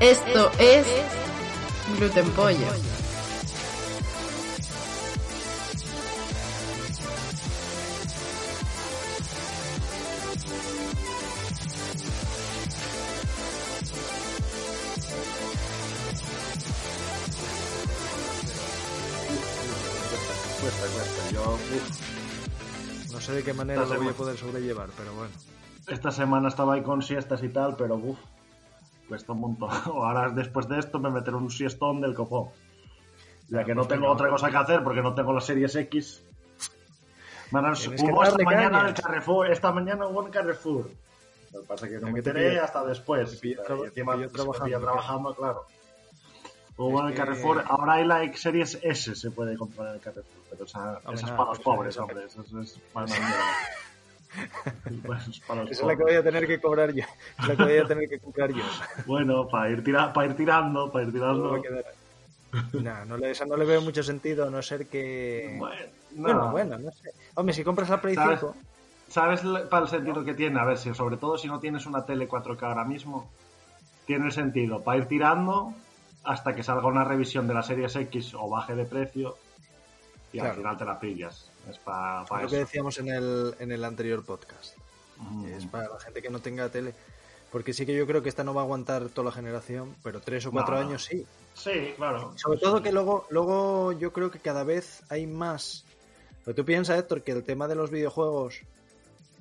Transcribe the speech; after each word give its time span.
Esto 0.00 0.50
es 0.60 0.86
Gluten 1.98 2.30
Pollo. 2.30 2.66
Cuesta, 20.60 20.86
cuesta. 20.88 21.30
Yo, 21.32 21.58
No 23.12 23.20
sé 23.20 23.32
de 23.32 23.42
qué 23.44 23.54
manera 23.54 23.84
lo 23.84 23.96
voy 23.96 24.08
a 24.08 24.12
poder 24.12 24.36
sobrellevar, 24.36 24.88
pero 24.96 25.12
bueno. 25.14 25.32
esta 25.86 26.10
semana 26.10 26.48
estaba 26.48 26.74
ahí 26.74 26.82
con 26.82 27.02
siestas 27.02 27.42
y 27.42 27.48
tal, 27.48 27.76
pero 27.76 27.96
uf, 27.96 28.18
cuesta 29.08 29.32
un 29.32 29.40
montón. 29.40 29.70
Ahora, 29.86 30.30
después 30.30 30.68
de 30.68 30.78
esto, 30.78 30.98
me 30.98 31.10
meteré 31.10 31.36
un 31.36 31.50
siestón 31.50 32.00
del 32.00 32.14
copón. 32.14 32.50
Ya 33.48 33.64
que 33.64 33.74
no 33.74 33.82
pues 33.82 33.88
tengo 33.88 34.02
venga. 34.02 34.12
otra 34.12 34.28
cosa 34.28 34.50
que 34.50 34.56
hacer 34.56 34.84
porque 34.84 35.00
no 35.00 35.14
tengo 35.14 35.32
las 35.32 35.46
series 35.46 35.74
X. 35.74 36.22
Bueno, 37.50 37.72
hubo 37.72 38.24
esta 38.24 38.44
mañana 38.44 38.88
el 38.88 38.94
Carrefour. 38.94 39.50
Esta 39.50 39.72
mañana 39.72 40.06
hubo 40.06 40.24
en 40.26 40.30
Carrefour. 40.30 40.90
Lo 41.52 41.60
que 41.62 41.66
pasa 41.66 41.86
es 41.86 41.92
que 41.92 41.98
no 41.98 42.12
me 42.12 42.18
enteré 42.18 42.58
hasta 42.60 42.84
después. 42.84 43.42
Y 43.42 43.56
encima 43.86 44.16
me 44.16 44.28
trabajando, 44.28 44.80
trabajando, 44.80 45.34
claro. 45.34 45.64
Hubo 46.76 47.00
en 47.00 47.08
el 47.08 47.14
Carrefour. 47.14 47.64
Ahora 47.66 47.94
hay 47.94 48.06
la 48.06 48.22
X 48.24 48.42
Series 48.42 48.78
S 48.82 49.14
se 49.16 49.30
puede 49.30 49.56
comprar 49.56 49.88
en 49.88 49.94
el 49.94 50.00
Carrefour. 50.00 50.42
Pero 50.50 50.64
esa, 50.64 50.98
Hombre, 50.98 51.14
esa 51.14 51.14
es 51.14 51.22
nada, 51.22 51.36
para 51.36 51.48
los 51.48 51.58
pues 51.58 51.76
pobres, 51.76 51.96
hombre. 51.96 52.24
Eso 52.26 52.60
es 52.60 52.78
para 52.92 53.06
para 55.46 55.62
Esa 55.64 55.70
es 55.70 55.82
la 55.82 55.96
que 55.96 56.02
voy 56.02 56.14
a 56.14 56.22
tener 56.22 56.46
que 56.46 56.60
cobrar 56.60 56.92
yo. 56.92 57.04
Es 57.38 57.48
la 57.48 57.56
que 57.56 57.62
voy 57.62 57.76
a 57.78 57.86
tener 57.86 58.08
que 58.08 58.18
comprar 58.18 58.52
yo. 58.52 58.62
Bueno, 59.06 59.48
para 59.48 59.70
ir, 59.70 59.82
tira, 59.82 60.12
para 60.12 60.28
ir 60.28 60.36
tirando, 60.36 60.90
para 60.90 61.04
ir 61.04 61.14
No 61.14 61.60
tirando. 61.60 61.62
Nah, 62.80 63.04
no 63.04 63.16
le, 63.16 63.32
no 63.46 63.56
le 63.56 63.64
veo 63.64 63.80
mucho 63.82 64.02
sentido, 64.02 64.46
a 64.46 64.50
no 64.50 64.62
ser 64.62 64.86
que... 64.86 65.56
Bueno, 65.58 65.86
no. 66.12 66.22
Bueno, 66.22 66.50
bueno, 66.50 66.78
no 66.78 66.90
sé. 66.90 67.10
Hombre, 67.34 67.54
si 67.54 67.62
compras 67.62 67.90
la 67.90 68.00
Play 68.00 68.14
¿Sabes? 68.14 68.40
5... 68.40 68.56
¿Sabes 69.08 69.40
para 69.70 69.84
el 69.84 69.88
sentido 69.88 70.24
que 70.24 70.34
tiene? 70.34 70.60
A 70.60 70.64
ver, 70.64 70.76
si 70.76 70.92
sobre 70.94 71.16
todo 71.16 71.38
si 71.38 71.48
no 71.48 71.60
tienes 71.60 71.86
una 71.86 72.04
tele 72.04 72.28
4K 72.28 72.62
ahora 72.62 72.84
mismo, 72.84 73.30
tiene 74.06 74.30
sentido 74.30 74.82
para 74.82 74.98
ir 74.98 75.06
tirando 75.06 75.72
hasta 76.24 76.54
que 76.54 76.62
salga 76.62 76.86
una 76.86 77.04
revisión 77.04 77.48
de 77.48 77.54
la 77.54 77.62
Series 77.62 77.96
X 77.96 78.34
o 78.34 78.48
baje 78.48 78.74
de 78.74 78.84
precio 78.84 79.36
y 80.32 80.38
al 80.40 80.54
final 80.54 80.76
te 80.76 80.84
la 80.84 81.00
pillas. 81.00 81.50
Es 81.68 81.78
para, 81.78 82.24
para 82.24 82.44
lo 82.44 82.48
que 82.50 82.56
decíamos 82.56 82.98
en 82.98 83.08
el, 83.08 83.54
en 83.58 83.72
el 83.72 83.84
anterior 83.84 84.24
podcast. 84.24 84.76
Mm. 85.18 85.46
Es 85.46 85.66
para 85.66 85.88
la 85.88 86.00
gente 86.00 86.22
que 86.22 86.30
no 86.30 86.40
tenga 86.40 86.68
tele. 86.68 86.94
Porque 87.50 87.72
sí 87.72 87.86
que 87.86 87.94
yo 87.96 88.06
creo 88.06 88.22
que 88.22 88.28
esta 88.28 88.44
no 88.44 88.52
va 88.52 88.60
a 88.60 88.64
aguantar 88.64 89.08
toda 89.08 89.26
la 89.26 89.32
generación, 89.32 89.94
pero 90.02 90.20
tres 90.20 90.44
o 90.46 90.50
cuatro 90.50 90.74
No, 90.74 90.82
no. 90.82 90.88
años 90.88 91.04
sí. 91.04 91.26
Sí, 91.54 91.94
claro. 91.96 92.32
Sobre 92.36 92.58
todo 92.58 92.82
que 92.82 92.92
luego, 92.92 93.26
luego 93.30 93.92
yo 93.92 94.12
creo 94.12 94.30
que 94.30 94.38
cada 94.38 94.64
vez 94.64 95.02
hay 95.08 95.26
más. 95.26 95.84
Pero 96.44 96.54
tú 96.54 96.64
piensas, 96.64 96.98
Héctor, 96.98 97.22
que 97.22 97.32
el 97.32 97.42
tema 97.44 97.66
de 97.66 97.74
los 97.74 97.90
videojuegos 97.90 98.60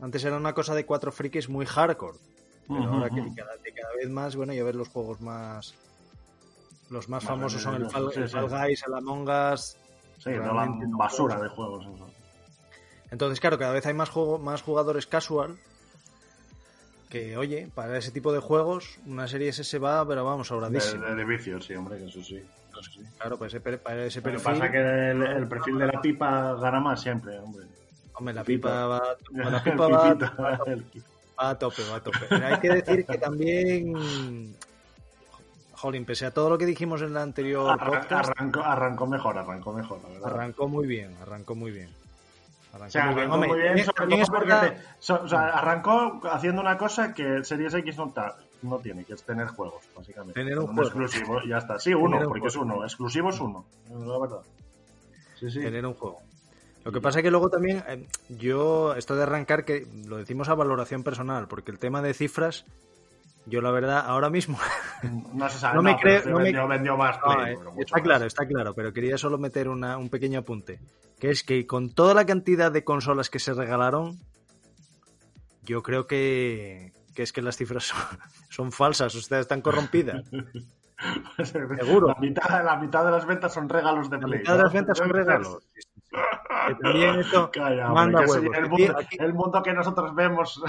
antes 0.02 0.24
era 0.24 0.38
una 0.38 0.54
cosa 0.54 0.74
de 0.74 0.86
cuatro 0.86 1.12
frikis 1.12 1.50
muy 1.50 1.66
hardcore. 1.66 2.18
Pero 2.68 2.84
ahora 2.84 3.10
que 3.10 3.22
cada, 3.36 3.56
cada 3.58 3.96
vez 3.96 4.10
más, 4.10 4.36
bueno, 4.36 4.54
ya 4.54 4.64
ves 4.64 4.76
los 4.76 4.88
juegos 4.90 5.22
más. 5.22 5.74
Los 6.90 7.10
más 7.10 7.24
Vale, 7.26 7.36
famosos 7.38 7.62
son 7.62 7.76
el 7.76 7.90
Fall, 7.90 8.12
sí, 8.14 8.20
el. 8.22 8.30
Fall 8.30 8.50
Guys, 8.50 8.84
el 8.88 8.94
Among 8.94 9.28
Us. 9.54 9.76
Sí, 10.20 10.30
no 10.32 10.54
la 10.54 10.68
basura 10.98 11.40
de 11.42 11.50
juegos. 11.50 11.86
eso. 11.94 12.10
Entonces, 13.12 13.40
claro, 13.40 13.58
cada 13.58 13.72
vez 13.74 13.86
hay 13.86 13.94
más, 13.94 14.10
juego, 14.10 14.38
más 14.40 14.62
jugadores 14.62 15.08
casual. 15.08 15.58
Que, 17.10 17.38
oye, 17.38 17.70
para 17.74 17.98
ese 17.98 18.12
tipo 18.12 18.34
de 18.34 18.40
juegos, 18.40 19.00
una 19.06 19.28
serie 19.30 19.48
S 19.50 19.64
se 19.64 19.80
va, 19.80 20.06
pero 20.06 20.26
vamos, 20.26 20.48
De, 20.48 20.50
sobradísimo. 20.50 21.06
de, 21.06 21.16
de 21.16 21.24
vicios, 21.26 21.66
sí, 21.66 21.74
hombre, 21.74 22.04
eso 22.06 22.22
sí. 22.22 22.36
Eso 22.70 22.82
sí. 22.92 23.02
Claro, 23.18 23.38
para 23.38 23.48
ese, 23.48 23.60
para 23.62 24.06
ese 24.06 24.20
que 24.20 24.24
perfil. 24.30 24.44
pasa 24.44 24.70
que 24.70 24.78
el, 24.78 25.22
el 25.24 25.48
perfil 25.48 25.78
de 25.80 25.88
la 25.88 26.02
pipa 26.02 26.54
gana 26.56 26.80
más 26.82 27.02
siempre, 27.02 27.40
hombre. 27.40 27.66
Hombre, 28.14 28.34
la 28.34 28.44
Pipita. 28.44 28.68
pipa 28.68 28.86
va, 28.88 29.50
la 29.52 29.64
pipa 29.64 29.88
va, 29.88 30.08
a 31.38 31.58
tope, 31.58 31.82
va 31.90 31.96
a 31.98 32.04
tope. 32.04 32.20
Pero 32.28 32.46
hay 32.48 32.60
que 32.60 32.70
decir 32.70 33.06
que 33.06 33.18
también. 33.20 34.56
Jolín, 35.74 36.06
pese 36.06 36.26
a 36.26 36.32
todo 36.32 36.50
lo 36.50 36.58
que 36.58 36.66
dijimos 36.66 37.02
en 37.04 37.10
el 37.10 37.18
anterior 37.18 37.70
Arran- 37.70 38.02
podcast, 38.02 38.30
arrancó, 38.32 38.62
arrancó 38.62 39.06
mejor, 39.08 39.38
arrancó 39.38 39.74
mejor, 39.74 40.02
la 40.04 40.10
verdad. 40.10 40.28
arrancó 40.34 40.68
muy 40.68 40.88
bien, 40.88 41.16
arrancó 41.22 41.54
muy 41.56 41.72
bien. 41.72 41.90
Arrancó 42.78 42.88
O 42.88 42.92
sea, 42.92 43.06
muy 43.06 43.16
bien. 43.16 43.20
arrancó 43.20 43.34
Hombre, 43.36 43.50
muy 43.50 43.58
bien, 43.60 43.68
también- 43.96 44.26
sobre 44.26 44.46
todo 44.48 44.60
porque 44.62 44.70
te- 44.70 44.82
so- 45.00 45.22
o 45.24 45.28
sea, 45.28 45.40
arrancó 45.50 46.22
haciendo 46.32 46.62
una 46.62 46.78
cosa 46.78 47.14
que 47.14 47.44
Series 47.44 47.74
X 47.74 47.98
no, 47.98 48.12
ta- 48.12 48.38
no 48.62 48.80
tiene, 48.80 49.04
que 49.06 49.14
es 49.14 49.24
tener 49.24 49.48
juegos, 49.48 49.84
básicamente. 49.96 50.40
Tener 50.40 50.58
un 50.60 50.70
Un 50.70 50.76
juego. 50.76 50.84
exclusivo, 50.84 51.42
y 51.44 51.50
ya 51.50 51.58
está. 51.58 51.78
Sí, 51.80 51.94
uno, 51.94 52.12
Tener 52.12 52.28
un 52.28 52.30
porque 52.34 52.48
es 52.48 52.56
uno. 52.56 52.84
Exclusivo 52.84 53.30
es 53.30 53.40
uno, 53.40 53.66
la 53.90 54.20
verdad. 54.20 54.42
Sí, 55.36 55.52
sí. 55.52 55.60
tener 55.62 55.86
un 55.86 55.94
juego. 55.94 56.20
Lo 56.84 56.92
que 56.92 57.02
pasa 57.02 57.20
es 57.20 57.24
que 57.24 57.32
luego 57.32 57.50
también, 57.50 57.84
eh, 57.88 58.08
yo, 58.30 58.96
esto 58.96 59.16
de 59.16 59.24
arrancar, 59.24 59.66
que 59.66 59.86
lo 60.06 60.18
decimos 60.18 60.48
a 60.50 60.56
valoración 60.56 61.04
personal, 61.04 61.48
porque 61.48 61.70
el 61.72 61.80
tema 61.80 62.02
de 62.02 62.14
cifras, 62.14 62.66
yo 63.50 63.62
la 63.62 63.72
verdad, 63.72 64.04
ahora 64.06 64.30
mismo, 64.30 64.58
No 65.34 65.50
se 65.50 65.58
sabe, 65.60 65.76
No 65.76 65.82
me 65.84 65.96
creo- 65.98 66.24
no 66.26 66.38
me- 66.38 66.44
vendió, 66.44 66.68
vendió 66.68 66.98
más 66.98 67.18
No, 67.26 67.36
Play, 67.36 67.54
eh, 67.54 67.58
está 67.80 67.96
más. 67.98 68.04
claro, 68.04 68.26
está 68.26 68.46
claro, 68.48 68.74
pero 68.74 68.94
quería 68.94 69.18
solo 69.18 69.38
meter 69.38 69.70
una- 69.70 69.98
un 69.98 70.10
pequeño 70.10 70.40
apunte, 70.40 70.80
que 71.20 71.30
es 71.32 71.44
que 71.44 71.66
con 71.66 71.94
toda 71.94 72.14
la 72.14 72.26
cantidad 72.26 72.72
de 72.72 72.84
consolas 72.84 73.30
que 73.30 73.40
se 73.40 73.54
regalaron, 73.54 74.20
yo 75.64 75.82
creo 75.84 76.08
que, 76.08 76.94
que 77.16 77.24
es 77.24 77.34
que 77.34 77.42
las 77.42 77.58
cifras 77.58 77.84
son, 77.86 78.00
son 78.50 78.72
falsas, 78.72 79.14
ustedes 79.16 79.42
están 79.42 79.62
corrompidas. 79.62 80.24
Seguro. 81.44 82.08
La 82.08 82.16
mitad, 82.16 82.66
la 82.66 82.76
mitad 82.78 83.06
de 83.06 83.12
las 83.12 83.26
ventas 83.26 83.54
son 83.54 83.70
regalos 83.70 84.10
de 84.10 84.18
La 84.18 84.26
Play. 84.26 84.40
mitad 84.40 84.58
de 84.58 84.64
las 84.64 84.74
ventas 84.74 84.98
son 84.98 85.10
regalos. 85.10 85.60
Que 86.68 86.76
también 86.82 87.20
esto 87.20 87.52
Calla, 87.52 87.90
manda 87.90 88.22
hombre, 88.22 88.26
que 88.26 88.28
sí, 88.32 88.40
huevos. 88.40 88.58
el, 88.58 88.64
Aquí- 88.66 88.70
mundo, 88.84 88.98
aquí- 89.00 89.18
el 89.20 89.34
mundo 89.34 89.62
que 89.64 89.74
nosotros 89.74 90.16
vemos. 90.16 90.62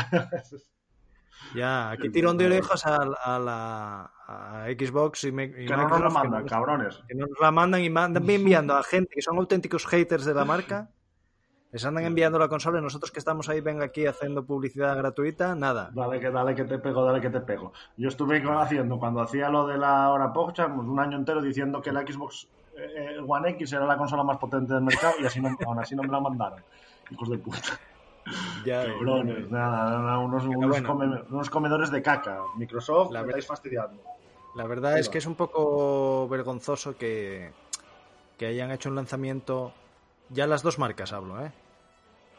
Ya, 1.54 1.90
aquí 1.90 2.10
tirón 2.10 2.36
de 2.36 2.46
orejas 2.46 2.84
a, 2.86 2.96
a 2.96 3.38
la 3.38 4.12
a 4.26 4.66
Xbox 4.78 5.24
y, 5.24 5.32
me- 5.32 5.44
y 5.44 5.66
que 5.66 5.76
no 5.76 5.82
nos 5.84 5.92
Microsoft, 5.92 6.14
mandan, 6.14 6.42
que, 6.44 6.50
cabrones. 6.50 7.02
que 7.08 7.14
no 7.14 7.26
nos 7.26 7.40
la 7.40 7.50
mandan 7.50 7.80
y 7.82 7.88
mandan 7.90 8.22
enviando 8.28 8.76
a 8.76 8.82
gente 8.82 9.10
que 9.14 9.22
son 9.22 9.38
auténticos 9.38 9.86
haters 9.86 10.24
de 10.24 10.34
la 10.34 10.44
marca. 10.44 10.90
Les 11.70 11.84
andan 11.84 12.04
enviando 12.04 12.38
la 12.38 12.48
consola 12.48 12.78
y 12.78 12.82
nosotros 12.82 13.10
que 13.12 13.18
estamos 13.18 13.48
ahí, 13.50 13.60
venga 13.60 13.84
aquí 13.84 14.06
haciendo 14.06 14.44
publicidad 14.46 14.96
gratuita, 14.96 15.54
nada. 15.54 15.90
Dale 15.92 16.18
que, 16.18 16.30
dale 16.30 16.54
que 16.54 16.64
te 16.64 16.78
pego, 16.78 17.04
dale 17.04 17.20
que 17.20 17.28
te 17.28 17.40
pego. 17.40 17.72
Yo 17.98 18.08
estuve 18.08 18.42
haciendo, 18.58 18.98
cuando 18.98 19.20
hacía 19.20 19.50
lo 19.50 19.66
de 19.66 19.76
la 19.76 20.08
hora 20.10 20.32
Pogchamp, 20.32 20.76
pues 20.76 20.88
un 20.88 20.98
año 20.98 21.18
entero 21.18 21.42
diciendo 21.42 21.82
que 21.82 21.92
la 21.92 22.00
Xbox 22.02 22.48
eh, 22.74 23.16
eh, 23.16 23.24
One 23.26 23.50
X 23.50 23.70
era 23.74 23.84
la 23.84 23.98
consola 23.98 24.22
más 24.24 24.38
potente 24.38 24.72
del 24.72 24.82
mercado 24.82 25.14
y 25.20 25.26
así 25.26 25.40
no, 25.42 25.48
aún 25.66 25.78
así 25.78 25.94
no 25.94 26.02
me 26.02 26.08
la 26.08 26.20
mandaron. 26.20 26.60
Hijos 27.10 27.28
de 27.28 27.36
puta. 27.38 27.78
Ya, 28.64 28.84
Cabrones, 28.86 29.50
nada, 29.50 29.98
nada, 30.00 30.18
unos, 30.18 30.44
unos, 30.44 30.68
bueno. 30.70 30.88
come- 30.88 31.22
unos 31.30 31.50
comedores 31.50 31.90
de 31.90 32.02
caca. 32.02 32.42
Microsoft, 32.56 33.12
La 33.12 33.20
me 33.20 33.26
verdad- 33.26 33.38
estáis 33.38 33.46
fastidiando. 33.46 34.02
La 34.54 34.66
verdad 34.66 34.94
Ahí 34.94 35.00
es 35.00 35.08
va. 35.08 35.12
que 35.12 35.18
es 35.18 35.26
un 35.26 35.34
poco 35.36 36.26
vergonzoso 36.28 36.96
que, 36.96 37.52
que 38.38 38.46
hayan 38.46 38.70
hecho 38.70 38.88
un 38.88 38.96
lanzamiento, 38.96 39.72
ya 40.30 40.46
las 40.46 40.62
dos 40.62 40.78
marcas 40.78 41.12
hablo, 41.12 41.44
¿eh? 41.44 41.52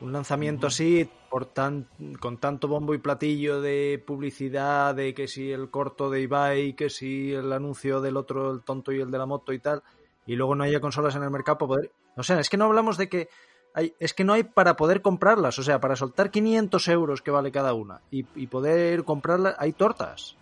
Un 0.01 0.13
lanzamiento 0.13 0.67
así, 0.67 1.09
por 1.29 1.45
tan, 1.45 1.85
con 2.21 2.37
tanto 2.37 2.69
bombo 2.69 2.93
y 2.93 2.99
platillo 2.99 3.59
de 3.61 4.01
publicidad, 4.05 4.95
de 4.95 5.13
que 5.13 5.27
si 5.27 5.51
el 5.51 5.69
corto 5.69 6.09
de 6.09 6.21
Ibai, 6.21 6.73
que 6.73 6.89
si 6.89 7.33
el 7.33 7.51
anuncio 7.51 7.99
del 7.99 8.15
otro, 8.15 8.51
el 8.51 8.61
tonto 8.63 8.93
y 8.93 9.01
el 9.01 9.11
de 9.11 9.17
la 9.17 9.25
moto 9.25 9.51
y 9.51 9.59
tal, 9.59 9.83
y 10.25 10.35
luego 10.37 10.55
no 10.55 10.63
haya 10.63 10.79
consolas 10.79 11.15
en 11.15 11.23
el 11.23 11.29
mercado 11.31 11.57
para 11.57 11.67
poder... 11.67 11.91
O 12.15 12.23
sea, 12.23 12.39
es 12.39 12.49
que 12.49 12.55
no 12.55 12.65
hablamos 12.65 12.97
de 12.97 13.09
que 13.09 13.29
hay, 13.73 13.93
es 13.99 14.13
que 14.13 14.23
no 14.23 14.33
hay 14.33 14.43
para 14.43 14.75
poder 14.75 15.01
comprarlas, 15.01 15.59
o 15.59 15.63
sea, 15.63 15.79
para 15.79 15.95
soltar 15.95 16.31
500 16.31 16.87
euros 16.89 17.21
que 17.21 17.31
vale 17.31 17.51
cada 17.51 17.73
una 17.73 18.01
y, 18.11 18.25
y 18.35 18.47
poder 18.47 19.03
comprarlas, 19.03 19.55
hay 19.57 19.73
tortas. 19.73 20.35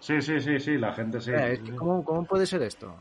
Sí, 0.00 0.20
sí, 0.20 0.40
sí, 0.40 0.60
sí, 0.60 0.76
la 0.76 0.92
gente 0.92 1.20
sí. 1.20 1.30
O 1.32 1.36
sea, 1.36 1.48
es 1.48 1.60
que 1.60 1.74
¿cómo, 1.74 2.04
¿cómo, 2.04 2.24
puede 2.24 2.46
ser 2.46 2.62
esto? 2.62 2.94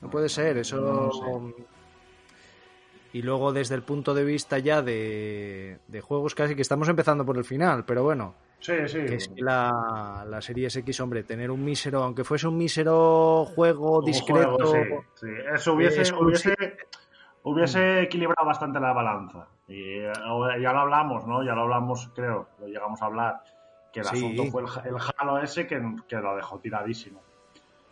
No 0.00 0.08
puede 0.08 0.28
ser, 0.28 0.58
eso... 0.58 0.80
No 0.80 1.12
sé. 1.12 1.64
Y 3.12 3.22
luego 3.22 3.52
desde 3.52 3.74
el 3.74 3.82
punto 3.82 4.12
de 4.12 4.24
vista 4.24 4.58
ya 4.58 4.82
de, 4.82 5.78
de, 5.88 6.00
juegos 6.02 6.34
casi 6.34 6.54
que 6.54 6.60
estamos 6.60 6.88
empezando 6.88 7.24
por 7.24 7.38
el 7.38 7.44
final, 7.44 7.84
pero 7.86 8.02
bueno. 8.02 8.34
Sí, 8.60 8.74
sí. 8.86 9.04
Que 9.06 9.14
es 9.14 9.30
la, 9.36 10.26
la 10.28 10.42
Series 10.42 10.76
X, 10.76 11.00
hombre, 11.00 11.22
tener 11.22 11.50
un 11.50 11.64
mísero, 11.64 12.02
aunque 12.02 12.24
fuese 12.24 12.46
un 12.46 12.58
mísero 12.58 13.46
juego 13.54 14.00
Un 14.00 14.04
discreto. 14.04 14.56
juego, 14.66 15.04
sí, 15.14 15.26
sí. 15.26 15.32
Eso 15.54 15.74
hubiese, 15.74 16.02
es 16.02 16.12
hubiese, 16.12 16.54
hubiese 17.52 18.02
equilibrado 18.02 18.44
bastante 18.46 18.80
la 18.80 18.92
balanza. 18.92 19.46
Y 19.68 19.98
eh, 20.00 20.12
ya 20.60 20.72
lo 20.72 20.80
hablamos, 20.80 21.26
¿no? 21.26 21.42
Ya 21.44 21.54
lo 21.54 21.62
hablamos, 21.62 22.10
creo, 22.14 22.48
lo 22.58 22.66
llegamos 22.66 23.00
a 23.02 23.06
hablar. 23.06 23.42
Que 23.92 24.00
el 24.00 24.06
Sí. 24.06 24.16
asunto 24.16 24.44
fue 24.50 24.62
el, 24.62 24.68
el 24.94 24.96
Halo 25.16 25.38
ese 25.38 25.66
que, 25.66 25.80
que 26.08 26.16
lo 26.16 26.36
dejó 26.36 26.58
tiradísimo. 26.58 27.20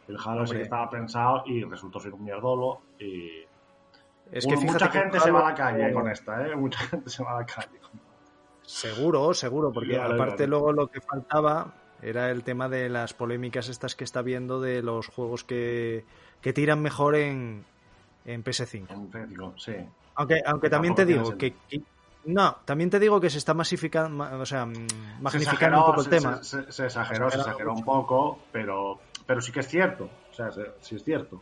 El 0.09 0.17
Halo 0.17 0.43
ese 0.43 0.51
Hombre. 0.51 0.59
que 0.59 0.62
estaba 0.65 0.91
pensado 0.91 1.45
y 1.47 1.62
resultó 1.65 2.01
ser 2.01 2.12
un 2.15 2.25
mierdolo. 2.25 2.81
Y 2.99 3.43
Es 4.33 4.45
que 4.47 4.55
Bueno, 4.56 4.73
fíjate 4.73 4.85
mucha 4.85 4.89
gente 4.91 5.21
se 5.21 5.31
va 5.31 5.41
a 5.41 5.51
la 5.51 5.55
calle 5.55 5.93
con 5.93 6.09
esta, 6.11 6.47
¿eh? 6.47 6.56
Mucha 6.56 6.81
gente 6.81 7.09
se 7.09 7.23
va 7.25 7.37
a 7.37 7.41
la 7.41 7.47
calle. 7.47 7.79
Seguro, 8.62 9.35
seguro, 9.35 9.73
porque 9.73 9.99
aparte 10.01 10.47
luego 10.47 10.73
lo 10.73 10.89
que 10.89 11.01
faltaba 11.01 11.75
era 12.03 12.31
el 12.31 12.43
tema 12.45 12.69
de 12.69 12.89
las 12.89 13.15
polémicas 13.15 13.69
estas 13.69 13.95
que 13.95 14.05
está 14.05 14.21
viendo 14.23 14.61
de 14.61 14.83
los 14.83 15.06
juegos 15.09 15.45
que, 15.45 16.05
que 16.41 16.53
tiran 16.53 16.81
mejor 16.83 17.15
en, 17.15 17.65
en 18.25 18.43
PS5. 18.44 18.87
En 18.91 19.11
técnico, 19.11 19.55
sí. 19.56 19.75
Aunque, 20.17 20.41
aunque 20.47 20.67
Que 20.67 20.71
también 20.71 20.94
te 20.94 21.05
digo 21.05 21.37
que, 21.37 21.55
que- 21.69 21.82
no, 22.26 22.56
también 22.65 22.88
te 22.88 22.99
digo 22.99 23.21
que 23.21 23.29
se 23.29 23.38
está 23.38 23.53
masificando, 23.53 24.25
o 24.41 24.47
sea, 24.47 24.65
mm, 24.65 24.75
Se 24.75 25.21
magnificando 25.21 25.79
un 25.81 25.87
poco 25.87 26.00
el 26.00 26.05
se- 26.05 26.11
tema. 26.11 26.43
Se, 26.43 26.59
exageró, 26.61 26.71
se 26.71 26.87
exageró 26.87 27.29
exageró 27.29 27.73
un 27.75 27.85
poco, 27.85 28.38
pero, 28.53 28.99
pero 29.26 29.41
sí 29.41 29.53
que 29.53 29.61
es 29.61 29.69
cierto. 29.69 30.09
O 30.31 30.35
sea, 30.35 30.50
se- 30.50 30.73
sí 30.81 30.97
es 30.97 31.05
cierto. 31.05 31.41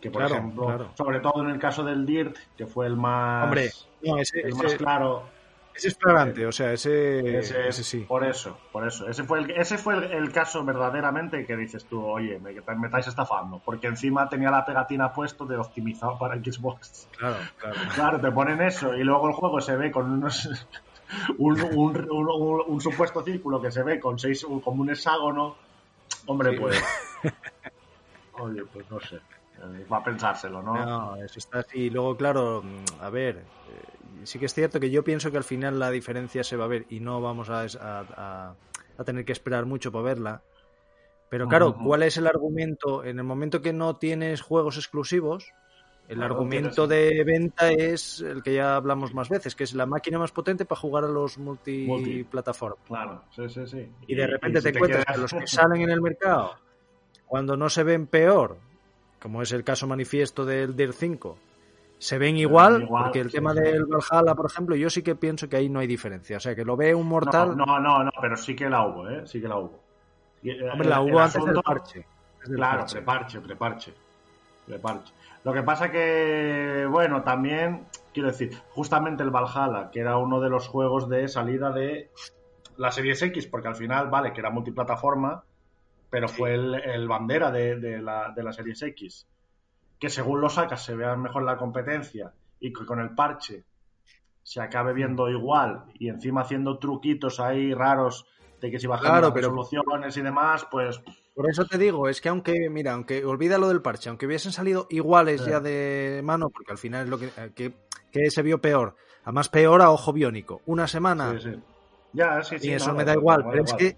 Que, 0.00 0.10
por 0.10 0.20
Claro, 0.20 0.34
ejemplo, 0.36 0.66
claro. 0.66 0.90
sobre 0.96 1.20
todo 1.20 1.42
en 1.42 1.50
el 1.50 1.58
caso 1.58 1.82
del 1.82 2.04
Dirt, 2.04 2.36
que 2.56 2.66
fue 2.66 2.86
el 2.86 2.94
más, 2.96 3.44
Hombre, 3.44 3.70
no, 4.02 4.18
ese, 4.18 4.40
el 4.40 4.48
ese- 4.50 4.62
más 4.62 4.74
claro, 4.74 5.24
ese 5.74 5.88
es 5.88 5.96
flagrante, 5.98 6.46
o 6.46 6.52
sea, 6.52 6.72
ese, 6.72 7.38
ese, 7.38 7.68
ese 7.68 7.82
sí. 7.84 8.00
por 8.00 8.24
eso, 8.24 8.58
por 8.72 8.86
eso. 8.86 9.08
Ese 9.08 9.24
fue 9.24 9.40
el, 9.40 9.50
ese 9.50 9.76
fue 9.78 9.94
el, 9.96 10.04
el 10.04 10.32
caso 10.32 10.64
verdaderamente 10.64 11.44
que 11.46 11.56
dices 11.56 11.84
tú, 11.86 12.04
oye, 12.04 12.38
me, 12.38 12.52
me 12.76 12.86
estáis 12.86 13.06
estafando, 13.08 13.60
porque 13.64 13.86
encima 13.88 14.28
tenía 14.28 14.50
la 14.50 14.64
pegatina 14.64 15.12
puesto 15.12 15.44
de 15.46 15.56
optimizado 15.56 16.18
para 16.18 16.36
Xbox. 16.36 17.08
Claro, 17.18 17.36
claro. 17.58 17.76
Claro, 17.94 18.20
te 18.20 18.30
ponen 18.30 18.62
eso 18.62 18.94
y 18.94 19.02
luego 19.04 19.28
el 19.28 19.34
juego 19.34 19.60
se 19.60 19.76
ve 19.76 19.90
con 19.90 20.10
unos 20.10 20.48
un, 21.38 21.60
un, 21.60 21.96
un- 22.10 22.28
un- 22.28 22.62
un 22.66 22.80
supuesto 22.80 23.22
círculo 23.22 23.60
que 23.60 23.70
se 23.70 23.82
ve 23.82 23.98
con 24.00 24.18
seis 24.18 24.44
como 24.62 24.82
un 24.82 24.90
hexágono. 24.90 25.56
Hombre, 26.26 26.52
Sí. 26.52 26.56
pues. 26.58 26.84
Oye, 28.38 28.62
pues 28.72 28.90
no 28.90 29.00
sé. 29.00 29.18
Eh, 29.62 29.84
Va 29.90 29.98
a 29.98 30.02
pensárselo, 30.04 30.62
¿no? 30.62 30.74
No, 30.74 31.16
eso 31.16 31.38
está 31.38 31.60
así. 31.60 31.82
Y 31.82 31.90
luego, 31.90 32.16
claro, 32.16 32.62
a 33.00 33.10
ver, 33.10 33.38
eh, 33.38 34.24
sí 34.26 34.38
que 34.38 34.46
es 34.46 34.54
cierto 34.54 34.80
que 34.80 34.90
yo 34.90 35.04
pienso 35.04 35.30
que 35.30 35.36
al 35.36 35.44
final 35.44 35.78
la 35.78 35.90
diferencia 35.90 36.42
se 36.44 36.56
va 36.56 36.64
a 36.64 36.68
ver 36.68 36.86
y 36.88 37.00
no 37.00 37.20
vamos 37.20 37.50
a, 37.50 37.60
a- 37.62 37.66
a- 38.16 38.54
a 38.98 39.04
tener 39.04 39.24
que 39.24 39.32
esperar 39.32 39.66
mucho 39.66 39.92
para 39.92 40.04
verla. 40.04 40.42
Pero 41.30 41.48
claro. 41.48 41.74
¿cuál 41.84 42.02
es 42.04 42.16
el 42.16 42.26
argumento? 42.26 43.04
En 43.04 43.18
el 43.18 43.24
momento 43.24 43.60
que 43.60 43.72
no 43.72 43.96
tienes 43.96 44.40
juegos 44.42 44.76
exclusivos, 44.76 45.44
el 46.08 46.18
Claro, 46.18 46.34
argumento 46.34 46.86
de 46.86 47.24
venta 47.24 47.70
es 47.70 48.20
el 48.20 48.42
que 48.42 48.54
ya 48.54 48.76
hablamos 48.76 49.14
más 49.14 49.28
veces, 49.30 49.56
que 49.56 49.64
es 49.64 49.74
la 49.74 49.86
máquina 49.86 50.18
más 50.18 50.32
potente 50.32 50.64
para 50.66 50.80
jugar 50.80 51.04
a 51.04 51.08
los 51.08 51.38
multiplataformas. 51.38 52.78
Claro, 52.86 53.24
sí, 53.30 53.48
sí, 53.48 53.66
sí. 53.66 53.90
Y 54.06 54.14
de 54.14 54.26
repente 54.26 54.60
si 54.60 54.64
te 54.64 54.68
encuentras 54.70 55.04
quedas- 55.04 55.14
que 55.16 55.20
los 55.22 55.32
que 55.32 55.46
salen 55.46 55.80
en 55.82 55.90
el 55.90 56.02
mercado, 56.02 56.54
cuando 57.26 57.56
no 57.56 57.68
se 57.70 57.82
ven 57.84 58.06
peor, 58.06 58.58
como 59.24 59.40
es 59.40 59.52
el 59.52 59.64
caso 59.64 59.86
manifiesto 59.86 60.44
del 60.44 60.76
DIR 60.76 60.92
5, 60.92 61.38
se 61.96 62.18
ven 62.18 62.36
igual, 62.36 62.82
igual, 62.82 63.04
porque 63.04 63.20
el 63.20 63.30
sí, 63.30 63.36
tema 63.38 63.54
sí. 63.54 63.60
del 63.60 63.86
Valhalla, 63.86 64.34
por 64.34 64.44
ejemplo, 64.50 64.76
yo 64.76 64.90
sí 64.90 65.02
que 65.02 65.14
pienso 65.14 65.48
que 65.48 65.56
ahí 65.56 65.70
no 65.70 65.80
hay 65.80 65.86
diferencia. 65.86 66.36
O 66.36 66.40
sea, 66.40 66.54
que 66.54 66.62
lo 66.62 66.76
ve 66.76 66.94
un 66.94 67.06
mortal. 67.08 67.56
No, 67.56 67.64
no, 67.64 67.80
no, 67.80 68.04
no, 68.04 68.10
pero 68.20 68.36
sí 68.36 68.54
que 68.54 68.68
la 68.68 68.86
hubo, 68.86 69.08
¿eh? 69.08 69.26
Sí 69.26 69.40
que 69.40 69.48
la 69.48 69.56
hubo. 69.56 69.80
Eh, 70.42 70.68
hombre, 70.70 70.86
la 70.90 71.00
hubo 71.00 71.18
antes 71.18 71.32
del 71.36 71.42
asunto- 71.44 71.62
parche. 71.62 72.06
del 72.44 72.56
Claro, 72.56 72.78
parche. 72.80 72.96
preparche, 72.96 73.40
preparche. 73.40 73.94
Preparche. 74.66 75.12
Lo 75.42 75.54
que 75.54 75.62
pasa 75.62 75.90
que, 75.90 76.86
bueno, 76.90 77.22
también, 77.22 77.86
quiero 78.12 78.28
decir, 78.28 78.50
justamente 78.72 79.22
el 79.22 79.30
Valhalla, 79.30 79.88
que 79.90 80.00
era 80.00 80.18
uno 80.18 80.42
de 80.42 80.50
los 80.50 80.68
juegos 80.68 81.08
de 81.08 81.28
salida 81.28 81.70
de 81.72 82.10
la 82.76 82.90
Series 82.92 83.22
X, 83.22 83.46
porque 83.46 83.68
al 83.68 83.76
final, 83.76 84.10
vale, 84.10 84.34
que 84.34 84.40
era 84.40 84.50
multiplataforma, 84.50 85.42
pero 86.14 86.28
fue 86.28 86.54
el, 86.54 86.76
el 86.76 87.08
bandera 87.08 87.50
de, 87.50 87.74
de 87.80 88.00
la, 88.00 88.32
de 88.36 88.44
la 88.44 88.52
Series 88.52 88.80
X. 88.82 89.26
Que 89.98 90.08
según 90.08 90.40
lo 90.40 90.48
sacas 90.48 90.84
se 90.84 90.94
vea 90.94 91.16
mejor 91.16 91.42
la 91.42 91.56
competencia 91.56 92.32
y 92.60 92.72
que 92.72 92.86
con 92.86 93.00
el 93.00 93.16
parche 93.16 93.64
se 94.44 94.60
acabe 94.60 94.92
viendo 94.92 95.28
igual 95.28 95.86
y 95.98 96.08
encima 96.08 96.42
haciendo 96.42 96.78
truquitos 96.78 97.40
ahí 97.40 97.74
raros 97.74 98.26
de 98.60 98.70
que 98.70 98.78
si 98.78 98.86
bajando 98.86 99.10
Claro, 99.10 99.26
las 99.26 99.34
pero- 99.34 99.48
resoluciones 99.48 100.16
y 100.16 100.22
demás, 100.22 100.64
pues 100.70 101.00
Por 101.34 101.50
eso 101.50 101.64
te 101.64 101.78
digo, 101.78 102.08
es 102.08 102.20
que 102.20 102.28
aunque, 102.28 102.70
mira, 102.70 102.92
aunque 102.92 103.24
olvida 103.24 103.58
lo 103.58 103.66
del 103.66 103.82
parche, 103.82 104.08
aunque 104.08 104.26
hubiesen 104.26 104.52
salido 104.52 104.86
iguales 104.90 105.40
Sí. 105.40 105.50
ya 105.50 105.58
de 105.58 106.20
mano, 106.22 106.48
porque 106.48 106.70
al 106.70 106.78
final 106.78 107.02
es 107.02 107.08
lo 107.10 107.18
que, 107.18 107.26
eh, 107.26 107.50
que, 107.56 107.72
que 108.12 108.30
se 108.30 108.42
vio 108.42 108.60
peor, 108.60 108.94
además 109.24 109.48
peor 109.48 109.82
a 109.82 109.90
ojo 109.90 110.12
biónico, 110.12 110.60
una 110.66 110.86
semana 110.86 111.32
Sí, 111.40 111.50
sí. 111.50 111.60
Ya, 112.12 112.40
sí, 112.44 112.60
sí. 112.60 112.68
y 112.68 112.72
eso 112.74 112.90
no, 112.92 112.98
me 112.98 113.04
da 113.04 113.14
no, 113.14 113.18
igual, 113.20 113.42
no, 113.42 113.50
pero 113.50 113.64
es 113.64 113.74
que 113.74 113.96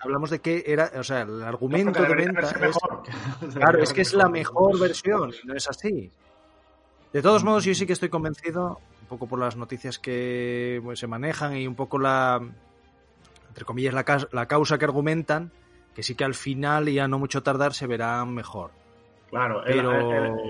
hablamos 0.00 0.30
de 0.30 0.40
que 0.40 0.64
era, 0.66 0.90
o 0.96 1.02
sea, 1.02 1.22
el 1.22 1.42
argumento 1.42 2.02
de 2.02 2.14
venta 2.14 2.40
verse 2.40 2.54
es, 2.56 2.60
mejor. 2.60 3.02
claro, 3.54 3.82
es 3.82 3.92
que 3.92 4.02
es 4.02 4.12
la 4.14 4.28
mejor 4.28 4.78
versión, 4.78 5.32
no 5.44 5.54
es 5.54 5.68
así. 5.68 6.10
De 7.12 7.22
todos 7.22 7.44
modos, 7.44 7.64
yo 7.64 7.74
sí 7.74 7.86
que 7.86 7.92
estoy 7.92 8.08
convencido, 8.08 8.80
un 9.02 9.06
poco 9.08 9.26
por 9.26 9.38
las 9.38 9.56
noticias 9.56 9.98
que 9.98 10.82
se 10.94 11.06
manejan 11.06 11.56
y 11.56 11.66
un 11.66 11.74
poco 11.76 11.98
la, 11.98 12.40
entre 13.48 13.64
comillas, 13.64 13.94
la, 13.94 14.04
la 14.32 14.46
causa 14.46 14.78
que 14.78 14.84
argumentan, 14.84 15.52
que 15.94 16.02
sí 16.02 16.14
que 16.16 16.24
al 16.24 16.34
final 16.34 16.88
y 16.88 16.98
a 16.98 17.06
no 17.06 17.18
mucho 17.18 17.42
tardar 17.42 17.72
se 17.72 17.86
verá 17.86 18.24
mejor. 18.24 18.72
Claro, 19.30 19.62
Pero- 19.64 19.90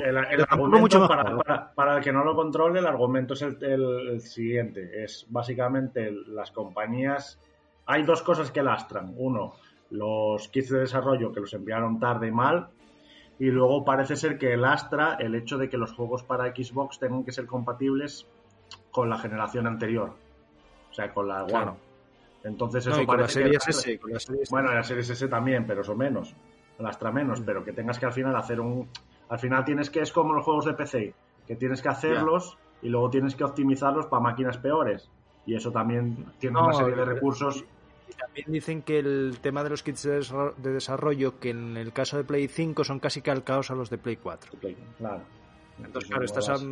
el- 0.04 0.16
argumento, 0.48 0.78
mucho 0.80 1.00
mejor, 1.00 1.16
para, 1.16 1.30
¿no? 1.30 1.38
para- 1.38 1.72
para 1.74 1.96
el 1.98 2.02
que 2.04 2.12
no 2.12 2.22
lo 2.24 2.34
controle, 2.34 2.80
el 2.80 2.86
argumento 2.86 3.32
es 3.34 3.42
el, 3.42 4.20
siguiente. 4.20 5.04
Es 5.04 5.26
básicamente 5.28 6.10
las 6.28 6.50
compañías... 6.50 7.38
Hay 7.86 8.02
dos 8.02 8.22
cosas 8.22 8.50
que 8.50 8.62
lastran. 8.62 9.14
Uno, 9.16 9.54
los 9.90 10.48
kits 10.48 10.70
de 10.70 10.80
desarrollo 10.80 11.32
que 11.32 11.40
los 11.40 11.52
enviaron 11.54 11.98
tarde 11.98 12.28
y 12.28 12.32
mal. 12.32 12.68
Y 13.38 13.46
luego 13.46 13.84
parece 13.84 14.16
ser 14.16 14.38
que 14.38 14.56
lastra 14.56 15.14
el 15.18 15.34
hecho 15.34 15.58
de 15.58 15.68
que 15.68 15.76
los 15.76 15.92
juegos 15.92 16.22
para 16.22 16.54
Xbox 16.54 16.98
tengan 16.98 17.24
que 17.24 17.32
ser 17.32 17.46
compatibles 17.46 18.26
con 18.90 19.10
la 19.10 19.18
generación 19.18 19.66
anterior. 19.66 20.14
O 20.90 20.94
sea, 20.94 21.12
con 21.12 21.26
la 21.28 21.42
One. 21.42 21.52
Claro. 21.52 21.76
Entonces 22.44 22.86
No, 22.86 22.92
eso 22.92 23.02
y 23.02 23.06
con 23.06 23.16
la 23.16 23.22
parece 23.22 23.50
que. 23.50 23.56
S, 23.56 23.98
con 23.98 24.12
la 24.12 24.20
Series 24.20 24.50
Bueno, 24.50 24.72
la 24.72 24.80
S 24.80 25.28
también, 25.28 25.66
pero 25.66 25.80
eso 25.80 25.96
menos. 25.96 26.34
Lastra 26.78 27.10
menos, 27.10 27.40
Mm. 27.40 27.44
pero 27.44 27.64
que 27.64 27.72
tengas 27.72 27.98
que 27.98 28.06
al 28.06 28.12
final 28.12 28.36
hacer 28.36 28.60
un. 28.60 28.88
Al 29.28 29.38
final 29.38 29.64
tienes 29.64 29.90
que. 29.90 30.00
Es 30.00 30.12
como 30.12 30.32
los 30.34 30.44
juegos 30.44 30.66
de 30.66 30.74
PC, 30.74 31.14
que 31.46 31.56
tienes 31.56 31.82
que 31.82 31.88
hacerlos 31.88 32.56
y 32.82 32.88
luego 32.88 33.10
tienes 33.10 33.34
que 33.34 33.44
optimizarlos 33.44 34.06
para 34.06 34.22
máquinas 34.22 34.58
peores. 34.58 35.10
Y 35.46 35.54
eso 35.54 35.70
también 35.70 36.24
tiene 36.38 36.54
No, 36.54 36.64
una 36.66 36.74
serie 36.74 36.94
de 36.94 37.04
recursos. 37.04 37.64
Y 38.08 38.12
también 38.14 38.46
dicen 38.52 38.82
que 38.82 38.98
el 38.98 39.38
tema 39.40 39.62
de 39.64 39.70
los 39.70 39.82
kits 39.82 40.02
de 40.04 40.20
desarro- 40.20 40.54
de 40.56 40.72
desarrollo, 40.72 41.38
que 41.40 41.50
en 41.50 41.76
el 41.76 41.92
caso 41.92 42.16
de 42.16 42.24
Play 42.24 42.48
5 42.48 42.84
son 42.84 43.00
casi 43.00 43.20
calcados 43.22 43.70
a 43.70 43.74
los 43.74 43.90
de 43.90 43.98
Play 43.98 44.16
4. 44.16 44.52
Claro. 44.98 45.22
Entonces, 45.78 46.08
claro, 46.08 46.24
estás 46.24 46.64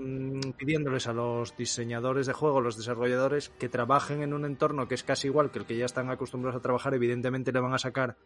pidiéndoles 0.56 1.08
a 1.08 1.12
los 1.12 1.56
diseñadores 1.56 2.26
de 2.26 2.32
juego, 2.32 2.60
los 2.60 2.76
desarrolladores, 2.76 3.48
que 3.58 3.68
trabajen 3.68 4.22
en 4.22 4.32
un 4.32 4.44
entorno 4.44 4.86
que 4.86 4.94
es 4.94 5.02
casi 5.02 5.26
igual 5.26 5.50
que 5.50 5.58
el 5.58 5.64
que 5.66 5.76
ya 5.76 5.86
están 5.86 6.08
acostumbrados 6.10 6.58
a 6.60 6.62
trabajar. 6.62 6.94
Evidentemente 6.94 7.50
le 7.52 7.60
van 7.60 7.74
a 7.74 7.78
sacar 7.78 8.16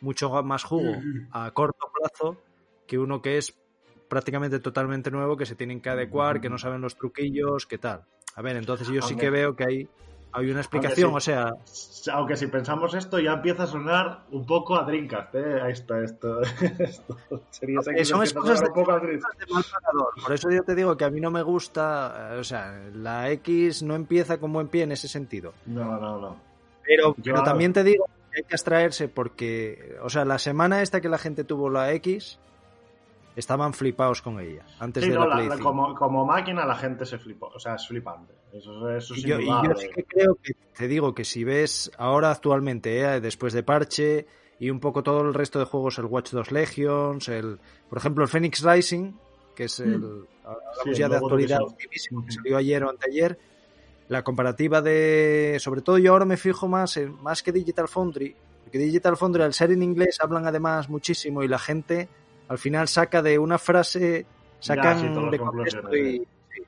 mucho 0.00 0.30
más 0.44 0.62
jugo 0.62 0.92
a 1.32 1.50
corto 1.50 1.90
plazo 1.92 2.36
que 2.86 2.98
uno 2.98 3.20
que 3.20 3.38
es 3.38 3.58
prácticamente 4.08 4.58
totalmente 4.60 5.10
nuevo, 5.10 5.36
que 5.36 5.46
se 5.46 5.54
tienen 5.56 5.80
que 5.80 5.88
adecuar, 5.90 6.40
que 6.40 6.48
no 6.50 6.58
saben 6.58 6.80
los 6.80 6.96
truquillos, 6.96 7.66
que 7.66 7.78
tal. 7.78 8.02
A 8.36 8.42
ver, 8.42 8.56
entonces 8.56 8.88
yo 8.88 9.02
sí 9.02 9.16
que 9.16 9.28
veo 9.30 9.54
que 9.56 9.64
hay, 9.64 9.88
hay 10.32 10.50
una 10.50 10.60
explicación, 10.60 11.12
o 11.14 11.20
sea, 11.20 11.52
Aunque 12.12 12.36
si 12.36 12.46
pensamos 12.46 12.94
esto, 12.94 13.18
ya 13.18 13.32
empieza 13.32 13.64
a 13.64 13.66
sonar 13.66 14.22
un 14.30 14.46
poco 14.46 14.76
a 14.78 14.84
Dreamcast, 14.84 15.34
¿eh? 15.34 15.60
Ahí 15.60 15.72
está, 15.72 16.00
esto. 16.02 16.40
esto. 16.78 17.16
Series 17.50 17.86
Eh, 17.88 17.90
X 17.92 18.08
son 18.08 18.22
excusas 18.22 18.60
un 18.60 18.66
de- 18.66 18.70
poco 18.72 18.92
a 18.92 18.98
Dreamcast. 19.00 19.38
de 19.40 19.52
mal. 19.52 19.64
Por 20.22 20.32
eso 20.32 20.50
yo 20.50 20.62
te 20.62 20.74
digo 20.74 20.96
que 20.96 21.04
a 21.04 21.10
mí 21.10 21.20
no 21.20 21.30
me 21.30 21.42
gusta, 21.42 22.32
eh, 22.34 22.38
o 22.38 22.44
sea, 22.44 22.80
la 22.94 23.30
X 23.32 23.82
no 23.82 23.94
empieza 23.96 24.38
con 24.38 24.52
buen 24.52 24.68
pie 24.68 24.84
en 24.84 24.92
ese 24.92 25.08
sentido. 25.08 25.52
No, 25.66 25.98
no, 26.00 26.18
no. 26.20 26.36
Pero, 26.84 27.14
Yo- 27.18 27.34
pero 27.34 27.42
también 27.42 27.72
te 27.72 27.84
digo 27.84 28.06
que 28.32 28.38
hay 28.38 28.44
que 28.44 28.54
abstraerse 28.54 29.08
porque, 29.08 29.96
o 30.02 30.08
sea, 30.08 30.24
la 30.24 30.38
semana 30.38 30.80
esta 30.82 31.00
que 31.00 31.08
la 31.08 31.18
gente 31.18 31.44
tuvo 31.44 31.68
la 31.68 31.92
X, 31.94 32.38
estaban 33.40 33.72
flipados 33.74 34.22
con 34.22 34.38
ella. 34.38 34.64
Antes 34.78 35.02
Sí, 35.04 35.10
de 35.10 35.16
no, 35.16 35.22
la 35.22 35.26
la- 35.30 35.34
Play 35.36 35.48
la- 35.48 35.56
5. 35.56 35.68
como, 35.68 35.94
como 35.94 36.24
máquina 36.24 36.64
la 36.64 36.76
gente 36.76 37.04
se 37.04 37.18
flipó. 37.18 37.48
O 37.48 37.58
sea, 37.58 37.74
es 37.74 37.86
flipante. 37.88 38.32
Eso, 38.52 38.88
eso 38.90 39.14
Y 39.14 39.18
es 39.18 39.24
yo, 39.24 39.40
y 39.40 39.46
yo 39.46 39.52
indudable. 39.56 39.76
sí 39.76 39.88
que 39.94 40.04
creo 40.04 40.34
que 40.42 40.52
te 40.76 40.88
digo 40.88 41.14
que 41.14 41.24
si 41.24 41.44
ves 41.44 41.90
ahora 41.98 42.30
actualmente, 42.30 43.00
eh, 43.00 43.20
después 43.20 43.52
de 43.52 43.62
Parche 43.62 44.26
y 44.58 44.70
un 44.70 44.80
poco 44.80 45.02
todo 45.02 45.22
el 45.22 45.34
resto 45.34 45.58
de 45.58 45.64
juegos, 45.64 45.98
el 45.98 46.06
Watch 46.06 46.30
Dogs 46.32 46.50
Legions, 46.52 47.28
el, 47.28 47.58
por 47.88 47.98
ejemplo, 47.98 48.24
el 48.24 48.28
Phoenix 48.30 48.62
Rising, 48.62 49.12
que 49.54 49.64
es 49.64 49.80
el, 49.80 49.94
hablamos 50.44 50.64
Sí, 50.84 50.94
ya 50.94 51.08
de 51.08 51.16
actualidad 51.16 51.58
que 51.78 51.98
salió 52.32 52.56
ayer 52.56 52.82
o 52.84 52.90
anteayer, 52.90 53.38
la 54.08 54.24
comparativa 54.24 54.82
de, 54.82 55.56
sobre 55.60 55.82
todo 55.82 55.96
yo 55.98 56.12
ahora 56.12 56.24
me 56.24 56.36
fijo 56.36 56.66
más 56.66 56.96
en, 56.96 57.22
más 57.22 57.42
que 57.42 57.52
Digital 57.52 57.86
Foundry, 57.88 58.34
porque 58.64 58.78
Digital 58.78 59.16
Foundry 59.16 59.42
al 59.44 59.54
ser 59.54 59.70
en 59.70 59.82
inglés 59.84 60.18
hablan 60.20 60.44
además 60.46 60.88
muchísimo 60.88 61.42
y 61.44 61.48
la 61.48 61.58
gente 61.60 62.08
al 62.50 62.58
final 62.58 62.88
saca 62.88 63.22
de 63.22 63.38
una 63.38 63.58
frase, 63.58 64.26
sacan 64.58 64.98
sí, 64.98 65.06
de 65.06 65.38
contexto 65.38 65.38
conclusiones, 65.38 65.94
y, 65.96 66.18
sí. 66.18 66.62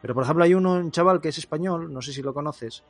Pero 0.00 0.14
por 0.14 0.24
ejemplo 0.24 0.44
hay 0.44 0.54
uno, 0.54 0.72
un 0.72 0.90
chaval 0.90 1.20
que 1.20 1.28
es 1.28 1.36
español, 1.38 1.92
no 1.92 2.00
sé 2.00 2.12
si 2.14 2.22
lo 2.22 2.32
conoces, 2.32 2.82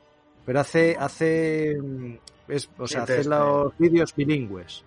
pero 0.45 0.61
hace, 0.61 0.95
hace, 0.97 1.75
mm, 1.77 2.15
es- 2.47 2.69
o 2.77 2.87
Sí, 2.87 2.93
sea, 2.93 3.03
hace 3.03 3.15
test, 3.17 3.29
los 3.29 3.77
vídeos 3.77 4.15
bilingües 4.15 4.83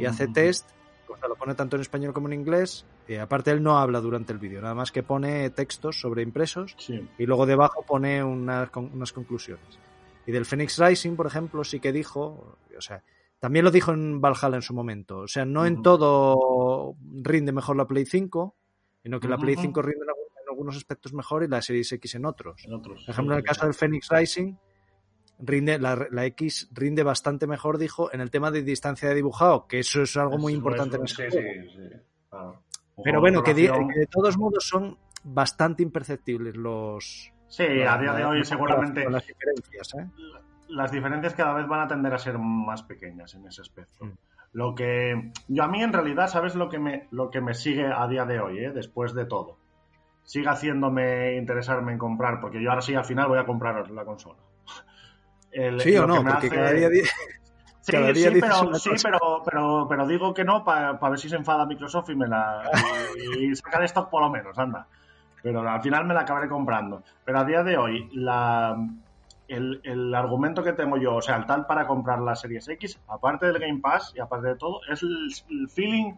y 0.00 0.06
hace 0.06 0.24
Ujú. 0.24 0.32
test, 0.32 0.70
o 1.06 1.16
sea, 1.18 1.28
lo 1.28 1.36
pone 1.36 1.54
tanto 1.54 1.76
en 1.76 1.82
español 1.82 2.14
como 2.14 2.28
en 2.28 2.40
inglés, 2.40 2.86
y 3.06 3.16
aparte 3.16 3.50
él 3.50 3.62
no 3.62 3.76
habla 3.78 4.00
durante 4.00 4.32
el 4.32 4.38
vídeo, 4.38 4.62
nada 4.62 4.74
más 4.74 4.90
que 4.90 5.02
pone 5.02 5.50
textos 5.50 6.00
sobre 6.00 6.22
impresos 6.22 6.74
y 7.18 7.26
luego 7.26 7.44
debajo 7.44 7.84
pone 7.86 8.24
unas, 8.24 8.70
unas 8.74 9.12
conclusiones. 9.12 9.78
Y 10.26 10.32
del 10.32 10.46
Phoenix 10.46 10.78
Rising, 10.78 11.16
por 11.16 11.26
ejemplo, 11.26 11.64
sí 11.64 11.80
que 11.80 11.92
dijo, 11.92 12.56
o 12.76 12.80
sea, 12.80 13.02
también 13.44 13.66
lo 13.66 13.70
dijo 13.70 13.92
en 13.92 14.22
Valhalla 14.22 14.56
en 14.56 14.62
su 14.62 14.72
momento, 14.72 15.18
o 15.18 15.28
sea, 15.28 15.44
no 15.44 15.66
en 15.66 15.82
todo 15.82 16.96
rinde 17.22 17.52
mejor 17.52 17.76
la 17.76 17.86
Play 17.86 18.06
5, 18.06 18.56
sino 19.02 19.20
que 19.20 19.28
la 19.28 19.36
Play 19.36 19.52
Ujú. 19.52 19.64
5 19.64 19.82
rinde 19.82 20.06
en 20.06 20.48
algunos 20.48 20.74
aspectos 20.76 21.12
mejor 21.12 21.44
y 21.44 21.48
la 21.48 21.60
Series 21.60 21.92
X 21.92 22.14
en 22.14 22.24
otros. 22.24 22.64
En 22.64 22.72
otros. 22.72 23.04
Por 23.04 23.12
ejemplo, 23.12 23.34
en 23.34 23.40
el 23.40 23.44
caso 23.44 23.66
del 23.66 23.74
Phoenix 23.74 24.08
Rising, 24.08 24.54
rinde, 25.40 25.78
la, 25.78 26.06
la 26.10 26.24
X 26.24 26.70
rinde 26.72 27.02
bastante 27.02 27.46
mejor, 27.46 27.76
dijo, 27.76 28.10
en 28.14 28.22
el 28.22 28.30
tema 28.30 28.50
de 28.50 28.62
distancia 28.62 29.10
de 29.10 29.14
dibujado, 29.14 29.66
que 29.66 29.80
eso 29.80 30.00
es 30.00 30.16
algo 30.16 30.38
muy 30.38 30.54
Eso, 30.54 30.60
importante 30.60 30.96
en 30.96 31.04
ese 31.04 31.30
sí, 31.30 31.36
juego. 31.36 31.70
sí, 31.70 32.56
Pero 33.04 33.20
bueno, 33.20 33.42
que, 33.42 33.54
que 33.54 33.60
de 33.60 34.06
todos 34.10 34.38
modos 34.38 34.66
son 34.66 34.96
bastante 35.22 35.82
imperceptibles 35.82 36.56
los... 36.56 37.30
Sí, 37.48 37.62
a 37.62 37.98
día 37.98 38.14
de 38.14 38.24
hoy 38.24 38.42
seguramente 38.42 39.04
Las 39.10 39.26
diferencias, 39.26 39.94
¿eh? 39.96 40.08
Las 40.68 40.90
diferencias 40.92 41.34
cada 41.34 41.54
vez 41.54 41.66
van 41.66 41.80
a 41.80 41.88
tender 41.88 42.12
a 42.14 42.18
ser 42.18 42.38
más 42.38 42.82
pequeñas 42.82 43.34
en 43.34 43.46
ese 43.46 43.60
aspecto. 43.62 44.04
Mm. 44.04 44.10
Lo 44.52 44.74
que 44.74 45.32
yo 45.48 45.64
a 45.64 45.68
mí 45.68 45.82
en 45.82 45.92
realidad, 45.92 46.28
¿sabes 46.28 46.54
lo 46.54 46.68
que 46.68 46.78
me 46.78 47.08
lo 47.10 47.30
que 47.30 47.40
me 47.40 47.54
sigue 47.54 47.86
a 47.92 48.06
día 48.06 48.24
de 48.24 48.38
hoy, 48.40 48.58
eh? 48.64 48.70
después 48.70 49.12
de 49.14 49.24
todo? 49.26 49.58
Sigue 50.22 50.48
haciéndome 50.48 51.36
interesarme 51.36 51.92
en 51.92 51.98
comprar, 51.98 52.40
porque 52.40 52.62
yo 52.62 52.70
ahora 52.70 52.80
sí 52.82 52.94
al 52.94 53.04
final 53.04 53.28
voy 53.28 53.38
a 53.38 53.44
comprar 53.46 53.90
la 53.90 54.04
consola. 54.04 54.38
El- 55.50 55.80
Sí 55.80 55.96
o 55.96 56.06
no, 56.06 56.16
porque 56.16 56.30
hace- 56.32 56.48
cada 56.50 56.72
día... 56.72 56.88
di- 56.88 57.02
Sí, 57.80 57.92
cada 57.92 58.12
día 58.12 58.30
sí, 58.30 58.38
pero, 58.40 58.74
sí 58.76 58.90
pero, 59.02 59.18
pero, 59.44 59.86
pero 59.86 60.06
digo 60.06 60.32
que 60.32 60.42
no 60.42 60.64
para 60.64 60.92
ver 60.94 61.18
si 61.18 61.28
se 61.28 61.36
enfada 61.36 61.66
Microsoft 61.66 62.08
y 62.08 62.16
me 62.16 62.26
la 62.26 62.62
y, 63.38 63.50
y 63.50 63.54
sacar 63.54 63.84
stock 63.84 64.08
por 64.08 64.22
lo 64.22 64.30
menos, 64.30 64.58
anda. 64.58 64.86
Pero 65.42 65.68
al 65.68 65.82
final 65.82 66.06
me 66.06 66.14
la 66.14 66.20
acabaré 66.22 66.48
comprando. 66.48 67.02
Pero 67.26 67.40
a 67.40 67.44
día 67.44 67.62
de 67.62 67.76
hoy, 67.76 68.08
la, 68.14 68.74
el, 69.48 69.80
el 69.84 70.14
argumento 70.14 70.62
que 70.62 70.72
tengo 70.72 70.96
yo, 70.96 71.16
o 71.16 71.22
sea, 71.22 71.36
el 71.36 71.46
tal 71.46 71.66
para 71.66 71.86
comprar 71.86 72.20
la 72.20 72.34
Series 72.36 72.68
X, 72.68 73.00
aparte 73.08 73.46
del 73.46 73.58
Game 73.58 73.80
Pass 73.80 74.12
y 74.16 74.20
aparte 74.20 74.48
de 74.48 74.56
todo, 74.56 74.80
es 74.90 75.02
el, 75.02 75.28
el 75.50 75.68
feeling 75.68 76.14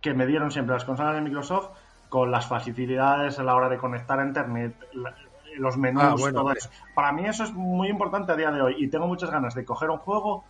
que 0.00 0.14
me 0.14 0.26
dieron 0.26 0.50
siempre 0.50 0.74
las 0.74 0.84
consolas 0.84 1.14
de 1.14 1.20
Microsoft 1.20 1.70
con 2.08 2.30
las 2.30 2.46
facilidades 2.46 3.38
a 3.38 3.42
la 3.42 3.54
hora 3.54 3.68
de 3.68 3.78
conectar 3.78 4.18
a 4.20 4.24
Internet, 4.26 4.74
la- 4.94 5.14
los 5.58 5.76
menús, 5.76 6.02
Ah, 6.02 6.14
bueno, 6.18 6.40
todo 6.40 6.52
eso. 6.52 6.70
Para 6.94 7.12
mí 7.12 7.26
eso 7.26 7.44
es 7.44 7.52
muy 7.52 7.88
importante 7.88 8.32
a 8.32 8.36
día 8.36 8.50
de 8.50 8.62
hoy 8.62 8.74
y 8.78 8.88
tengo 8.88 9.06
muchas 9.06 9.30
ganas 9.30 9.54
de 9.54 9.64
coger 9.66 9.90
un 9.90 9.98
juego, 9.98 10.44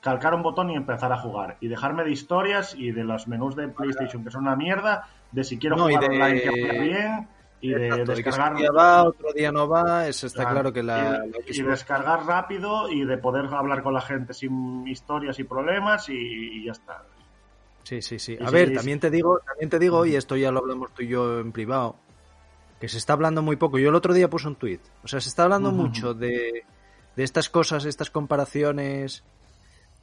calcar 0.00 0.34
un 0.34 0.42
botón 0.42 0.70
y 0.70 0.74
empezar 0.76 1.12
a 1.12 1.18
jugar. 1.18 1.56
Y 1.60 1.68
dejarme 1.68 2.02
de 2.04 2.10
historias 2.10 2.74
y 2.76 2.90
de 2.90 3.04
los 3.04 3.28
menús 3.28 3.54
de 3.56 3.68
PlayStation 3.68 4.24
que 4.24 4.30
son 4.32 4.42
una 4.42 4.56
mierda, 4.56 5.06
de 5.30 5.44
si 5.44 5.56
quiero 5.58 5.76
No, 5.76 5.84
jugar 5.84 6.04
online 6.04 6.40
que 6.42 6.50
bien 6.80 7.28
y 7.64 7.70
de 7.70 7.86
Exacto, 7.86 8.14
descargar 8.14 8.76
va, 8.76 9.04
otro 9.04 9.32
día 9.32 9.50
no 9.50 9.66
va, 9.66 10.06
eso 10.06 10.26
está 10.26 10.42
Claro, 10.42 10.54
claro 10.54 10.72
que 10.74 10.82
la, 10.82 11.24
y, 11.46 11.62
descargar 11.62 12.26
rápido 12.26 12.90
y 12.90 13.06
de 13.06 13.16
poder 13.16 13.46
hablar 13.46 13.82
con 13.82 13.94
la 13.94 14.02
gente 14.02 14.34
sin 14.34 14.86
historias 14.86 15.38
y 15.38 15.44
problemas 15.44 16.10
y, 16.10 16.12
y 16.12 16.64
ya 16.66 16.72
está. 16.72 17.04
Sí, 17.84 18.02
sí, 18.02 18.18
sí. 18.18 18.36
A 18.44 18.50
ver, 18.50 18.74
también 18.74 19.00
te 19.00 19.10
digo, 19.10 19.40
también 19.46 19.70
te 19.70 19.78
digo, 19.78 20.04
y 20.04 20.14
esto 20.14 20.36
ya 20.36 20.50
lo 20.50 20.60
hablamos 20.60 20.92
tú 20.92 21.02
y 21.02 21.08
yo 21.08 21.40
en 21.40 21.52
privado, 21.52 21.96
que 22.80 22.88
se 22.88 22.98
está 22.98 23.14
hablando 23.14 23.40
muy 23.40 23.56
poco. 23.56 23.78
Yo 23.78 23.88
el 23.88 23.94
otro 23.94 24.12
día 24.12 24.28
puse 24.28 24.46
un 24.46 24.56
tuit. 24.56 24.82
O 25.02 25.08
sea, 25.08 25.20
se 25.20 25.30
está 25.30 25.44
hablando 25.44 25.72
mucho 25.72 26.12
de, 26.12 26.64
de 27.16 27.24
estas 27.24 27.48
cosas, 27.48 27.86
estas 27.86 28.10
comparaciones. 28.10 29.24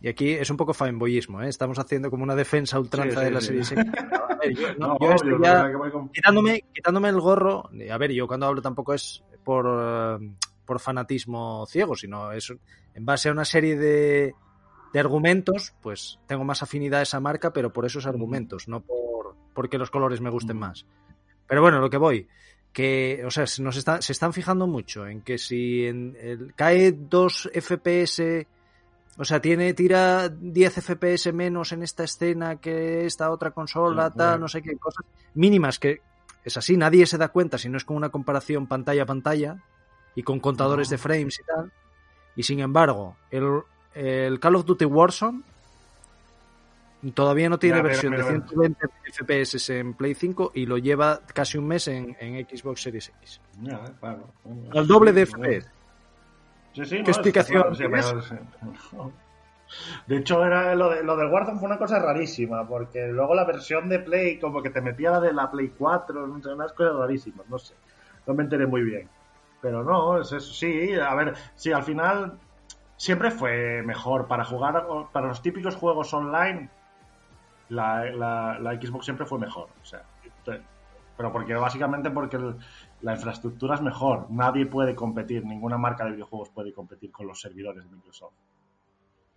Y 0.02 0.08
aquí 0.10 0.32
es 0.32 0.50
un 0.50 0.58
poco 0.58 0.74
fanboyismo, 0.74 1.42
¿eh? 1.44 1.48
Estamos 1.50 1.78
haciendo 1.78 2.10
como 2.10 2.24
una 2.24 2.36
defensa 2.36 2.80
ultranza 2.80 3.20
Sí, 3.20 3.20
sí, 3.20 3.26
de 3.26 3.32
la 3.32 3.42
sí. 3.42 3.48
serie 3.66 3.84
X. 3.84 4.02
A 4.30 4.36
ver, 4.36 4.54
yo, 4.56 4.68
no, 4.80 4.88
No, 4.88 4.98
yo 5.00 5.12
esto 5.14 5.28
obvio, 5.28 5.44
ya- 5.44 5.64
lo 5.64 5.70
que 5.70 5.76
voy 5.78 5.92
con- 5.92 6.10
quitándome, 6.10 6.64
quitándome 6.74 7.10
el 7.10 7.20
gorro, 7.22 7.70
a 7.92 7.98
ver, 7.98 8.12
yo 8.12 8.28
cuando 8.28 8.48
hablo 8.48 8.62
tampoco 8.62 8.94
es 8.96 9.24
por, 9.44 9.66
eh, 9.68 10.32
por 10.66 10.80
fanatismo 10.80 11.66
ciego, 11.68 11.96
sino 11.96 12.32
es 12.32 12.52
en 12.96 13.06
base 13.06 13.30
a 13.30 13.32
una 13.32 13.46
serie 13.46 13.78
de, 13.78 14.34
de 14.92 15.00
argumentos, 15.00 15.74
pues 15.82 16.20
tengo 16.28 16.44
más 16.46 16.64
afinidad 16.64 17.02
a 17.02 17.04
esa 17.04 17.20
marca, 17.20 17.54
pero 17.54 17.72
por 17.72 17.86
esos 17.86 18.06
argumentos, 18.08 18.68
no 18.68 18.82
por 18.82 19.36
porque 19.54 19.78
los 19.78 19.92
colores 19.92 20.22
me 20.22 20.30
gusten 20.30 20.58
más. 20.58 20.86
Pero 21.46 21.62
bueno, 21.62 21.80
lo 21.82 21.90
que 21.90 21.98
voy, 21.98 22.28
que, 22.74 23.22
o 23.26 23.30
sea, 23.30 23.46
se 23.46 23.62
nos 23.62 23.76
está- 23.78 24.02
se 24.02 24.14
están 24.14 24.32
fijando 24.34 24.66
mucho 24.66 25.06
en 25.06 25.22
que 25.22 25.38
si 25.38 25.86
en 25.86 26.16
el- 26.20 26.54
cae 26.56 26.94
2 26.94 27.50
FPS, 27.54 28.48
o 29.18 29.26
sea, 29.26 29.42
tiene, 29.42 29.74
tira 29.74 30.30
10 30.30 30.74
FPS 30.84 31.34
menos 31.34 31.72
en 31.74 31.84
esta 31.84 32.04
escena 32.04 32.56
que 32.58 33.06
esta 33.06 33.30
otra 33.32 33.52
consola, 33.52 34.10
Sí, 34.10 34.18
tal, 34.18 34.28
bueno. 34.30 34.40
no 34.42 34.48
sé 34.48 34.62
qué 34.62 34.78
cosas 34.78 35.06
mínimas 35.34 35.80
que 35.80 36.02
es 36.44 36.58
así, 36.58 36.76
nadie 36.78 37.06
se 37.06 37.18
da 37.18 37.28
cuenta 37.30 37.58
si 37.58 37.70
no 37.70 37.78
es 37.78 37.86
con 37.86 37.98
una 37.98 38.10
comparación 38.10 38.68
pantalla 38.68 39.04
a 39.04 39.06
pantalla 39.06 39.58
y 40.16 40.24
con 40.24 40.40
contadores 40.40 40.88
No. 40.90 40.92
de 40.92 40.98
frames 40.98 41.40
y 41.40 41.44
tal. 41.44 41.72
Y 42.36 42.44
sin 42.44 42.60
embargo, 42.62 43.18
el, 43.30 43.62
el 43.94 44.40
Call 44.40 44.56
of 44.56 44.66
Duty 44.66 44.86
Warzone 44.86 45.42
todavía 47.14 47.50
no 47.50 47.60
tiene 47.60 47.78
Ya, 47.78 47.84
versión 47.84 48.12
de 48.14 48.20
mira. 48.20 48.30
120 48.48 48.88
FPS 49.12 49.70
en 49.80 49.94
Play 49.94 50.14
5 50.16 50.52
y 50.56 50.66
lo 50.66 50.78
lleva 50.78 51.20
casi 51.34 51.58
un 51.58 51.68
mes 51.68 51.88
en, 51.88 52.16
en 52.20 52.46
Xbox 52.48 52.82
Series 52.84 53.10
X. 53.22 53.42
Ya, 53.62 53.80
claro. 54.00 54.32
Al 54.74 54.88
doble 54.88 55.12
de 55.12 55.26
FPS. 55.26 55.68
Sí, 56.74 56.86
sí, 56.86 57.04
¿Qué 57.04 57.12
explicación 57.12 57.76
sí, 57.76 57.84
pero- 57.84 59.12
De 60.08 60.18
hecho, 60.18 60.44
era 60.46 60.76
lo, 60.76 60.90
de, 60.90 61.04
lo 61.04 61.16
del 61.16 61.28
Warzone 61.30 61.60
fue 61.60 61.68
una 61.68 61.78
cosa 61.78 62.00
rarísima, 62.00 62.68
porque 62.68 63.08
luego 63.08 63.34
la 63.36 63.46
versión 63.46 63.88
de 63.90 64.00
Play, 64.00 64.38
como 64.40 64.62
que 64.62 64.70
te 64.70 64.82
metía 64.82 65.12
la 65.12 65.20
de 65.22 65.34
la 65.34 65.50
Play 65.50 65.70
4, 65.78 66.28
no 66.28 66.42
sé, 66.42 66.50
unas 66.54 66.74
cosas 66.74 66.96
rarísimas, 66.96 67.48
no 67.50 67.58
sé. 67.58 67.74
No 68.28 68.34
me 68.34 68.44
enteré 68.44 68.68
muy 68.68 68.82
bien. 68.84 69.08
Pero 69.62 69.84
no, 69.84 70.20
es 70.20 70.32
eso, 70.32 70.54
sí, 70.54 70.94
a 70.96 71.14
ver, 71.16 71.36
sí, 71.56 71.72
al 71.72 71.84
final 71.84 72.34
siempre 72.98 73.32
fue 73.32 73.82
mejor 73.84 74.28
para 74.28 74.44
jugar, 74.44 74.86
para 75.12 75.28
los 75.28 75.42
típicos 75.42 75.76
juegos 75.76 76.14
online, 76.14 76.70
la, 77.70 78.06
la, 78.12 78.60
la 78.60 78.74
Xbox 78.82 79.06
siempre 79.06 79.26
fue 79.26 79.40
mejor, 79.40 79.70
o 79.82 79.86
sea, 79.86 80.04
pero 81.18 81.32
porque 81.32 81.54
básicamente 81.54 82.10
porque 82.10 82.38
el- 82.38 82.56
la 83.02 83.14
infraestructura 83.14 83.76
es 83.76 83.82
mejor, 83.82 84.28
nadie 84.30 84.66
puede 84.66 84.96
competir, 84.96 85.46
ninguna 85.46 85.78
marca 85.78 86.06
de 86.06 86.12
videojuegos 86.12 86.50
puede 86.50 86.72
competir 86.74 87.12
con 87.12 87.28
los 87.28 87.40
servidores 87.42 87.84
de 87.84 87.90
Microsoft. 87.96 88.34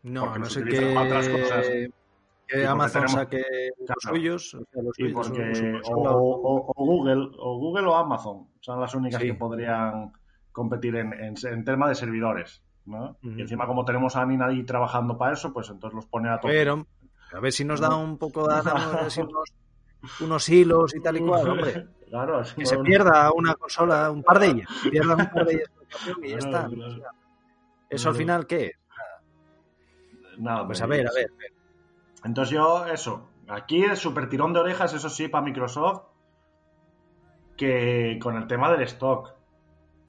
No, 0.02 0.32
a 0.32 0.38
no 0.38 0.46
utilizan 0.46 0.92
que, 0.92 0.96
otras 0.98 1.28
cosas. 1.28 1.66
que 2.46 2.66
Amazon 2.66 3.08
saque 3.08 3.42
los 3.78 3.96
suyos, 4.00 4.56
o 5.84 6.72
Google 6.76 7.30
o 7.38 7.58
Google 7.58 7.86
o 7.86 7.94
Amazon 7.96 8.48
son 8.60 8.80
las 8.80 8.94
únicas 8.94 9.20
Sí. 9.20 9.28
que 9.28 9.34
podrían 9.34 10.12
competir 10.52 10.96
en, 10.96 11.12
en, 11.14 11.34
en 11.42 11.64
tema 11.64 11.88
de 11.88 11.94
servidores. 11.94 12.62
¿no? 12.86 13.16
Y 13.22 13.40
encima 13.40 13.66
como 13.66 13.84
tenemos 13.84 14.14
a 14.16 14.26
Nina 14.26 14.46
ahí 14.46 14.62
trabajando 14.64 15.16
para 15.16 15.32
eso, 15.32 15.52
pues 15.52 15.70
entonces 15.70 15.94
los 15.94 16.06
pone 16.06 16.28
a 16.28 16.38
tope. 16.38 16.52
Pero, 16.52 16.86
a 17.32 17.40
ver 17.40 17.52
si 17.52 17.64
nos 17.64 17.80
da 17.80 17.96
un 17.96 18.18
poco 18.18 18.46
de 18.46 18.60
unos 20.20 20.48
hilos 20.50 20.94
y 20.94 21.00
tal 21.00 21.16
y 21.16 21.20
cual, 21.20 21.48
hombre. 21.48 21.86
Claro, 22.14 22.42
es 22.42 22.54
Que 22.54 22.64
se 22.64 22.78
pierda 22.78 23.32
una 23.32 23.56
consola, 23.56 24.08
un 24.08 24.22
par 24.22 24.38
de 24.38 24.46
ellas, 24.46 24.68
que 24.84 24.90
pierdan 24.90 25.20
un 25.20 25.30
par 25.30 25.46
de 25.46 25.54
ellas 25.54 25.70
y 26.22 26.28
ya 26.28 26.36
está. 26.36 26.68
claro. 26.68 26.90
Sea, 26.92 27.10
Eso 27.90 28.08
al 28.10 28.14
final, 28.14 28.46
¿qué 28.46 28.66
es? 28.66 28.78
Nada, 30.38 30.64
Pues 30.64 30.78
me 30.78 30.84
a 30.84 30.86
ver, 30.86 31.08
a 31.08 31.12
ver. 31.12 31.32
Entonces 32.22 32.54
yo, 32.54 32.86
eso, 32.86 33.30
aquí 33.48 33.82
el 33.82 33.96
super 33.96 34.28
tirón 34.28 34.52
de 34.52 34.60
orejas, 34.60 34.94
eso 34.94 35.10
sí, 35.10 35.26
para 35.26 35.44
Microsoft, 35.44 36.02
que 37.56 38.20
con 38.22 38.36
el 38.36 38.46
tema 38.46 38.70
del 38.70 38.82
stock. 38.82 39.34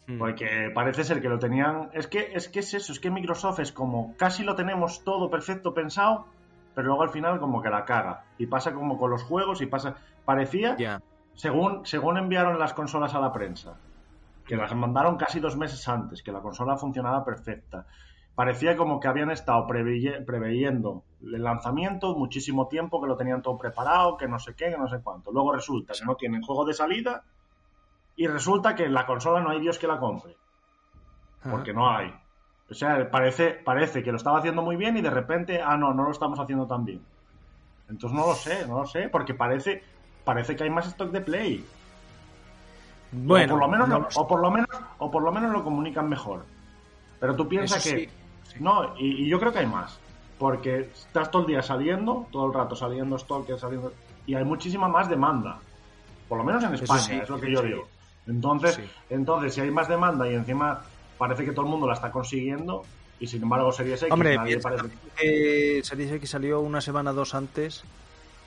Mm. 0.05 0.19
Porque 0.19 0.71
parece 0.75 1.03
ser 1.05 1.23
que 1.23 1.29
lo 1.29 1.39
tenían. 1.39 1.89
Es 1.93 2.05
que, 2.05 2.33
es 2.35 2.49
que 2.49 2.59
es 2.59 2.71
eso, 2.75 2.91
es 2.91 2.99
que 2.99 3.09
Microsoft 3.09 3.61
es 3.61 3.71
como 3.71 4.15
casi 4.15 4.43
lo 4.43 4.53
tenemos 4.53 5.03
todo 5.03 5.31
perfecto 5.31 5.73
pensado 5.73 6.27
pero 6.75 6.89
luego 6.89 7.03
al 7.03 7.09
final 7.09 7.39
como 7.39 7.61
que 7.61 7.69
la 7.69 7.85
caga. 7.85 8.25
Y 8.37 8.47
pasa 8.47 8.73
como 8.73 8.99
con 8.99 9.09
los 9.09 9.23
juegos 9.23 9.61
y 9.61 9.65
pasa... 9.65 9.95
Parecía, 10.25 10.75
Ya. 10.77 11.01
Según, 11.35 11.85
según 11.85 12.17
enviaron 12.17 12.57
las 12.59 12.73
consolas 12.73 13.13
a 13.13 13.19
la 13.19 13.31
prensa, 13.31 13.75
que 14.45 14.55
las 14.55 14.73
mandaron 14.75 15.17
casi 15.17 15.39
dos 15.39 15.57
meses 15.57 15.87
antes, 15.87 16.21
que 16.23 16.31
la 16.31 16.39
consola 16.41 16.77
funcionaba 16.77 17.23
perfecta. 17.23 17.85
Parecía 18.35 18.75
como 18.75 18.99
que 18.99 19.07
habían 19.07 19.31
estado 19.31 19.65
preveye- 19.65 20.23
preveyendo 20.25 21.03
el 21.21 21.41
lanzamiento 21.43 22.15
muchísimo 22.15 22.67
tiempo, 22.67 23.01
que 23.01 23.07
lo 23.07 23.15
tenían 23.15 23.41
todo 23.41 23.57
preparado, 23.57 24.17
que 24.17 24.27
no 24.27 24.39
sé 24.39 24.53
qué, 24.55 24.69
que 24.71 24.77
no 24.77 24.87
sé 24.89 24.99
cuánto. 25.01 25.31
Luego 25.31 25.53
resulta 25.53 25.93
que 25.97 26.05
no 26.05 26.15
tienen 26.15 26.41
juego 26.41 26.65
de 26.65 26.73
salida 26.73 27.23
y 28.17 28.27
resulta 28.27 28.75
que 28.75 28.85
en 28.85 28.93
la 28.93 29.05
consola 29.05 29.41
no 29.41 29.49
hay 29.51 29.59
Dios 29.61 29.79
que 29.79 29.87
la 29.87 29.99
compre, 29.99 30.35
porque 31.49 31.73
no 31.73 31.89
hay. 31.89 32.13
O 32.69 32.73
sea, 32.73 33.09
parece, 33.09 33.51
parece 33.51 34.03
que 34.03 34.11
lo 34.11 34.17
estaba 34.17 34.39
haciendo 34.39 34.61
muy 34.61 34.75
bien 34.75 34.97
y 34.97 35.01
de 35.01 35.09
repente, 35.09 35.61
ah, 35.61 35.77
no, 35.77 35.93
no 35.93 36.03
lo 36.03 36.11
estamos 36.11 36.39
haciendo 36.39 36.65
tan 36.67 36.83
bien. 36.83 37.01
Entonces 37.87 38.17
no 38.19 38.25
lo 38.27 38.33
sé, 38.33 38.67
no 38.67 38.79
lo 38.79 38.85
sé, 38.85 39.09
porque 39.09 39.33
parece, 39.33 39.83
parece 40.25 40.55
que 40.57 40.63
hay 40.65 40.69
más 40.69 40.87
stock 40.87 41.11
de 41.11 41.21
Play. 41.21 41.65
Bueno, 43.11 43.53
o 43.55 43.57
por 43.57 43.59
lo 43.65 43.71
menos 43.71 43.87
no 43.87 43.99
lo- 43.99 44.07
o 44.15 44.27
por 44.27 44.41
lo 44.41 44.51
menos 44.51 44.67
o 44.97 45.11
por 45.11 45.23
lo 45.23 45.31
menos 45.31 45.51
lo 45.51 45.63
comunican 45.63 46.09
mejor. 46.09 46.43
Pero 47.19 47.35
tú 47.35 47.47
piensas 47.47 47.81
que 47.83 47.89
sí, 47.89 48.09
sí. 48.51 48.57
no 48.59 48.93
y, 48.97 49.23
y 49.23 49.27
yo 49.29 49.39
creo 49.39 49.53
que 49.53 49.59
hay 49.59 49.67
más 49.67 49.97
porque 50.37 50.79
estás 50.93 51.31
todo 51.31 51.43
el 51.43 51.47
día 51.47 51.61
saliendo 51.61 52.27
todo 52.31 52.47
el 52.47 52.53
rato 52.53 52.75
saliendo 52.75 53.15
stock 53.15 53.57
saliendo 53.57 53.93
y 54.27 54.35
hay 54.35 54.43
muchísima 54.43 54.87
más 54.89 55.07
demanda. 55.09 55.59
Por 56.27 56.39
lo 56.39 56.43
menos 56.43 56.63
en 56.63 56.73
España 56.73 56.99
sí, 56.99 57.13
es 57.13 57.29
lo 57.29 57.39
que 57.39 57.51
yo 57.51 57.61
digo. 57.61 57.87
Entonces 58.27 58.79
entonces 59.09 59.53
si 59.53 59.61
hay 59.61 59.71
más 59.71 59.87
demanda 59.87 60.29
y 60.29 60.33
encima 60.33 60.81
parece 61.17 61.45
que 61.45 61.51
todo 61.51 61.65
el 61.65 61.71
mundo 61.71 61.87
la 61.87 61.93
está 61.93 62.11
consiguiendo 62.11 62.83
y 63.19 63.27
sin 63.27 63.43
embargo 63.43 63.71
Series 63.71 64.01
X 64.01 64.11
Hombre, 64.11 64.35
nadie 64.35 64.59
parece 64.59 64.89
que 65.15 65.81
Series 65.83 66.11
X 66.11 66.29
salió 66.29 66.59
una 66.59 66.81
semana 66.81 67.13
dos 67.13 67.33
antes 67.33 67.85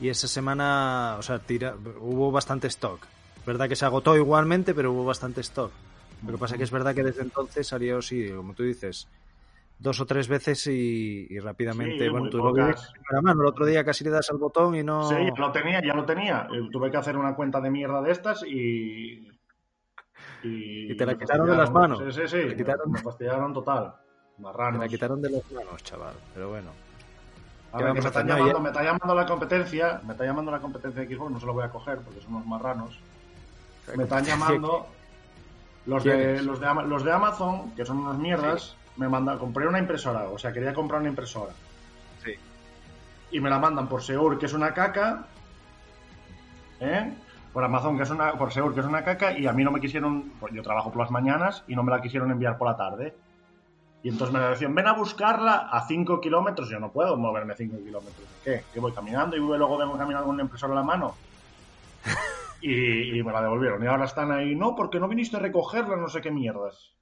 y 0.00 0.08
esa 0.08 0.28
semana, 0.28 1.16
o 1.18 1.22
sea, 1.22 1.38
tira, 1.38 1.74
hubo 2.00 2.30
bastante 2.30 2.66
stock. 2.68 3.00
Verdad 3.46 3.68
que 3.68 3.76
se 3.76 3.84
agotó 3.84 4.16
igualmente, 4.16 4.74
pero 4.74 4.92
hubo 4.92 5.04
bastante 5.04 5.40
stock. 5.40 5.72
Lo 6.26 6.32
que 6.32 6.38
pasa 6.38 6.56
que 6.56 6.64
es 6.64 6.70
verdad 6.70 6.94
que 6.94 7.02
desde 7.04 7.22
entonces 7.22 7.66
salió, 7.66 8.02
sí, 8.02 8.28
como 8.30 8.52
tú 8.54 8.62
dices, 8.64 9.08
dos 9.78 10.00
o 10.00 10.06
tres 10.06 10.26
veces 10.28 10.66
y, 10.66 11.26
y 11.30 11.38
rápidamente, 11.38 12.04
Sí, 12.04 12.10
bueno, 12.10 12.28
tú 12.28 12.38
lo 12.38 12.52
primera 12.52 12.76
mano. 13.22 13.42
El 13.42 13.48
otro 13.48 13.64
día 13.64 13.84
casi 13.84 14.04
le 14.04 14.10
das 14.10 14.28
al 14.30 14.38
botón 14.38 14.74
y 14.74 14.82
no... 14.82 15.08
Sí, 15.08 15.14
ya 15.14 15.40
lo 15.40 15.52
tenía, 15.52 15.80
ya 15.82 15.94
lo 15.94 16.04
tenía. 16.04 16.48
Eh, 16.52 16.68
Tuve 16.72 16.90
que 16.90 16.96
hacer 16.96 17.16
una 17.16 17.34
cuenta 17.36 17.60
de 17.60 17.70
mierda 17.70 18.02
de 18.02 18.10
estas 18.12 18.42
y. 18.44 19.28
Y, 20.42 20.92
Y 20.92 20.96
te 20.96 21.06
la 21.06 21.16
quitaron 21.16 21.48
de 21.48 21.56
las 21.56 21.70
manos. 21.70 21.98
Sí, 21.98 22.12
sí, 22.12 22.28
sí. 22.28 22.36
Te 22.36 22.46
Me, 22.46 22.56
quitaron. 22.56 22.90
me 22.92 22.98
fastidiaron 23.00 23.52
total. 23.52 23.94
Te 24.36 24.42
Marranos. 24.42 24.80
la 24.80 24.88
quitaron 24.88 25.20
de 25.22 25.30
las 25.30 25.50
manos, 25.52 25.82
chaval. 25.82 26.14
Pero 26.34 26.48
bueno. 26.50 26.70
A 27.72 27.78
¿Qué 27.78 27.84
ver, 27.84 27.94
que 27.94 28.00
me 28.00 28.06
está, 28.06 28.22
llamando, 28.22 28.60
me 28.60 28.68
está 28.68 28.82
llamando 28.82 29.14
la 29.14 29.26
competencia. 29.26 30.00
Me 30.04 30.12
está 30.12 30.24
llamando 30.24 30.50
la 30.50 30.60
competencia 30.60 31.02
de 31.02 31.14
Xbox. 31.14 31.30
No 31.30 31.40
se 31.40 31.46
lo 31.46 31.52
voy 31.52 31.64
a 31.64 31.70
coger 31.70 31.98
porque 31.98 32.20
son 32.20 32.34
unos 32.34 32.46
marranos. 32.46 32.98
Me 33.94 34.04
están 34.04 34.24
llamando. 34.24 34.86
Los 35.86 36.04
de, 36.04 36.42
los 36.42 36.60
de 37.04 37.12
Amazon, 37.12 37.72
que 37.74 37.84
son 37.84 37.98
unas 37.98 38.18
mierdas, 38.18 38.76
me 38.96 39.08
mandan. 39.08 39.38
Compré 39.38 39.66
una 39.66 39.78
impresora. 39.78 40.28
O 40.28 40.38
sea, 40.38 40.52
quería 40.52 40.74
comprar 40.74 41.00
una 41.00 41.08
impresora. 41.08 41.52
Sí. 42.22 42.34
y 43.30 43.40
me 43.40 43.48
la 43.48 43.58
mandan 43.58 43.88
por 43.88 44.02
Seur, 44.02 44.38
que 44.38 44.46
es 44.46 44.52
una 44.52 44.74
caca, 44.74 45.26
¿eh? 46.80 47.12
por 47.52 47.64
Amazon, 47.64 47.96
que 47.96 48.02
es 48.02 48.10
una, 48.10 48.32
por 48.32 48.52
Seur, 48.52 48.74
que 48.74 48.80
es 48.80 48.86
una 48.86 49.04
caca, 49.04 49.36
y 49.38 49.46
a 49.46 49.52
mí 49.52 49.64
no 49.64 49.70
me 49.70 49.80
quisieron, 49.80 50.32
pues 50.40 50.52
yo 50.52 50.62
trabajo 50.62 50.90
por 50.90 51.02
las 51.02 51.10
mañanas 51.10 51.64
y 51.66 51.74
no 51.74 51.82
me 51.82 51.90
la 51.90 52.00
quisieron 52.00 52.30
enviar 52.30 52.58
por 52.58 52.68
la 52.68 52.76
tarde. 52.76 53.14
Y 54.02 54.10
entonces 54.10 54.32
me 54.32 54.40
decían, 54.40 54.74
ven 54.74 54.86
a 54.86 54.92
buscarla 54.94 55.68
a 55.70 55.86
5 55.86 56.20
kilómetros. 56.20 56.68
Yo 56.68 56.78
no 56.78 56.92
puedo 56.92 57.16
moverme 57.16 57.54
5 57.56 57.78
kilómetros. 57.78 58.26
¿Qué? 58.44 58.62
¿Que 58.72 58.80
voy 58.80 58.92
caminando 58.92 59.36
y 59.36 59.40
luego 59.40 59.76
vengo 59.76 59.98
caminando 59.98 60.26
con 60.26 60.34
una 60.34 60.44
impresora 60.44 60.72
en 60.72 60.78
la 60.78 60.84
mano? 60.84 61.14
Y, 62.60 63.16
y 63.16 63.22
me 63.22 63.30
la 63.30 63.40
devolvieron. 63.40 63.80
Y 63.84 63.86
ahora 63.86 64.04
están 64.04 64.32
ahí, 64.32 64.56
no, 64.56 64.74
porque 64.74 64.98
no 64.98 65.06
viniste 65.06 65.36
a 65.36 65.38
recogerla, 65.38 65.94
no 65.94 66.08
sé 66.08 66.20
qué 66.20 66.32
mierdas. 66.32 66.92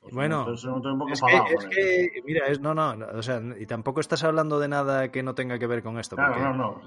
Pues 0.00 0.14
Bueno, 0.14 0.40
entonces 0.40 0.64
un 0.64 0.98
poco 0.98 1.12
Es 1.12 1.20
que, 1.20 1.54
es 1.54 1.66
que, 1.66 2.22
mira, 2.24 2.46
es, 2.46 2.60
no, 2.60 2.74
no, 2.74 2.94
no, 2.94 3.06
o 3.06 3.22
sea, 3.22 3.40
y 3.58 3.66
tampoco 3.66 4.00
estás 4.00 4.24
hablando 4.24 4.58
de 4.58 4.68
nada 4.68 5.10
que 5.10 5.22
no 5.22 5.34
tenga 5.34 5.58
que 5.58 5.66
ver 5.66 5.82
con 5.82 5.98
esto. 5.98 6.16
Claro, 6.16 6.38
no, 6.38 6.54
no. 6.54 6.80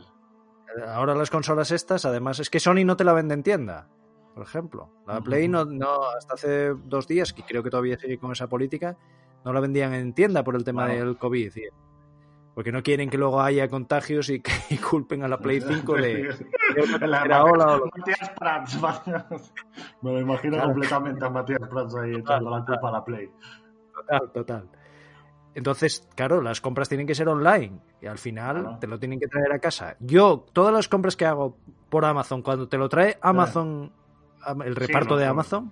Ahora 0.88 1.14
las 1.14 1.30
consolas 1.30 1.72
estas, 1.72 2.06
además, 2.06 2.40
es 2.40 2.50
que 2.50 2.60
Sony 2.60 2.86
no 2.86 2.98
te 2.98 3.04
la 3.04 3.14
vende 3.14 3.36
en 3.36 3.44
tienda, 3.44 3.88
por 4.34 4.44
ejemplo. 4.44 4.90
La. 5.08 5.22
Play 5.22 5.48
no, 5.48 5.66
no, 5.66 6.04
hasta 6.18 6.34
hace 6.36 6.70
dos 6.86 7.08
días, 7.08 7.34
que 7.34 7.44
creo 7.44 7.64
que 7.64 7.70
todavía 7.70 7.98
sigue 7.98 8.18
con 8.18 8.32
esa 8.32 8.48
política, 8.48 8.98
no 9.46 9.54
la 9.54 9.60
vendían 9.60 9.94
en 9.94 10.14
tienda 10.14 10.44
por 10.44 10.56
el 10.56 10.64
tema 10.64 10.88
del 10.88 11.18
COVID. 11.18 11.52
Porque 12.56 12.72
no 12.72 12.84
quieren 12.84 13.10
que 13.10 13.18
luego 13.18 13.42
haya 13.42 13.68
contagios 13.68 14.30
y 14.30 14.40
que 14.40 14.52
y 14.70 14.78
culpen 14.92 15.24
a 15.24 15.28
la 15.28 15.38
Play 15.40 15.60
5 15.68 15.94
de, 15.96 16.02
de 16.02 17.08
La- 17.08 17.24
tercera 17.24 17.44
ola 17.46 17.78
o 17.78 17.86
Matías 17.98 18.30
Prats. 18.38 18.80
Me 20.02 20.12
lo 20.14 20.20
imagino 20.20 20.54
Claro. 20.58 20.70
completamente 20.72 21.26
a 21.26 21.30
Matías 21.30 21.60
Prats 21.70 21.96
ahí 21.96 22.16
echando 22.16 22.50
la 22.52 22.64
culpa 22.66 22.90
a 22.90 22.92
la 22.92 23.04
Play. 23.04 23.30
Total, 23.96 24.32
total. 24.32 24.70
Entonces, 25.56 26.08
claro, 26.16 26.42
las 26.42 26.62
compras 26.62 26.90
tienen 26.90 27.06
que 27.06 27.14
ser 27.16 27.28
online 27.28 27.80
y 28.02 28.08
al 28.08 28.18
final 28.18 28.62
Claro. 28.62 28.78
te 28.80 28.88
lo 28.88 29.00
tienen 29.00 29.20
que 29.20 29.28
traer 29.28 29.52
a 29.52 29.60
casa. 29.60 29.96
Yo, 30.00 30.46
todas 30.54 30.74
las 30.74 30.88
compras 30.88 31.16
que 31.16 31.26
hago 31.26 31.58
por 31.90 32.06
Amazon, 32.06 32.42
cuando 32.42 32.68
te 32.68 32.78
lo 32.78 32.90
trae 32.90 33.18
Amazon, 33.22 33.92
am- 33.94 34.03
el 34.66 34.76
reparto 34.76 35.12
no, 35.16 35.20
de. 35.20 35.26
Amazon, 35.26 35.72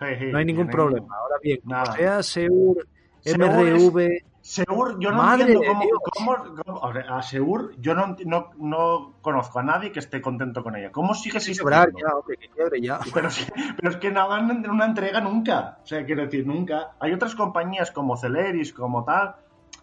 Hey, 0.00 0.16
hey, 0.18 0.28
no 0.32 0.38
hay 0.38 0.44
ningún 0.46 0.68
problema. 0.68 1.14
Ahora 1.14 1.36
bien, 1.42 1.60
como 1.62 1.74
Nada. 1.74 1.92
sea 1.92 2.22
Seur, 2.22 2.86
MRV, 3.24 4.22
Seur, 4.40 4.98
yo 4.98 5.10
no 5.10 5.18
Madre 5.18 5.52
entiendo 5.52 6.00
cómo, 6.10 6.34
cómo- 6.36 6.80
cómo- 6.80 6.86
a 7.14 7.22
Seur, 7.22 7.72
yo 7.78 7.94
no, 7.94 8.16
no, 8.24 8.50
no 8.56 9.12
conozco 9.20 9.58
a 9.58 9.62
nadie 9.62 9.92
que 9.92 9.98
esté 9.98 10.22
contento 10.22 10.62
con 10.62 10.74
ella. 10.76 10.90
¿Cómo 10.90 11.12
sigue 11.14 11.38
sí, 11.40 11.50
existiendo? 11.50 11.70
quebrar 11.70 11.90
ya, 11.94 12.16
hombre, 12.16 12.36
que 12.38 12.48
quiebre 12.48 12.80
ya. 12.80 12.98
Pero 13.14 13.28
es, 13.28 13.44
que, 13.44 13.52
pero 13.76 13.90
es 13.90 13.96
que 13.98 14.10
no 14.10 14.26
dan 14.28 14.66
una 14.70 14.86
entrega 14.86 15.20
nunca. 15.20 15.78
O 15.82 15.86
sea, 15.86 16.04
quiero 16.06 16.22
decir, 16.22 16.46
nunca. 16.46 16.92
Hay 17.00 17.12
otras 17.12 17.34
compañías 17.34 17.90
como 17.90 18.16
Celeris, 18.16 18.72
como 18.72 19.04
tal, 19.04 19.34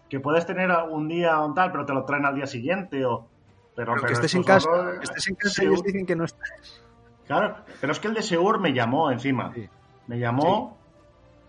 que 0.08 0.18
puedes 0.18 0.44
tener 0.46 0.70
un 0.90 1.06
día 1.06 1.40
o 1.40 1.54
tal, 1.54 1.70
pero 1.70 1.86
te 1.86 1.92
lo 1.94 2.04
traen 2.04 2.24
al 2.26 2.34
día 2.34 2.46
siguiente. 2.48 3.04
O, 3.04 3.28
pero, 3.76 3.92
Pero 3.92 3.94
que 3.94 4.00
pero 4.02 4.12
estés 4.14 4.34
en 4.34 4.42
casa, 4.42 4.68
que 4.98 5.04
estés 5.04 5.28
en 5.28 5.34
casa, 5.36 5.62
Seur- 5.62 5.66
ellos 5.68 5.82
dicen 5.84 6.04
que 6.06 6.16
no 6.16 6.24
estás. 6.24 6.82
Claro, 7.28 7.56
pero 7.80 7.92
es 7.92 8.00
que 8.00 8.08
el 8.08 8.14
de 8.14 8.22
Seur 8.22 8.58
me 8.58 8.72
llamó 8.72 9.10
encima. 9.12 9.52
Sí. 9.54 9.68
Me 10.08 10.18
llamó. 10.18 10.76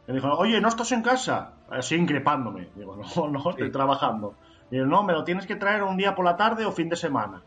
Me 0.07 0.13
dijo, 0.13 0.27
oye, 0.33 0.59
¿no 0.61 0.67
estás 0.67 0.91
en 0.91 1.01
casa? 1.01 1.53
Así 1.69 1.95
increpándome. 1.95 2.69
Digo, 2.75 2.95
no, 2.95 3.27
no, 3.29 3.49
estoy 3.49 3.71
trabajando. 3.71 4.35
Digo, 4.69 4.85
no, 4.85 5.01
me 5.03 5.13
lo 5.13 5.23
tienes 5.23 5.47
que 5.47 5.55
traer 5.55 5.81
un 5.83 5.97
día 5.97 6.13
por 6.13 6.25
la 6.25 6.35
tarde 6.37 6.65
o 6.65 6.71
fin 6.71 6.89
de 6.89 6.95
semana. 6.95 7.41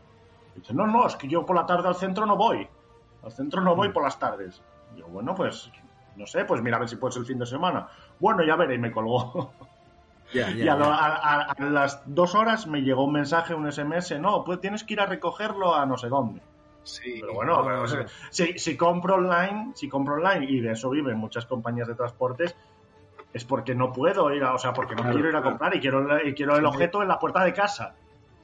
Y 0.55 0.59
dice, 0.59 0.73
no, 0.73 0.85
no, 0.87 1.07
es 1.07 1.15
que 1.15 1.27
yo 1.29 1.45
por 1.45 1.55
la 1.55 1.65
tarde 1.65 1.87
al 1.87 1.95
centro 1.95 2.25
no 2.25 2.35
voy. 2.35 2.67
Al 3.23 3.31
centro 3.31 3.61
no 3.61 3.73
Mm. 3.73 3.77
voy 3.77 3.89
por 3.89 4.03
las 4.03 4.19
tardes. 4.19 4.61
Digo, 4.95 5.07
bueno, 5.09 5.33
pues, 5.35 5.71
no 6.15 6.25
sé, 6.27 6.43
pues 6.45 6.61
mira 6.61 6.77
a 6.77 6.79
ver 6.81 6.89
si 6.89 6.95
puedes 6.97 7.15
el 7.17 7.25
fin 7.25 7.39
de 7.39 7.45
semana. 7.45 7.87
Bueno, 8.19 8.43
ya 8.43 8.55
veré, 8.55 8.75
y 8.75 8.79
me 8.79 8.91
colgó. 8.91 9.51
Y 10.33 10.67
a, 10.67 10.75
lo- 10.75 10.85
a- 10.85 11.15
a- 11.15 11.41
a 11.51 11.63
las 11.65 12.01
dos 12.07 12.33
horas 12.33 12.65
me 12.65 12.81
llegó 12.81 13.03
un 13.03 13.11
mensaje, 13.13 13.53
un 13.53 13.71
SMS, 13.71 14.19
no, 14.19 14.43
pues 14.43 14.59
tienes 14.59 14.83
que 14.83 14.93
ir 14.93 15.01
a 15.01 15.05
recogerlo 15.05 15.75
a 15.75 15.85
no 15.85 15.95
sé 15.95 16.07
dónde. 16.09 16.41
Sí, 16.83 17.17
Pero 17.21 17.33
bueno, 17.33 17.57
no, 17.57 17.63
pero, 17.63 17.77
no, 17.77 17.83
o 17.83 17.87
sea, 17.87 18.01
no. 18.03 18.07
si, 18.29 18.57
si 18.59 18.75
compro 18.77 19.15
online, 19.15 19.71
si 19.75 19.87
compro 19.87 20.15
online, 20.15 20.45
y 20.49 20.59
de 20.59 20.71
eso 20.73 20.89
viven 20.89 21.17
muchas 21.17 21.45
compañías 21.45 21.87
de 21.87 21.95
transportes, 21.95 22.55
es 23.33 23.45
porque 23.45 23.73
no 23.73 23.91
puedo 23.93 24.31
ir 24.33 24.43
a, 24.43 24.53
o 24.53 24.59
sea, 24.59 24.73
porque 24.73 24.93
no 24.95 25.01
Claro, 25.01 25.13
quiero 25.15 25.29
ir 25.29 25.35
a 25.35 25.39
claro. 25.39 25.51
comprar 25.57 25.75
y 25.75 25.79
quiero, 25.79 26.27
y 26.27 26.33
quiero 26.33 26.55
el 26.55 26.61
Sí. 26.61 26.67
objeto 26.67 27.01
en 27.01 27.07
la 27.07 27.17
puerta 27.19 27.43
de 27.43 27.53
casa. 27.53 27.95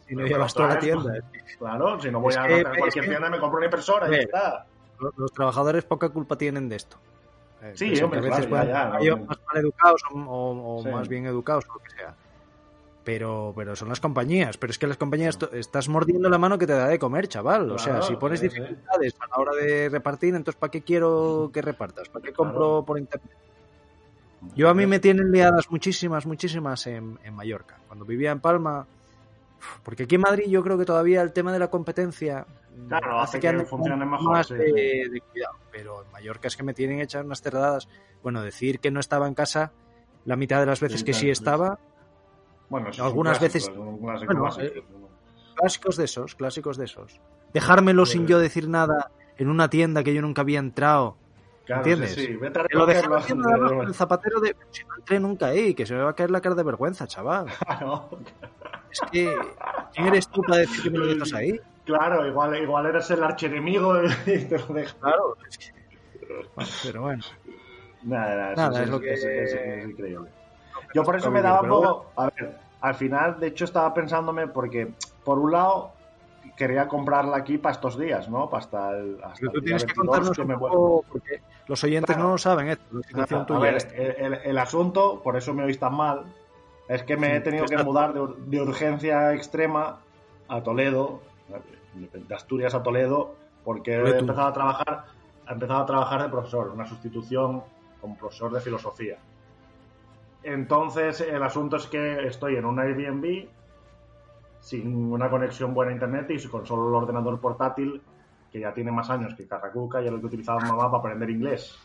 Si 0.08 0.16
no 0.16 0.26
llevas 0.26 0.54
toda 0.54 0.70
la 0.70 0.80
tienda. 0.80 1.14
Claro, 1.60 2.00
si 2.02 2.10
no 2.10 2.20
voy 2.20 2.32
Es 2.32 2.38
a 2.38 2.48
que- 2.48 2.62
a 2.62 2.64
cualquier 2.76 3.04
que- 3.06 3.10
tienda 3.12 3.30
me 3.30 3.40
compro 3.40 3.58
una 3.58 3.66
impresora 3.68 4.08
y 4.08 4.12
ya 4.12 4.18
está. 4.22 4.66
Los, 5.18 5.32
trabajadores 5.32 5.84
poca 5.86 6.10
culpa 6.10 6.36
tienen 6.38 6.68
de 6.68 6.78
esto. 6.78 6.98
Eh, 7.62 7.74
Sí, 7.76 7.90
pues, 7.90 8.02
hombre, 8.02 8.20
a 8.20 8.24
veces 8.24 8.48
claro, 8.48 8.50
pueden 8.50 8.68
ya, 8.68 9.00
ya, 9.02 9.16
más 9.18 9.40
mal 9.48 9.58
educados 9.58 10.02
o, 10.12 10.18
o- 10.18 10.78
o 10.80 10.84
Sí. 10.84 10.90
más 10.90 11.08
bien 11.08 11.26
educados 11.26 11.66
o 11.70 11.74
lo 11.74 11.80
que 11.80 11.92
sea. 11.92 12.16
Pero, 13.12 13.54
pero 13.56 13.76
son 13.76 13.90
las 13.90 14.00
compañías. 14.00 14.58
Pero 14.58 14.70
es 14.70 14.78
que 14.78 14.86
las 14.86 14.98
compañías 14.98 15.36
estás 15.54 15.90
mordiendo 15.90 16.30
la 16.30 16.38
mano 16.38 16.60
que 16.60 16.68
te 16.68 16.74
da 16.74 16.88
de 16.88 17.00
comer, 17.00 17.28
chaval. 17.28 17.72
o 17.72 17.80
sea, 17.80 18.04
si 18.04 18.16
pones 18.18 18.40
sí, 18.40 18.50
sí. 18.52 18.60
dificultades 18.60 19.16
a 19.20 19.26
la 19.26 19.36
hora 19.42 19.56
de 19.56 19.90
repartir, 19.90 20.36
entonces 20.36 20.60
¿para 20.60 20.70
qué 20.70 20.84
quiero 20.84 21.50
que 21.52 21.64
repartas? 21.64 22.08
¿Para 22.08 22.24
qué 22.24 22.32
compro 22.34 22.60
Claro. 22.60 22.86
por 22.86 23.00
internet? 23.00 23.32
Yo 24.56 24.70
a 24.70 24.76
mí 24.76 24.86
me 24.86 25.00
tienen 25.00 25.32
liadas 25.32 25.72
muchísimas, 25.72 26.28
muchísimas 26.28 26.86
en, 26.86 27.18
en 27.24 27.34
Mallorca. 27.34 27.80
Cuando 27.88 28.06
vivía 28.06 28.30
en 28.30 28.42
Palma, 28.42 28.86
porque 29.82 30.04
aquí 30.04 30.14
en 30.14 30.22
Madrid 30.22 30.46
yo 30.48 30.62
creo 30.64 30.78
que 30.78 30.86
todavía 30.86 31.24
el 31.24 31.34
tema 31.34 31.52
de 31.52 31.58
la 31.58 31.70
competencia 31.72 32.46
mm, 32.78 32.88
Claro, 32.90 33.20
hace 33.22 33.40
que 33.40 33.66
funcione 33.66 34.06
mejor, 34.06 34.32
más 34.34 34.46
sí, 34.50 34.54
de, 34.54 35.08
de 35.12 35.22
cuidado. 35.32 35.56
Pero 35.72 36.04
en 36.04 36.12
Mallorca 36.12 36.48
es 36.48 36.56
que 36.56 36.62
me 36.62 36.76
tienen 36.76 37.00
hechas 37.00 37.26
unas 37.26 37.42
cerradas. 37.42 37.88
Bueno, 38.22 38.44
decir 38.44 38.80
que 38.80 38.92
no 38.92 39.00
estaba 39.00 39.28
en 39.28 39.34
casa 39.34 39.72
la 40.26 40.36
mitad 40.36 40.60
de 40.60 40.68
las 40.68 40.80
veces 40.80 41.00
Sí, 41.00 41.06
que 41.06 41.12
claro, 41.14 41.22
sí. 41.22 41.30
estaba, 41.32 41.80
Bueno, 42.70 42.90
Algunas 43.00 43.40
veces- 43.40 43.66
clásico 43.70 43.98
bueno, 44.00 44.50
eh, 44.60 44.84
clásicos 45.56 45.98
de 45.98 46.06
esos, 46.06 46.36
clásicos 46.36 46.78
de 46.78 46.86
esos. 46.86 47.20
Dejármelo 47.54 48.06
Sí. 48.06 48.14
sin 48.14 48.28
yo 48.28 48.40
decir 48.40 48.70
nada 48.70 49.12
en 49.38 49.50
una 49.50 49.70
tienda 49.70 50.04
que 50.04 50.14
yo 50.14 50.22
nunca 50.22 50.42
había 50.42 50.60
entrado. 50.60 51.18
Claro, 51.66 51.82
¿entiendes? 51.82 52.14
sí, 52.16 52.26
sí, 52.28 52.36
vete 52.36 52.60
a 52.62 52.64
Que 52.66 52.78
lo 52.78 52.86
dejé 52.86 53.06
en 53.06 53.12
la 53.12 53.22
tienda 53.22 53.58
con 53.60 53.88
el 53.88 53.94
zapatero 53.94 54.40
de... 54.40 54.56
Si 54.72 54.84
no 54.86 54.96
entré 54.96 55.20
nunca 55.20 55.48
ahí, 55.48 55.74
que 55.76 55.86
se 55.86 55.94
me 55.94 56.02
va 56.02 56.12
a 56.12 56.14
caer 56.16 56.32
la 56.32 56.42
cara 56.42 56.56
de 56.56 56.64
vergüenza, 56.64 57.06
chaval. 57.08 57.46
Claro. 57.66 58.10
Es 58.92 59.02
que, 59.12 59.36
¿quién 59.94 60.08
eres 60.08 60.28
tú 60.30 60.42
para 60.42 60.58
decir 60.62 60.82
que 60.84 60.90
me 60.90 60.98
lo 60.98 61.06
dejas 61.08 61.32
ahí? 61.34 61.60
Claro, 61.86 62.26
igual, 62.28 62.56
igual 62.62 62.88
eres 62.88 63.10
el 63.12 63.24
archienemigo 63.24 63.94
y 64.26 64.46
te 64.46 64.58
lo 64.58 64.66
dejas. 64.68 64.96
Claro. 64.96 65.38
pero 66.84 67.02
bueno. 67.04 67.24
Nada, 68.04 68.54
nada, 68.56 68.84
es, 68.84 68.90
lo 68.90 69.00
que 69.00 69.14
es, 69.14 69.86
increíble. 69.88 70.30
Yo 70.94 71.04
por 71.04 71.16
eso 71.16 71.32
me 71.32 71.42
daba 71.42 71.62
un 71.62 71.70
poco. 71.70 72.06
A 72.16 72.30
ver, 72.30 72.58
al 72.82 72.96
final, 72.96 73.40
de 73.40 73.48
hecho, 73.48 73.66
estaba 73.66 73.94
pensándome 73.94 74.48
porque, 74.48 74.92
por 75.24 75.38
un 75.40 75.52
lado, 75.52 75.92
quería 76.56 76.88
comprarla 76.88 77.38
aquí 77.38 77.58
para 77.58 77.74
estos 77.74 77.98
días, 77.98 78.30
¿no? 78.30 78.50
Para 78.50 78.64
hasta 78.64 78.98
el. 78.98 79.18
Hasta 79.24 79.48
tú 79.52 79.62
tienes 79.62 79.86
que 79.86 79.94
contarnos 79.94 80.36
que 80.36 80.46
me 80.46 80.58
poco, 80.58 81.06
porque 81.10 81.42
los 81.68 81.84
oyentes 81.84 82.18
no 82.18 82.32
lo 82.32 82.38
saben, 82.38 82.70
esto. 82.70 83.56
a 83.56 83.60
ver, 83.60 84.42
el, 84.44 84.58
asunto, 84.58 85.22
por 85.24 85.38
eso 85.38 85.54
me 85.54 85.64
oís 85.64 85.80
tan 85.80 85.96
mal, 85.96 86.24
es 86.88 87.04
que 87.04 87.16
me 87.18 87.36
he 87.36 87.42
tenido 87.42 87.66
que 87.66 87.78
mudar 87.78 88.14
de, 88.14 88.62
urgencia 88.62 89.34
extrema 89.34 90.00
a 90.48 90.62
Toledo, 90.62 91.22
de 91.94 92.36
Asturias 92.36 92.74
a 92.74 92.84
Toledo, 92.84 93.36
porque 93.64 93.94
he 93.94 94.18
empezado 94.18 94.48
a 94.48 94.54
trabajar, 94.54 95.06
he 95.48 95.54
empezado 95.54 95.82
a 95.82 95.86
trabajar 95.86 96.24
de 96.24 96.30
profesor, 96.30 96.70
una 96.70 96.88
sustitución 96.88 97.64
como 98.02 98.18
profesor 98.18 98.52
de 98.52 98.62
filosofía. 98.62 99.18
Entonces, 100.44 101.22
el 101.22 101.44
asunto 101.44 101.76
es 101.76 101.88
que 101.88 102.28
estoy 102.28 102.56
en 102.56 102.66
un 102.66 102.80
Airbnb 102.80 103.48
sin 104.60 105.12
una 105.12 105.30
conexión 105.30 105.74
buena 105.74 105.92
a 105.92 105.94
internet 105.94 106.28
y 106.30 106.48
con 106.48 106.66
solo 106.66 106.90
el 106.90 106.96
ordenador 106.96 107.40
portátil 107.40 108.02
que 108.52 108.60
ya 108.60 108.74
tiene 108.74 108.92
más 108.92 109.10
años 109.10 109.36
que 109.36 109.48
Carracuca 109.48 110.02
y 110.02 110.08
es 110.08 110.12
lo 110.12 110.20
que 110.20 110.26
utilizaba 110.26 110.60
mamá 110.60 110.90
para 110.90 111.00
aprender 111.00 111.30
inglés. 111.30 111.78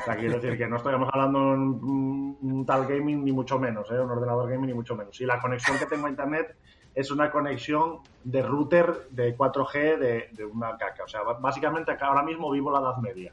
O 0.00 0.04
sea, 0.04 0.16
quiero 0.16 0.38
decir 0.38 0.58
que 0.58 0.66
no 0.66 0.76
estamos 0.76 1.08
hablando 1.12 1.38
de 1.38 1.54
un, 1.54 2.64
tal 2.66 2.86
gaming 2.86 3.24
ni 3.24 3.32
mucho 3.32 3.58
menos, 3.58 3.90
¿eh? 3.90 4.00
un 4.00 4.10
ordenador 4.10 4.48
gaming 4.48 4.66
ni 4.66 4.74
mucho 4.74 4.96
menos. 4.96 5.20
Y 5.20 5.26
la 5.26 5.40
conexión 5.40 5.78
que 5.78 5.86
tengo 5.86 6.06
a 6.06 6.10
internet 6.10 6.56
es 6.94 7.10
una 7.10 7.30
conexión 7.30 8.00
de 8.24 8.42
router 8.42 9.08
de 9.10 9.36
4G 9.36 9.98
de, 9.98 10.44
una 10.44 10.76
caca. 10.76 11.04
O 11.04 11.08
sea, 11.08 11.22
básicamente 11.22 11.96
ahora 12.00 12.22
mismo 12.22 12.50
vivo 12.50 12.70
la 12.70 12.80
Edad 12.80 12.96
Media. 12.98 13.32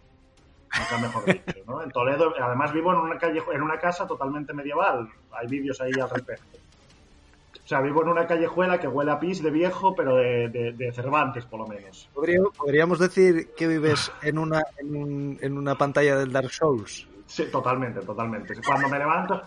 Nunca 0.79 0.97
mejor 0.97 1.25
dicho, 1.25 1.63
¿no? 1.67 1.83
En 1.83 1.91
Toledo, 1.91 2.33
además 2.39 2.73
vivo 2.73 2.91
en 2.91 2.99
una 2.99 3.17
calle, 3.17 3.41
en 3.51 3.61
una 3.61 3.79
casa 3.79 4.07
totalmente 4.07 4.53
medieval. 4.53 5.09
Hay 5.31 5.47
vídeos 5.47 5.79
ahí 5.81 5.91
al 6.01 6.09
respecto. 6.09 6.57
O 7.63 7.67
sea, 7.67 7.79
vivo 7.79 8.01
en 8.03 8.09
una 8.09 8.27
callejuela 8.27 8.79
que 8.79 8.87
huele 8.87 9.11
a 9.11 9.19
pis 9.19 9.41
de 9.41 9.49
viejo, 9.49 9.95
pero 9.95 10.15
de, 10.15 10.91
Cervantes, 10.93 11.45
por 11.45 11.61
lo 11.61 11.67
menos. 11.67 12.09
Podríamos 12.13 12.99
decir 12.99 13.51
que 13.55 13.67
vives 13.67 14.11
en 14.21 14.37
una, 14.37 14.63
en, 14.77 15.57
una 15.57 15.75
pantalla 15.75 16.17
del 16.17 16.33
Dark 16.33 16.51
Souls. 16.51 17.07
Sí, 17.25 17.45
totalmente, 17.51 18.01
totalmente. 18.01 18.53
Cuando 18.65 18.89
me 18.89 18.99
levanto, 18.99 19.41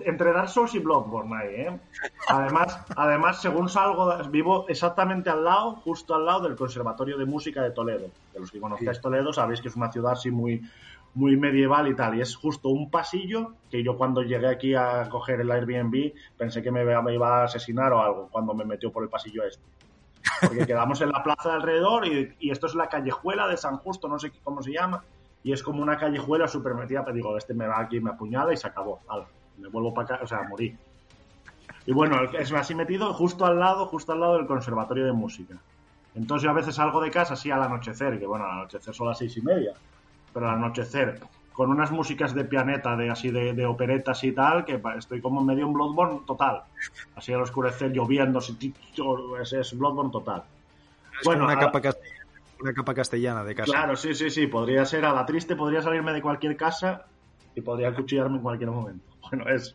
entre 0.00 0.32
Dark 0.32 0.48
Souls 0.48 0.74
y 0.74 0.78
Bloodborne 0.80 1.36
ahí, 1.36 1.54
¿eh? 1.54 1.80
Además, 2.28 2.84
además, 2.96 3.40
según 3.40 3.68
salgo, 3.68 4.12
vivo 4.30 4.66
exactamente 4.68 5.30
al 5.30 5.44
lado, 5.44 5.76
justo 5.76 6.14
al 6.14 6.26
lado 6.26 6.40
del 6.40 6.56
Conservatorio 6.56 7.16
de 7.16 7.24
Música 7.24 7.62
de 7.62 7.70
Toledo. 7.70 8.08
De 8.32 8.40
los 8.40 8.50
que 8.50 8.60
conozcáis 8.60 9.00
Toledo 9.00 9.32
sabéis 9.32 9.60
que 9.60 9.68
es 9.68 9.76
una 9.76 9.90
ciudad 9.90 10.12
así 10.12 10.30
muy, 10.30 10.60
muy 11.14 11.36
medieval 11.36 11.88
y 11.88 11.94
tal. 11.94 12.16
Y 12.16 12.20
es 12.20 12.36
justo 12.36 12.68
un 12.68 12.90
pasillo 12.90 13.52
que 13.70 13.82
yo 13.82 13.96
cuando 13.96 14.22
llegué 14.22 14.48
aquí 14.48 14.74
a 14.74 15.08
coger 15.08 15.40
el 15.40 15.50
Airbnb 15.50 16.12
pensé 16.36 16.62
que 16.62 16.70
me, 16.70 16.82
iba 16.82 17.40
a 17.40 17.44
asesinar 17.44 17.92
o 17.92 18.02
algo 18.02 18.28
cuando 18.30 18.54
me 18.54 18.64
metió 18.64 18.92
por 18.92 19.02
el 19.02 19.08
pasillo 19.08 19.44
este. 19.44 19.62
Porque 20.40 20.66
quedamos 20.66 21.00
en 21.00 21.10
la 21.10 21.22
plaza 21.22 21.50
de 21.50 21.54
alrededor 21.54 22.06
y, 22.06 22.50
esto 22.50 22.66
es 22.66 22.74
la 22.74 22.88
callejuela 22.88 23.46
de 23.46 23.56
San 23.56 23.76
Justo, 23.78 24.08
no 24.08 24.18
sé 24.18 24.32
cómo 24.42 24.62
se 24.62 24.72
llama. 24.72 25.02
Y 25.44 25.52
es 25.52 25.62
como 25.62 25.82
una 25.82 25.96
callejuela 25.96 26.48
súper 26.48 26.74
metida. 26.74 27.04
Pero 27.04 27.14
digo, 27.14 27.38
este 27.38 27.54
me 27.54 27.68
va 27.68 27.78
aquí, 27.78 28.00
me 28.00 28.10
apuñala 28.10 28.52
y 28.52 28.56
se 28.56 28.66
acabó. 28.66 29.00
me 29.58 29.68
vuelvo 29.68 29.94
para 29.94 30.16
acá, 30.16 30.24
o 30.24 30.26
sea, 30.26 30.42
morí. 30.42 30.76
Y 31.86 31.92
bueno, 31.92 32.20
es 32.32 32.52
así 32.52 32.74
metido 32.74 33.12
justo 33.14 33.46
al 33.46 33.60
lado, 33.60 33.86
justo 33.86 34.12
al 34.12 34.20
lado 34.20 34.38
del 34.38 34.46
conservatorio 34.46 35.04
de 35.04 35.12
música. 35.12 35.54
Entonces 36.16 36.44
yo 36.44 36.50
a 36.50 36.54
veces 36.54 36.74
salgo 36.74 37.00
de 37.00 37.10
casa 37.10 37.34
así 37.34 37.50
al 37.50 37.62
anochecer, 37.62 38.18
que 38.18 38.26
bueno, 38.26 38.46
al 38.46 38.58
anochecer 38.58 38.92
son 38.94 39.08
las 39.08 39.18
seis 39.18 39.36
y 39.36 39.42
media 39.42 39.74
pero 40.34 40.50
al 40.50 40.56
anochecer, 40.56 41.20
con 41.52 41.70
unas 41.70 41.92
músicas 41.92 42.34
de 42.34 42.44
pianeta, 42.44 42.96
de 42.96 43.08
así 43.08 43.30
de, 43.30 43.64
operetas 43.64 44.24
y 44.24 44.32
tal, 44.32 44.64
que 44.64 44.82
estoy 44.98 45.20
como 45.20 45.42
medio 45.42 45.68
un 45.68 45.72
Bloodborne 45.72 46.22
total. 46.26 46.64
Así 47.14 47.32
al 47.32 47.40
oscurecer, 47.40 47.92
lloviendo, 47.92 48.40
ese 48.40 49.60
es 49.60 49.78
Bloodborne 49.78 50.10
total. 50.10 50.42
bueno, 51.24 51.44
una, 51.44 51.56
capa 51.56 51.80
una 52.64 52.72
capa 52.74 52.94
castellana 52.94 53.44
de 53.44 53.54
casa. 53.54 53.70
Claro, 53.70 53.94
sí, 53.94 54.14
sí, 54.14 54.30
sí, 54.30 54.46
podría 54.46 54.84
ser 54.84 55.04
a 55.04 55.12
la 55.12 55.26
triste, 55.26 55.54
podría 55.54 55.82
salirme 55.82 56.12
de 56.12 56.22
cualquier 56.22 56.56
casa 56.56 57.04
y 57.54 57.60
podría 57.60 57.94
cuchillarme 57.94 58.36
en 58.36 58.42
cualquier 58.42 58.70
momento. 58.70 59.04
Bueno, 59.30 59.48
es 59.48 59.74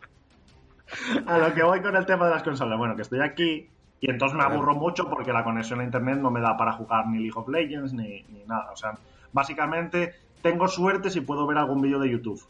a 1.26 1.38
lo 1.38 1.52
que 1.52 1.62
voy 1.62 1.80
con 1.82 1.96
el 1.96 2.06
tema 2.06 2.26
de 2.26 2.30
las 2.32 2.42
consolas. 2.42 2.78
Bueno, 2.78 2.94
que 2.94 3.02
estoy 3.02 3.20
aquí 3.20 3.68
y 4.00 4.10
entonces 4.10 4.36
me 4.36 4.44
aburro 4.44 4.74
mucho 4.74 5.08
porque 5.08 5.32
la 5.32 5.44
conexión 5.44 5.80
a 5.80 5.84
internet 5.84 6.18
no 6.18 6.30
me 6.30 6.40
da 6.40 6.56
para 6.56 6.72
jugar 6.72 7.08
ni 7.08 7.18
League 7.18 7.34
of 7.34 7.48
Legends 7.48 7.92
ni, 7.92 8.22
ni 8.28 8.44
nada. 8.46 8.70
O 8.72 8.76
sea, 8.76 8.92
básicamente 9.32 10.14
tengo 10.40 10.68
suerte 10.68 11.10
si 11.10 11.20
puedo 11.20 11.46
ver 11.46 11.58
algún 11.58 11.80
vídeo 11.82 11.98
de 11.98 12.10
YouTube. 12.10 12.42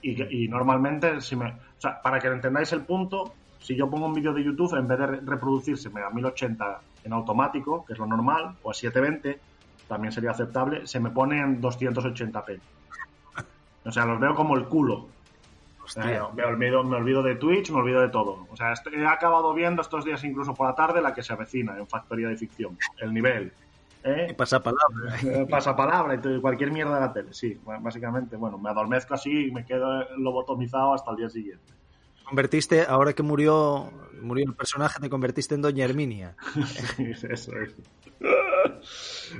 Y, 0.00 0.48
normalmente, 0.48 1.20
si 1.20 1.36
me, 1.36 1.46
o 1.50 1.80
sea, 1.80 2.02
para 2.02 2.18
que 2.18 2.26
entendáis 2.26 2.72
el 2.72 2.82
punto, 2.82 3.34
si 3.60 3.76
yo 3.76 3.88
pongo 3.88 4.06
un 4.06 4.14
vídeo 4.14 4.32
de 4.32 4.42
YouTube, 4.42 4.74
en 4.76 4.88
vez 4.88 4.98
de 4.98 5.06
reproducirse 5.06 5.88
a 5.88 6.10
1080 6.10 6.80
en 7.04 7.12
automático, 7.12 7.84
que 7.84 7.92
es 7.92 7.98
lo 8.00 8.06
normal, 8.06 8.56
o 8.62 8.70
a 8.70 8.74
720, 8.74 9.38
también 9.92 10.10
sería 10.10 10.30
aceptable, 10.30 10.86
se 10.86 10.98
me 11.00 11.10
pone 11.10 11.38
en 11.38 11.60
280p. 11.60 12.58
O 13.84 13.92
sea, 13.92 14.06
los 14.06 14.18
veo 14.18 14.34
como 14.34 14.56
el 14.56 14.64
culo. 14.64 15.06
me, 15.96 16.42
olvido, 16.44 16.82
me 16.82 16.96
olvido 16.96 17.22
de 17.22 17.34
Twitch, 17.34 17.70
me 17.70 17.80
olvido 17.80 18.00
de 18.00 18.08
todo. 18.08 18.46
O 18.50 18.56
sea, 18.56 18.72
he 18.90 19.06
acabado 19.06 19.52
viendo 19.52 19.82
estos 19.82 20.06
días, 20.06 20.24
incluso 20.24 20.54
por 20.54 20.66
la 20.66 20.74
tarde, 20.74 21.02
la 21.02 21.12
que 21.12 21.22
se 21.22 21.34
avecina 21.34 21.76
en 21.76 21.86
Factoría 21.86 22.28
de 22.28 22.38
Ficción. 22.38 22.78
El 23.02 23.12
nivel. 23.12 23.52
¿Eh? 24.02 24.34
Pasa 24.34 24.62
palabra. 24.62 25.46
Pasa 25.50 25.76
palabra 25.76 26.14
y 26.14 26.40
cualquier 26.40 26.72
mierda 26.72 26.94
de 26.94 27.00
la 27.02 27.12
tele, 27.12 27.34
sí. 27.34 27.60
Básicamente, 27.82 28.36
bueno, 28.36 28.56
me 28.56 28.70
adormezco 28.70 29.12
así 29.12 29.48
y 29.48 29.50
me 29.50 29.66
quedo 29.66 30.08
lobotomizado 30.16 30.94
hasta 30.94 31.10
el 31.10 31.18
día 31.18 31.28
siguiente. 31.28 31.74
Convertiste, 32.32 32.86
ahora 32.88 33.12
que 33.12 33.22
murió, 33.22 33.90
murió 34.22 34.46
el 34.48 34.54
personaje, 34.54 34.98
te 34.98 35.10
convertiste 35.10 35.54
en 35.54 35.60
Doña 35.60 35.84
Herminia. 35.84 36.34
eso 36.98 37.28
es. 37.28 37.76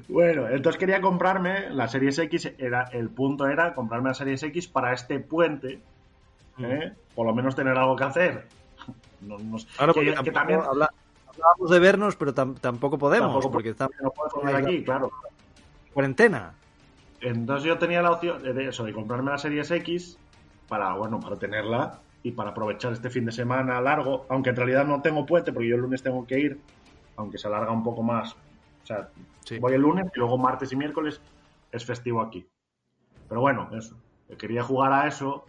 Bueno, 0.08 0.46
entonces 0.50 0.78
quería 0.78 1.00
comprarme 1.00 1.70
la 1.70 1.88
Series 1.88 2.18
X, 2.18 2.52
era, 2.58 2.82
el 2.92 3.08
punto 3.08 3.46
era 3.46 3.72
comprarme 3.72 4.10
la 4.10 4.14
Series 4.14 4.42
X 4.42 4.68
para 4.68 4.92
este 4.92 5.20
puente, 5.20 5.80
¿eh? 6.58 6.92
mm. 6.92 7.14
por 7.14 7.26
lo 7.26 7.34
menos 7.34 7.56
tener 7.56 7.78
algo 7.78 7.96
que 7.96 8.04
hacer. 8.04 8.46
No, 9.22 9.38
claro, 9.74 9.94
que, 9.94 10.30
también 10.30 10.60
hablábamos 10.60 11.70
de 11.70 11.78
vernos, 11.78 12.16
pero 12.16 12.34
tampoco 12.34 12.98
podemos, 12.98 13.46
porque 13.46 13.70
estamos 13.70 13.94
aquí, 14.52 14.84
claro. 14.84 15.10
Cuarentena. 15.94 16.52
Entonces 17.22 17.64
yo 17.64 17.78
tenía 17.78 18.02
la 18.02 18.10
opción 18.10 18.42
de 18.42 18.68
eso, 18.68 18.84
de 18.84 18.92
comprarme 18.92 19.30
la 19.30 19.38
Series 19.38 19.70
X 19.70 20.18
para, 20.68 20.92
bueno, 20.92 21.20
para 21.20 21.36
tenerla 21.36 22.02
y 22.22 22.32
para 22.32 22.50
aprovechar 22.50 22.92
este 22.92 23.10
fin 23.10 23.24
de 23.24 23.32
semana 23.32 23.80
largo, 23.80 24.26
aunque 24.28 24.50
en 24.50 24.56
realidad 24.56 24.86
no 24.86 25.02
tengo 25.02 25.26
puente 25.26 25.52
porque 25.52 25.68
yo 25.68 25.76
el 25.76 25.82
lunes 25.82 26.02
tengo 26.02 26.26
que 26.26 26.38
ir, 26.38 26.60
aunque 27.16 27.38
se 27.38 27.48
alarga 27.48 27.72
un 27.72 27.82
poco 27.82 28.02
más. 28.02 28.34
O 28.34 28.86
sea, 28.86 29.08
voy 29.60 29.74
el 29.74 29.80
lunes 29.80 30.06
y 30.14 30.18
luego 30.18 30.38
martes 30.38 30.72
y 30.72 30.76
miércoles 30.76 31.20
es 31.70 31.84
festivo 31.84 32.20
aquí. 32.20 32.46
Pero 33.28 33.40
bueno, 33.40 33.68
eso. 33.72 33.96
Quería 34.38 34.62
jugar 34.62 34.92
a 34.92 35.08
eso, 35.08 35.44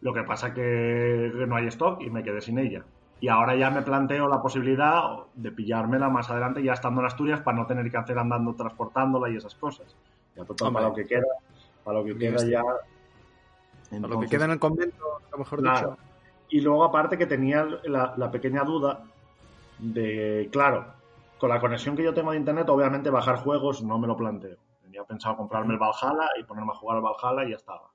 lo 0.00 0.14
que 0.14 0.22
pasa 0.22 0.54
que 0.54 1.32
no 1.46 1.56
hay 1.56 1.66
stock 1.66 2.00
y 2.00 2.10
me 2.10 2.22
quedé 2.22 2.40
sin 2.40 2.58
ella. 2.58 2.84
Y 3.20 3.28
ahora 3.28 3.54
ya 3.54 3.70
me 3.70 3.82
planteo 3.82 4.28
la 4.28 4.40
posibilidad 4.40 5.02
de 5.34 5.52
pillármela 5.52 6.08
más 6.08 6.30
adelante 6.30 6.62
ya 6.62 6.72
estando 6.72 7.00
en 7.02 7.06
Asturias 7.06 7.40
para 7.40 7.58
no 7.58 7.66
tener 7.66 7.90
que 7.90 7.98
hacer 7.98 8.18
andando 8.18 8.54
transportándola 8.54 9.28
y 9.28 9.36
esas 9.36 9.54
cosas. 9.54 9.94
Ya 10.36 10.44
total, 10.44 10.72
para 10.72 10.88
lo 10.88 10.94
que 10.94 11.06
queda, 11.06 11.26
para 11.84 11.98
lo 11.98 12.04
que 12.04 12.16
queda 12.16 12.42
ya... 12.46 12.62
Lo 13.90 14.20
que 14.20 14.28
queda 14.28 14.44
en 14.44 14.52
el 14.52 14.58
convento, 14.58 15.04
a 15.26 15.30
lo 15.32 15.38
mejor 15.38 15.60
claro. 15.60 15.90
dicho. 15.90 16.02
Y 16.50 16.60
luego, 16.60 16.84
aparte, 16.84 17.16
que 17.16 17.26
tenía 17.26 17.66
la, 17.84 18.30
pequeña 18.30 18.62
duda 18.64 19.04
de, 19.78 20.48
claro, 20.52 20.86
con 21.38 21.48
la 21.48 21.60
conexión 21.60 21.96
que 21.96 22.02
yo 22.02 22.12
tengo 22.12 22.32
de 22.32 22.38
internet, 22.38 22.68
obviamente 22.68 23.10
bajar 23.10 23.36
juegos 23.36 23.82
no 23.82 23.98
me 23.98 24.06
lo 24.06 24.16
planteo. 24.16 24.56
Tenía 24.82 25.04
pensado 25.04 25.36
comprarme 25.36 25.74
el 25.74 25.78
Valhalla 25.78 26.28
y 26.38 26.44
ponerme 26.44 26.72
a 26.72 26.74
jugar 26.74 26.96
al 26.96 27.02
Valhalla 27.02 27.46
y 27.46 27.50
ya 27.50 27.56
estaba. 27.56 27.90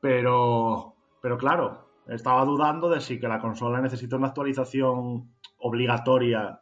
Pero, 0.00 0.94
pero 1.20 1.36
claro, 1.36 1.88
estaba 2.06 2.44
dudando 2.44 2.88
de 2.88 3.00
si 3.00 3.18
que 3.18 3.28
la 3.28 3.40
consola 3.40 3.80
necesita 3.80 4.16
una 4.16 4.28
actualización 4.28 5.32
obligatoria. 5.58 6.60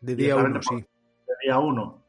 De 0.00 0.16
día 0.16 1.58
1, 1.58 2.03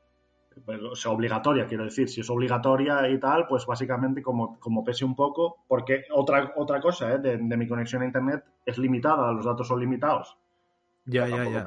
o 0.65 0.95
sea, 0.95 1.11
obligatoria, 1.11 1.67
quiero 1.67 1.83
decir. 1.83 2.09
Si 2.09 2.21
es 2.21 2.29
obligatoria 2.29 3.07
y 3.09 3.19
tal, 3.19 3.47
pues 3.47 3.65
básicamente 3.65 4.21
como, 4.21 4.59
como 4.59 4.83
pese 4.83 5.05
un 5.05 5.15
poco, 5.15 5.63
porque 5.67 6.05
otra, 6.11 6.53
otra 6.55 6.79
cosa 6.79 7.13
¿eh? 7.13 7.19
de, 7.19 7.37
mi 7.37 7.67
conexión 7.67 8.01
a 8.01 8.05
Internet 8.05 8.43
es 8.65 8.77
limitada, 8.77 9.31
los 9.31 9.45
datos 9.45 9.67
son 9.67 9.79
limitados. 9.79 10.37
Ya, 11.05 11.27
ya, 11.27 11.43
ya. 11.45 11.65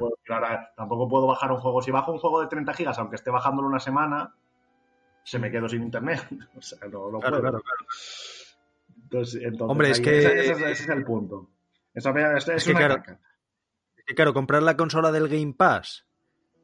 tampoco 0.75 1.07
puedo 1.07 1.27
bajar 1.27 1.51
un 1.51 1.59
juego. 1.59 1.81
Si 1.81 1.91
bajo 1.91 2.11
un 2.11 2.19
juego 2.19 2.41
de 2.41 2.47
30 2.47 2.73
gigas, 2.73 2.99
aunque 2.99 3.15
esté 3.15 3.31
bajándolo 3.31 3.69
una 3.69 3.79
semana, 3.79 4.35
se 5.23 5.39
me 5.39 5.49
quedo 5.49 5.69
sin 5.69 5.83
Internet. 5.83 6.27
o 6.57 6.61
sea, 6.61 6.79
no, 6.89 7.09
no 7.09 7.19
puedo. 7.19 7.39
Claro, 7.39 7.61
claro. 7.61 7.61
Hombre, 9.67 9.91
es 9.91 10.01
que. 10.01 10.17
Ese, 10.17 10.71
es 10.71 10.89
el 10.89 11.05
punto. 11.05 11.49
Esa, 11.93 12.11
es, 12.37 12.47
es, 12.49 12.65
que, 12.65 12.73
Que 14.05 14.15
claro, 14.15 14.33
comprar 14.33 14.61
la 14.61 14.75
consola 14.75 15.11
del 15.11 15.27
Game 15.27 15.53
Pass 15.53 16.08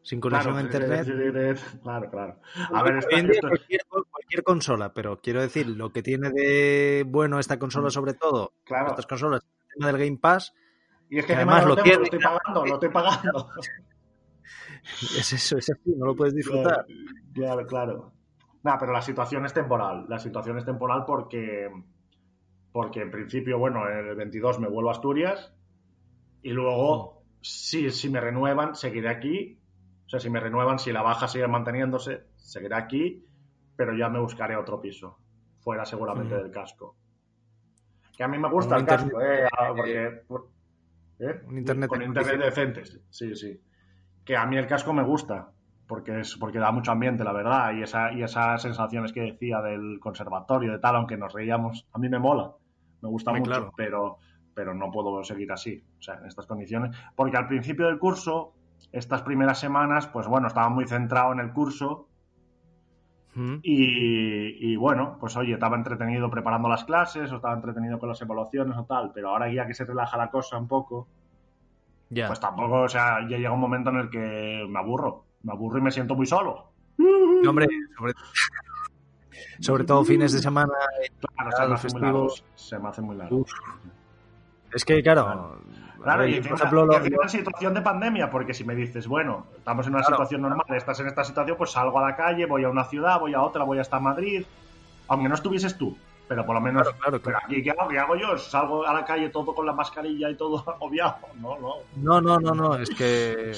sin 0.06 0.20
conexión 0.20 0.54
Claro, 0.54 0.68
a 0.68 0.72
internet. 0.72 1.60
Claro, 1.82 2.10
claro. 2.12 2.40
A 2.72 2.84
ver, 2.84 2.98
esta- 2.98 3.18
en 3.18 3.32
esto- 3.32 3.48
cualquier, 3.48 3.82
cualquier 3.90 4.44
consola, 4.44 4.94
pero 4.94 5.20
quiero 5.20 5.42
decir, 5.42 5.68
lo 5.68 5.92
que 5.92 6.04
tiene 6.04 6.30
de 6.30 7.04
bueno 7.08 7.40
esta 7.40 7.58
consola 7.58 7.90
sobre 7.90 8.14
todo, 8.14 8.54
claro. 8.66 8.90
estas 8.92 9.08
consolas, 9.08 9.42
el 9.44 9.74
tema 9.74 9.88
del 9.92 9.98
Game 10.06 10.18
Pass, 10.20 10.54
Y 11.10 11.18
es 11.18 11.26
que 11.26 11.34
además 11.34 11.66
lo 11.66 11.76
tengo, 11.76 11.88
lo 11.88 11.92
tiene, 11.92 12.04
estoy 12.04 12.20
pagando, 12.20 12.66
lo 12.68 12.74
estoy 12.76 12.90
pagando. 12.90 13.50
es 15.20 15.34
eso, 15.34 15.58
es 15.58 15.70
así, 15.72 15.96
no 15.98 16.06
lo 16.06 16.16
puedes 16.16 16.36
disfrutar. 16.36 16.86
Claro, 17.34 17.66
claro. 17.66 18.12
Nah, 18.64 18.78
pero 18.78 18.92
la 18.94 19.02
situación 19.02 19.46
es 19.46 19.54
temporal. 19.54 20.06
La 20.08 20.20
situación 20.20 20.58
es 20.60 20.66
temporal 20.66 21.04
porque, 21.06 21.70
porque 22.72 23.02
en 23.02 23.10
principio, 23.12 23.58
bueno, 23.58 23.88
el 23.88 24.16
22 24.16 24.60
me 24.60 24.68
vuelvo 24.68 24.90
a 24.90 24.94
Asturias 24.94 25.52
y 26.44 26.52
luego, 26.52 27.24
si, 27.42 27.90
si 27.92 28.10
me 28.10 28.20
renuevan, 28.22 28.76
seguiré 28.76 29.10
aquí. 29.10 29.60
O 30.06 30.10
sea, 30.10 30.20
si 30.20 30.30
me 30.30 30.40
renuevan, 30.40 30.80
si 30.80 30.92
la 30.92 31.02
baja 31.02 31.28
sigue 31.28 31.48
manteniéndose, 31.48 32.26
seguiré 32.36 32.76
aquí, 32.76 33.26
pero 33.76 33.96
ya 33.96 34.10
me 34.10 34.20
buscaré 34.20 34.56
otro 34.56 34.80
piso, 34.80 35.18
fuera 35.60 35.86
seguramente 35.86 36.36
del 36.36 36.52
casco. 36.52 36.96
Que 38.16 38.24
a 38.24 38.28
mí 38.28 38.38
me 38.38 38.50
gusta 38.50 38.76
Un 38.76 38.82
el 38.82 38.88
casco, 38.88 39.22
eh, 39.22 39.48
porque... 39.76 40.22
por- 40.28 40.50
¿eh? 41.20 41.42
Un 41.48 41.58
internet 41.58 41.90
Con 41.90 42.02
internet 42.02 42.40
decente, 42.40 42.84
sí, 43.10 43.36
sí. 43.36 43.60
Que 44.24 44.38
a 44.38 44.46
mí 44.46 44.58
el 44.58 44.68
casco 44.68 44.94
me 44.94 45.04
gusta, 45.04 45.50
porque 45.88 46.20
es 46.22 46.36
porque 46.38 46.60
da 46.60 46.72
mucho 46.72 46.92
ambiente, 46.92 47.24
la 47.24 47.34
verdad, 47.34 47.74
y, 47.74 47.84
esa, 47.84 48.12
y 48.14 48.24
esas 48.24 48.62
sensaciones 48.62 49.12
que 49.12 49.22
decía 49.22 49.62
del 49.62 50.00
conservatorio, 50.00 50.72
de 50.72 50.80
tal, 50.80 50.96
aunque 50.96 51.18
nos 51.18 51.34
reíamos, 51.34 51.88
a 51.92 52.00
mí 52.00 52.10
me 52.10 52.20
mola, 52.20 52.54
me 53.02 53.10
gusta 53.10 53.32
mucho, 53.32 53.44
claro. 53.44 53.72
pero, 53.76 54.18
pero 54.54 54.74
no 54.74 54.90
puedo 54.92 55.24
seguir 55.24 55.52
así, 55.52 55.84
o 56.00 56.02
sea, 56.02 56.16
en 56.16 56.26
estas 56.26 56.46
condiciones, 56.48 56.96
porque 57.16 57.38
al 57.38 57.48
principio 57.48 57.86
del 57.88 58.00
curso, 58.00 58.54
estas 58.92 59.22
primeras 59.24 59.60
semanas, 59.60 60.08
pues 60.08 60.28
bueno, 60.28 60.48
estaba 60.48 60.70
muy 60.70 60.88
centrado 60.88 61.34
en 61.34 61.40
el 61.40 61.52
curso 61.54 62.08
Mm. 63.36 63.56
y, 63.64 64.72
y, 64.72 64.76
bueno, 64.78 65.18
pues 65.20 65.36
oye, 65.36 65.54
estaba 65.54 65.76
entretenido 65.76 66.30
preparando 66.30 66.70
las 66.70 66.86
clases 66.86 67.30
o 67.34 67.36
estaba 67.36 67.54
entretenido 67.54 68.00
con 68.00 68.08
las 68.08 68.22
evaluaciones 68.22 68.78
o 68.78 68.86
tal, 68.86 69.12
pero 69.14 69.30
ahora 69.30 69.52
ya 69.52 69.68
que 69.68 69.74
se 69.74 69.84
relaja 69.84 70.16
la 70.16 70.32
cosa 70.32 70.58
un 70.58 70.70
poco, 70.70 71.10
pues 72.10 72.40
tampoco, 72.40 72.84
o 72.84 72.88
sea, 72.90 73.20
ya 73.28 73.38
llega 73.38 73.52
un 73.52 73.60
momento 73.60 73.90
en 73.90 73.98
el 73.98 74.10
que 74.10 74.66
me 74.70 74.80
aburro, 74.80 75.26
me 75.44 75.52
aburro 75.52 75.80
y 75.80 75.82
me 75.82 75.92
siento 75.92 76.16
muy 76.16 76.26
solo. 76.26 76.72
Hombre, 77.46 77.68
sobre, 77.98 78.14
sobre 79.60 79.84
todo 79.84 80.06
fines 80.06 80.32
de 80.32 80.40
semana. 80.40 80.72
Claro, 81.20 81.52
se 81.52 81.68
me 81.68 81.74
hace 81.74 81.88
muy 81.92 82.02
largo, 82.02 82.30
se 82.56 82.80
me 82.80 82.88
hace 82.88 83.02
muy 83.02 83.16
largo. 83.18 83.38
Uf. 83.40 83.52
Es 84.74 84.86
que, 84.86 85.04
claro, 85.04 85.26
Claro. 85.26 85.58
Claro, 86.06 86.28
y 86.28 86.40
por 86.40 86.52
ejemplo, 86.54 86.86
lo- 86.86 87.24
en 87.24 87.30
situación 87.30 87.74
de 87.74 87.82
pandemia, 87.82 88.30
porque 88.30 88.54
si 88.54 88.64
me 88.64 88.76
dices, 88.76 89.08
bueno, 89.08 89.48
estamos 89.58 89.88
en 89.88 89.94
una 89.96 90.04
Claro. 90.04 90.18
situación 90.18 90.42
normal, 90.44 90.66
estás 90.70 91.00
en 91.00 91.08
esta 91.08 91.24
situación, 91.24 91.58
pues 91.58 91.72
salgo 91.72 91.98
a 91.98 92.10
la 92.12 92.16
calle, 92.16 92.46
voy 92.46 92.64
a 92.64 92.70
una 92.70 92.84
ciudad, 92.84 93.20
voy 93.20 93.34
a 93.34 93.42
otra, 93.42 93.64
voy 93.64 93.80
hasta 93.80 94.00
Madrid, 94.00 94.46
aunque 95.08 95.28
no 95.28 95.34
estuvieses 95.34 95.76
tú, 95.80 95.98
pero 96.28 96.46
por 96.46 96.54
lo 96.54 96.62
menos, 96.62 96.88
Claro, 97.00 97.20
pero 97.20 97.38
aquí, 97.44 97.64
¿qué 97.64 97.72
hago? 97.72 97.90
¿Qué 97.90 97.98
hago 97.98 98.16
yo? 98.16 98.38
Salgo 98.38 98.86
a 98.86 98.94
la 98.94 99.04
calle 99.04 99.30
todo 99.30 99.56
con 99.56 99.66
la 99.66 99.74
mascarilla 99.74 100.30
y 100.30 100.36
todo 100.36 100.64
agobiado, 100.70 101.16
no, 101.42 101.58
no. 101.58 101.74
No, 101.96 102.22
no, 102.22 102.38
no, 102.40 102.54
no, 102.54 102.76
es 102.76 102.92
que 102.92 103.54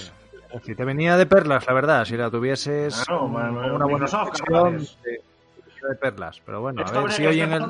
si 0.64 0.74
te 0.74 0.86
venía 0.86 1.18
de 1.18 1.26
perlas, 1.26 1.68
la 1.68 1.74
verdad, 1.74 2.06
si 2.06 2.16
la 2.16 2.32
tuvieses 2.32 3.04
Claro, 3.06 3.28
bueno, 3.28 3.76
una 3.76 3.86
buena 3.86 4.08
venía 4.08 4.80
de 5.90 5.96
perlas, 5.96 6.42
pero 6.46 6.62
bueno, 6.62 6.82
a 6.82 6.92
ver 6.92 7.12
si 7.12 7.26
hoy 7.26 7.42
en 7.42 7.52
el... 7.52 7.70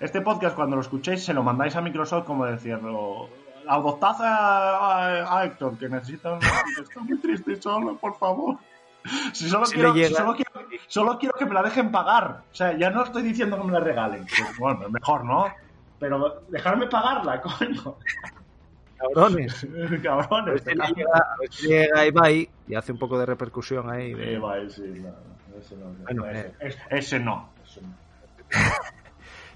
este 0.00 0.22
podcast, 0.22 0.56
cuando 0.56 0.76
lo 0.76 0.82
escuchéis, 0.82 1.22
se 1.24 1.34
lo 1.34 1.42
mandáis 1.42 1.76
a 1.76 1.82
Microsoft 1.82 2.24
como 2.24 2.46
decirlo. 2.46 3.28
Adoptad 3.68 4.16
a, 4.20 4.76
a- 4.76 5.38
a 5.40 5.44
Héctor, 5.44 5.76
que 5.78 5.88
necesita 5.88 6.32
un... 6.34 6.40
Estoy 6.42 7.02
muy 7.04 7.18
triste 7.18 7.52
y 7.52 7.62
solo, 7.62 7.96
por 7.96 8.16
favor. 8.18 8.56
Si 9.32 9.48
solo, 9.48 9.66
Si 9.66 9.74
quiero, 9.74 9.94
si 9.94 10.12
solo, 10.14 10.34
quiero, 10.34 10.50
solo 10.86 11.18
quiero 11.18 11.34
que 11.38 11.46
me 11.46 11.54
la 11.54 11.62
dejen 11.62 11.90
pagar. 11.90 12.42
O 12.50 12.54
sea, 12.54 12.76
ya 12.76 12.90
no 12.90 13.04
estoy 13.04 13.22
diciendo 13.22 13.56
que 13.58 13.64
me 13.64 13.72
la 13.72 13.80
regalen. 13.80 14.26
bueno, 14.58 14.88
mejor, 14.90 15.24
¿no? 15.24 15.46
Pero 15.98 16.42
dejarme 16.48 16.86
pagarla, 16.88 17.40
coño. 17.58 17.96
Cabrones. 18.98 19.66
Cabrones. 20.02 20.62
a 20.66 21.36
ver 21.40 21.52
si 21.52 21.68
llega 21.68 22.06
Ibai 22.06 22.50
y 22.66 22.74
hace 22.74 22.92
un 22.92 22.98
poco 22.98 23.18
de 23.18 23.26
repercusión 23.26 23.90
ahí. 23.90 24.12
de- 24.14 24.38
vale, 24.38 24.68
sí, 24.70 24.82
no, 24.82 25.08
no, 25.10 25.58
ese 25.58 25.76
no. 25.76 25.86
Bueno, 26.04 26.26
ese, 26.26 26.40
eh. 26.48 26.54
ese- 26.60 26.82
ese 26.90 27.20
no. 27.20 27.50
ese 27.64 27.80
no. 27.82 27.94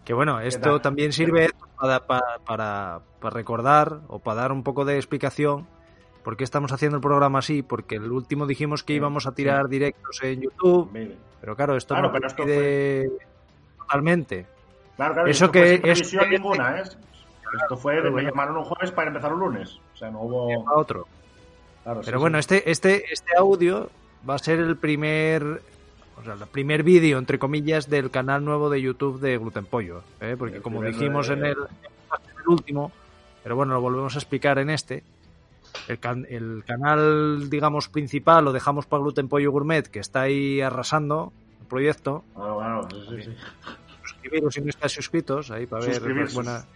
Que 0.05 0.15
bueno, 0.15 0.41
esto 0.41 0.81
también 0.81 1.13
sirve 1.13 1.51
para, 1.79 2.01
para, 2.07 3.01
para, 3.21 3.31
recordar 3.31 4.01
o 4.09 4.19
para 4.19 4.41
dar 4.43 4.53
un 4.53 4.63
poco 4.65 4.85
de 4.85 4.97
explicación 4.97 5.67
por 6.25 6.37
qué 6.37 6.45
estamos 6.45 6.73
haciendo 6.73 6.97
el 6.97 7.03
programa 7.03 7.39
así, 7.41 7.63
porque 7.63 7.97
el 7.97 8.11
último 8.11 8.47
dijimos 8.47 8.83
que 8.83 8.95
íbamos 8.95 9.27
a 9.27 9.33
tirar 9.33 9.69
directos 9.69 10.21
en 10.23 10.41
YouTube, 10.41 10.91
pero 11.41 11.55
claro, 11.57 11.77
esto 11.77 11.95
Claro, 11.95 12.09
no 12.09 12.13
pero 12.15 12.27
esto 12.27 12.45
totalmente. 13.79 14.47
Claro, 14.97 15.15
claro, 15.15 15.29
Eso 15.31 15.45
esto 15.47 15.53
que- 15.53 15.79
fue 15.81 15.95
sin 15.97 16.19
que- 16.21 16.29
ninguna, 16.29 16.79
¿eh? 16.81 16.83
Esto 17.63 17.77
fue, 17.77 17.97
Pero 17.97 18.13
me 18.13 18.23
llamaron 18.23 18.57
un 18.57 18.65
jueves 18.65 18.93
para 18.93 19.09
empezar 19.09 19.33
un 19.35 19.41
lunes. 19.41 19.79
O 19.93 19.97
sea, 19.97 20.11
no 20.11 20.23
hubo... 20.23 20.69
A 20.69 20.75
otro. 20.75 21.07
Claro, 21.83 22.01
Pero 22.05 22.17
sí. 22.19 22.21
bueno, 22.21 22.39
este, 22.39 22.71
este, 22.71 23.13
este 23.13 23.37
audio 23.37 23.91
va 24.29 24.37
a 24.37 24.39
ser 24.39 24.59
el 24.61 24.77
primer, 24.79 25.61
o 26.21 26.25
sea, 26.25 26.35
el 26.35 26.47
primer 26.47 26.83
vídeo, 26.83 27.19
entre 27.19 27.39
comillas, 27.39 27.89
del 27.91 28.11
canal 28.11 28.45
nuevo 28.45 28.71
de 28.71 28.81
YouTube 28.83 29.21
de 29.21 29.39
Gluten 29.39 29.65
Pollo, 29.67 30.03
¿eh? 30.21 30.37
porque 30.39 30.57
El 30.57 30.63
como 30.63 30.83
dijimos 30.83 31.29
de- 31.29 31.35
en 31.35 31.45
el, 31.47 31.53
en 31.57 32.39
el 32.41 32.49
último, 32.49 32.93
pero 33.43 33.57
bueno, 33.57 33.75
lo 33.75 33.81
volvemos 33.81 34.15
a 34.15 34.19
explicar 34.19 34.59
en 34.59 34.71
este. 34.71 35.03
El, 35.89 35.99
can- 35.99 36.27
el 36.29 36.63
canal, 36.67 37.49
digamos, 37.49 37.89
principal 37.89 38.45
lo 38.45 38.53
dejamos 38.53 38.87
para 38.87 39.03
Gluten 39.03 39.29
Pollo 39.29 39.51
Gourmet, 39.51 39.83
que 39.89 39.99
está 40.01 40.21
ahí 40.23 40.61
arrasando 40.61 41.33
el 41.61 41.67
proyecto. 41.67 42.25
Claro, 42.35 42.59
claro, 42.59 42.89
sí, 42.91 42.97
sí, 43.09 43.23
sí. 43.31 43.37
Suscribiros 44.05 44.55
si 44.55 44.61
no 44.61 44.69
estáis 44.69 44.93
suscritos, 44.93 45.51
ahí 45.51 45.67
para 45.67 45.87
ver 45.87 46.01
buenas, 46.35 46.67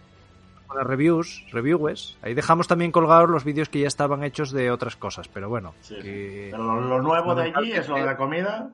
buenas 0.67 0.87
reviews, 0.87 1.45
reviews. 1.51 2.17
Ahí 2.23 2.33
dejamos 2.33 2.67
también 2.67 2.91
colgados 2.91 3.29
los 3.29 3.43
vídeos 3.43 3.69
que 3.69 3.79
ya 3.81 3.87
estaban 3.87 4.23
hechos 4.23 4.51
de 4.51 4.71
otras 4.71 4.95
cosas, 4.95 5.27
pero 5.27 5.47
bueno, 5.47 5.73
Sí, 5.81 5.95
sí. 5.95 6.01
que- 6.01 6.47
Pero 6.51 6.63
lo, 6.63 6.81
lo 6.81 7.01
nuevo 7.01 7.35
de 7.35 7.53
allí 7.55 7.71
es 7.73 7.87
lo 7.87 7.95
de 7.95 8.05
la 8.05 8.17
comida. 8.17 8.71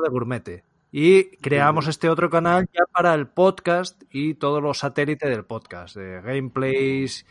De 0.00 0.08
gourmete. 0.08 0.64
Y 0.90 1.36
creamos 1.38 1.88
este 1.88 2.08
otro 2.08 2.28
canal 2.28 2.68
ya 2.72 2.84
para 2.92 3.14
el 3.14 3.26
podcast 3.26 4.02
y 4.10 4.34
todos 4.34 4.62
los 4.62 4.78
satélites 4.78 5.28
del 5.28 5.44
podcast, 5.44 5.96
de 5.96 6.20
gameplays, 6.20 7.24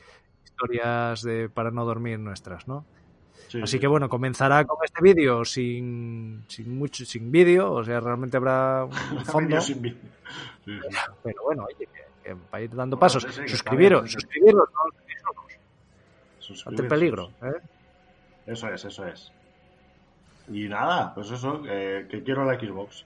historias 0.43 1.21
de 1.21 1.47
para 1.49 1.69
no 1.69 1.85
dormir 1.85 2.19
nuestras, 2.19 2.67
¿no? 2.67 2.85
Sí, 3.49 3.61
Así 3.61 3.73
sí. 3.73 3.79
que 3.79 3.87
bueno, 3.87 4.09
comenzará 4.09 4.65
con 4.65 4.77
este 4.83 5.03
vídeo 5.03 5.45
sin, 5.45 6.43
sin 6.47 6.75
mucho, 6.75 7.05
sin 7.05 7.31
vídeo, 7.31 7.71
o 7.71 7.83
sea, 7.83 7.99
realmente 7.99 8.37
habrá 8.37 8.85
un 8.85 8.91
fondo, 9.25 9.61
sin 9.61 9.81
vídeo. 9.81 9.99
Sí, 10.65 10.79
sí. 10.89 10.97
pero 11.21 11.43
bueno, 11.43 11.65
oye, 11.65 11.87
que, 11.87 12.63
ir 12.63 12.75
dando 12.75 12.97
Bueno, 12.97 12.99
pasos, 12.99 13.27
suscribiros, 13.45 14.11
suscribiros, 14.11 14.69
no 14.73 15.01
ante 16.65 16.83
peligro, 16.83 17.31
¿eh? 17.41 17.53
Eso 18.47 18.67
es, 18.69 18.85
eso 18.85 19.05
es. 19.05 19.31
Y 20.49 20.67
nada, 20.67 21.13
pues 21.13 21.31
eso, 21.31 21.61
que, 21.61 22.07
que 22.09 22.23
quiero 22.23 22.43
la 22.45 22.59
Xbox. 22.59 23.05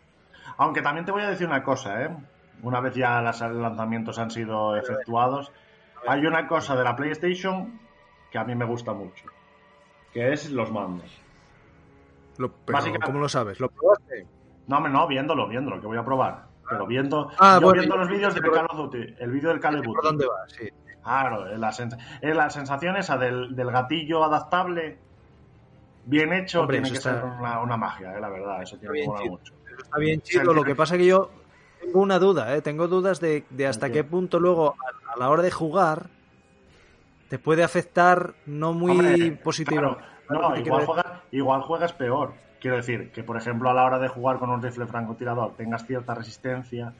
Aunque 0.57 0.81
también 0.81 1.05
te 1.05 1.11
voy 1.11 1.21
a 1.23 1.29
decir 1.29 1.47
una 1.47 1.63
cosa, 1.63 2.01
¿eh? 2.03 2.09
Una 2.63 2.79
vez 2.79 2.95
ya 2.95 3.21
los 3.21 3.41
lanzamientos 3.41 4.17
han 4.19 4.31
sido 4.31 4.75
efectuados, 4.75 5.51
hay 6.07 6.25
una 6.25 6.47
cosa 6.47 6.75
de 6.75 6.83
la 6.83 6.95
PlayStation 6.95 7.79
que 8.31 8.37
a 8.37 8.43
mí 8.43 8.55
me 8.55 8.65
gusta 8.65 8.93
mucho, 8.93 9.25
que 10.13 10.31
es 10.31 10.49
los 10.51 10.71
mandos. 10.71 11.11
Lo- 12.37 12.51
pero, 12.51 12.77
Básicamente- 12.77 13.05
¿Cómo 13.07 13.19
lo 13.19 13.29
sabes? 13.29 13.59
¿Lo 13.59 13.69
probaste? 13.69 14.25
No, 14.67 14.79
no, 14.79 15.07
viéndolo, 15.07 15.47
viéndolo, 15.47 15.79
que 15.79 15.87
voy 15.87 15.97
a 15.97 16.03
probar. 16.05 16.45
Pero 16.67 16.87
viendo, 16.87 17.29
Ah, 17.39 17.59
yo 17.61 17.67
bueno, 17.67 17.81
viendo 17.81 17.97
los 17.97 18.09
vídeos 18.09 18.33
del 18.33 18.43
por- 18.43 18.53
Call 18.55 18.65
of 18.71 18.77
Duty, 18.77 19.15
el 19.19 19.31
vídeo 19.31 19.49
del 19.49 19.59
Call 19.59 19.75
of 19.79 19.85
¿Por 19.85 19.95
Duty. 19.97 20.07
dónde 20.07 20.25
vas? 20.27 20.51
Sí. 20.51 20.69
Claro, 21.03 21.47
es 21.47 21.59
la, 21.59 21.69
sens- 21.71 21.97
es 22.21 22.35
la 22.35 22.49
sensación 22.49 22.95
esa 22.97 23.17
del, 23.17 23.55
del 23.55 23.69
gatillo 23.71 24.23
adaptable, 24.23 24.97
bien 26.05 26.33
hecho, 26.33 26.61
Hombre, 26.61 26.77
tiene 26.81 26.87
eso 26.87 26.93
que 26.93 27.09
está- 27.15 27.21
ser 27.21 27.39
una, 27.39 27.59
una 27.61 27.77
magia, 27.77 28.15
eh, 28.17 28.21
la 28.21 28.29
verdad, 28.29 28.61
eso 28.61 28.77
tiene 28.77 29.01
que 29.01 29.07
molar 29.07 29.25
mucho. 29.29 29.53
Eso 29.67 29.77
está 29.83 29.97
bien 29.97 30.21
chido, 30.21 30.53
lo 30.53 30.63
que 30.63 30.75
pasa 30.75 30.97
que 30.97 31.05
yo 31.05 31.29
tengo 31.81 31.99
una 32.01 32.19
duda, 32.19 32.55
¿eh? 32.55 32.61
tengo 32.61 32.87
dudas 32.87 33.19
de, 33.19 33.43
de 33.49 33.67
hasta 33.67 33.87
¿El 33.87 33.91
qué 33.93 34.03
punto 34.03 34.39
luego 34.39 34.75
a, 34.79 35.13
a 35.13 35.19
la 35.19 35.29
hora 35.29 35.41
de 35.43 35.51
jugar 35.51 36.07
te 37.29 37.39
puede 37.39 37.63
afectar 37.63 38.33
no 38.45 38.73
muy 38.73 38.91
Hombre, 38.91 39.31
positivo. 39.43 39.79
claro, 39.81 39.97
no, 40.29 40.55
igual 40.57 40.85
juegas, 40.85 41.05
igual 41.31 41.61
juegas 41.61 41.93
peor. 41.93 42.33
Quiero 42.61 42.77
decir, 42.77 43.11
que 43.11 43.23
por 43.23 43.37
ejemplo 43.37 43.69
a 43.69 43.73
la 43.73 43.83
hora 43.85 43.99
de 43.99 44.07
jugar 44.07 44.37
con 44.39 44.49
un 44.49 44.61
rifle 44.61 44.85
francotirador 44.87 45.53
tengas 45.55 45.85
cierta 45.85 46.15
resistencia. 46.15 46.93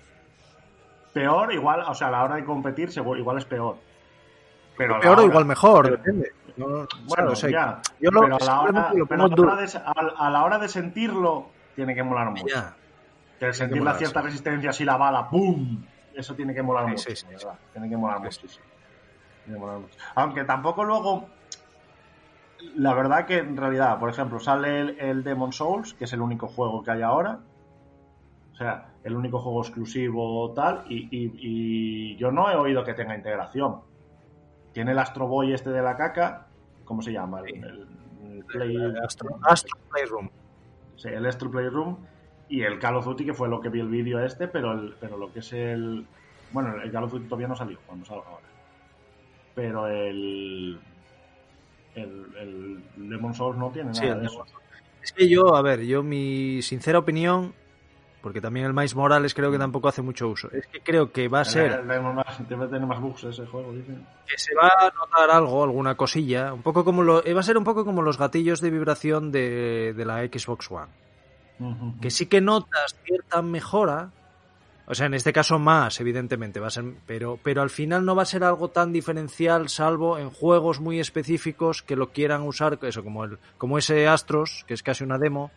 Peor, 1.13 1.54
igual, 1.54 1.82
o 1.88 1.94
sea, 1.96 2.08
a 2.08 2.12
la 2.12 2.24
hora 2.24 2.36
de 2.36 2.44
competir 2.44 2.89
igual 2.89 3.38
es 3.38 3.46
peor. 3.46 3.78
Pero 4.78 5.00
Peor 5.00 5.20
o 5.20 5.24
igual 5.24 5.46
mejor, 5.46 5.89
depende. 5.89 6.34
No, 6.58 6.65
Bueno, 6.68 6.88
¿sabes? 7.08 7.32
O 7.32 7.36
sea, 7.36 7.50
ya. 7.50 7.82
yo 8.00 8.12
lo, 8.12 8.22
pero 8.22 8.36
a 8.36 8.39
la, 8.46 8.62
hora, 8.62 8.68
simplemente 8.89 8.98
lo 9.00 9.06
pero 9.08 9.24
pongo 9.24 9.26
a, 9.26 9.30
la 9.30 9.36
duro. 9.36 9.54
hora 9.54 9.62
de, 9.62 10.13
a- 10.18 10.30
la 10.30 10.44
hora 10.46 10.58
de 10.60 10.68
sentirlo, 10.70 11.48
tiene 11.76 11.94
que 11.96 12.04
molar 12.04 12.30
mucho. 12.32 12.46
Ya. 12.48 12.74
Que 13.39 13.54
sentir 13.54 13.80
molar, 13.80 13.96
la 13.96 14.00
cierta 14.00 14.22
resistencia 14.22 14.72
si 14.72 14.86
la 14.86 14.96
bala, 14.98 15.30
¡pum! 15.30 15.84
Eso 16.13 16.34
tiene 16.36 16.54
que 16.54 16.62
molar 16.63 16.86
Sí, 16.86 16.91
mucho. 16.91 17.10
sí, 17.10 17.15
sí. 17.15 17.48
Tiene 17.74 17.89
que 17.89 17.98
molar 17.98 18.18
Sí, 18.20 18.24
muchísimo. 18.24 18.65
Tiene 19.44 19.58
que 19.60 19.65
molar 19.65 19.80
mucho. 19.80 19.98
Aunque 20.15 20.44
tampoco 20.46 20.84
luego. 20.86 21.28
la 22.76 22.94
verdad 22.94 23.26
que 23.26 23.38
en 23.39 23.58
realidad, 23.58 24.00
por 24.00 24.10
ejemplo, 24.10 24.39
sale 24.39 24.80
el, 24.80 25.00
el 25.00 25.24
Demon 25.24 25.52
Souls, 25.52 25.94
que 25.94 26.06
es 26.06 26.13
el 26.13 26.22
único 26.22 26.48
juego 26.48 26.82
que 26.84 26.91
hay 26.91 27.02
ahora. 27.02 27.39
O 28.54 28.56
sea, 28.56 28.86
el 29.04 29.15
único 29.15 29.39
juego 29.41 29.62
exclusivo 29.62 30.52
tal. 30.54 30.86
Y, 30.88 31.10
y- 31.12 31.32
y 32.13 32.15
yo 32.15 32.32
no 32.32 32.50
he 32.50 32.56
oído 32.56 32.84
que 32.86 32.94
tenga 32.94 33.13
integración. 33.15 33.82
Tiene 34.76 34.92
el 34.92 35.00
Astro 35.00 35.26
Boy 35.26 35.54
este 35.54 35.70
de 35.70 35.82
la 35.82 35.96
caca. 35.96 36.48
¿Cómo 36.84 37.02
se 37.02 37.12
llama? 37.14 37.40
El, 37.40 37.64
el- 37.64 37.88
el 38.38 38.44
Play- 38.44 38.94
Astro, 39.04 39.40
Astro 39.42 39.80
Playroom. 39.90 40.30
Sí, 40.98 41.08
el 41.08 41.26
Astro 41.26 41.50
Playroom 41.50 41.96
y 42.50 42.62
el 42.62 42.78
Call 42.78 42.98
of 42.98 43.06
Duty, 43.06 43.26
que 43.26 43.34
fue 43.34 43.48
lo 43.48 43.62
que 43.62 43.70
vi 43.70 43.80
el 43.80 43.88
vídeo 43.88 44.20
este, 44.20 44.50
pero, 44.50 44.74
el, 44.74 44.94
pero 45.00 45.16
lo 45.18 45.32
que 45.32 45.40
es 45.40 45.54
el... 45.54 46.06
Bueno, 46.52 46.76
el 46.84 46.92
Call 46.92 47.06
of 47.06 47.12
Duty 47.14 47.26
todavía 47.26 47.48
no 47.48 47.56
salió, 47.56 47.80
cuando 47.88 48.06
salga 48.06 48.26
ahora. 48.28 48.46
Pero 49.56 49.88
el... 49.88 50.78
El, 51.96 52.26
el 52.38 53.10
Demon 53.10 53.34
Souls 53.34 53.58
no 53.58 53.72
tiene 53.72 53.92
nada 53.92 54.02
Sí, 54.02 54.20
de 54.20 54.26
eso. 54.26 54.46
Es 55.02 55.14
que 55.14 55.30
yo, 55.30 55.56
a 55.56 55.62
ver, 55.62 55.86
yo 55.86 56.04
mi 56.04 56.62
sincera 56.62 57.00
opinión, 57.00 57.54
porque 58.26 58.42
también 58.42 58.66
el 58.66 58.74
Miles 58.74 58.96
Morales 58.96 59.36
creo 59.36 59.52
que 59.52 59.60
tampoco 59.60 59.88
hace 59.88 60.02
mucho 60.02 60.28
uso, 60.28 60.50
es 60.52 60.66
que 60.66 60.80
creo 60.80 61.12
que 61.12 61.28
va 61.28 61.42
a 61.42 61.46
ser 61.46 61.74
Souls 61.74 62.50
debe 62.50 62.66
tener 62.66 62.88
más 62.88 63.00
bugs 63.00 63.24
ese 63.26 63.46
juego, 63.46 63.72
dicen. 63.72 64.04
que 64.26 64.36
se 64.36 64.56
va 64.56 64.68
a 64.80 64.90
notar 64.90 65.30
algo, 65.30 65.64
alguna 65.64 65.94
cosilla, 65.94 66.52
un 66.52 66.64
poco 66.64 66.84
como 66.84 67.04
lo, 67.04 67.24
eh, 67.24 67.36
va 67.36 67.42
a 67.42 67.44
ser 67.44 67.56
un 67.56 67.64
poco 67.64 67.86
como 67.86 68.02
los 68.02 68.18
gatillos 68.18 68.62
de 68.62 68.72
vibración 68.72 69.32
de, 69.32 69.94
de 69.96 70.06
la 70.06 70.26
Xbox 70.26 70.72
One, 70.72 70.92
que 72.02 72.10
sí 72.10 72.26
que 72.26 72.42
notas 72.42 72.96
cierta 73.04 73.44
mejora, 73.44 74.10
o 74.88 74.93
sea, 74.93 75.08
en 75.08 75.13
este 75.15 75.34
caso 75.34 75.58
más, 75.60 76.00
evidentemente, 76.00 76.60
va 76.60 76.67
a 76.67 76.69
ser, 76.69 76.86
pero, 77.08 77.39
pero 77.41 77.62
al 77.62 77.69
final 77.69 78.06
no 78.06 78.15
va 78.15 78.21
a 78.24 78.26
ser 78.26 78.43
algo 78.43 78.67
tan 78.69 78.91
diferencial, 78.93 79.69
salvo 79.69 80.17
en 80.17 80.30
juegos 80.30 80.80
muy 80.80 81.00
específicos 81.00 81.82
que 81.82 81.95
lo 81.95 82.10
quieran 82.12 82.43
usar, 82.43 82.78
eso 82.84 83.04
como 83.04 83.24
el, 83.24 83.38
como 83.58 83.78
ese 83.78 84.08
Astros, 84.08 84.63
que 84.67 84.74
es 84.76 84.84
casi 84.84 85.04
una 85.04 85.17
demo, 85.17 85.52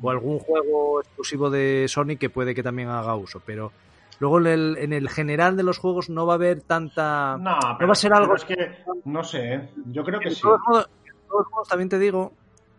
o 0.00 0.10
algún 0.10 0.38
juego 0.38 1.00
exclusivo 1.00 1.50
de 1.50 1.86
Sony 1.88 2.16
que 2.18 2.30
puede 2.30 2.54
que 2.54 2.62
también 2.62 2.88
haga 2.88 3.14
uso, 3.14 3.42
pero 3.44 3.72
luego 4.20 4.38
en 4.40 4.46
el, 4.46 4.76
en 4.78 4.92
el 4.92 5.08
general 5.08 5.56
de 5.56 5.64
los 5.64 5.78
juegos 5.78 6.08
no 6.08 6.26
va 6.26 6.34
a 6.34 6.36
haber 6.36 6.60
tanta... 6.62 7.36
No, 7.38 7.58
pero, 7.76 7.88
va 7.88 7.92
a 7.92 7.96
ser 7.96 8.12
algo- 8.14 8.34
es 8.36 8.44
que, 8.44 8.56
no 9.04 9.22
sé, 9.24 9.54
¿eh? 9.54 9.68
yo 9.86 10.02
creo 10.04 10.18
que 10.20 10.30
de 10.30 10.34
sí. 10.34 10.42
todos 10.42 10.60
modos, 10.66 10.88
de 11.04 11.12
todos 11.28 11.46
modos, 11.50 11.68
también 11.68 11.88
te 11.88 11.98
digo, 11.98 12.32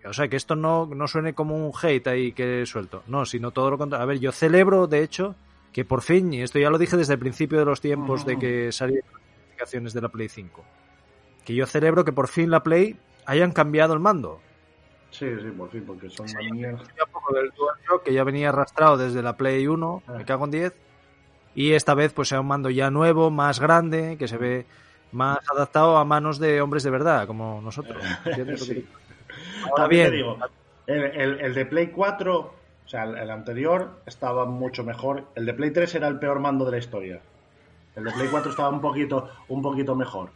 o 0.06 0.14
sea, 0.14 0.28
que 0.28 0.38
esto 0.38 0.56
no, 0.56 0.86
no 0.88 1.08
suene 1.08 1.34
como 1.34 1.56
un 1.56 1.72
hate 1.82 2.08
ahí 2.08 2.32
que 2.34 2.66
suelto, 2.66 3.04
no, 3.08 3.26
sino 3.26 3.52
todo 3.52 3.70
lo 3.70 3.78
contrario. 3.78 4.04
A 4.04 4.08
ver, 4.08 4.20
yo 4.20 4.32
celebro, 4.32 4.88
de 4.88 5.04
hecho, 5.04 5.36
que 5.74 5.84
por 5.86 6.02
fin, 6.02 6.32
y 6.34 6.42
esto 6.42 6.60
ya 6.60 6.70
lo 6.70 6.78
dije 6.78 6.96
desde 6.96 7.14
el 7.14 7.20
principio 7.20 7.60
de 7.60 7.66
los 7.66 7.82
tiempos 7.82 8.26
de 8.26 8.38
que 8.40 8.72
salieron 8.72 9.10
las 9.12 9.22
notificaciones 9.22 9.94
de 9.94 10.02
la 10.02 10.10
Play 10.10 10.30
5, 10.30 10.64
que 11.44 11.56
yo 11.56 11.66
celebro 11.66 12.06
que 12.06 12.14
por 12.14 12.28
fin 12.28 12.50
la 12.52 12.62
Play 12.64 12.96
hayan 13.26 13.52
cambiado 13.52 13.94
el 13.94 14.00
mando. 14.00 14.40
Sí, 15.10 15.28
sí, 15.42 15.50
por 15.58 15.70
fin, 15.70 15.84
porque 15.86 16.10
son 16.10 16.26
poco 17.12 17.34
del 17.36 17.52
DualShock 17.52 18.04
que 18.04 18.14
ya 18.14 18.24
venía 18.24 18.50
arrastrado 18.50 18.98
desde 18.98 19.22
la 19.22 19.36
Play 19.38 19.68
1, 19.68 20.04
Ah. 20.08 20.14
me 20.18 20.26
cago 20.26 20.46
en 20.46 20.52
10. 20.52 20.74
Y 21.56 21.74
esta 21.74 21.94
vez 21.94 22.14
pues 22.14 22.30
sea 22.30 22.40
un 22.42 22.48
mando 22.48 22.70
ya 22.72 22.90
nuevo, 22.90 23.30
más 23.30 23.60
grande, 23.60 24.16
que 24.18 24.28
se 24.28 24.38
ve 24.38 24.66
más 25.12 25.38
adaptado 25.52 25.98
a 25.98 26.06
manos 26.06 26.40
de 26.40 26.62
hombres 26.62 26.82
de 26.84 26.90
verdad, 26.90 27.28
como 27.28 27.62
nosotros. 27.62 28.04
¿Entiendes 28.26 28.62
lo 28.62 28.66
que 28.68 28.74
Sí. 28.74 28.80
digo? 28.82 28.88
Ahora 29.70 29.76
También 29.84 30.06
te 30.06 30.12
bien, 30.12 30.24
digo, 30.24 30.38
el, 30.88 31.04
el- 31.04 31.40
el 31.42 31.54
de 31.54 31.66
Play 31.68 31.88
4, 31.88 32.38
o 32.40 32.54
sea, 32.94 33.04
el, 33.04 33.18
el 33.18 33.32
anterior 33.32 34.02
estaba 34.06 34.46
mucho 34.46 34.84
mejor. 34.84 35.26
El 35.36 35.46
de 35.46 35.54
Play 35.54 35.72
3 35.72 35.96
era 35.96 36.08
el 36.08 36.20
peor 36.20 36.40
mando 36.40 36.66
de 36.66 36.72
la 36.72 36.78
historia. 36.78 37.22
El 37.96 38.04
de 38.04 38.12
Play 38.12 38.28
4 38.30 38.52
estaba 38.52 38.70
un 38.70 38.82
poquito, 38.82 39.30
un 39.48 39.62
poquito 39.62 39.96
mejor. 39.96 40.30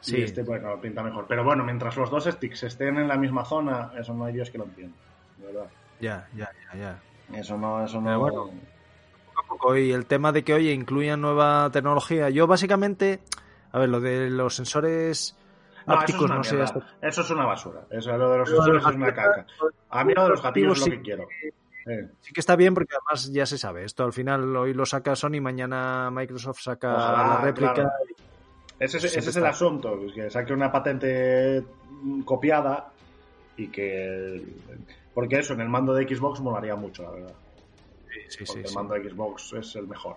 Sí. 0.00 0.18
Y 0.18 0.22
este, 0.22 0.42
bueno, 0.42 0.80
pinta 0.80 1.02
mejor. 1.02 1.26
Pero 1.28 1.44
bueno, 1.44 1.64
mientras 1.64 1.96
los 1.96 2.10
dos 2.10 2.24
sticks 2.24 2.64
estén 2.64 2.96
en 2.96 3.06
la 3.06 3.16
misma 3.16 3.44
zona, 3.44 3.92
eso 3.98 4.12
no 4.14 4.24
hay 4.24 4.32
Dios 4.32 4.50
que 4.50 4.58
lo 4.58 4.64
entienda. 4.64 4.96
De 5.38 5.46
verdad. 5.46 5.66
ya, 6.00 6.28
ya, 6.36 6.50
ya, 6.72 6.78
ya. 6.78 7.38
Eso 7.38 7.56
no, 7.56 7.84
eso 7.84 8.00
no. 8.00 8.06
Pero 8.06 8.20
bueno, 8.20 8.50
Poco 9.34 9.40
a 9.40 9.46
poco, 9.48 9.76
y 9.76 9.92
el 9.92 10.06
tema 10.06 10.32
de 10.32 10.42
que, 10.42 10.54
oye, 10.54 10.72
incluyan 10.72 11.20
nueva 11.20 11.70
tecnología. 11.72 12.28
Yo 12.30 12.46
básicamente, 12.46 13.20
a 13.70 13.78
ver, 13.78 13.88
lo 13.88 14.00
de 14.00 14.28
los 14.28 14.56
sensores 14.56 15.36
No, 15.86 16.02
eso 16.02 16.24
es 16.24 16.30
no 16.30 16.44
sé, 16.44 16.62
Eso 17.02 17.20
es 17.22 17.30
una 17.30 17.44
basura. 17.46 17.80
Eso 17.90 18.16
lo 18.16 18.30
de 18.30 18.38
los 18.38 18.50
Lo 18.50 18.56
de 18.56 18.62
sensores 18.62 18.82
los 18.82 18.92
es 18.92 18.96
una 18.96 19.14
caca. 19.14 19.46
A 19.90 20.04
mí 20.04 20.14
lo 20.14 20.22
de 20.24 20.28
los 20.30 20.42
gatillos 20.42 20.80
es 20.80 20.86
lo 20.86 20.92
que 20.92 21.02
quiero. 21.02 21.22
Eh, 21.86 22.08
Sí 22.20 22.32
que 22.32 22.40
está 22.40 22.54
bien 22.56 22.74
porque 22.74 22.94
además 22.94 23.32
ya 23.32 23.44
se 23.46 23.58
sabe. 23.58 23.84
Esto 23.84 24.04
al 24.04 24.12
final 24.12 24.54
hoy 24.56 24.72
lo 24.74 24.86
saca 24.86 25.16
Sony, 25.16 25.40
mañana 25.40 26.10
Microsoft 26.12 26.60
saca 26.60 26.94
Ojalá, 26.94 27.28
la 27.28 27.40
réplica. 27.40 27.72
claro. 27.74 27.90
Ese, 28.78 28.98
es- 28.98 29.16
ese 29.16 29.30
es 29.30 29.36
el 29.36 29.46
asunto, 29.46 29.98
que 30.14 30.28
saque 30.30 30.52
una 30.52 30.70
patente 30.72 31.62
copiada 32.24 32.90
y 33.56 33.68
que... 33.68 34.44
Porque 35.14 35.38
eso, 35.40 35.52
en 35.54 35.60
el 35.60 35.68
mando 35.68 35.92
de 35.94 36.04
Xbox 36.08 36.40
molaría 36.40 36.74
mucho, 36.74 37.02
la 37.04 37.10
verdad. 37.10 37.34
Sí, 38.08 38.20
sí, 38.28 38.38
Porque 38.38 38.52
sí, 38.52 38.58
el 38.60 38.66
sí. 38.68 38.74
mando 38.74 38.94
de 38.94 39.10
Xbox 39.10 39.52
es 39.52 39.76
el 39.76 39.86
mejor. 39.86 40.16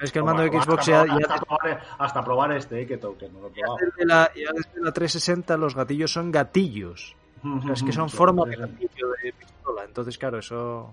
Es 0.00 0.12
que 0.12 0.18
el 0.18 0.24
mando 0.26 0.42
de 0.42 0.48
Hasta 0.48 0.62
Xbox 0.72 0.86
ya, 0.86 1.06
ya 1.06 1.14
hasta, 1.14 1.38
probar, 1.38 1.82
hasta 1.98 2.24
probar 2.24 2.52
este, 2.52 2.82
eh, 2.82 2.86
que, 2.86 2.98
to- 2.98 3.16
que 3.16 3.28
no 3.30 3.40
lo 3.40 3.46
he 3.48 3.50
probado. 3.50 3.76
desde 3.80 4.04
la, 4.06 4.30
ya 4.34 4.50
desde 4.54 4.80
la 4.82 4.92
360 4.92 5.56
los 5.56 5.74
gatillos 5.74 6.12
son 6.12 6.30
gatillos. 6.30 7.16
O 7.42 7.62
sea, 7.62 7.72
es 7.72 7.82
que 7.82 7.92
son 7.92 8.10
forma 8.10 8.44
de 8.44 8.56
gatillo 8.56 9.08
de 9.22 9.32
pistola. 9.32 9.84
Entonces, 9.84 10.18
claro, 10.18 10.38
eso. 10.38 10.92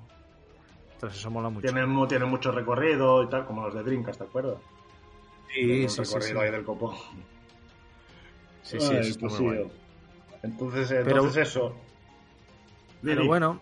Entonces, 0.93 1.19
eso 1.19 1.29
mola 1.31 1.49
mucho. 1.49 1.67
Tienen 1.67 1.89
mucho 2.29 2.51
recorrido 2.51 3.23
y 3.23 3.29
tal, 3.29 3.45
como 3.45 3.65
los 3.65 3.73
de 3.73 3.83
Dreamcast, 3.83 4.19
¿te 4.19 4.25
acuerdas? 4.25 4.55
Sí, 5.53 5.87
sí, 5.89 5.89
sí. 5.89 6.01
recorrido 6.03 6.39
sí. 6.39 6.45
ahí 6.45 6.51
del 6.51 6.63
copón. 6.63 6.95
Sí, 8.63 8.79
sí, 8.79 8.87
Ay, 8.93 8.97
eso 8.99 9.19
pues 9.19 9.33
sí, 9.33 9.43
guay. 9.43 9.57
oh. 9.59 9.71
Entonces, 10.43 10.87
Pero- 10.89 11.09
entonces 11.09 11.47
eso. 11.49 11.75
Pero 13.03 13.25
bueno. 13.25 13.59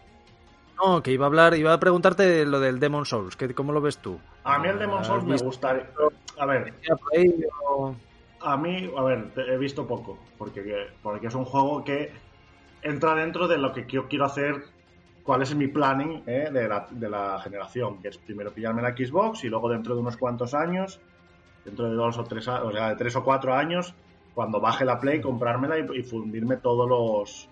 No, 0.83 1.03
que 1.03 1.11
iba 1.11 1.25
a 1.25 1.27
hablar, 1.27 1.55
iba 1.55 1.73
a 1.73 1.79
preguntarte 1.79 2.45
lo 2.45 2.59
del 2.59 2.79
Demon 2.79 3.05
Souls. 3.05 3.35
Que, 3.35 3.53
¿Cómo 3.53 3.71
lo 3.71 3.81
ves 3.81 3.97
tú? 3.97 4.19
A 4.43 4.57
mí 4.59 4.67
el 4.67 4.79
Demon 4.79 4.99
¿Has 4.99 5.07
Souls 5.07 5.23
me 5.23 5.33
visto 5.33 5.45
gusta. 5.45 5.69
A 6.39 6.45
ver, 6.45 6.73
A 8.39 8.57
mí, 8.57 8.91
a 8.97 9.03
ver, 9.03 9.31
he 9.35 9.57
visto 9.57 9.85
poco, 9.85 10.17
porque, 10.37 10.87
porque 11.03 11.27
es 11.27 11.35
un 11.35 11.45
juego 11.45 11.83
que 11.83 12.11
entra 12.81 13.13
dentro 13.13 13.47
de 13.47 13.57
lo 13.57 13.73
que 13.73 13.85
yo 13.85 14.07
quiero 14.07 14.25
hacer, 14.25 14.63
cuál 15.23 15.43
es 15.43 15.53
mi 15.53 15.67
planning 15.67 16.23
eh, 16.25 16.49
de, 16.51 16.67
la, 16.67 16.87
de 16.89 17.09
la 17.09 17.39
generación, 17.41 18.01
que 18.01 18.07
es 18.07 18.17
primero 18.17 18.51
pillarme 18.51 18.81
la 18.81 18.95
Xbox 18.95 19.43
y 19.43 19.49
luego 19.49 19.69
dentro 19.69 19.93
de 19.93 20.01
unos 20.01 20.17
cuantos 20.17 20.55
años, 20.55 20.99
dentro 21.63 21.87
de 21.89 21.95
dos 21.95 22.17
o 22.17 22.23
tres, 22.23 22.47
o 22.47 22.71
sea, 22.71 22.89
de 22.89 22.95
tres 22.95 23.15
o 23.15 23.23
cuatro 23.23 23.53
años, 23.53 23.93
cuando 24.33 24.59
baje 24.59 24.85
la 24.85 24.99
Play, 24.99 25.21
comprármela 25.21 25.77
y, 25.77 25.99
y 25.99 26.03
fundirme 26.03 26.57
todos 26.57 26.89
los, 26.89 27.49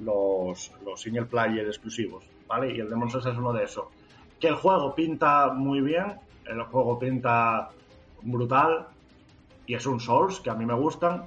los, 0.00 0.72
los 0.82 1.00
single 1.00 1.26
player 1.26 1.66
exclusivos, 1.66 2.24
¿vale? 2.46 2.74
Y 2.74 2.80
el 2.80 2.88
Demon 2.88 3.10
Souls 3.10 3.26
es 3.26 3.36
uno 3.36 3.52
de 3.52 3.64
esos. 3.64 3.86
Que 4.40 4.48
el 4.48 4.56
juego 4.56 4.94
pinta 4.94 5.52
muy 5.52 5.80
bien, 5.80 6.18
el 6.46 6.62
juego 6.64 6.98
pinta 6.98 7.70
brutal, 8.22 8.86
y 9.66 9.74
es 9.74 9.86
un 9.86 10.00
Souls 10.00 10.40
que 10.40 10.50
a 10.50 10.54
mí 10.54 10.66
me 10.66 10.74
gustan. 10.74 11.24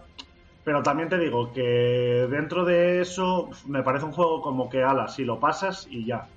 Pero 0.63 0.83
también 0.83 1.07
te 1.07 1.17
digo 1.17 1.53
que 1.53 2.27
dentro 2.29 2.65
de 2.65 3.01
eso 3.01 3.49
me 3.67 3.83
parece 3.83 4.05
un 4.05 4.11
juego 4.11 4.41
como 4.41 4.69
que, 4.69 4.83
ala, 4.83 5.07
si 5.07 5.23
lo 5.23 5.39
pasas 5.39 5.87
y 5.89 6.05
ya. 6.05 6.27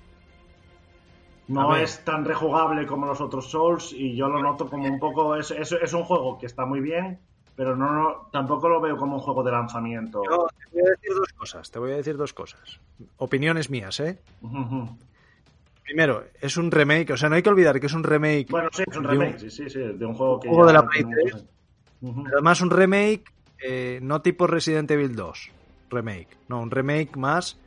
No 1.49 1.75
es 1.75 2.05
tan 2.05 2.23
rejugable 2.23 2.87
como 2.87 3.07
los 3.07 3.19
otros 3.19 3.49
Souls 3.51 3.91
y 3.91 4.15
yo 4.15 4.29
lo 4.29 4.41
noto 4.41 4.69
como 4.69 4.87
un 4.87 4.99
poco... 4.99 5.35
Es, 5.35 5.51
es, 5.51 5.73
es 5.73 5.93
un 5.93 6.03
juego 6.05 6.37
que 6.37 6.45
está 6.45 6.65
muy 6.65 6.79
bien, 6.79 7.19
pero 7.57 7.75
no, 7.75 7.91
no 7.91 8.27
tampoco 8.31 8.69
lo 8.69 8.79
veo 8.79 8.95
como 8.95 9.15
un 9.15 9.21
juego 9.21 9.43
de 9.43 9.51
lanzamiento. 9.51 10.23
Yo 10.23 10.47
te 10.47 10.79
voy 10.79 10.87
a 10.87 10.91
decir 10.91 11.10
dos 11.10 11.10
cosas. 11.41 11.71
Te 11.71 11.79
voy 11.79 11.91
a 11.91 11.95
decir 11.95 12.17
dos 12.17 12.33
cosas. 12.33 12.79
Opiniones 13.17 13.69
mías, 13.71 13.99
¿eh? 13.99 14.19
Primero, 15.83 16.23
es 16.39 16.55
un 16.57 16.69
remake. 16.69 17.11
O 17.13 17.17
sea, 17.17 17.29
no 17.29 17.35
hay 17.35 17.41
que 17.41 17.49
olvidar 17.49 17.79
que 17.79 17.87
es 17.87 17.93
un 17.93 18.03
remake. 18.03 18.47
Bueno, 18.49 18.69
sí, 18.71 18.83
es 18.89 18.95
un 18.95 19.03
remake, 19.03 19.39
sí, 19.39 19.49
sí, 19.49 19.69
sí, 19.69 19.79
de 19.79 20.05
un 20.05 20.13
juego 20.13 20.39
que... 20.39 20.49
juego 20.49 20.63
ya 20.65 20.67
de 20.67 20.73
la 20.73 20.85
Play 20.87 21.03
muchos 21.03 21.33
años. 21.33 21.45
Ujú. 22.01 22.23
Pero 22.23 22.35
además 22.37 22.61
un 22.61 22.69
remake, 22.69 23.23
eh, 23.63 23.99
no 24.03 24.21
tipo 24.21 24.45
Resident 24.47 24.89
Evil 24.91 25.15
2. 25.15 25.51
Remake. 25.89 26.27
No, 26.47 26.61
un 26.61 26.69
remake 26.71 27.17
más. 27.17 27.57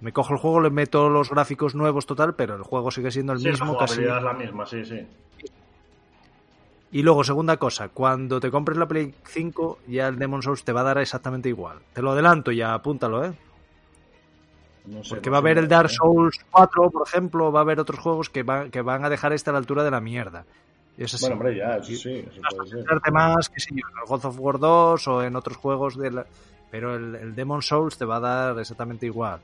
Me 0.00 0.12
cojo 0.12 0.32
el 0.34 0.38
juego, 0.38 0.60
le 0.60 0.70
meto 0.70 1.08
los 1.08 1.30
gráficos 1.30 1.74
nuevos 1.74 2.06
total, 2.06 2.34
pero 2.36 2.54
el 2.54 2.62
juego 2.62 2.90
sigue 2.92 3.10
siendo 3.10 3.32
el 3.32 3.40
Sí, 3.40 3.46
la 3.46 3.50
mismo 3.52 3.76
casi. 3.76 3.94
jugabilidad 3.96 4.18
es 4.18 4.24
la 4.24 4.32
misma, 4.34 4.66
sí, 4.66 4.84
sí. 4.84 5.00
Y 6.96 7.02
luego, 7.02 7.22
segunda 7.24 7.58
cosa, 7.58 7.90
cuando 7.90 8.40
te 8.40 8.50
compres 8.50 8.78
la 8.78 8.88
Play 8.88 9.14
5, 9.24 9.80
ya 9.86 10.08
el 10.08 10.18
Demon 10.18 10.40
Souls 10.40 10.64
te 10.64 10.72
va 10.72 10.80
a 10.80 10.84
dar 10.84 10.96
exactamente 10.96 11.50
igual. 11.50 11.76
Te 11.92 12.00
lo 12.00 12.12
adelanto 12.12 12.52
ya, 12.52 12.72
apúntalo, 12.72 13.22
¿eh? 13.22 13.34
No 14.86 15.04
sé, 15.04 15.10
Porque 15.10 15.28
va 15.28 15.36
a 15.36 15.40
haber 15.40 15.58
el 15.58 15.68
Dark. 15.68 15.90
Souls 15.90 16.40
4, 16.50 16.90
por 16.90 17.06
ejemplo, 17.06 17.52
va 17.52 17.60
a 17.60 17.64
haber 17.64 17.80
otros 17.80 18.00
juegos 18.00 18.30
que, 18.30 18.44
van 18.44 18.70
que 18.70 18.80
van 18.80 19.04
a 19.04 19.10
dejar 19.10 19.34
este 19.34 19.50
a 19.50 19.52
la 19.52 19.58
altura 19.58 19.84
de 19.84 19.90
la 19.90 20.00
mierda. 20.00 20.46
Y 20.96 21.04
es 21.04 21.12
así. 21.12 21.24
Bueno, 21.24 21.36
hombre, 21.36 21.58
ya, 21.58 21.76
eso 21.76 21.92
sí, 21.92 22.24
eso 22.30 22.40
puede 22.56 22.70
ser. 22.70 23.12
más, 23.12 23.50
que 23.50 23.60
yo, 23.60 23.74
en 23.74 24.00
el 24.00 24.08
God 24.08 24.24
of 24.24 24.40
War 24.40 24.58
2 24.58 25.08
o 25.08 25.22
en 25.22 25.36
otros 25.36 25.58
juegos 25.58 25.98
de 25.98 26.12
la... 26.12 26.26
Pero 26.70 26.96
el, 26.96 27.14
el 27.14 27.34
Demon 27.34 27.60
Souls 27.60 27.98
te 27.98 28.06
va 28.06 28.16
a 28.16 28.20
dar 28.20 28.58
exactamente 28.58 29.04
igual. 29.04 29.40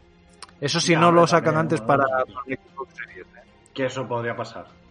Eso 0.58 0.80
si 0.80 0.92
Ya, 0.92 1.00
no 1.00 1.12
lo 1.12 1.26
sacan 1.26 1.52
también, 1.52 1.60
antes 1.60 1.80
bueno, 1.84 2.04
para, 2.04 2.24
sí. 2.24 2.32
para 2.32 2.46
el 2.46 2.58
Xbox 2.72 2.94
Series, 2.94 3.26
¿eh? 3.26 3.40
Que 3.74 3.84
eso 3.84 4.08
podría 4.08 4.34
pasar. 4.34 4.81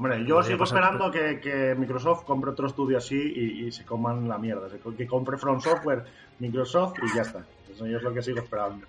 Hombre, 0.00 0.24
yo 0.24 0.42
sigo 0.42 0.64
esperando 0.64 1.10
que, 1.10 1.40
que 1.40 1.74
Microsoft 1.74 2.24
compre 2.24 2.52
otro 2.52 2.66
estudio 2.68 2.96
así 2.96 3.16
y, 3.16 3.66
y 3.66 3.70
se 3.70 3.84
coman 3.84 4.26
la 4.26 4.38
mierda. 4.38 4.66
Que 4.96 5.06
compre 5.06 5.36
From 5.36 5.60
Software, 5.60 6.06
Microsoft 6.38 6.94
y 7.02 7.14
ya 7.14 7.20
está. 7.20 7.44
Eso 7.70 7.84
es 7.84 8.02
lo 8.02 8.14
que 8.14 8.22
sigo 8.22 8.38
esperando. 8.38 8.86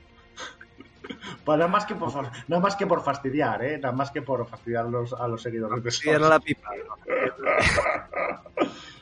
Pues 1.44 1.58
nada 1.58 1.70
más 1.70 1.86
que 1.86 1.96
por 1.96 2.14
nada 2.14 2.62
más 2.62 2.78
que 2.78 2.88
por 2.88 3.04
fastidiar, 3.04 3.62
¿eh? 3.62 3.78
Nada 3.78 3.94
más 3.94 4.10
que 4.10 4.22
por 4.22 4.48
fastidiar 4.48 4.86
los- 4.86 5.12
a 5.12 5.28
los 5.28 5.42
seguidores 5.42 5.84
de 5.84 6.12
era 6.12 6.30
la 6.30 6.40
pipa. 6.40 6.70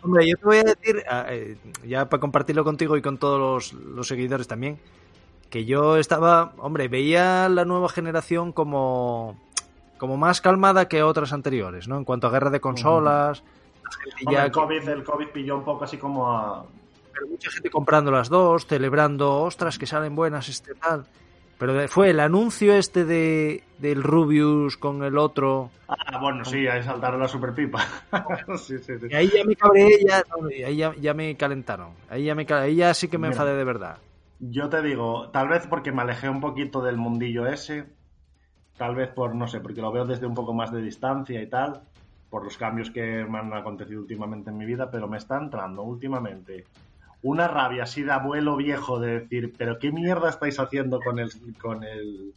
Hombre, 0.02 0.28
yo 0.28 0.36
te 0.38 0.46
voy 0.46 0.58
a 0.58 0.64
decir, 0.64 1.04
ah, 1.08 1.26
eh, 1.30 1.58
ya 1.86 2.10
para 2.10 2.20
compartirlo 2.22 2.64
contigo 2.64 2.98
y 2.98 3.04
con 3.04 3.20
todos 3.20 3.40
los, 3.40 3.74
los 3.84 4.08
seguidores 4.08 4.48
también, 4.48 4.80
que 5.52 5.66
yo 5.66 5.98
estaba, 5.98 6.54
hombre, 6.58 6.88
veía 6.88 7.50
la 7.50 7.66
nueva 7.66 7.90
generación 7.90 8.52
como, 8.52 9.38
como 10.00 10.18
más 10.18 10.42
calmada 10.42 10.88
que 10.88 11.04
otras 11.04 11.32
anteriores, 11.34 11.88
¿no? 11.88 11.98
En 11.98 12.06
cuanto 12.06 12.26
a 12.26 12.32
guerra 12.32 12.50
de 12.50 12.60
consolas, 12.60 13.44
la 13.84 13.92
gente 13.92 14.16
Hombre, 14.26 14.34
ya- 14.36 14.46
el, 14.46 14.52
COVID, 14.52 14.90
el 14.90 15.04
COVID 15.04 15.28
pilló 15.30 15.58
un 15.58 15.64
poco 15.66 15.84
así 15.84 15.98
como 15.98 16.32
a... 16.32 16.66
pero 17.14 17.28
mucha 17.28 17.52
gente 17.52 17.70
comprando 17.70 18.10
las 18.10 18.30
dos, 18.30 18.66
celebrando, 18.66 19.42
ostras, 19.42 19.78
que 19.78 19.86
salen 19.86 20.16
buenas 20.16 20.50
este 20.50 20.74
tal. 20.76 21.06
Pero 21.60 21.88
fue 21.90 22.12
el 22.12 22.22
anuncio 22.22 22.74
este 22.74 23.04
de 23.04 23.64
del 23.80 24.02
Rubius 24.02 24.78
con 24.78 25.04
el 25.04 25.18
otro. 25.18 25.70
Ah, 25.90 26.18
bueno, 26.22 26.46
sí, 26.46 26.66
ahí 26.68 26.82
saltaron 26.84 27.20
la 27.20 27.28
super 27.28 27.54
pipa. 27.54 27.80
sí, 28.58 28.78
sí, 28.78 28.98
sí. 28.98 29.08
Y 29.10 29.14
ahí 29.14 29.28
ya 29.28 29.44
me 29.44 29.56
cabré, 29.58 29.90
ya, 30.08 30.24
ahí 30.66 30.78
ya, 30.78 30.96
ya 30.96 31.14
me 31.14 31.36
calentaron. 31.36 31.90
Ahí 32.10 32.24
ya, 32.24 32.34
me, 32.36 32.46
ahí 32.50 32.76
ya 32.76 32.94
sí 32.94 33.10
que 33.10 33.18
me 33.18 33.28
Mira. 33.28 33.34
enfadé 33.34 33.58
de 33.58 33.64
verdad. 33.66 33.98
Yo 34.40 34.70
te 34.70 34.82
digo, 34.82 35.32
tal 35.32 35.50
vez 35.50 35.68
porque 35.68 35.92
me 35.92 36.02
alejé 36.04 36.30
un 36.30 36.40
poquito 36.40 36.82
del 36.82 36.96
mundillo 36.96 37.46
ese, 37.46 37.88
tal 38.80 38.96
vez 38.96 39.10
por, 39.10 39.36
no 39.36 39.48
sé, 39.48 39.60
porque 39.60 39.82
lo 39.82 39.92
veo 39.92 40.06
desde 40.06 40.26
un 40.26 40.34
poco 40.34 40.54
más 40.54 40.72
de 40.72 40.82
distancia 40.82 41.40
y 41.42 41.48
tal, 41.48 41.82
por 42.30 42.46
los 42.46 42.58
cambios 42.58 42.90
que 42.90 43.26
me 43.26 43.38
han 43.38 43.54
acontecido 43.54 44.00
últimamente 44.00 44.50
en 44.50 44.58
mi 44.58 44.66
vida, 44.66 44.90
pero 44.90 45.08
me 45.08 45.18
está 45.18 45.38
entrando 45.38 45.84
últimamente 45.84 46.66
una 47.22 47.50
rabia 47.50 47.84
así 47.84 48.04
de 48.04 48.14
abuelo 48.14 48.56
viejo 48.56 48.98
de 48.98 49.20
decir, 49.20 49.54
pero 49.58 49.78
qué 49.80 49.92
mierda 49.92 50.30
estáis 50.30 50.58
haciendo 50.60 51.02
con 51.02 51.20
el, 51.20 51.30
con 51.62 51.84
el, 51.84 52.34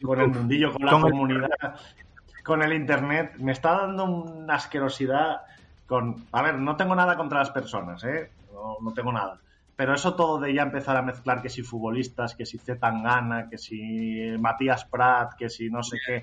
con 0.00 0.20
el 0.20 0.28
mundillo, 0.28 0.72
con 0.72 0.86
la 0.86 0.92
comunidad, 0.92 1.76
con 2.44 2.62
el 2.62 2.72
internet. 2.72 3.32
Me 3.38 3.50
está 3.50 3.72
dando 3.78 4.04
una 4.04 4.54
asquerosidad 4.54 5.40
con... 5.88 6.24
A 6.30 6.42
ver, 6.42 6.54
no 6.58 6.76
tengo 6.76 6.94
nada 6.94 7.16
contra 7.16 7.40
las 7.40 7.50
personas, 7.50 8.04
¿eh? 8.04 8.30
No, 8.52 8.76
no 8.80 8.92
tengo 8.92 9.12
nada. 9.12 9.40
Pero 9.82 9.96
eso 9.96 10.14
todo 10.14 10.38
de 10.38 10.54
ya 10.54 10.62
empezar 10.62 10.96
a 10.96 11.02
mezclar 11.02 11.42
que 11.42 11.48
si 11.48 11.64
futbolistas, 11.64 12.36
que 12.36 12.46
si 12.46 12.56
Zetangana, 12.56 13.48
que 13.48 13.58
si 13.58 14.32
Matías 14.38 14.84
Prat, 14.84 15.34
que 15.34 15.50
si 15.50 15.70
no 15.70 15.82
sé 15.82 15.96
qué. 16.06 16.22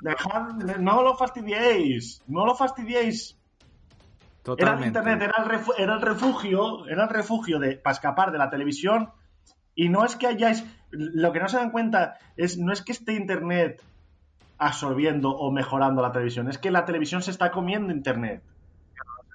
Dejad, 0.00 0.54
no 0.78 1.02
lo 1.02 1.14
fastidiéis, 1.14 2.22
no 2.28 2.46
lo 2.46 2.54
fastidiéis. 2.54 3.38
Era 4.56 4.78
el 4.78 4.86
internet, 4.86 5.20
era 5.20 5.34
el, 5.44 5.60
era 5.76 5.94
el 5.96 6.00
refugio, 6.00 6.86
era 6.86 7.02
el 7.02 7.10
refugio 7.10 7.58
de, 7.58 7.76
para 7.76 7.92
escapar 7.92 8.32
de 8.32 8.38
la 8.38 8.48
televisión. 8.48 9.10
Y 9.74 9.90
no 9.90 10.06
es 10.06 10.16
que 10.16 10.26
hayáis, 10.26 10.64
lo 10.90 11.30
que 11.30 11.40
no 11.40 11.48
se 11.50 11.58
dan 11.58 11.72
cuenta 11.72 12.16
es, 12.38 12.56
no 12.56 12.72
es 12.72 12.80
que 12.80 12.92
esté 12.92 13.12
internet 13.12 13.82
absorbiendo 14.56 15.28
o 15.28 15.52
mejorando 15.52 16.00
la 16.00 16.10
televisión, 16.10 16.48
es 16.48 16.56
que 16.56 16.70
la 16.70 16.86
televisión 16.86 17.20
se 17.20 17.32
está 17.32 17.50
comiendo 17.50 17.92
internet. 17.92 18.42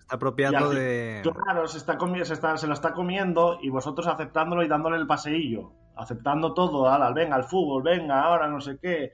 Está 0.10 0.16
apropiando 0.16 0.66
así- 0.72 0.76
de. 0.76 1.22
Claro, 1.46 1.68
se, 1.68 1.78
está 1.78 1.98
se, 2.26 2.34
está- 2.34 2.58
se 2.58 2.66
lo 2.66 2.74
está 2.74 2.94
comiendo 2.94 3.60
y 3.62 3.70
vosotros 3.70 4.08
aceptándolo 4.08 4.64
y 4.64 4.68
dándole 4.68 4.98
el 4.98 5.06
paseillo. 5.06 5.72
Aceptando 5.96 6.56
todo, 6.56 6.90
ala, 6.90 7.12
venga, 7.12 7.36
al 7.36 7.44
fútbol, 7.44 7.84
venga, 7.84 8.24
ahora 8.24 8.48
no 8.48 8.60
sé 8.60 8.80
qué. 8.82 9.12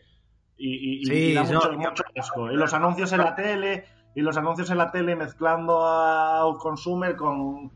Y, 0.58 0.70
y- 0.70 1.02
y- 1.02 1.06
Sí, 1.06 1.14
y 1.32 1.34
da 1.34 1.44
no, 1.44 1.54
mucho, 1.54 1.74
y- 1.74 1.78
mucho 1.78 2.04
asco. 2.18 2.50
Y 2.50 2.56
los 2.56 2.74
anuncios 2.74 3.12
en 3.12 3.18
la 3.20 3.36
tele, 3.36 3.84
y 4.16 4.22
los 4.22 4.38
anuncios 4.38 4.70
en 4.70 4.78
la 4.78 4.90
tele 4.92 5.18
mezclando 5.18 5.86
a 5.86 6.46
Consumer 6.60 7.18
con... 7.18 7.72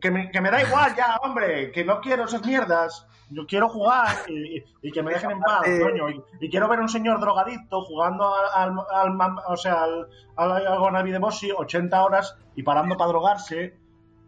Que 0.00 0.10
me, 0.10 0.30
que 0.30 0.40
me 0.40 0.50
da 0.50 0.62
igual 0.62 0.94
ya, 0.96 1.16
hombre, 1.22 1.70
que 1.72 1.84
no 1.84 2.00
quiero 2.00 2.24
esas 2.24 2.44
mierdas. 2.46 3.06
Yo 3.30 3.44
quiero 3.46 3.68
jugar 3.68 4.08
y, 4.28 4.92
que 4.92 5.02
me 5.02 5.12
dejen 5.12 5.32
en 5.32 5.40
paz, 5.40 5.62
coño. 5.82 6.08
Y, 6.10 6.22
y 6.40 6.48
quiero 6.48 6.68
ver 6.68 6.78
a 6.78 6.82
un 6.82 6.88
señor 6.88 7.18
drogadicto 7.20 7.82
jugando 7.82 8.32
al, 8.54 8.70
al, 8.90 9.36
o 9.48 9.56
sea, 9.56 9.82
al, 9.82 10.08
al, 10.36 11.04
de 11.12 11.18
Bossi 11.18 11.50
80 11.50 12.04
horas 12.04 12.36
y 12.54 12.62
parando 12.62 12.96
para 12.96 13.08
drogarse 13.08 13.74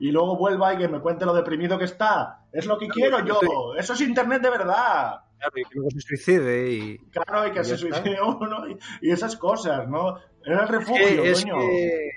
y 0.01 0.11
luego 0.11 0.36
vuelva 0.36 0.74
y 0.74 0.78
que 0.78 0.88
me 0.88 1.01
cuente 1.01 1.24
lo 1.26 1.32
deprimido 1.34 1.78
que 1.78 1.84
está. 1.84 2.40
Es 2.53 2.66
lo 2.66 2.76
que 2.78 2.88
quiero 2.88 3.24
yo. 3.24 3.38
Eso 3.76 3.92
es 3.92 4.01
internet 4.01 4.42
de 4.42 4.51
verdad. 4.51 5.20
Claro, 5.38 5.53
y 5.57 5.62
que 5.62 5.74
luego 5.74 5.90
se 5.90 6.01
suicide 6.01 6.70
y. 6.72 6.99
Claro, 7.11 7.46
y 7.46 7.53
que 7.53 7.61
Y 7.61 7.64
se 7.64 7.74
está. 7.74 7.88
suicide 7.96 8.18
uno 8.26 8.68
y, 8.68 8.78
y 9.03 9.11
esas 9.12 9.36
cosas, 9.36 9.88
¿no? 9.88 10.16
Era 10.44 10.59
el 10.59 10.64
Es 10.64 10.70
refugio, 10.70 11.22
que, 11.22 11.30
es, 11.30 11.42
coño. 11.44 11.59
que, 11.59 12.09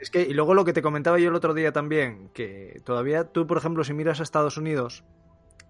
es 0.00 0.10
que- 0.10 0.22
y 0.22 0.34
luego 0.34 0.54
lo 0.54 0.64
que 0.64 0.72
te 0.72 0.82
comentaba 0.82 1.18
yo 1.18 1.28
el 1.30 1.34
otro 1.34 1.54
día 1.54 1.72
también, 1.72 2.28
que 2.32 2.80
todavía 2.84 3.24
tú, 3.24 3.46
por 3.48 3.58
ejemplo, 3.58 3.82
si 3.82 3.92
miras 3.94 4.20
a 4.20 4.22
Estados 4.22 4.56
Unidos, 4.56 5.04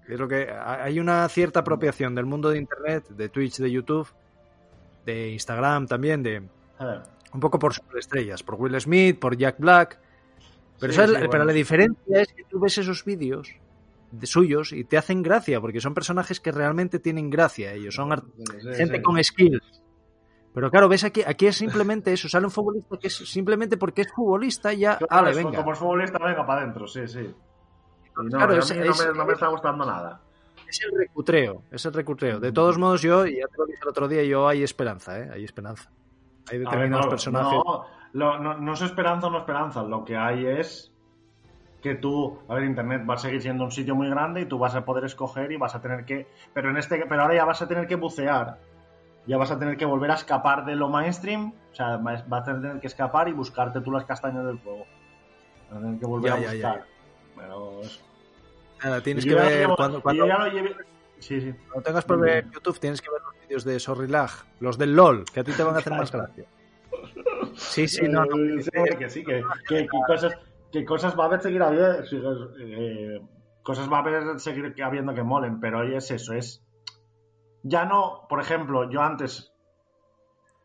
es 0.09 0.19
lo 0.19 0.29
que 0.29 0.51
hay 0.51 0.99
una 0.99 1.29
cierta 1.29 1.61
apropiación 1.61 2.15
del 2.15 2.27
mundo 2.27 2.51
de 2.51 2.59
Internet, 2.59 3.09
de 3.09 3.29
Twitch, 3.29 3.59
de 3.59 3.71
YouTube, 3.71 4.09
de 5.07 5.31
Instagram 5.31 5.87
también, 5.87 6.23
de 6.23 6.43
un 7.33 7.41
poco 7.41 7.59
por 7.59 7.73
superestrellas, 7.73 8.43
por 8.43 8.57
Will 8.57 8.81
Smith, 8.81 9.19
por 9.19 9.37
Jack 9.37 9.59
Black. 9.59 9.99
Pero, 10.81 10.93
Sí, 10.93 10.97
¿sabes? 10.97 11.11
sí, 11.11 11.17
pero 11.19 11.29
bueno. 11.29 11.45
la 11.45 11.53
diferencia 11.53 12.23
es 12.23 12.33
que 12.33 12.45
tú 12.45 12.59
ves 12.59 12.77
esos 12.79 13.05
vídeos 13.05 13.55
de 14.11 14.27
suyos 14.27 14.73
y 14.73 14.85
te 14.85 14.99
hacen 14.99 15.23
gracia, 15.23 15.61
porque 15.61 15.81
son 15.81 15.95
personajes 15.95 16.41
que 16.41 16.53
realmente 16.53 16.99
tienen 16.99 17.31
gracia. 17.31 17.73
Ellos 17.73 17.95
son 17.95 18.11
sí, 18.61 18.75
gente 18.75 19.01
con 19.01 19.23
skills. 19.23 19.83
Pero 20.55 20.71
claro, 20.71 20.89
ves 20.89 21.05
aquí, 21.05 21.23
aquí 21.27 21.47
es 21.47 21.57
simplemente 21.57 22.13
eso, 22.13 22.29
sale 22.29 22.45
un 22.45 22.51
futbolista 22.51 22.99
que 22.99 23.07
es 23.07 23.15
simplemente 23.15 23.79
porque 23.79 24.03
es 24.03 24.13
futbolista 24.13 24.73
y 24.75 24.81
ya, 24.81 24.99
Claro, 24.99 25.29
ale, 25.29 25.35
venga. 25.35 25.57
Como 25.59 25.73
es 25.73 25.79
futbolista, 25.79 26.19
venga 26.19 26.45
para 26.45 26.63
adentro, 26.63 26.87
sí, 26.87 27.07
sí. 27.07 27.35
No, 28.17 28.29
Claro, 28.29 28.55
es- 28.59 28.71
no, 28.77 28.85
me, 29.13 29.19
no 29.19 29.25
me 29.27 29.33
está 29.33 29.49
gustando 29.49 29.85
nada. 29.85 30.21
Es 30.69 30.81
el 30.85 30.99
recutreo, 30.99 31.63
es 31.71 31.85
el 31.85 31.93
recutreo. 31.93 32.41
De 32.41 32.53
todos 32.53 32.79
modos, 32.79 33.03
yo, 33.03 33.27
y 33.27 33.39
ya 33.39 33.47
te 33.47 33.59
lo 33.59 33.67
dije 33.67 33.79
el 33.83 33.89
otro 33.89 34.09
día, 34.09 34.23
yo 34.25 34.49
hay 34.49 34.63
esperanza, 34.63 35.19
¿eh? 35.19 35.31
Hay 35.33 35.45
esperanza. 35.45 35.91
Hay 36.51 36.59
ver, 36.59 36.67
determinados 36.67 37.07
no, 37.07 37.11
personajes. 37.11 37.59
No, 37.65 37.87
lo- 38.13 38.39
no, 38.39 38.55
no 38.59 38.73
es 38.73 38.83
esperanza 38.83 39.27
o 39.27 39.31
no 39.31 39.39
esperanza. 39.39 39.83
Lo 39.83 40.05
que 40.05 40.17
hay 40.17 40.47
es 40.47 40.91
que 41.83 41.95
tú, 41.97 42.39
a 42.49 42.55
ver, 42.55 42.65
Internet 42.65 43.03
va 43.09 43.15
a 43.15 43.19
seguir 43.19 43.43
siendo 43.43 43.65
un 43.65 43.71
sitio 43.73 43.95
muy 43.95 44.09
grande 44.09 44.43
y 44.43 44.47
tú 44.47 44.59
vas 44.59 44.75
a 44.75 44.85
poder 44.85 45.05
escoger 45.05 45.51
y 45.53 45.57
vas 45.57 45.75
a 45.75 45.81
tener 45.81 46.05
que, 46.05 46.27
pero 46.55 46.71
en 46.71 46.77
este, 46.77 47.05
pero 47.09 47.23
ahora 47.23 47.35
ya 47.35 47.45
vas 47.45 47.61
a 47.61 47.67
tener 47.69 47.87
que 47.89 47.97
bucear, 47.97 48.59
ya 49.27 49.37
vas 49.37 49.51
a 49.51 49.59
tener 49.59 49.77
que 49.77 49.85
volver 49.85 50.11
a 50.13 50.15
escapar 50.15 50.65
de 50.65 50.77
lo 50.77 50.89
mainstream, 50.89 51.53
o 51.73 51.75
sea, 51.75 51.97
vas 51.97 52.23
a 52.31 52.45
tener 52.45 52.79
que 52.81 52.87
escapar 52.87 53.29
y 53.29 53.33
buscarte 53.33 53.81
tú 53.81 53.91
las 53.91 54.05
castañas 54.05 54.45
del 54.47 54.59
fuego. 54.61 54.87
Vas 55.71 55.79
a 55.79 55.81
tener 55.83 55.99
que 55.99 56.07
volver 56.07 56.31
Ya, 56.31 56.37
a 56.37 56.41
ya, 56.41 56.55
ya, 56.55 56.69
buscar. 56.69 56.87
Pero 57.43 57.81
Nada, 58.85 59.01
tienes 59.03 59.25
y 59.25 59.29
que 59.29 59.35
ver 59.35 59.61
llevo- 59.67 59.77
cuando, 59.77 60.01
cuando, 60.03 60.25
yo 60.25 60.29
ya 60.29 60.39
lo 60.39 60.47
llevé- 60.51 60.77
Sí, 61.19 61.41
sí. 61.41 61.53
cuando 61.69 61.83
tengas 61.83 62.05
por 62.05 62.21
ver 62.21 62.51
YouTube, 62.51 62.79
tienes 62.81 63.01
que 63.01 63.11
ver 63.11 63.21
los 63.23 63.41
vídeos 63.43 63.65
de 63.65 63.79
Sorry 63.79 64.09
Lag, 64.09 64.31
los 64.61 64.77
del 64.79 64.95
LOL, 64.97 65.25
que 65.33 65.41
a 65.41 65.45
ti 65.45 65.53
te 65.53 65.63
van 65.63 65.75
a 65.77 65.79
hacer 65.79 65.93
más 65.93 66.11
gracia. 66.11 66.45
Sí, 67.55 67.87
sí, 67.87 68.09
no, 68.09 68.25
no. 68.25 68.37
Eh, 68.37 68.63
sí, 68.63 68.71
que 68.99 69.11
sí, 69.11 69.25
que, 69.25 69.43
que- 69.69 69.87
que 69.87 69.99
cosas, 70.07 70.37
que 70.73 70.85
cosas 70.85 71.17
va 71.19 71.25
a 71.25 71.27
haber 71.29 71.41
seguir 71.43 71.63
habiendo, 71.63 72.03
eh, 72.59 73.21
cosas 73.63 73.91
va 73.91 73.99
a 73.99 74.01
haber 74.01 74.41
seguir 74.41 74.75
habiendo 74.83 75.15
que 75.15 75.23
molen, 75.23 75.61
pero 75.61 75.81
hoy 75.81 75.95
es 75.95 76.11
eso, 76.11 76.33
es 76.35 76.63
ya 77.63 77.85
no, 77.85 78.27
por 78.29 78.41
ejemplo, 78.41 78.91
yo 78.91 79.01
antes 79.01 79.53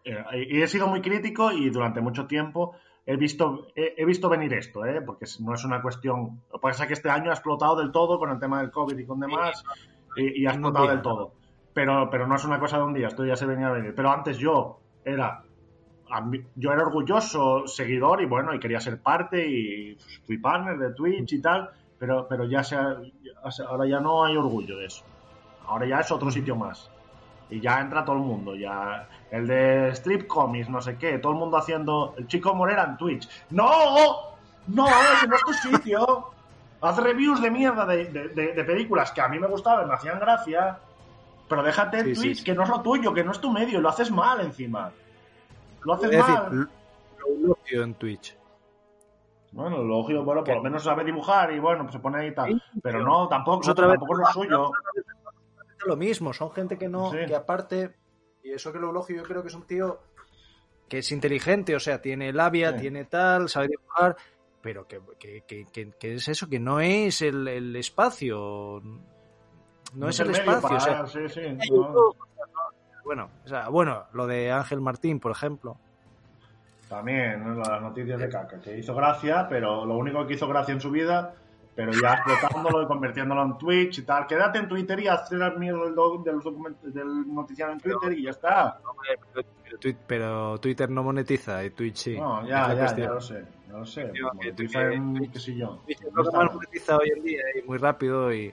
eh, 0.04 0.24
y 0.50 0.62
he 0.62 0.68
sido 0.68 0.88
muy 0.88 1.02
crítico 1.02 1.52
y 1.52 1.70
durante 1.70 2.02
mucho 2.02 2.26
tiempo 2.26 2.76
he 3.08 3.16
visto 3.16 3.68
he, 3.76 3.96
he 3.98 4.06
visto 4.06 4.30
venir 4.30 4.54
esto, 4.54 4.86
¿eh? 4.86 5.02
porque 5.02 5.26
no 5.40 5.56
es 5.56 5.64
una 5.66 5.82
cuestión, 5.82 6.42
lo 6.52 6.60
que 6.60 6.62
pasa 6.62 6.84
es 6.84 6.88
que 6.88 6.94
este 6.94 7.10
año 7.10 7.32
ha 7.32 7.34
explotado 7.34 7.76
del 7.78 7.92
todo 7.92 8.20
con 8.20 8.30
el 8.30 8.38
tema 8.40 8.60
del 8.62 8.70
COVID 8.70 8.96
y 8.98 9.06
con 9.06 9.20
demás 9.20 9.64
y, 10.18 10.42
y 10.42 10.46
ha 10.46 10.52
explotado 10.52 10.86
día, 10.86 10.92
del 10.94 11.02
todo. 11.02 11.32
Pero, 11.74 12.10
pero 12.12 12.28
no 12.28 12.36
es 12.36 12.44
una 12.46 12.60
cosa 12.60 12.78
de 12.78 12.84
un 12.84 12.94
día, 12.94 13.08
esto 13.08 13.26
ya 13.26 13.36
se 13.36 13.46
venía 13.48 13.68
a 13.70 13.72
venir. 13.72 13.96
Pero 13.96 14.12
antes 14.12 14.38
yo 14.38 14.80
era 15.04 15.42
yo 16.56 16.72
era 16.72 16.84
orgulloso 16.84 17.68
seguidor 17.68 18.22
y 18.22 18.26
bueno, 18.26 18.54
y 18.54 18.60
quería 18.60 18.80
ser 18.80 19.02
parte 19.02 19.46
y 19.48 19.98
fui 20.26 20.38
partner 20.38 20.78
de 20.78 20.94
Twitch 20.94 21.34
y 21.34 21.42
tal, 21.42 21.70
pero, 22.00 22.28
pero 22.30 22.46
ya 22.46 22.64
se- 22.64 22.78
ahora 23.68 23.86
ya 23.88 24.00
no 24.00 24.24
hay 24.24 24.38
orgullo 24.38 24.78
de 24.78 24.86
eso. 24.86 25.04
Ahora 25.66 25.86
ya 25.86 26.00
es 26.00 26.10
otro 26.12 26.32
sitio 26.32 26.56
más. 26.56 26.90
Y 27.50 27.62
ya 27.62 27.80
entra 27.80 28.04
todo 28.04 28.18
el 28.18 28.22
mundo, 28.24 28.56
ya 28.56 29.08
el 29.32 29.48
de 29.48 29.90
Strip 29.92 30.28
Comics, 30.28 30.70
no 30.70 30.82
sé 30.82 30.98
qué, 30.98 31.18
todo 31.20 31.32
el 31.32 31.38
mundo 31.38 31.56
haciendo 31.58 32.14
el 32.18 32.28
chico 32.28 32.54
Morera 32.54 32.84
en 32.84 32.98
Twitch. 32.98 33.30
¡No! 33.52 33.70
¡No! 34.68 34.86
¡Ese 34.88 35.28
no 35.28 35.36
es 35.36 35.42
tu 35.44 35.54
sitio! 35.54 36.32
Haz 36.82 36.98
reviews 36.98 37.42
de 37.42 37.50
mierda 37.50 37.86
de, 37.86 38.06
de- 38.06 38.64
películas 38.66 39.12
que 39.12 39.22
a 39.22 39.30
mí 39.30 39.40
me 39.40 39.48
gustaban, 39.48 39.88
me 39.88 39.94
hacían 39.96 40.20
gracia, 40.20 40.78
pero 41.48 41.64
déjate 41.64 42.00
en 42.00 42.14
Twitch, 42.14 42.44
que 42.44 42.54
no 42.54 42.64
es 42.64 42.70
lo 42.70 42.82
tuyo, 42.82 43.14
que 43.14 43.24
no 43.24 43.32
es 43.32 43.40
tu 43.40 43.50
medio, 43.52 43.80
lo 43.80 43.90
haces 43.90 44.12
mal 44.12 44.42
encima. 44.42 44.92
Lo 45.84 45.94
haces 45.94 46.12
Es 46.12 46.18
decir, 46.18 46.36
mal. 46.36 46.70
lo 47.40 47.58
lo 47.72 47.84
en 47.84 47.94
Twitch. 47.94 48.36
Bueno, 49.54 49.78
lo 49.82 50.04
bueno, 50.04 50.44
por 50.44 50.56
lo 50.58 50.62
menos 50.62 50.84
sabe 50.84 51.04
dibujar 51.06 51.52
y 51.54 51.60
bueno, 51.60 51.84
pues 51.84 51.94
se 51.94 52.00
pone 52.00 52.20
ahí 52.20 52.28
y 52.28 52.36
tal. 52.36 52.62
Pero 52.84 53.02
no, 53.02 53.28
tampoco, 53.30 53.60
Pues 53.60 53.70
otra 53.70 53.88
vez- 53.88 53.94
tampoco 53.98 54.14
es 54.14 54.20
lo 54.20 54.26
suyo. 54.34 54.72
Lo 55.86 55.96
mismo, 55.96 56.34
son 56.34 56.52
gente 56.52 56.78
que 56.78 56.88
no, 56.90 57.12
Sí. 57.12 57.18
que 57.28 57.36
aparte, 57.36 57.96
y 58.44 58.52
eso 58.52 58.72
que 58.74 58.80
lo 58.80 58.90
elogio 58.92 59.18
yo 59.18 59.24
creo 59.24 59.42
que 59.42 59.50
es 59.50 59.56
un 59.56 59.66
tío 59.68 60.00
que 60.90 61.00
es 61.00 61.12
inteligente, 61.12 61.76
o 61.76 61.80
sea, 61.80 62.02
tiene 62.02 62.32
labia, 62.32 62.72
Sí. 62.74 62.80
tiene 62.82 63.04
tal, 63.06 63.50
sabe 63.50 63.68
dibujar, 63.68 64.16
pero 64.62 64.88
que, 64.88 65.02
que- 65.20 65.44
que- 65.46 65.92
que- 66.00 66.14
es 66.16 66.28
eso, 66.30 66.48
que 66.50 66.60
no 66.60 66.80
es 66.80 67.22
el, 67.22 67.48
el 67.48 67.76
espacio. 67.76 68.82
No, 69.94 70.10
es 70.10 70.20
el, 70.20 70.32
espacio. 70.32 70.62
para- 70.62 70.76
o 70.78 70.80
sea, 70.80 71.08
sí, 71.08 71.28
sí, 71.30 71.42
no. 71.72 72.16
Bueno, 73.04 73.30
o 73.46 73.48
sea, 73.48 73.70
bueno, 73.70 74.06
lo 74.14 74.28
de 74.28 74.52
Ángel 74.52 74.82
Martín, 74.82 75.20
por 75.20 75.32
ejemplo. 75.32 75.78
También, 76.90 77.58
las 77.60 77.82
noticias 77.82 78.20
de 78.20 78.30
caca, 78.30 78.62
que 78.62 78.78
hizo 78.78 78.96
gracia, 78.96 79.48
pero 79.50 79.86
lo 79.86 79.98
único 79.98 80.26
que 80.26 80.36
hizo 80.36 80.48
gracia 80.48 80.74
en 80.74 80.80
su 80.82 80.90
vida, 80.90 81.34
pero 81.78 81.92
ya 81.92 82.16
explotándolo 82.16 82.82
y 82.82 82.88
convirtiéndolo 82.88 83.44
en 83.44 83.58
Twitch 83.60 84.00
y 84.00 84.02
tal. 84.02 84.26
Quédate 84.26 84.58
en 84.58 84.68
Twitter 84.68 85.00
y 85.00 85.08
haz 85.08 85.32
la 85.32 85.52
mierda 85.52 85.86
del, 85.86 85.94
del, 86.92 87.34
noticiario 87.36 87.74
en 87.76 87.80
Twitter 87.80 88.18
y 88.18 88.24
ya 88.24 88.32
está. 88.32 88.80
Pero, 89.32 89.48
pero 89.64 89.78
Twi- 89.80 89.98
pero 90.08 90.60
Twitter 90.60 90.90
no 90.90 91.04
monetiza 91.04 91.64
y 91.64 91.70
Twitch 91.70 91.98
sí. 91.98 92.18
No, 92.18 92.42
ya, 92.48 92.74
ya, 92.74 92.96
ya 92.96 93.10
lo 93.12 93.22
sé, 93.22 93.46
ya 93.68 93.74
lo 93.74 93.86
sé. 93.86 94.12
Que- 94.42 94.56
que- 94.56 94.94
en, 94.96 95.32
qué 95.32 95.40
sé 95.40 95.56
yo. 95.56 95.80
Twitch 95.86 96.02
es 96.02 96.14
lo 96.16 96.24
que 96.24 96.36
más 96.36 96.52
monetiza 96.52 96.98
hoy 96.98 97.12
en 97.16 97.24
día 97.24 97.44
y 97.56 97.68
muy 97.68 97.78
rápido 97.78 98.34
y... 98.34 98.52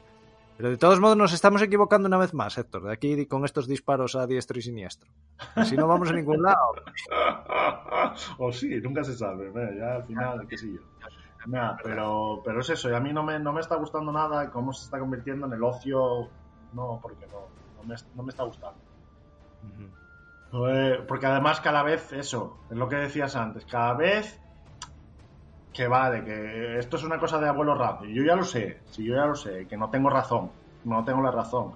Pero 0.59 0.69
de 0.69 0.77
todos 0.77 1.01
modos 1.01 1.17
nos 1.17 1.33
estamos 1.33 1.63
equivocando 1.63 2.07
una 2.07 2.19
vez 2.19 2.35
más, 2.35 2.59
Héctor, 2.59 2.85
de 2.85 2.93
aquí 2.93 3.25
con 3.27 3.47
estos 3.47 3.67
disparos 3.67 4.17
a 4.17 4.27
diestro 4.27 4.59
y 4.59 4.63
siniestro. 4.63 5.11
Si 5.65 5.77
no 5.77 5.89
vamos 5.89 6.11
a 6.11 6.13
ningún 6.13 6.43
lado. 6.43 6.75
o 8.39 8.53
sí, 8.53 8.69
nunca 8.83 9.03
se 9.03 9.15
sabe, 9.15 9.51
ya 9.77 9.97
al 9.97 10.05
final, 10.05 10.47
qué 10.47 10.59
sé 10.59 10.75
yo. 10.75 10.81
Nada, 11.47 11.77
pero, 11.83 12.41
pero 12.45 12.61
es 12.61 12.71
eso, 12.71 12.91
y 12.91 12.95
a 12.95 13.01
mí 13.01 13.13
no 13.13 13.23
me, 13.23 13.39
no 13.39 13.53
me 13.53 13.61
está 13.61 13.77
gustando 13.77 14.11
nada 14.13 14.51
cómo 14.51 14.73
se 14.73 14.85
está 14.85 14.99
convirtiendo 14.99 15.47
en 15.47 15.53
el 15.53 15.63
ocio, 15.63 16.29
no, 16.73 16.99
porque 17.03 17.27
no, 17.27 17.41
no 17.77 17.89
me, 17.89 17.95
no 18.15 18.23
me 18.23 18.31
está 18.31 18.45
gustando. 18.45 18.79
Eh, 20.69 21.05
Porque 21.09 21.27
además 21.27 21.61
cada 21.61 21.83
vez, 21.83 22.13
eso, 22.13 22.59
es 22.71 22.77
lo 22.77 22.89
que 22.89 22.97
decías 22.97 23.35
antes, 23.35 23.65
cada 23.67 23.95
vez 23.95 24.41
que 25.73 25.89
vale, 25.89 26.25
que 26.25 26.79
esto 26.79 26.97
es 26.97 27.03
una 27.03 27.19
cosa 27.19 27.41
de 27.41 27.49
abuelo 27.49 27.75
rap, 27.75 28.05
y 28.05 28.15
yo 28.15 28.23
ya 28.23 28.37
lo 28.37 28.45
sé, 28.45 28.81
si 28.91 29.05
yo 29.05 29.17
ya 29.17 29.27
lo 29.27 29.35
sé, 29.35 29.67
que 29.67 29.77
no 29.77 29.91
tengo 29.91 30.09
razón, 30.09 30.51
no 30.85 31.05
tengo 31.05 31.21
la 31.21 31.33
razón, 31.33 31.73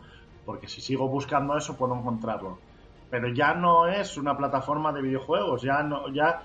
porque 0.46 0.68
si 0.68 0.80
sigo 0.80 1.08
buscando 1.08 1.56
eso 1.56 1.76
puedo 1.76 1.96
encontrarlo. 1.96 2.58
Pero 3.10 3.28
ya 3.28 3.54
no 3.54 3.88
es 3.88 4.16
una 4.16 4.36
plataforma 4.36 4.92
de 4.92 5.02
videojuegos, 5.02 5.62
ya 5.62 5.82
no, 5.82 6.08
ya 6.10 6.42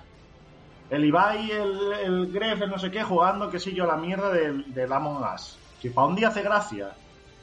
el 0.89 1.05
Ibai, 1.05 1.51
el, 1.51 1.93
el 2.03 2.31
Gref, 2.31 2.61
el 2.61 2.69
no 2.69 2.77
sé 2.77 2.91
qué, 2.91 3.03
jugando, 3.03 3.49
qué 3.49 3.59
sé 3.59 3.73
yo, 3.73 3.85
la 3.85 3.97
mierda 3.97 4.31
del, 4.31 4.73
del 4.73 4.91
Among 4.93 5.23
Us. 5.33 5.57
Que 5.81 5.89
para 5.91 6.07
un 6.07 6.15
día 6.15 6.27
hace 6.29 6.41
gracia, 6.43 6.91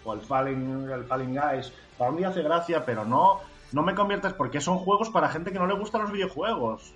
o 0.04 0.14
el 0.14 0.20
Falling, 0.20 0.88
el 0.90 1.04
Falling 1.04 1.34
Guys, 1.38 1.72
para 1.98 2.10
un 2.10 2.16
día 2.16 2.28
hace 2.28 2.42
gracia, 2.42 2.84
pero 2.84 3.04
no, 3.04 3.40
no 3.72 3.82
me 3.82 3.94
conviertes 3.94 4.32
porque 4.32 4.60
son 4.60 4.78
juegos 4.78 5.10
para 5.10 5.28
gente 5.28 5.52
que 5.52 5.58
no 5.58 5.66
le 5.66 5.74
gustan 5.74 6.02
los 6.02 6.12
videojuegos. 6.12 6.94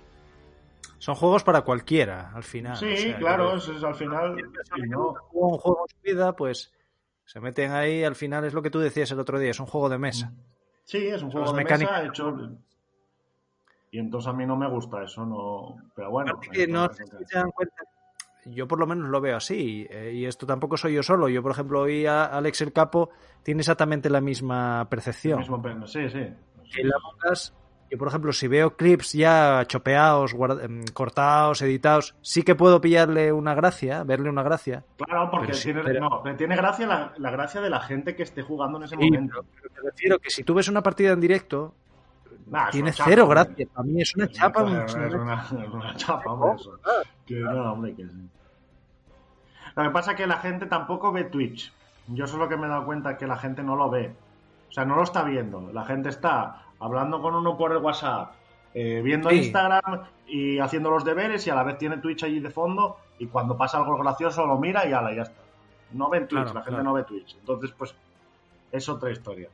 Son 0.97 1.13
juegos 1.15 1.43
para 1.43 1.61
cualquiera, 1.61 2.31
al 2.33 2.43
final. 2.43 2.77
sí, 2.77 2.91
o 2.93 2.97
sea, 2.97 3.17
claro, 3.17 3.51
que- 3.51 3.57
es 3.77 3.83
al 3.83 3.95
final. 3.95 4.35
y 4.77 4.81
no. 4.89 5.13
juega 5.29 5.47
un 5.47 5.57
juego 5.57 5.85
en 5.87 5.95
su 5.95 6.01
vida, 6.01 6.33
pues 6.35 6.71
se 7.25 7.39
meten 7.39 7.71
ahí, 7.73 8.03
al 8.03 8.15
final 8.15 8.45
es 8.45 8.53
lo 8.53 8.61
que 8.61 8.69
tú 8.71 8.79
decías 8.79 9.11
el 9.11 9.19
otro 9.19 9.37
día, 9.37 9.51
es 9.51 9.59
un 9.59 9.65
juego 9.67 9.89
de 9.89 9.97
mesa. 9.97 10.31
Sí, 10.83 11.05
es 11.07 11.21
un 11.21 11.31
juego 11.31 11.47
Las 11.47 11.55
de 11.55 11.63
mecánicas. 11.63 11.91
mesa 11.99 12.07
hecho. 12.07 12.49
Y 13.95 13.99
entonces 13.99 14.27
a 14.27 14.33
mí 14.33 14.45
no 14.45 14.57
me 14.57 14.67
gusta 14.69 15.03
eso, 15.03 15.25
no. 15.25 15.77
Pero 15.95 16.11
bueno. 16.11 16.31
Aparte 16.33 16.49
que 16.49 16.67
no 16.67 16.91
sé 16.91 17.05
si 17.05 17.23
se 17.25 17.37
dan 17.37 17.49
cuenta, 17.51 17.81
yo 18.43 18.67
por 18.67 18.77
lo 18.77 18.85
menos 18.85 19.07
lo 19.09 19.21
veo 19.21 19.37
así, 19.37 19.87
eh, 19.89 20.11
y 20.13 20.25
esto 20.25 20.45
tampoco 20.45 20.75
soy 20.75 20.95
yo 20.95 21.01
solo. 21.01 21.29
Yo, 21.29 21.41
por 21.41 21.51
ejemplo, 21.53 21.79
hoy 21.79 22.05
a 22.05 22.25
Alex 22.25 22.59
el 22.59 22.73
Capo 22.73 23.09
tiene 23.41 23.61
exactamente 23.61 24.09
la 24.09 24.19
misma 24.19 24.85
percepción. 24.89 25.39
Mismo 25.39 25.63
sí, 25.87 26.09
sí. 26.09 26.17
En 26.19 26.89
la 26.89 26.95
Among 26.97 27.31
Us, 27.31 27.53
yo, 27.89 27.97
por 27.97 28.09
ejemplo, 28.09 28.33
si 28.33 28.49
veo 28.49 28.75
clips 28.75 29.13
ya 29.13 29.63
chopeados, 29.65 30.35
guard- 30.35 30.61
em, 30.65 30.83
cortados, 30.91 31.61
editados, 31.61 32.15
sí 32.21 32.43
que 32.43 32.53
puedo 32.55 32.81
pillarle 32.81 33.31
una 33.31 33.53
gracia, 33.55 34.03
verle 34.03 34.29
una 34.29 34.43
gracia. 34.43 34.83
Claro, 34.97 35.29
porque 35.31 35.45
Pero 35.47 35.57
sí, 35.57 35.63
tiene, 35.71 35.83
pero- 35.83 36.01
no, 36.09 36.35
tiene 36.35 36.55
gracia 36.57 36.85
la, 36.85 37.13
la 37.17 37.31
gracia 37.31 37.61
de 37.61 37.69
la 37.69 37.79
gente 37.79 38.13
que 38.13 38.23
esté 38.23 38.41
jugando 38.41 38.77
en 38.77 38.83
ese 38.83 38.97
Sí, 38.97 39.05
momento. 39.09 39.45
pero 39.55 39.69
me 39.83 39.89
refiero 39.89 40.19
que 40.19 40.29
si 40.31 40.43
tú 40.43 40.53
ves 40.53 40.67
una 40.67 40.83
partida 40.83 41.13
en 41.13 41.21
directo, 41.21 41.75
Nah, 42.47 42.65
es 42.65 42.71
tiene 42.71 42.91
chapa, 42.93 43.09
cero 43.09 43.27
gracia. 43.27 43.67
Para 43.73 43.87
mí 43.87 44.01
es 44.01 44.15
una 44.15 44.25
Es 44.25 44.31
chapa. 44.31 44.63
una- 44.63 44.85
es 44.85 44.95
Es 44.95 45.13
una- 45.13 45.41
es 45.41 45.51
una 45.73 45.95
chapa, 45.95 46.31
hombre, 46.31 46.55
eso. 46.55 46.77
Que 47.25 47.35
no, 47.39 47.73
hombre, 47.73 47.95
que 47.95 48.03
sí. 48.03 48.29
Lo 49.75 49.83
que 49.83 49.89
pasa 49.89 50.11
es 50.11 50.17
que 50.17 50.27
la 50.27 50.37
gente 50.37 50.65
tampoco 50.67 51.11
ve 51.11 51.25
Twitch. 51.25 51.73
Yo 52.07 52.25
eso 52.25 52.35
es 52.35 52.39
lo 52.39 52.47
que 52.47 52.55
me 52.55 52.67
he 52.67 52.69
dado 52.69 52.85
cuenta, 52.85 53.17
que 53.17 53.25
la 53.27 53.37
gente 53.37 53.63
no 53.63 53.75
lo 53.75 53.89
ve. 53.89 54.13
O 54.69 54.71
sea, 54.71 54.85
no 54.85 54.95
lo 54.95 55.03
está 55.03 55.23
viendo. 55.23 55.71
La 55.73 55.85
gente 55.85 56.09
está 56.09 56.63
hablando 56.79 57.21
con 57.21 57.33
uno 57.35 57.57
por 57.57 57.71
el 57.71 57.79
WhatsApp, 57.79 58.33
eh, 58.73 59.01
viendo 59.03 59.29
Sí. 59.31 59.37
Instagram 59.37 60.03
y 60.27 60.59
haciendo 60.59 60.91
los 60.91 61.03
deberes 61.03 61.45
y 61.47 61.49
a 61.49 61.55
la 61.55 61.63
vez 61.63 61.77
tiene 61.77 61.97
Twitch 61.97 62.23
allí 62.23 62.39
de 62.39 62.49
fondo 62.51 62.97
y 63.17 63.25
cuando 63.27 63.57
pasa 63.57 63.77
algo 63.79 63.97
gracioso 63.97 64.45
lo 64.45 64.57
mira 64.59 64.85
y 64.87 64.93
ala, 64.93 65.13
ya 65.13 65.23
está. 65.23 65.41
No 65.93 66.09
ven 66.09 66.27
Twitch, 66.27 66.41
Claro, 66.43 66.53
la 66.53 66.61
gente 66.61 66.69
claro. 66.69 66.83
no 66.83 66.93
ve 66.93 67.03
Twitch. 67.03 67.35
Entonces, 67.39 67.71
pues, 67.77 67.95
es 68.71 68.87
otra 68.89 69.11
historia. 69.11 69.49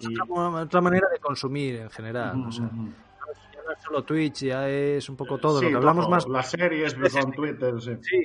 Es 0.00 0.08
Y- 0.10 0.20
otra, 0.20 0.62
otra 0.62 0.80
manera 0.80 1.08
de 1.12 1.18
consumir 1.18 1.76
en 1.76 1.90
general. 1.90 2.44
o 2.46 2.50
sea, 2.52 2.66
ya 2.66 3.62
no 3.66 3.72
es 3.72 3.82
solo 3.82 4.04
Twitch, 4.04 4.44
ya 4.44 4.68
es 4.68 5.08
un 5.08 5.16
poco 5.16 5.38
todo. 5.38 5.58
Sí, 5.60 5.64
lo 5.66 5.70
que 5.70 5.76
hablamos 5.76 6.04
todo. 6.06 6.10
más. 6.10 6.28
Las 6.28 6.50
series 6.50 6.94
con 6.94 7.32
Twitter, 7.32 7.80
sí. 7.80 7.92
Sí, 8.02 8.22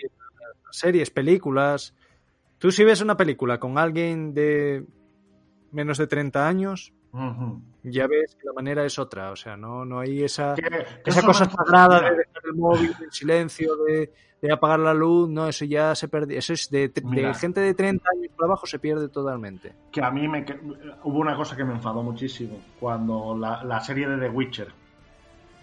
series, 0.72 1.10
películas. 1.12 1.93
Tú 2.58 2.72
si 2.72 2.84
ves 2.84 3.01
una 3.01 3.16
película 3.18 3.60
con 3.60 3.78
alguien 3.78 4.34
de 4.34 4.86
menos 5.72 5.97
de 5.97 6.08
30 6.08 6.47
años, 6.47 6.93
Ya 7.84 8.05
ves 8.08 8.36
que 8.36 8.45
la 8.45 8.53
manera 8.53 8.86
es 8.86 8.99
otra. 8.99 9.32
O 9.32 9.36
sea, 9.36 9.55
no, 9.58 9.86
no 9.86 9.99
hay 9.99 10.24
esa, 10.24 10.55
esa 11.05 11.22
cosa 11.24 11.45
sagrada 11.49 12.01
de 12.01 12.18
dejar 12.18 12.41
el 12.45 12.53
móvil 12.55 12.93
en 13.01 13.12
silencio, 13.12 13.76
de, 13.86 14.12
de 14.41 14.51
apagar 14.51 14.80
la 14.80 14.93
luz. 14.93 15.30
No, 15.30 15.47
eso 15.47 15.66
ya 15.66 15.95
se 15.95 16.08
perdió. 16.08 16.38
Eso 16.38 16.53
es 16.53 16.70
de, 16.70 16.91
gente 17.39 17.62
de 17.62 17.74
30 17.74 18.03
años 18.16 18.32
para 18.36 18.47
abajo 18.47 18.68
se 18.68 18.78
pierde 18.80 19.08
totalmente. 19.10 19.74
que 19.91 20.01
a 20.03 20.12
mí 20.12 20.28
me 20.28 20.43
que- 20.45 20.60
hubo 21.03 21.20
una 21.20 21.36
cosa 21.36 21.55
que 21.55 21.64
me 21.64 21.74
enfadó 21.74 22.03
muchísimo 22.03 22.60
cuando 22.80 23.36
la, 23.38 23.64
la 23.64 23.80
serie 23.80 24.08
de 24.08 24.18
The 24.18 24.30
Witcher 24.30 24.68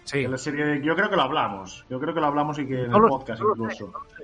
Sí. 0.03 0.27
la 0.27 0.37
serie 0.37 0.65
de- 0.65 0.81
yo 0.83 0.95
creo 0.95 1.09
que 1.09 1.15
lo 1.15 1.23
hablamos 1.23 1.83
yo 1.89 1.99
creo 1.99 2.13
que 2.13 2.19
lo 2.19 2.27
hablamos 2.27 2.59
y 2.59 2.67
que 2.67 2.83
en 2.83 2.91
No 2.91 2.97
el 2.97 3.09
podcast 3.09 3.39
sé, 3.41 3.45
incluso 3.49 3.87
no 3.87 3.99
lo 4.03 4.09
sé. 4.09 4.23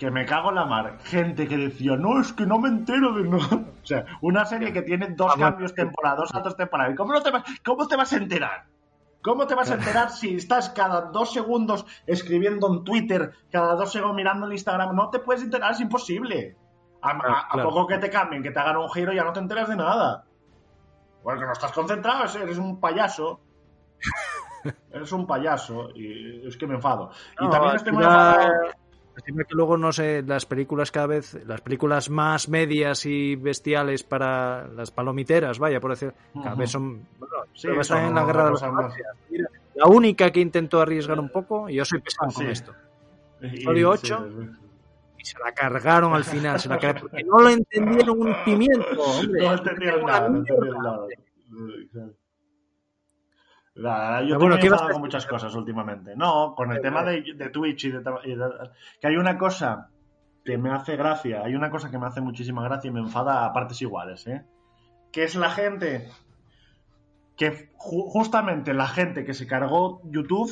Que 0.00 0.10
me 0.10 0.24
cago 0.24 0.48
en 0.48 0.54
la 0.54 0.64
mar 0.64 0.96
gente 1.04 1.46
que 1.46 1.58
decía 1.58 1.94
no 1.94 2.18
es 2.22 2.32
que 2.32 2.46
no 2.46 2.58
me 2.58 2.70
entero 2.70 3.12
de 3.12 3.28
nada 3.28 3.56
o 3.82 3.86
sea 3.86 4.06
una 4.22 4.46
serie 4.46 4.72
que 4.72 4.80
tiene 4.80 5.08
dos 5.10 5.34
cambios 5.36 5.74
temporadas 5.74 6.20
dos 6.20 6.28
saltos 6.30 6.56
temporales 6.56 6.96
¿cómo, 6.96 7.12
no 7.12 7.22
te 7.22 7.30
vas, 7.30 7.44
¿cómo 7.62 7.86
te 7.86 7.96
vas 7.96 8.10
a 8.14 8.16
enterar? 8.16 8.64
¿Cómo 9.22 9.46
te 9.46 9.54
vas 9.54 9.70
a 9.70 9.74
enterar 9.74 10.08
si 10.10 10.36
estás 10.36 10.70
cada 10.70 11.02
dos 11.10 11.34
segundos 11.34 11.84
escribiendo 12.06 12.72
en 12.72 12.84
Twitter, 12.84 13.32
cada 13.52 13.74
dos 13.74 13.92
segundos 13.92 14.16
mirando 14.16 14.46
en 14.46 14.52
Instagram? 14.52 14.96
No 14.96 15.10
te 15.10 15.18
puedes 15.18 15.42
enterar, 15.42 15.72
es 15.72 15.80
imposible. 15.80 16.56
A, 17.02 17.50
poco 17.62 17.86
que 17.86 17.98
te 17.98 18.08
cambien, 18.08 18.42
que 18.42 18.50
te 18.50 18.58
hagan 18.58 18.78
un 18.78 18.88
giro, 18.90 19.12
ya 19.12 19.22
no 19.22 19.34
te 19.34 19.40
enteras 19.40 19.68
de 19.68 19.76
nada. 19.76 20.24
Porque 21.22 21.44
no 21.44 21.52
estás 21.52 21.72
concentrado, 21.72 22.24
es- 22.24 22.34
eres 22.34 22.56
un 22.56 22.80
payaso. 22.80 23.42
eres 24.90 25.12
un 25.12 25.26
payaso 25.26 25.90
y 25.94 26.46
es 26.48 26.56
que 26.56 26.66
me 26.66 26.76
enfado. 26.76 27.10
y 27.38 27.50
también 27.50 27.76
estoy 27.76 27.92
muy 27.92 28.04
enfadado. 28.04 28.52
Encima 29.16 29.44
que 29.44 29.54
luego, 29.54 29.76
no 29.76 29.92
sé, 29.92 30.22
las 30.22 30.46
películas 30.46 30.90
cada 30.90 31.06
vez, 31.06 31.38
las 31.46 31.60
películas 31.60 32.08
más 32.10 32.48
medias 32.48 33.04
y 33.06 33.36
bestiales 33.36 34.02
para 34.02 34.66
las 34.68 34.90
palomiteras, 34.90 35.58
vaya, 35.58 35.80
por 35.80 35.90
decir, 35.90 36.12
cada 36.34 36.54
vez 36.54 36.70
son, 36.70 37.06
bueno, 37.18 37.34
Sí, 37.52 37.68
en 37.68 38.14
la 38.14 38.24
guerra 38.24 38.50
de 38.50 38.58
galaxias. 38.60 39.08
Mira, 39.28 39.48
La 39.74 39.86
única 39.86 40.30
que 40.30 40.40
intentó 40.40 40.80
arriesgar 40.80 41.18
un 41.20 41.28
poco, 41.30 41.68
y 41.68 41.74
yo 41.74 41.84
soy 41.84 42.00
pesado 42.00 42.32
con 42.32 42.46
esto, 42.46 42.72
episodio 43.40 43.96
sí, 43.96 44.06
ocho. 44.06 44.26
sí, 44.28 44.34
sí. 44.38 44.50
y 45.18 45.24
se 45.24 45.38
la 45.38 45.52
cargaron 45.52 46.14
al 46.14 46.24
final, 46.24 46.58
se 46.60 46.68
la 46.68 46.78
cargaron, 46.78 47.08
porque 47.10 47.24
no 47.24 47.38
lo 47.40 47.48
entendieron 47.48 48.20
un 48.20 48.34
pimiento, 48.44 49.02
hombre. 49.02 49.42
No 49.46 49.52
entendieron 49.54 50.06
nada, 50.06 50.28
no 50.28 50.38
entendieron 50.38 50.82
nada. 50.82 51.06
Nada, 53.80 54.20
yo 54.20 54.26
estoy 54.26 54.36
bueno, 54.38 54.54
muy 54.54 54.60
¿qué 54.60 54.66
ibas 54.66 54.80
a 54.80 54.82
enfadado 54.84 54.92
con 54.92 55.00
muchas 55.02 55.26
cosas 55.26 55.54
últimamente. 55.54 56.14
No, 56.16 56.54
con 56.54 56.70
el 56.72 56.80
tema 56.82 57.02
de, 57.02 57.22
de 57.34 57.48
Twitch 57.50 57.84
y 57.84 57.90
de, 57.92 58.02
y 58.24 58.34
de- 58.34 58.70
que 59.00 59.06
hay 59.08 59.16
una 59.16 59.38
cosa 59.38 59.88
que 60.44 60.58
me 60.58 60.70
hace 60.72 60.96
gracia, 60.96 61.42
hay 61.44 61.54
una 61.54 61.70
cosa 61.70 61.90
que 61.90 61.98
me 61.98 62.06
hace 62.06 62.20
muchísima 62.20 62.62
gracia 62.64 62.88
y 62.88 62.92
me 62.92 63.00
enfada 63.00 63.44
a 63.44 63.52
partes 63.52 63.80
iguales, 63.82 64.26
¿eh? 64.26 64.44
Que 65.12 65.24
es 65.24 65.34
la 65.34 65.50
gente 65.50 66.08
que 67.36 67.70
ju- 67.76 68.08
justamente 68.10 68.74
la 68.74 68.86
gente 68.86 69.24
que 69.24 69.34
se 69.34 69.46
cargó 69.46 70.00
YouTube 70.04 70.50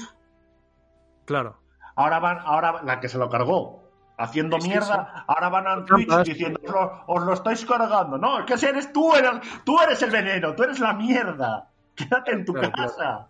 Claro. 1.24 1.59
ahora 1.97 2.18
van, 2.20 2.39
ahora 2.45 2.83
la 2.83 3.01
que 3.01 3.09
se 3.09 3.18
lo 3.18 3.29
cargó, 3.29 3.83
haciendo 4.16 4.57
mierda, 4.59 5.24
ahora 5.26 5.49
van 5.51 5.66
a 5.66 5.85
Twitch 5.85 6.09
diciendo, 6.24 6.61
os 6.64 6.70
lo, 6.72 7.05
os 7.07 7.22
lo 7.24 7.33
estáis 7.35 7.64
cargando. 7.66 8.16
No, 8.18 8.39
es 8.41 8.47
que 8.47 8.57
si 8.57 8.66
eres 8.66 8.93
tú, 8.93 9.14
eres, 9.14 9.33
tú 9.64 9.79
eres 9.81 10.01
el 10.03 10.11
veneno, 10.11 10.55
tú 10.55 10.62
eres 10.64 10.81
la 10.81 10.95
mierda. 10.95 11.70
Quédate 11.99 12.33
en 12.33 12.45
tu 12.45 12.53
Claro, 12.53 12.73
casa. 12.73 13.27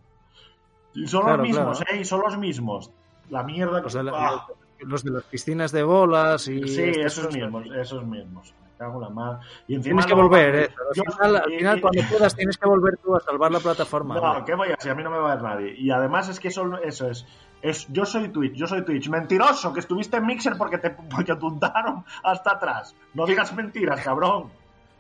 Y 0.95 1.07
son 1.07 1.23
Claro, 1.23 1.39
los 1.39 1.47
mismos. 1.49 1.81
¿eh? 1.83 1.97
Y 2.01 2.05
son 2.05 2.21
los 2.21 2.37
mismos. 2.39 2.91
La 3.31 3.43
mierda. 3.43 3.83
La- 4.03 4.13
Ah, 4.15 4.47
los 4.81 5.03
de 5.03 5.11
las 5.11 5.25
piscinas 5.25 5.73
de 5.73 5.83
bolas 5.83 6.47
y... 6.49 6.67
sí, 6.69 6.83
esos 6.83 7.27
cosas. 7.27 7.35
mismos, 7.41 7.67
esos 7.77 8.05
mismos. 8.05 8.55
cago 8.79 8.95
en 8.99 9.01
la 9.03 9.09
mar. 9.11 9.41
Y 9.67 9.75
encima 9.75 10.03
Tienes 10.03 10.07
que 10.07 10.15
volver, 10.15 10.55
¿eh? 10.55 10.71
Al 10.89 10.95
final, 11.13 11.37
al 11.37 11.45
final, 11.51 11.81
cuando 11.81 12.03
puedas, 12.09 12.35
tienes 12.37 12.57
que 12.57 12.69
volver 12.69 12.97
tú 12.99 13.17
a 13.17 13.21
salvar 13.21 13.51
la 13.51 13.59
plataforma. 13.59 14.15
No, 14.15 14.23
hombre. 14.23 14.45
¿qué 14.47 14.55
voy 14.55 14.71
a 14.71 14.75
hacer? 14.75 14.93
A 14.93 14.95
mí 14.95 15.03
no 15.03 15.11
me 15.11 15.19
va 15.19 15.33
a 15.33 15.35
ver 15.35 15.43
nadie. 15.43 15.75
Y 15.77 15.91
además 15.91 16.29
es 16.29 16.39
que 16.39 16.47
eso, 16.49 16.79
eso 16.85 17.09
es, 17.11 17.27
es. 17.61 17.89
Yo 17.93 18.07
soy 18.07 18.29
Twitch, 18.29 18.55
yo 18.55 18.69
soy 18.69 18.85
Twitch. 18.85 19.09
Mentiroso, 19.09 19.73
que 19.73 19.81
estuviste 19.81 20.19
en 20.19 20.27
Mixer 20.27 20.57
porque 20.57 20.79
te 20.79 20.91
porque 20.91 21.33
apuntaron 21.33 22.05
hasta 22.23 22.53
atrás. 22.53 22.95
No 23.15 23.27
digas 23.27 23.53
mentiras, 23.53 24.01
cabrón. 24.01 24.45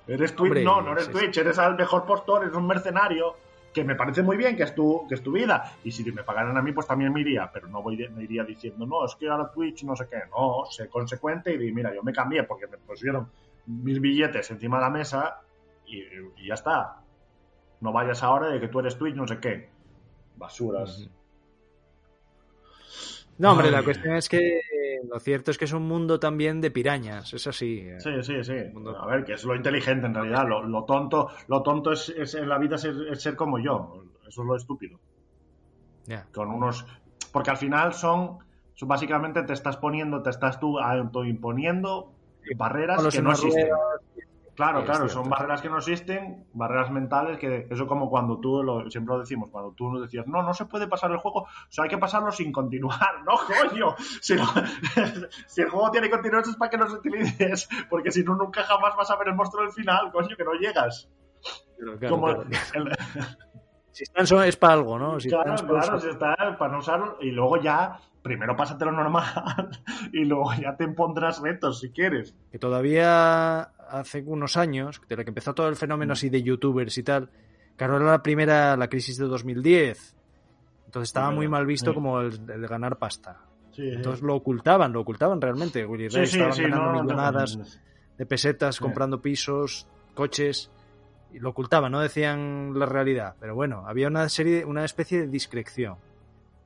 Eres 0.09 0.35
Twitch, 0.35 0.49
Hombre, 0.51 0.65
no, 0.65 0.83
no 0.83 0.93
eres 0.93 1.05
sí, 1.07 1.13
Twitch, 1.13 1.37
eres 1.39 1.57
el 1.59 1.77
mejor 1.77 2.05
postor, 2.05 2.43
eres 2.43 2.57
un 2.57 2.67
mercenario. 2.67 3.37
Que 3.73 3.85
me 3.85 3.95
parece 3.95 4.23
muy 4.23 4.37
bien 4.37 4.57
que 4.57 4.63
es, 4.63 4.75
tu, 4.75 5.07
que 5.09 5.15
es 5.15 5.23
tu 5.23 5.33
vida. 5.33 5.73
Y 5.85 5.91
si 5.91 6.11
me 6.11 6.23
pagaran 6.23 6.57
a 6.57 6.63
mí, 6.63 6.73
pues 6.73 6.87
también 6.87 7.13
me 7.13 7.21
iría. 7.21 7.51
Pero 7.53 7.69
no 7.69 7.83
voy 7.83 7.97
me 8.09 8.25
iría 8.25 8.45
diciendo, 8.45 8.87
no, 8.87 9.05
es 9.05 9.15
que 9.15 9.29
ahora 9.29 9.51
Twitch 9.51 9.85
no 9.85 9.95
sé 9.95 10.07
qué. 10.09 10.23
No, 10.31 10.65
sé 10.71 10.89
consecuente 10.89 11.53
y 11.53 11.59
di, 11.59 11.73
mira, 11.73 11.95
yo 11.95 12.03
me 12.03 12.13
cambié 12.13 12.45
porque 12.45 12.67
me 12.67 12.79
pusieron 12.79 13.31
mil 13.67 14.01
billetes 14.01 14.51
encima 14.51 14.79
de 14.79 14.83
la 14.83 14.91
mesa 14.91 15.41
y, 15.87 16.03
ya 16.47 16.55
está. 16.55 17.03
No 17.81 17.93
vayas 17.93 18.23
ahora 18.23 18.49
de 18.49 18.61
que 18.61 18.69
tú 18.69 18.81
eres 18.81 18.97
Twitch, 18.97 19.15
no 19.15 19.27
sé 19.27 19.39
qué. 19.39 19.71
Basuras. 20.37 21.11
No, 23.39 23.53
hombre, 23.53 23.71
la 23.71 23.83
cuestión 23.83 24.17
es 24.17 24.29
que 24.29 24.59
eh, 24.59 25.01
lo 25.09 25.21
cierto 25.21 25.51
es 25.51 25.59
que 25.59 25.65
es 25.67 25.73
un 25.73 25.87
mundo 25.87 26.19
también 26.19 26.61
de 26.61 26.71
pirañas, 26.71 27.33
es 27.33 27.47
así. 27.47 27.81
eh. 27.87 28.01
Sí, 28.01 28.11
sí, 28.23 28.43
sí. 28.43 28.55
A 29.01 29.07
ver, 29.07 29.25
que 29.25 29.35
es 29.35 29.45
lo 29.45 29.55
inteligente 29.55 30.07
en 30.07 30.15
realidad. 30.15 30.47
Lo, 30.49 30.63
lo 30.65 30.85
tonto, 30.85 31.29
lo 31.47 31.63
tonto 31.63 31.93
es, 31.93 32.09
es 32.11 32.35
en 32.35 32.49
la 32.49 32.59
vida 32.59 32.77
ser, 32.77 32.95
es 33.11 33.23
ser 33.23 33.37
como 33.37 33.59
yo. 33.59 34.05
Eso 34.27 34.43
es 34.43 34.47
lo 34.47 34.57
estúpido. 34.57 34.99
Ya. 36.07 36.27
Con 36.33 36.49
unos. 36.51 36.85
Porque 37.33 37.51
al 37.51 37.57
final 37.57 37.93
son. 37.95 38.39
son 38.75 38.89
básicamente 38.89 39.43
te 39.45 39.53
estás 39.53 39.77
poniendo, 39.77 40.23
te 40.23 40.31
estás 40.31 40.59
tú 40.59 40.79
autoimponiendo 40.79 42.13
barreras 42.57 43.07
que 43.15 43.23
no 43.23 43.31
existen. 43.31 43.69
ruedas. 43.69 44.01
Claro, 44.59 44.85
claro, 44.85 45.05
cierto. 45.09 45.15
son 45.23 45.31
barreras 45.31 45.63
que 45.63 45.69
no 45.71 45.79
existen, 45.79 46.49
barreras 46.53 46.91
mentales, 46.91 47.39
que 47.39 47.69
eso 47.71 47.87
como 47.87 48.11
cuando 48.11 48.41
tú, 48.41 48.61
lo, 48.63 48.91
siempre 48.91 49.15
lo 49.15 49.21
decimos, 49.21 49.51
cuando 49.51 49.71
tú 49.71 49.89
nos 49.89 50.03
decías, 50.03 50.27
no, 50.27 50.43
no 50.43 50.53
se 50.53 50.67
puede 50.67 50.89
pasar 50.89 51.13
el 51.13 51.19
juego, 51.19 51.43
o 51.43 51.47
sea, 51.69 51.85
hay 51.85 51.91
que 51.91 51.97
pasarlo 51.99 52.33
sin 52.33 52.51
continuar, 52.51 53.23
no, 53.25 53.35
coño, 53.69 53.95
si, 54.21 54.35
no- 54.35 54.45
si 55.47 55.63
el 55.63 55.69
juego 55.71 55.91
tiene 55.93 56.11
continuidad 56.11 56.43
es 56.49 56.57
para 56.57 56.71
que 56.71 56.77
los 56.77 56.93
utilices, 56.93 57.69
porque 57.89 58.11
si 58.11 58.25
no, 58.25 58.35
nunca 58.35 58.65
jamás 58.65 58.97
vas 58.97 59.09
a 59.13 59.17
ver 59.17 59.29
el 59.29 59.37
monstruo 59.37 59.63
del 59.63 59.73
final, 59.73 60.11
coño, 60.11 60.37
que 60.37 60.45
no 60.45 60.53
llegas. 60.55 61.09
Claro, 61.79 61.97
como 62.09 62.27
claro. 62.27 62.43
el- 62.75 62.97
Si 63.99 64.05
están 64.05 64.45
es 64.45 64.57
para 64.57 64.75
algo, 64.75 64.99
¿no? 64.99 65.19
Si 65.19 65.29
claro, 65.29 65.55
están 65.55 65.69
claro, 65.69 65.99
si 66.01 66.09
está 66.09 66.35
para 66.59 66.73
no 66.73 66.79
usarlo, 66.79 67.17
y 67.21 67.31
luego 67.33 67.61
ya, 67.61 67.99
primero 68.23 68.55
pásatelo 68.57 68.93
normal, 68.93 69.25
y 70.13 70.25
luego 70.25 70.53
ya 70.55 70.77
te 70.77 70.87
pondrás 70.89 71.41
retos 71.41 71.81
si 71.81 71.91
quieres. 71.91 72.35
que 72.53 72.59
todavía 72.59 73.61
hace 73.91 74.23
unos 74.25 74.57
años, 74.57 75.01
de 75.09 75.17
la 75.17 75.25
que 75.25 75.31
empezó 75.31 75.53
todo 75.55 75.69
el 75.69 75.77
fenómeno 75.77 76.13
así 76.13 76.29
de 76.31 76.43
youtubers 76.43 76.97
y 76.99 77.03
tal, 77.03 77.31
claro, 77.77 77.97
era 77.97 78.07
la 78.13 78.23
primera, 78.23 78.77
la 78.77 78.89
crisis 78.89 79.19
de 79.19 79.27
2010. 79.27 80.15
Entonces 80.87 81.09
estaba 81.09 81.31
Sí, 81.31 81.35
muy 81.35 81.49
mal 81.49 81.67
visto 81.67 81.91
sí. 81.91 81.95
como 81.95 82.21
el, 82.21 82.67
ganar 82.69 82.99
pasta. 82.99 83.41
Sí, 83.73 83.83
sí. 83.83 83.97
Entonces 83.97 84.23
lo 84.23 84.35
ocultaban, 84.37 84.93
lo 84.93 85.01
ocultaban 85.01 85.41
realmente. 85.41 85.85
Willy 85.85 86.09
Sí, 86.11 86.17
Ray 86.19 86.27
sí, 86.27 86.37
estaban 86.37 86.53
sí, 86.55 86.63
ganando 86.63 86.85
no, 86.87 86.93
no, 86.93 87.03
millonadas 87.03 87.57
no. 87.57 87.65
de 88.17 88.27
pesetas, 88.27 88.77
Sí. 88.77 88.83
comprando 88.83 89.21
pisos, 89.21 89.87
coches, 90.15 90.71
y 91.33 91.39
lo 91.39 91.51
ocultaban, 91.51 91.93
no 91.93 92.01
decían 92.01 92.79
la 92.79 92.87
realidad. 92.87 93.35
Pero 93.41 93.55
bueno, 93.55 93.85
había 93.87 94.09
una 94.09 94.29
serie, 94.29 94.65
una 94.65 94.85
especie 94.85 95.21
de 95.21 95.27
discreción. 95.29 95.97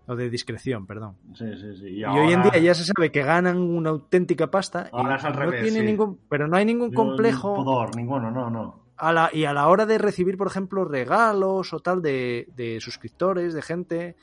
O 0.06 0.16
de 0.16 0.28
discreción, 0.30 0.86
perdón. 0.86 1.16
Sí, 1.34 1.46
sí, 1.56 1.76
sí. 1.76 1.88
Y, 1.90 2.04
hoy 2.04 2.32
en 2.32 2.42
día 2.42 2.58
ya 2.58 2.74
se 2.74 2.84
sabe 2.84 3.12
que 3.12 3.22
ganan 3.22 3.58
una 3.58 3.90
auténtica 3.90 4.50
pasta 4.50 4.88
y 4.92 4.96
Ahora 4.96 5.14
es 5.14 5.24
al 5.24 5.34
no 5.34 5.40
revés, 5.40 5.62
tiene 5.62 5.78
sí. 5.78 5.86
ningún, 5.86 6.18
pero 6.28 6.48
no 6.48 6.56
hay 6.56 6.64
ningún 6.64 6.92
complejo 6.92 7.54
pudor, 7.54 7.94
ninguno, 7.94 8.28
no, 8.32 8.50
no. 8.50 8.82
a 8.96 9.12
la, 9.12 9.30
y 9.32 9.44
a 9.44 9.52
la 9.52 9.68
hora 9.68 9.86
de 9.86 9.98
recibir, 9.98 10.36
por 10.36 10.48
ejemplo, 10.48 10.84
regalos 10.84 11.72
o 11.72 11.78
tal 11.78 12.02
de, 12.02 12.48
de 12.56 12.80
suscriptores, 12.80 13.54
de 13.54 13.62
gente, 13.62 14.16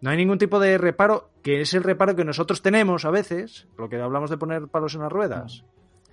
no 0.00 0.10
hay 0.10 0.16
ningún 0.16 0.38
tipo 0.38 0.60
de 0.60 0.78
reparo, 0.78 1.30
que 1.42 1.60
es 1.60 1.74
el 1.74 1.82
reparo 1.82 2.14
que 2.14 2.24
nosotros 2.24 2.62
tenemos 2.62 3.04
a 3.04 3.10
veces, 3.10 3.66
lo 3.76 3.88
que 3.88 4.00
hablamos 4.00 4.30
de 4.30 4.38
poner 4.38 4.68
palos 4.68 4.94
en 4.94 5.02
las 5.02 5.12
ruedas. 5.12 5.64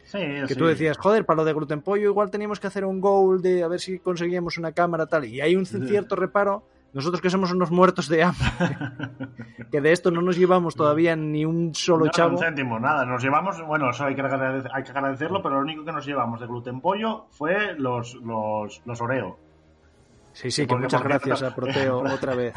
Sí, 0.08 0.20
Que 0.20 0.48
sí. 0.48 0.56
tú 0.56 0.66
decías, 0.66 0.98
joder, 0.98 1.26
para 1.26 1.38
lo 1.38 1.44
de 1.46 1.54
gluten 1.54 1.82
pollo 1.82 2.10
igual 2.10 2.32
teníamos 2.32 2.60
que 2.60 2.68
hacer 2.68 2.86
un 2.86 3.02
goal 3.02 3.42
de 3.42 3.62
a 3.64 3.68
ver 3.68 3.80
si 3.82 4.00
conseguíamos 4.00 4.58
una 4.58 4.72
cámara 4.72 5.06
tal. 5.06 5.26
Y 5.26 5.42
hay 5.42 5.56
un 5.58 5.66
cierto 5.66 6.16
reparo, 6.16 6.64
nosotros 6.94 7.20
que 7.22 7.30
somos 7.30 7.52
unos 7.52 7.72
muertos 7.72 8.08
de 8.08 8.24
hambre, 8.24 8.48
que 9.72 9.82
de 9.82 9.92
esto 9.92 10.10
no 10.10 10.22
nos 10.22 10.38
llevamos 10.38 10.76
todavía 10.76 11.16
ni 11.18 11.44
un 11.44 11.76
solo 11.76 12.06
No, 12.06 12.12
chavo. 12.12 12.38
un 12.38 12.40
céntimo, 12.44 12.80
nada. 12.80 13.06
Nos 13.06 13.22
llevamos, 13.22 13.62
bueno, 13.68 13.90
eso 13.90 14.06
hay 14.06 14.16
que, 14.16 14.22
agradecer- 14.22 14.72
hay 14.74 14.84
que 14.84 14.92
agradecerlo, 14.92 15.42
pero 15.44 15.56
lo 15.56 15.62
único 15.62 15.84
que 15.84 15.92
nos 15.92 16.06
llevamos 16.06 16.40
de 16.40 16.48
gluten 16.48 16.80
pollo 16.80 17.26
fue 17.32 17.74
los, 17.78 18.16
los, 18.16 18.82
los 18.86 19.02
Oreo. 19.02 19.38
Sí, 20.32 20.52
sí, 20.52 20.66
que 20.68 20.76
muchas 20.76 21.04
gracias 21.04 21.44
a 21.44 21.54
Proteo 21.56 22.00
otra 22.00 22.34
vez. 22.34 22.54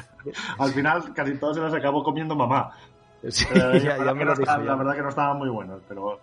Al 0.59 0.71
final 0.71 1.13
casi 1.15 1.35
todos 1.37 1.57
se 1.57 1.63
las 1.63 1.75
acabó 1.75 2.05
comiendo 2.05 2.37
mamá. 2.37 2.71
Sí, 3.29 3.45
Eh, 3.53 3.81
ya, 3.83 3.97
la, 3.97 3.97
ya 3.97 3.97
verdad 3.99 4.15
me 4.15 4.19
que 4.21 4.25
lo 4.25 4.31
no 4.31 4.31
dijo. 4.37 4.43
estaban- 4.43 4.65
ya. 4.65 4.71
la 4.71 4.77
verdad 4.77 4.95
que 4.95 5.03
no 5.03 5.09
estaban 5.09 5.37
muy 5.39 5.49
buenos, 5.49 5.81
pero... 5.89 6.21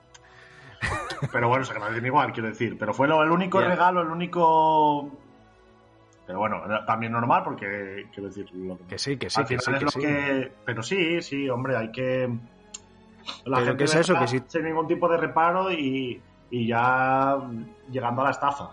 Pero 1.32 1.48
bueno, 1.50 1.66
se 1.66 1.72
agradecen 1.74 2.06
igual, 2.06 2.32
quiero 2.34 2.50
decir. 2.50 2.78
Pero 2.78 2.94
fue 2.94 3.08
lo- 3.08 3.24
el 3.24 3.32
único 3.32 3.60
regalo, 3.62 4.02
el 4.02 4.10
único... 4.10 5.12
Pero 6.26 6.40
bueno, 6.40 6.62
también 6.86 7.14
normal 7.14 7.42
porque, 7.44 8.08
quiero 8.14 8.28
decir... 8.30 8.50
Lo, 8.54 8.78
Que 8.88 8.98
sí, 8.98 9.16
que 9.18 9.30
sí, 9.30 9.40
al 9.42 9.48
que 9.48 9.60
sí, 9.60 9.72
es 9.72 9.78
que 9.80 9.86
lo 9.86 9.92
sí. 9.92 10.00
que... 10.02 10.52
Pero 10.66 10.84
sí, 10.84 11.22
sí, 11.22 11.50
hombre, 11.50 11.78
hay 11.78 11.92
que... 11.92 12.30
La 13.46 13.58
gente 13.60 13.78
¿qué 13.78 13.84
es 13.86 13.96
eso? 13.96 14.18
Que 14.20 14.28
si- 14.28 14.44
sin 14.48 14.64
ningún 14.64 14.88
tipo 14.88 15.08
de 15.10 15.18
reparo 15.18 15.72
y, 15.72 16.22
y 16.50 16.68
ya 16.68 17.38
llegando 17.92 18.22
a 18.22 18.26
la 18.26 18.32
estafa. 18.32 18.72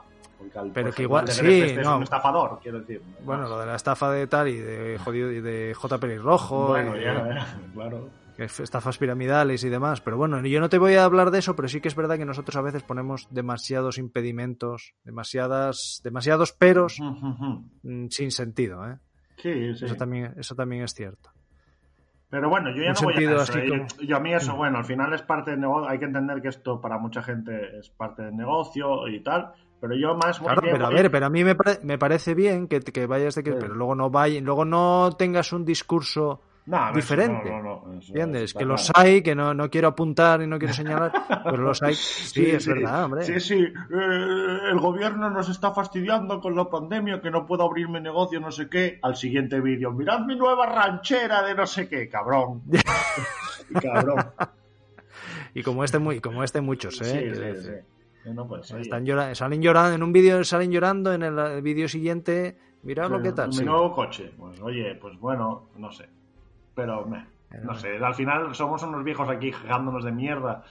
Al- 0.57 0.71
Pero 0.73 0.93
que 0.93 1.03
igual- 1.03 1.27
sí, 1.29 1.41
este 1.63 1.81
es 1.81 1.87
no. 1.87 1.97
un 1.97 2.03
estafador, 2.03 2.59
quiero 2.63 2.81
decir. 2.81 3.01
Bueno, 3.25 3.49
lo 3.49 3.59
de 3.61 3.67
la 3.67 3.77
estafa 3.77 4.11
de 4.11 4.27
tal 4.27 4.49
y 4.49 4.57
de 4.57 4.99
jodido 5.03 5.31
y 5.33 5.41
de 5.41 5.75
J. 5.75 5.99
Pelirrojo, 5.99 6.67
Bueno, 6.69 6.97
y 6.97 7.03
ya, 7.03 7.15
ya, 7.35 7.47
claro. 7.75 8.09
Estafas 8.39 8.99
piramidales 8.99 9.63
y 9.65 9.69
demás. 9.69 10.01
Pero 10.01 10.17
bueno, 10.17 10.41
yo 10.47 10.61
no 10.61 10.69
te 10.69 10.79
voy 10.79 10.95
a 10.95 11.05
hablar 11.05 11.31
de 11.31 11.39
eso, 11.39 11.55
pero 11.57 11.69
sí 11.69 11.81
que 11.81 11.89
es 11.89 11.95
verdad 11.97 12.17
que 12.19 12.25
nosotros 12.25 12.57
a 12.57 12.63
veces 12.63 12.83
ponemos 12.83 13.29
demasiados 13.31 13.99
impedimentos, 13.99 14.95
demasiadas, 15.05 16.01
demasiados 16.05 16.53
peros 16.53 16.99
mm, 17.01 18.07
sin 18.11 18.31
sentido, 18.31 18.89
¿eh? 18.89 18.99
Sí, 19.37 19.75
sí. 19.75 19.85
Eso 19.85 19.97
también, 19.97 20.33
eso 20.39 20.55
también 20.55 20.83
es 20.85 20.95
cierto. 20.95 21.31
Pero 22.31 22.49
bueno, 22.49 22.71
yo 22.75 22.83
ya 22.83 22.89
Un 22.91 22.95
no 22.95 23.01
voy 23.03 23.25
a 23.25 23.43
eso. 23.43 23.59
¿eh? 23.59 23.69
como- 23.69 23.87
Yo, 24.09 24.17
a 24.17 24.21
mí 24.21 24.35
eso, 24.35 24.57
bueno, 24.57 24.79
al 24.79 24.85
final 24.85 25.13
es 25.13 25.23
parte 25.23 25.53
del 25.53 25.61
negocio. 25.61 25.89
Hay 25.89 25.99
que 26.01 26.07
entender 26.07 26.41
que 26.43 26.49
esto 26.49 26.81
para 26.81 26.99
mucha 26.99 27.23
gente 27.23 27.79
es 27.79 27.91
parte 27.91 28.23
del 28.23 28.35
negocio 28.37 29.07
y 29.09 29.23
tal. 29.23 29.53
Pero 29.81 29.95
yo 29.97 30.15
más 30.17 30.41
Claro, 30.41 30.61
bien- 30.63 30.75
pero 30.75 30.87
a 30.87 30.91
ver, 30.91 31.11
pero 31.11 31.27
a 31.27 31.31
mí 31.31 31.45
me, 31.45 31.55
me 31.83 31.99
parece 31.99 32.35
bien 32.35 32.67
que, 32.67 32.81
que 32.81 33.07
vayas 33.07 33.35
de 33.37 33.43
que, 33.45 33.53
Sí. 33.53 33.57
pero 33.61 33.75
luego 33.75 33.95
no 33.95 34.11
vaya, 34.11 34.41
luego 34.41 34.65
no 34.65 35.11
tengas 35.17 35.53
un 35.53 35.65
discurso 35.65 36.41
No, 36.67 36.93
diferente. 36.95 37.51
no, 37.51 37.63
no, 37.63 37.93
¿Entiendes? 37.93 38.45
está 38.45 38.59
Que 38.61 38.65
los 38.65 38.91
hay, 38.95 39.23
que 39.23 39.35
no, 39.35 39.53
no 39.53 39.69
quiero 39.69 39.89
apuntar 39.89 40.41
y 40.41 40.47
no 40.47 40.59
quiero 40.59 40.73
señalar, 40.73 41.13
pero 41.45 41.59
los 41.59 41.83
hay. 41.83 41.95
Sí, 41.95 42.47
es 42.47 42.67
verdad, 42.67 43.05
hombre. 43.05 43.23
Sí, 43.23 43.39
sí, 43.39 43.59
eh, 43.59 44.59
el 44.71 44.79
gobierno 44.81 45.29
nos 45.29 45.51
está 45.51 45.73
fastidiando 45.73 46.41
con 46.41 46.57
la 46.57 46.65
pandemia, 46.71 47.21
que 47.21 47.31
no 47.31 47.45
puedo 47.45 47.65
abrir 47.65 47.89
mi 47.89 48.01
negocio, 48.01 48.41
no 48.41 48.51
sé 48.51 48.71
qué. 48.71 48.99
Al 49.03 49.15
siguiente 49.15 49.61
vídeo, 49.61 49.93
mirad 49.93 50.21
mi 50.21 50.37
nueva 50.37 50.65
ranchera 50.65 51.43
de 51.43 51.55
no 51.55 51.67
sé 51.67 51.87
qué, 51.87 52.09
cabrón. 52.09 52.63
cabrón. 53.83 54.25
Y 55.53 55.63
como 55.63 55.85
este, 55.85 55.99
muy, 55.99 56.21
como 56.21 56.43
este 56.43 56.63
muchos, 56.63 57.01
¿eh? 57.03 57.33
Sí, 57.35 57.63
sí. 57.63 58.31
No, 58.33 58.49
pues. 58.49 58.71
Están 58.71 59.05
llora- 59.05 59.35
salen 59.35 59.61
llorando, 59.61 59.95
en 59.95 60.03
un 60.03 60.13
vídeo 60.13 60.43
salen 60.45 60.71
llorando, 60.71 61.13
en 61.13 61.23
el, 61.23 61.61
vídeo 61.61 61.89
siguiente, 61.89 62.57
mirad 62.83 63.11
lo 63.11 63.21
que 63.21 63.33
tal. 63.33 63.51
Mi 63.51 63.65
nuevo 63.65 63.93
coche. 63.93 64.33
Pues 64.39 64.59
oye, 64.63 64.95
pues 64.95 65.19
bueno, 65.19 65.69
no 65.77 65.93
sé. 65.93 66.09
Pero, 66.75 67.05
meh, 67.07 67.25
no 67.63 67.75
sé, 67.75 67.97
al 67.97 68.15
final 68.15 68.55
somos 68.55 68.83
unos 68.83 69.05
viejos 69.05 69.29
aquí 69.29 69.53
jugándonos 69.53 70.05
de 70.05 70.13
mierda. 70.13 70.65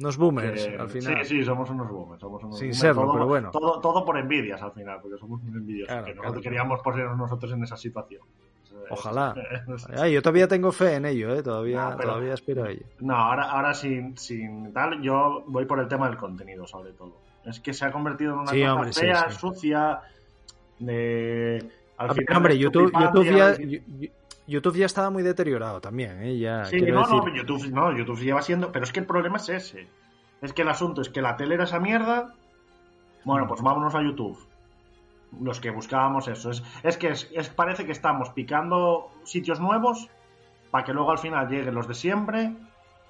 Unos 0.00 0.16
boomers, 0.16 0.66
que- 0.66 0.76
al 0.76 0.88
final. 0.88 1.24
Sí, 1.24 1.38
sí, 1.38 1.44
somos 1.44 1.70
unos 1.70 1.88
boomers. 1.88 2.20
Somos 2.20 2.42
unos 2.42 2.58
Sin 2.58 2.66
boomers. 2.68 2.78
serlo, 2.80 3.02
todo, 3.02 3.12
pero 3.12 3.26
bueno. 3.26 3.50
Todo, 3.52 3.80
todo 3.80 4.04
por 4.04 4.18
envidias 4.18 4.60
al 4.60 4.72
final, 4.72 4.98
porque 5.00 5.18
somos 5.18 5.40
muy 5.42 5.56
envidiosos. 5.56 5.88
Claro, 5.92 6.04
que 6.04 6.12
claro, 6.12 6.28
no 6.28 6.32
claro. 6.32 6.42
queríamos 6.42 6.80
ponernos 6.82 7.16
nosotros 7.16 7.52
en 7.52 7.62
esa 7.62 7.76
situación. 7.76 8.22
Ojalá. 8.90 9.34
Ay, 9.96 10.12
yo 10.14 10.20
todavía 10.22 10.48
tengo 10.48 10.72
fe 10.72 10.94
en 10.96 11.04
ello, 11.06 11.32
¿eh? 11.32 11.42
Todavía, 11.44 11.90
No, 11.90 11.96
pero- 11.96 12.08
todavía 12.10 12.34
aspiro 12.34 12.64
a 12.64 12.70
ello. 12.70 12.82
No, 12.98 13.14
ahora, 13.14 13.44
ahora 13.44 13.72
sin, 13.72 14.18
sin 14.18 14.72
tal, 14.72 15.00
yo 15.00 15.44
voy 15.46 15.64
por 15.66 15.78
el 15.78 15.86
tema 15.86 16.08
del 16.08 16.16
contenido, 16.16 16.66
sobre 16.66 16.90
todo. 16.92 17.12
Es 17.44 17.60
que 17.60 17.72
se 17.72 17.84
ha 17.84 17.92
convertido 17.92 18.32
en 18.32 18.38
una 18.40 18.50
Sí, 18.50 18.60
cosa 18.62 18.74
hombre, 18.74 18.92
fea, 18.92 19.30
sí. 19.30 19.38
sucia, 19.38 20.00
de... 20.80 21.70
Al 21.98 22.10
final 22.14 22.36
hombre, 22.38 22.58
YouTube, 22.58 22.90
ya, 22.92 23.56
YouTube 24.46 24.76
ya 24.76 24.86
estaba 24.86 25.10
muy 25.10 25.22
deteriorado 25.22 25.80
también, 25.80 26.22
¿eh? 26.22 26.38
Ya, 26.38 26.64
Sí, 26.66 26.80
no, 26.80 27.00
decir, 27.00 27.16
no, 27.16 27.34
YouTube, 27.34 27.66
no, 27.70 27.96
YouTube 27.96 28.20
lleva 28.20 28.42
siendo... 28.42 28.70
Pero 28.72 28.84
es 28.84 28.92
que 28.92 29.00
el 29.00 29.06
problema 29.06 29.36
es 29.38 29.48
ese. 29.48 29.88
Es 30.42 30.52
que 30.52 30.62
el 30.62 30.68
asunto 30.68 31.00
es 31.00 31.08
que 31.08 31.22
la 31.22 31.36
tele 31.36 31.54
era 31.54 31.64
esa 31.64 31.80
mierda. 31.80 32.34
Bueno, 33.24 33.46
pues 33.48 33.62
vámonos 33.62 33.94
a 33.94 34.02
YouTube. 34.02 34.38
Los 35.40 35.60
que 35.60 35.70
buscábamos 35.70 36.28
eso. 36.28 36.50
Es, 36.50 36.62
es 36.82 36.96
que 36.96 37.08
es, 37.08 37.30
es- 37.32 37.48
parece 37.48 37.86
que 37.86 37.92
estamos 37.92 38.30
picando 38.30 39.10
sitios 39.24 39.60
nuevos 39.60 40.08
para 40.70 40.84
que 40.84 40.92
luego 40.92 41.10
al 41.10 41.18
final 41.18 41.48
lleguen 41.48 41.74
los 41.74 41.88
de 41.88 41.94
siempre 41.94 42.54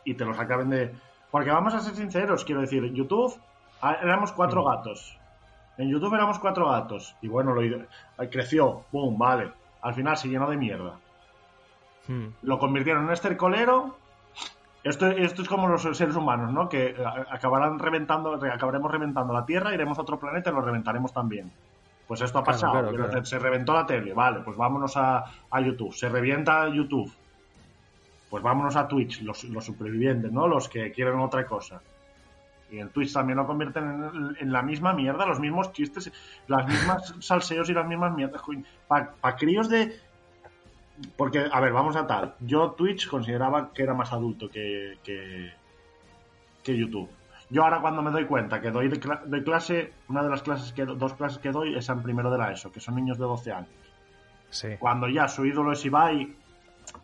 y 0.04 0.14
te 0.14 0.24
los 0.24 0.38
acaben 0.38 0.70
de... 0.70 0.94
Porque 1.30 1.50
vamos 1.50 1.74
a 1.74 1.80
ser 1.80 1.94
sinceros, 1.94 2.44
quiero 2.44 2.60
decir, 2.60 2.84
YouTube 2.92 3.34
Ah, 3.82 3.98
éramos 4.00 4.32
cuatro 4.32 4.64
gatos. 4.64 5.18
En 5.76 5.90
YouTube 5.90 6.14
éramos 6.14 6.38
cuatro 6.38 6.70
gatos. 6.70 7.14
Y 7.20 7.28
bueno, 7.28 7.52
lo, 7.54 7.60
creció. 8.30 8.84
¡Bum! 8.90 9.18
Vale. 9.18 9.50
Al 9.82 9.92
final 9.92 10.16
se 10.16 10.28
llenó 10.28 10.48
de 10.48 10.56
mierda. 10.56 10.98
Hmm. 12.08 12.26
Lo 12.42 12.58
convirtieron 12.58 13.02
en 13.02 13.08
un 13.08 13.12
estercolero. 13.12 13.96
Esto, 14.82 15.06
esto 15.06 15.42
es 15.42 15.48
como 15.48 15.66
los 15.66 15.82
seres 15.82 16.14
humanos, 16.14 16.52
¿no? 16.52 16.68
Que 16.68 16.88
eh, 16.88 16.96
acabarán 17.30 17.78
reventando, 17.78 18.34
acabaremos 18.34 18.90
reventando 18.90 19.32
la 19.32 19.46
Tierra, 19.46 19.72
iremos 19.72 19.98
a 19.98 20.02
otro 20.02 20.18
planeta 20.18 20.50
y 20.50 20.52
lo 20.52 20.60
reventaremos 20.60 21.12
también. 21.12 21.50
Pues 22.06 22.20
esto 22.20 22.38
ha 22.38 22.44
pasado. 22.44 23.24
Se 23.24 23.38
reventó 23.38 23.72
la 23.72 23.86
tele, 23.86 24.12
vale, 24.12 24.40
pues 24.40 24.56
vámonos 24.56 24.94
a, 24.96 25.24
YouTube. 25.64 25.94
Se 25.94 26.08
revienta 26.08 26.68
YouTube. 26.68 27.10
Pues 28.28 28.42
vámonos 28.42 28.76
a 28.76 28.86
Twitch, 28.86 29.22
los, 29.22 29.44
los 29.44 29.64
supervivientes, 29.64 30.30
¿no? 30.30 30.46
Los 30.46 30.68
que 30.68 30.92
quieren 30.92 31.18
otra 31.20 31.46
cosa. 31.46 31.80
Y 32.70 32.80
en 32.80 32.88
Twitch 32.90 33.12
también 33.12 33.38
lo 33.38 33.46
convierten 33.46 34.34
en, 34.40 34.52
la 34.52 34.62
misma 34.62 34.92
mierda, 34.92 35.26
los 35.26 35.38
mismos 35.38 35.72
chistes, 35.72 36.10
las 36.48 36.66
mismas 36.66 37.14
salseos 37.20 37.70
y 37.70 37.72
las 37.72 37.86
mismas 37.86 38.14
mierdas. 38.14 38.42
Para 38.88 39.36
críos 39.36 39.68
de. 39.68 39.96
Porque, 41.16 41.48
a 41.50 41.60
ver, 41.60 41.72
vamos 41.72 41.96
a 41.96 42.06
tal. 42.06 42.34
Yo 42.40 42.72
Twitch 42.72 43.08
consideraba 43.08 43.72
que 43.72 43.82
era 43.82 43.94
más 43.94 44.12
adulto 44.12 44.48
que, 44.48 44.98
que, 45.02 45.52
YouTube. 46.76 47.10
Yo 47.50 47.62
ahora 47.62 47.80
cuando 47.80 48.00
me 48.02 48.10
doy 48.10 48.24
cuenta 48.24 48.60
que 48.60 48.70
doy 48.70 48.88
de, 48.88 48.98
clase, 49.44 49.92
una 50.08 50.22
de 50.22 50.30
las 50.30 50.42
clases 50.42 50.72
que 50.72 50.84
dos 50.84 51.14
clases 51.14 51.38
que 51.38 51.50
doy 51.50 51.76
es 51.76 51.88
en 51.88 52.02
primero 52.02 52.30
de 52.30 52.38
la 52.38 52.52
ESO, 52.52 52.72
que 52.72 52.80
son 52.80 52.94
niños 52.94 53.18
de 53.18 53.24
12 53.24 53.52
años. 53.52 53.68
Sí. 54.50 54.68
Cuando 54.78 55.08
ya 55.08 55.28
su 55.28 55.44
ídolo 55.44 55.72
es 55.72 55.84
Ibai, 55.84 56.34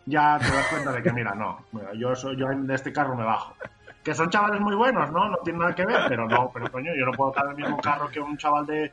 ya 0.05 0.39
te 0.39 0.51
das 0.51 0.67
cuenta 0.67 0.91
de 0.91 1.03
que, 1.03 1.11
mira, 1.11 1.35
no, 1.35 1.65
yo, 1.95 2.13
yo 2.13 2.47
de 2.47 2.75
este 2.75 2.91
carro 2.91 3.15
me 3.15 3.23
bajo 3.23 3.55
que 4.03 4.15
son 4.15 4.29
chavales 4.29 4.59
muy 4.59 4.75
buenos, 4.75 5.11
¿no? 5.11 5.29
No 5.29 5.37
tiene 5.37 5.59
nada 5.59 5.75
que 5.75 5.85
ver, 5.85 6.01
pero 6.07 6.27
no, 6.27 6.49
pero 6.51 6.71
coño, 6.71 6.91
yo 6.97 7.05
no 7.05 7.11
puedo 7.11 7.31
estar 7.31 7.45
en 7.45 7.51
el 7.51 7.57
mismo 7.57 7.77
carro 7.77 8.09
que 8.09 8.19
un 8.19 8.35
chaval 8.35 8.65
de. 8.65 8.91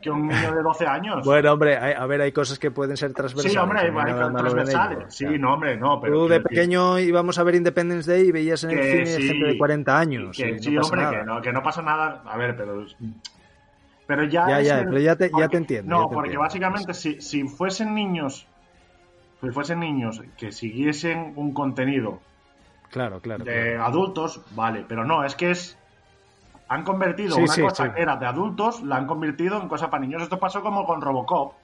que 0.00 0.10
un 0.10 0.28
niño 0.28 0.54
de 0.54 0.62
12 0.62 0.86
años. 0.86 1.24
Bueno, 1.24 1.52
hombre, 1.52 1.76
a 1.76 2.04
ver, 2.06 2.20
hay 2.20 2.32
cosas 2.32 2.58
que 2.58 2.70
pueden 2.70 2.96
ser 2.96 3.14
transversales. 3.14 3.52
Sí, 3.52 3.58
hombre, 3.58 3.80
hay, 3.80 3.86
hay 3.86 4.14
transversales. 4.14 5.14
Sí, 5.14 5.24
no, 5.38 5.54
hombre, 5.54 5.76
no. 5.76 6.00
Pero 6.00 6.14
Tú 6.14 6.28
de 6.28 6.40
pequeño 6.40 6.98
íbamos 6.98 7.38
a 7.38 7.42
ver 7.44 7.54
Independence 7.54 8.10
Day 8.10 8.28
y 8.28 8.32
veías 8.32 8.62
en 8.64 8.70
el 8.70 9.06
cine 9.06 9.26
gente 9.28 9.46
de 9.46 9.58
40 9.58 9.98
años. 9.98 10.36
Que, 10.36 10.58
sí, 10.58 10.76
hombre, 10.76 11.08
que 11.10 11.24
no, 11.24 11.40
que 11.40 11.52
no 11.52 11.62
pasa 11.62 11.80
nada. 11.80 12.22
A 12.26 12.36
ver, 12.36 12.54
pero. 12.54 12.84
Pero 14.06 14.24
ya. 14.24 14.48
Ya, 14.48 14.60
ya, 14.60 14.84
pero 14.84 14.98
ya 14.98 15.16
te, 15.16 15.30
ya 15.36 15.48
te 15.48 15.56
entiendo. 15.56 15.96
No, 15.98 16.10
porque 16.10 16.36
básicamente 16.36 16.92
si, 16.92 17.20
si 17.22 17.44
fuesen 17.44 17.94
niños. 17.94 18.46
Si 19.40 19.50
fuesen 19.50 19.80
niños 19.80 20.22
que 20.36 20.52
siguiesen 20.52 21.32
un 21.34 21.52
contenido 21.52 22.20
Claro, 22.92 23.20
claro. 23.20 23.42
De 23.42 23.76
adultos, 23.78 24.42
vale, 24.50 24.84
pero 24.86 25.04
no, 25.04 25.24
es 25.24 25.34
que 25.34 25.50
es. 25.50 25.78
Han 26.68 26.84
convertido 26.84 27.36
una 27.36 27.56
cosa 27.56 27.92
que 27.92 28.02
era 28.02 28.16
de 28.16 28.26
adultos, 28.26 28.82
la 28.82 28.96
han 28.96 29.06
convertido 29.06 29.60
en 29.60 29.66
cosa 29.66 29.88
para 29.90 30.02
niños. 30.02 30.22
Esto 30.22 30.38
pasó 30.38 30.62
como 30.62 30.84
con 30.84 31.00
Robocop. 31.00 31.54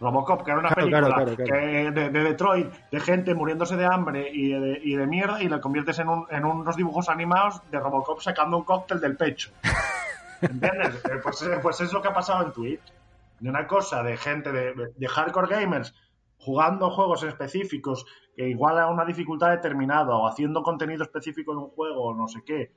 Robocop, 0.00 0.44
que 0.44 0.50
era 0.52 0.60
una 0.60 0.70
película 0.70 1.24
de, 1.24 2.10
Detroit, 2.10 2.72
de 2.90 3.00
gente 3.00 3.34
muriéndose 3.34 3.76
de 3.76 3.86
hambre 3.86 4.30
y 4.32 4.52
de, 4.52 4.80
y 4.82 4.96
de 4.96 5.06
mierda, 5.06 5.42
y 5.42 5.48
la 5.48 5.60
conviertes 5.60 5.98
en, 5.98 6.08
un, 6.08 6.26
en, 6.30 6.44
unos 6.44 6.76
dibujos 6.76 7.08
animados 7.08 7.60
de 7.70 7.78
Robocop 7.78 8.20
sacando 8.20 8.56
un 8.56 8.64
cóctel 8.64 9.00
del 9.00 9.16
pecho. 9.16 9.50
¿Entiendes? 10.40 10.94
Eh, 11.04 11.20
pues, 11.22 11.42
eh, 11.42 11.58
pues, 11.60 11.80
es 11.80 11.92
lo 11.92 12.02
que 12.02 12.08
ha 12.08 12.14
pasado 12.14 12.44
en 12.46 12.52
Twitch. 12.52 12.92
De 13.40 13.50
una 13.50 13.66
cosa 13.66 14.02
de 14.04 14.16
gente 14.16 14.52
de, 14.52 14.92
de 14.96 15.08
hardcore 15.08 15.48
gamers 15.48 15.92
jugando 16.38 16.90
juegos 16.90 17.22
específicos 17.24 18.06
que 18.34 18.48
igual 18.48 18.78
a 18.78 18.88
una 18.88 19.04
dificultad 19.04 19.50
determinada 19.50 20.16
o 20.16 20.26
haciendo 20.26 20.62
contenido 20.62 21.02
específico 21.02 21.52
de 21.52 21.58
un 21.58 21.68
juego 21.70 22.02
o 22.02 22.14
no 22.14 22.28
sé 22.28 22.42
qué, 22.44 22.72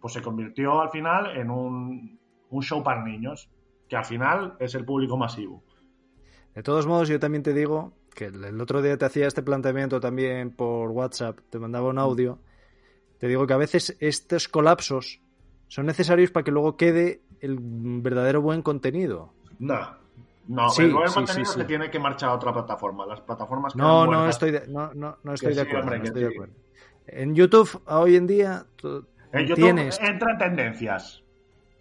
pues 0.00 0.14
se 0.14 0.22
convirtió 0.22 0.80
al 0.80 0.90
final 0.90 1.36
en 1.36 1.50
un, 1.50 2.18
show 2.60 2.82
para 2.82 3.04
niños, 3.04 3.50
que 3.88 3.96
al 3.96 4.04
final 4.04 4.56
es 4.58 4.74
el 4.74 4.84
público 4.84 5.16
masivo. 5.16 5.62
De 6.54 6.62
todos 6.62 6.86
modos, 6.86 7.08
yo 7.08 7.20
también 7.20 7.42
te 7.42 7.52
digo 7.52 7.92
que 8.14 8.26
el 8.26 8.60
otro 8.60 8.80
día 8.80 8.96
te 8.96 9.04
hacía 9.04 9.26
este 9.26 9.42
planteamiento 9.42 10.00
también 10.00 10.50
por 10.50 10.90
WhatsApp, 10.90 11.40
te 11.50 11.58
mandaba 11.58 11.90
un 11.90 11.98
audio, 11.98 12.38
te 13.18 13.28
digo 13.28 13.46
que 13.46 13.52
a 13.52 13.58
veces 13.58 13.96
estos 14.00 14.48
colapsos 14.48 15.20
son 15.68 15.86
necesarios 15.86 16.30
para 16.30 16.44
que 16.44 16.50
luego 16.50 16.76
quede 16.76 17.22
el 17.40 17.58
verdadero 17.60 18.40
buen 18.40 18.62
contenido. 18.62 19.34
No, 19.58 19.98
no, 20.48 20.68
el 20.78 20.92
buen 20.92 21.12
contenido 21.12 21.52
se 21.52 21.64
tiene 21.64 21.90
que 21.90 21.98
marchar 21.98 22.30
a 22.30 22.34
otra 22.34 22.52
plataforma. 22.52 23.06
Las 23.06 23.20
plataformas 23.20 23.72
que 23.72 23.78
No, 23.78 24.06
no 24.06 24.28
estoy 24.28 24.52
de, 24.52 24.66
no, 24.68 24.92
no, 24.94 25.18
no 25.22 25.32
estoy, 25.32 25.54
de 25.54 25.62
acuerdo, 25.62 25.92
En 27.06 27.34
YouTube, 27.34 27.82
hoy 27.86 28.16
en 28.16 28.26
día, 28.26 28.64
en 29.32 29.46
YouTube 29.46 29.54
tienes... 29.56 30.00
entra 30.00 30.32
en 30.32 30.38
tendencias. 30.38 31.22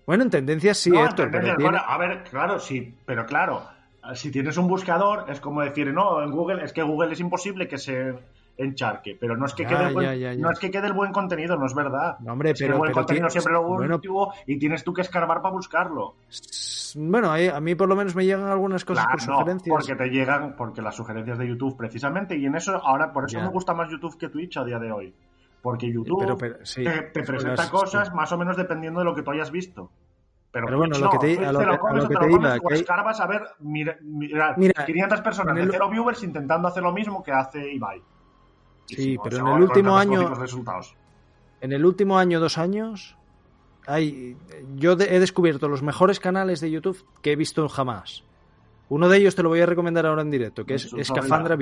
Bueno, 0.05 0.23
en 0.23 0.29
tendencias 0.29 0.77
sí, 0.77 0.91
Héctor, 0.95 1.31
A 1.35 1.97
ver, 1.97 2.23
claro, 2.23 2.59
sí, 2.59 2.95
pero 3.05 3.25
claro, 3.25 3.67
si 4.13 4.31
tienes 4.31 4.57
un 4.57 4.67
buscador, 4.67 5.25
es 5.29 5.39
como 5.39 5.61
decir, 5.61 5.91
no, 5.91 6.21
en 6.21 6.31
Google, 6.31 6.63
es 6.63 6.73
que 6.73 6.83
Google 6.83 7.13
es 7.13 7.19
imposible 7.19 7.67
que 7.67 7.77
se 7.77 8.13
encharque, 8.57 9.17
pero 9.19 9.35
no 9.35 9.45
es 9.45 9.53
que 9.53 9.65
quede 9.65 9.87
el 9.87 9.93
buen, 9.93 10.41
no 10.41 10.51
es 10.51 10.59
que 10.59 10.71
quede 10.71 10.87
el 10.87 10.93
buen 10.93 11.11
contenido, 11.11 11.57
no 11.57 11.65
es 11.65 11.73
verdad. 11.73 12.17
hombre, 12.27 12.53
pero, 12.57 12.73
el 12.73 12.79
buen 12.79 12.91
contenido 12.91 13.29
siempre 13.29 13.53
lo 13.53 13.63
bueno, 13.63 13.99
y 14.45 14.57
tienes 14.57 14.83
tú 14.83 14.93
que 14.93 15.01
escarbar 15.01 15.41
para 15.41 15.53
buscarlo. 15.53 16.15
Bueno, 16.97 17.31
a 17.33 17.59
mí 17.59 17.75
por 17.75 17.89
lo 17.89 17.95
menos 17.95 18.15
me 18.15 18.25
llegan 18.25 18.45
algunas 18.45 18.85
cosas 18.85 19.05
por 19.07 19.21
sugerencias. 19.21 19.75
porque 19.75 19.95
te 19.95 20.09
llegan, 20.09 20.55
porque 20.55 20.81
las 20.81 20.95
sugerencias 20.95 21.37
de 21.37 21.47
YouTube 21.47 21.75
precisamente, 21.75 22.37
y 22.37 22.45
en 22.45 22.55
eso 22.55 22.75
ahora, 22.83 23.11
por 23.11 23.25
eso 23.25 23.39
me 23.39 23.49
gusta 23.49 23.73
más 23.73 23.89
YouTube 23.89 24.17
que 24.17 24.29
Twitch 24.29 24.57
a 24.57 24.63
día 24.63 24.79
de 24.79 24.91
hoy. 24.91 25.13
Porque 25.61 25.91
YouTube 25.91 26.37
te, 27.11 27.23
presenta 27.23 27.69
cosas 27.69 28.13
más 28.13 28.31
o 28.31 28.37
menos 28.37 28.55
dependiendo 28.55 28.99
de 28.99 29.05
lo 29.05 29.15
que 29.15 29.23
tú 29.23 29.31
hayas 29.31 29.51
visto. 29.51 29.89
Pero, 30.51 30.77
bueno, 30.77 30.97
lo 30.97 31.09
que 31.09 31.17
te, 31.17 31.45
a 31.45 31.51
lo, 31.51 31.59
que, 31.59 32.15
te, 32.15 32.31
iba, 32.31 32.55
escarbas 32.71 33.19
a 33.19 33.27
ver, 33.27 33.41
mira, 33.59 33.97
mira, 34.01 34.55
500 34.85 35.19
personas 35.19 35.53
de 35.55 35.67
cero 35.69 35.89
viewers 35.89 36.23
intentando 36.23 36.69
hacer 36.69 36.81
lo 36.81 36.93
mismo 36.93 37.21
que 37.21 37.33
hace 37.33 37.73
Ibai. 37.73 38.01
Sí, 38.85 39.17
pero 39.23 39.37
en 39.37 39.47
el 39.47 39.63
último 39.63 39.97
año. 39.97 40.33
En 41.61 41.71
el 41.71 41.85
último 41.85 42.17
año, 42.17 42.39
dos 42.39 42.57
años, 42.57 43.17
hay, 43.87 44.37
yo 44.75 44.93
he 44.93 45.19
descubierto 45.19 45.67
los 45.67 45.81
mejores 45.81 46.19
canales 46.19 46.61
de 46.61 46.69
YouTube 46.69 47.03
que 47.21 47.31
he 47.31 47.35
visto 47.35 47.67
jamás. 47.69 48.23
Uno 48.89 49.09
de 49.09 49.17
ellos 49.17 49.35
te 49.35 49.41
lo 49.41 49.49
voy 49.49 49.61
a 49.61 49.65
recomendar 49.65 50.05
ahora 50.05 50.21
en 50.21 50.29
directo, 50.29 50.65
que 50.65 50.75
es 50.75 50.93
Escafandra, 50.93 51.55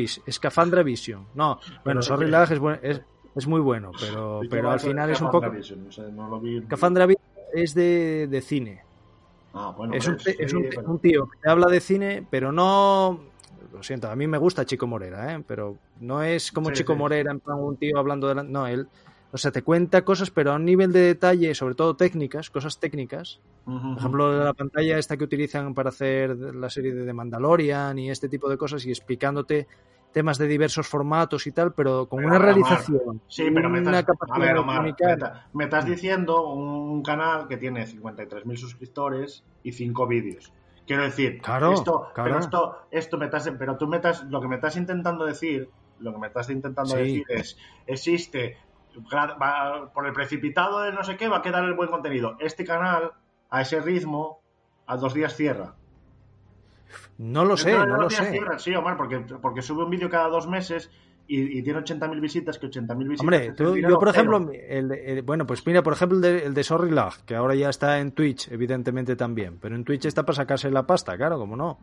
Vision. 0.84 1.28
No, 1.36 1.60
bueno, 1.86 2.02
Sorry 2.02 2.30
Lag 2.30 2.52
es, 2.82 3.02
es, 3.36 3.48
muy 3.48 3.62
bueno, 3.62 3.92
pero, 3.98 4.42
pero 4.50 4.72
al 4.72 4.80
final 4.80 5.10
es 5.10 5.22
un 5.22 5.32
poco. 5.32 5.54
Escafandra 5.54 7.06
Vision 7.06 7.24
es 7.54 7.74
de, 7.74 8.28
de 8.28 8.42
cine. 8.42 8.84
Ah, 9.54 9.74
es, 9.94 10.08
un, 10.08 10.18
es 10.26 10.54
un, 10.54 11.00
tío 11.00 11.30
que 11.30 11.50
habla 11.50 11.68
de 11.68 11.80
cine, 11.80 12.26
pero 12.30 12.52
no 12.52 13.20
lo 13.74 13.84
siento, 13.84 14.10
a 14.10 14.16
mí 14.16 14.28
me 14.28 14.38
gusta 14.38 14.66
Chico 14.66 14.88
Morera, 14.88 15.34
¿eh? 15.34 15.44
pero 15.46 15.78
no 16.00 16.24
es 16.24 16.52
como 16.52 16.72
Chico 16.72 16.96
Morera, 16.96 17.32
en 17.32 17.40
plan 17.40 17.60
un 17.60 17.78
tío 17.78 17.98
hablando 17.98 18.28
de 18.28 18.36
la... 18.36 18.44
No, 18.44 18.68
él, 18.68 18.88
o 19.32 19.38
sea, 19.38 19.52
te 19.52 19.64
cuenta 19.64 20.06
cosas, 20.06 20.30
pero 20.30 20.52
a 20.52 20.56
un 20.58 20.66
nivel 20.66 20.92
de 20.94 21.00
detalle, 21.00 21.56
sobre 21.56 21.74
todo 21.74 21.96
técnicas, 21.96 22.52
cosas 22.52 22.80
técnicas. 22.80 23.42
Por 23.66 23.98
ejemplo, 23.98 24.44
la 24.44 24.54
pantalla 24.54 25.00
esta 25.00 25.18
que 25.18 25.24
utilizan 25.24 25.74
para 25.74 25.90
hacer 25.90 26.38
la 26.38 26.70
serie 26.70 26.94
de 26.94 27.04
The 27.04 27.14
Mandalorian 27.14 27.98
y 27.98 28.12
este 28.12 28.30
tipo 28.30 28.48
de 28.48 28.58
cosas 28.58 28.86
y 28.86 28.92
explicándote 28.92 29.68
temas 30.12 30.38
de 30.38 30.48
diversos 30.48 30.88
formatos 30.88 31.48
y 31.48 31.52
tal, 31.52 31.74
pero 31.74 32.08
con 32.08 32.24
una 32.24 32.38
realización. 32.38 33.22
sí, 33.28 33.50
pero 33.52 33.72
me 33.72 33.80
estás, 33.80 34.06
a 34.30 34.38
ver, 34.40 34.56
me, 35.54 35.64
estás 35.64 35.86
diciendo 35.86 36.48
un 36.48 37.02
canal 37.02 37.48
que 37.48 37.58
tiene 37.58 37.88
53.000 37.88 38.56
suscriptores 38.56 39.44
y 39.64 39.72
5 39.72 40.06
vídeos. 40.06 40.54
Quiero 40.86 41.04
decir, 41.04 41.42
esto, 41.72 42.12
pero 42.14 42.40
esto, 42.40 42.88
esto 42.92 43.18
me 43.18 43.26
estás, 43.26 43.50
pero 43.58 43.78
tú 43.78 43.88
me 43.88 43.98
estás, 43.98 44.24
lo 44.26 44.42
que 44.42 44.48
me 44.48 44.56
estás 44.56 44.76
intentando 44.76 45.26
decir, 45.26 45.70
lo 46.00 46.12
que 46.12 46.20
me 46.20 46.28
estás 46.28 46.50
intentando 46.50 46.96
decir 46.96 47.24
es, 47.30 47.58
existe, 47.88 48.58
por 49.94 50.06
el 50.06 50.14
precipitado 50.14 50.82
de 50.82 50.92
no 50.92 51.04
sé 51.04 51.16
qué, 51.16 51.30
va 51.30 51.38
a 51.38 51.42
quedar 51.42 51.64
el 51.64 51.74
buen 51.74 51.90
contenido. 51.90 52.36
Este 52.40 52.66
canal, 52.66 53.14
a 53.50 53.62
ese 53.62 53.80
ritmo, 53.80 54.42
a 54.86 54.98
dos 54.98 55.14
días 55.14 55.36
cierra. 55.36 55.76
No 57.18 57.46
lo 57.46 57.56
sé, 57.56 57.74
no 57.74 57.98
lo 57.98 58.10
sé. 58.10 58.40
sí, 58.58 58.76
Omar, 58.76 58.98
porque, 58.98 59.20
porque 59.20 59.62
sube 59.62 59.84
un 59.84 59.90
vídeo 59.90 60.10
cada 60.10 60.28
dos 60.28 60.48
meses 60.48 60.92
y, 61.28 61.60
y 61.60 61.64
tiene 61.64 61.80
80.000 61.80 62.20
visitas, 62.20 62.60
que 62.60 62.68
80.000 62.68 62.98
visitas. 62.98 63.22
Hombre, 63.22 63.54
yo 63.82 64.00
por 64.00 64.10
ejemplo, 64.10 64.50
el, 64.52 65.22
bueno, 65.24 65.46
pues 65.46 65.66
mira, 65.66 65.82
por 65.82 65.94
ejemplo, 65.94 66.18
el 66.18 66.22
de, 66.22 66.46
el 66.46 66.54
de 66.54 66.64
Sorry 66.64 66.92
Lag, 66.92 67.24
que 67.26 67.36
ahora 67.36 67.56
ya 67.56 67.70
está 67.70 68.00
en 68.00 68.12
Twitch, 68.12 68.52
evidentemente 68.52 69.16
también, 69.16 69.58
pero 69.60 69.76
en 69.76 69.84
Twitch 69.84 70.06
está 70.06 70.24
para 70.24 70.36
sacarse 70.36 70.70
la 70.70 70.86
pasta, 70.86 71.16
claro, 71.16 71.38
como 71.38 71.56
no. 71.56 71.80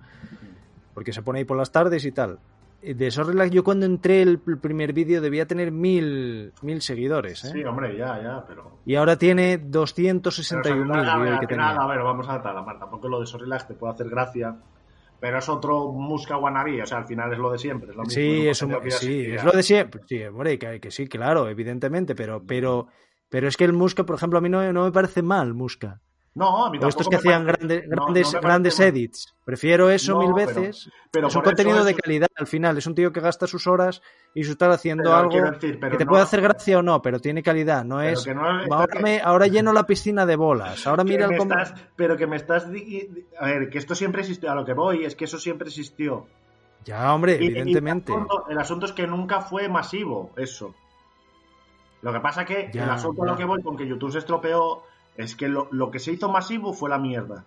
Porque 0.94 1.12
se 1.12 1.22
pone 1.22 1.38
ahí 1.38 1.44
por 1.44 1.56
las 1.56 1.72
tardes 1.72 2.04
y 2.04 2.12
tal. 2.12 2.38
De 2.82 3.10
Sorry 3.10 3.34
Lag, 3.34 3.50
yo 3.50 3.62
cuando 3.62 3.84
entré 3.84 4.22
el, 4.22 4.38
primer 4.38 4.92
vídeo 4.92 5.20
debía 5.20 5.46
tener 5.46 5.70
mil, 5.70 6.52
mil 6.62 6.80
seguidores. 6.80 7.44
¿eh? 7.44 7.50
Sí, 7.52 7.64
hombre, 7.64 7.96
ya, 7.96 8.22
ya, 8.22 8.44
pero. 8.46 8.78
Y 8.86 8.94
ahora 8.94 9.16
tiene 9.16 9.60
261.000. 9.60 11.46
que 11.46 11.54
a 11.54 11.86
ver, 11.86 12.02
vamos 12.02 12.28
a 12.28 12.38
la 12.38 12.62
Marta, 12.62 12.88
porque 12.88 13.08
lo 13.08 13.20
de 13.20 13.26
Sorry 13.26 13.48
Lag 13.48 13.66
te 13.66 13.74
puede 13.74 13.92
hacer 13.92 14.08
gracia 14.08 14.56
pero 15.20 15.38
es 15.38 15.48
otro 15.48 15.92
Musca 15.92 16.36
Wannabe, 16.36 16.82
o 16.82 16.86
sea, 16.86 16.98
al 16.98 17.06
final 17.06 17.32
es 17.32 17.38
lo 17.38 17.52
de 17.52 17.58
siempre. 17.58 17.90
Es 17.90 17.96
lo 17.96 18.02
mismo, 18.02 18.14
sí, 18.14 18.48
es, 18.48 18.58
sí 18.98 19.26
es 19.26 19.44
lo 19.44 19.52
de 19.52 19.62
siempre. 19.62 20.02
Sí, 20.06 20.22
hombre, 20.24 20.58
que, 20.58 20.90
sí, 20.90 21.06
claro, 21.08 21.48
evidentemente, 21.48 22.14
pero, 22.14 22.44
pero, 22.46 22.88
pero 23.28 23.46
es 23.46 23.56
que 23.56 23.64
el 23.64 23.72
Musca, 23.72 24.04
por 24.04 24.16
ejemplo, 24.16 24.38
a 24.38 24.42
mí 24.42 24.48
no, 24.48 24.72
no 24.72 24.84
me 24.84 24.92
parece 24.92 25.22
mal 25.22 25.54
Musca. 25.54 26.00
No, 26.32 26.64
a 26.66 26.70
mí 26.70 26.78
O 26.80 26.86
estos 26.86 27.08
que 27.08 27.16
me 27.16 27.18
hacían 27.18 27.44
parece- 27.44 27.66
grandes, 27.66 27.88
no, 27.88 27.96
no 27.96 28.02
grandes, 28.04 28.32
grandes 28.40 28.80
edits. 28.80 29.34
Prefiero 29.44 29.90
eso 29.90 30.12
No, 30.14 30.20
mil 30.20 30.32
veces. 30.32 30.88
pero 31.10 31.26
es 31.26 31.34
un 31.34 31.42
contenido 31.42 31.82
de 31.82 31.94
calidad 31.96 32.28
al 32.36 32.46
final. 32.46 32.78
Es 32.78 32.86
un 32.86 32.94
tío 32.94 33.12
que 33.12 33.18
gasta 33.20 33.48
sus 33.48 33.66
horas 33.66 34.00
y 34.32 34.44
su 34.44 34.54
tal 34.54 34.70
haciendo 34.70 35.02
Pero 35.04 35.16
algo 35.16 35.50
decir, 35.50 35.80
que 35.80 35.96
te 35.96 36.06
puede 36.06 36.22
hacer 36.22 36.40
gracia 36.40 36.78
o 36.78 36.82
no, 36.82 37.02
pero 37.02 37.18
tiene 37.18 37.42
calidad. 37.42 37.84
No 37.84 38.00
es. 38.00 38.24
ahora, 38.28 39.00
me- 39.00 39.20
ahora 39.20 39.48
lleno 39.48 39.72
la 39.72 39.84
piscina 39.86 40.24
de 40.24 40.36
bolas. 40.36 40.86
Ahora 40.86 41.02
mira 41.02 41.26
el 41.26 41.36
cómo. 41.36 41.52
estás- 41.52 41.74
pero 41.96 42.16
que 42.16 42.28
me 42.28 42.36
estás. 42.36 42.64
A 43.40 43.46
ver, 43.46 43.68
que 43.68 43.78
esto 43.78 43.96
siempre 43.96 44.20
existió. 44.20 44.52
A 44.52 44.54
lo 44.54 44.64
que 44.64 44.72
voy 44.72 45.04
es 45.04 45.16
que 45.16 45.24
eso 45.24 45.36
siempre 45.38 45.66
existió. 45.66 46.26
Ya, 46.84 47.12
hombre, 47.12 47.38
Y- 47.40 47.44
y 47.44 47.46
evidentemente. 47.48 48.12
el, 48.12 48.18
asunto, 48.20 48.44
el 48.48 48.58
asunto 48.58 48.86
es 48.86 48.92
que 48.92 49.06
nunca 49.08 49.40
fue 49.40 49.68
masivo 49.68 50.30
eso. 50.36 50.74
Lo 52.02 52.12
que 52.12 52.20
pasa 52.20 52.44
que 52.44 52.70
Ya, 52.72 52.84
el 52.84 52.90
asunto 52.90 53.24
a 53.24 53.26
lo 53.26 53.36
que 53.36 53.44
voy 53.44 53.60
con 53.62 53.76
que 53.76 53.86
YouTube 53.86 54.12
se 54.12 54.18
estropeó 54.18 54.84
es 55.20 55.36
que 55.36 55.48
lo, 55.48 55.68
lo 55.70 55.90
que 55.90 55.98
se 55.98 56.12
hizo 56.12 56.28
masivo 56.30 56.72
fue 56.72 56.90
la 56.90 56.98
mierda. 56.98 57.44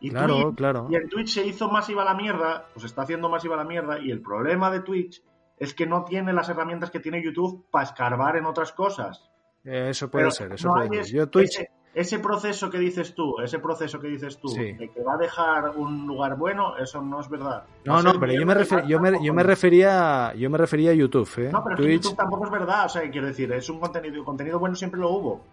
Y, 0.00 0.10
Claro, 0.10 0.34
Twitch- 0.52 0.56
claro. 0.56 0.86
y 0.90 0.96
en 0.96 1.08
Twitch 1.08 1.28
se 1.34 1.46
hizo 1.46 1.68
masiva 1.70 2.04
la 2.04 2.14
mierda, 2.14 2.66
pues 2.74 2.84
está 2.84 3.02
haciendo 3.02 3.28
masiva 3.28 3.56
la 3.56 3.64
mierda, 3.64 3.98
y 4.00 4.10
el 4.10 4.20
problema 4.20 4.70
de 4.70 4.80
Twitch 4.80 5.22
es 5.58 5.72
que 5.72 5.86
no 5.86 6.04
tiene 6.04 6.32
las 6.32 6.48
herramientas 6.48 6.90
que 6.90 7.00
tiene 7.00 7.22
YouTube 7.24 7.64
para 7.70 7.84
escarbar 7.84 8.36
en 8.36 8.44
otras 8.44 8.72
cosas. 8.72 9.30
Eh, 9.64 9.88
Eso 9.90 10.10
puede 10.10 10.24
Pero 10.24 10.30
ser, 10.32 10.52
eso 10.52 10.68
no 10.68 10.74
puede 10.74 10.88
ser. 10.88 10.98
es- 11.00 11.10
Yo 11.12 11.28
Twitch. 11.30 11.50
Ese, 11.58 11.70
ese 11.94 12.18
proceso 12.18 12.68
que 12.68 12.78
dices 12.78 13.14
tú, 13.14 13.38
ese 13.40 13.60
proceso 13.60 14.00
que 14.00 14.08
dices 14.08 14.38
tú, 14.40 14.48
Sí. 14.48 14.72
de 14.72 14.90
que 14.90 15.00
va 15.02 15.14
a 15.14 15.16
dejar 15.16 15.70
un 15.76 16.06
lugar 16.08 16.36
bueno, 16.36 16.76
eso 16.76 17.00
no 17.00 17.20
es 17.20 17.28
verdad. 17.30 17.62
No, 17.84 18.02
no, 18.02 18.18
pero 18.18 18.32
yo 18.32 18.44
me, 18.44 18.54
refer- 18.54 18.84
yo, 18.86 19.00
me, 19.00 19.24
yo 19.24 19.32
me 19.32 19.44
refería 19.44 20.34
yo 20.34 20.50
me 20.50 20.58
refería 20.58 20.90
a 20.90 20.94
YouTube, 20.94 21.30
¿eh? 21.38 21.50
No, 21.52 21.62
pero 21.62 21.76
es 21.76 21.80
que 21.80 21.86
Twitch, 21.86 22.02
YouTube 22.02 22.16
tampoco 22.16 22.44
es 22.46 22.50
verdad, 22.50 22.86
o 22.86 22.88
sea, 22.88 23.08
quiero 23.10 23.28
decir, 23.28 23.50
es 23.52 23.70
un 23.70 23.78
contenido, 23.78 24.22
contenido 24.24 24.58
bueno 24.58 24.74
siempre 24.74 25.00
lo 25.00 25.10
hubo. 25.10 25.44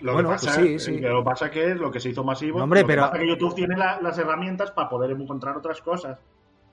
Lo 0.00 0.12
Bueno, 0.12 0.28
que 0.30 0.34
pasa, 0.34 0.54
pues 0.54 0.66
sí, 0.66 0.74
es- 0.74 0.84
sí. 0.84 0.98
Lo 0.98 1.18
que 1.20 1.24
pasa 1.24 1.50
que 1.50 1.70
es 1.72 1.76
lo 1.78 1.90
que 1.90 2.00
se 2.00 2.10
hizo 2.10 2.22
masivo. 2.22 2.58
No, 2.58 2.64
hombre, 2.64 2.82
lo 2.82 2.86
que 2.86 2.92
pero- 2.92 3.02
pasa 3.06 3.18
que 3.18 3.28
YouTube 3.28 3.54
tiene 3.54 3.76
la- 3.76 4.00
las 4.00 4.18
herramientas 4.18 4.70
para 4.70 4.88
poder 4.88 5.10
encontrar 5.12 5.56
otras 5.56 5.80
cosas. 5.80 6.18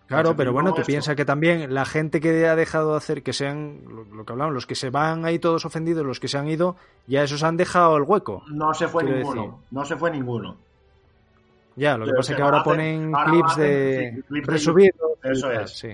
Claro, 0.05 0.36
pero 0.36 0.51
bueno, 0.51 0.74
tú 0.74 0.82
piensas 0.84 1.15
que 1.15 1.24
también 1.24 1.74
la 1.74 1.86
gente 1.86 2.19
que 2.19 2.45
ha 2.45 2.55
dejado 2.57 2.91
de 2.91 2.97
hacer, 2.97 3.24
que 3.24 3.32
sean, 3.32 3.80
lo, 3.88 4.03
lo 4.03 4.26
que 4.26 4.34
hablamos, 4.34 4.53
los 4.53 4.67
que 4.67 4.76
se 4.76 4.89
van 4.89 5.24
ahí 5.26 5.39
todos 5.39 5.65
ofendidos, 5.65 6.05
los 6.05 6.19
que 6.19 6.28
se 6.28 6.38
han 6.38 6.47
ido, 6.49 6.76
ya 7.07 7.24
esos 7.24 7.41
han 7.41 7.55
dejado 7.55 7.95
el 7.95 8.03
hueco. 8.03 8.43
No 8.51 8.74
se 8.74 8.88
fue 8.89 9.05
ninguno. 9.05 9.41
decir. 9.41 9.57
No 9.71 9.86
se 9.86 9.95
fue 9.95 10.11
ninguno. 10.11 10.57
Ya, 11.76 11.97
lo 11.97 12.05
que 12.05 12.11
pasa 12.11 12.34
es 12.34 12.36
que 12.38 12.43
ahora 12.43 12.61
ponen 12.63 13.15
ahora 13.15 13.32
clips 13.32 13.55
de 13.55 14.24
sí, 14.30 14.41
resubidos. 14.41 15.11
Eso 15.24 15.51
es. 15.51 15.71
Sí. 15.71 15.89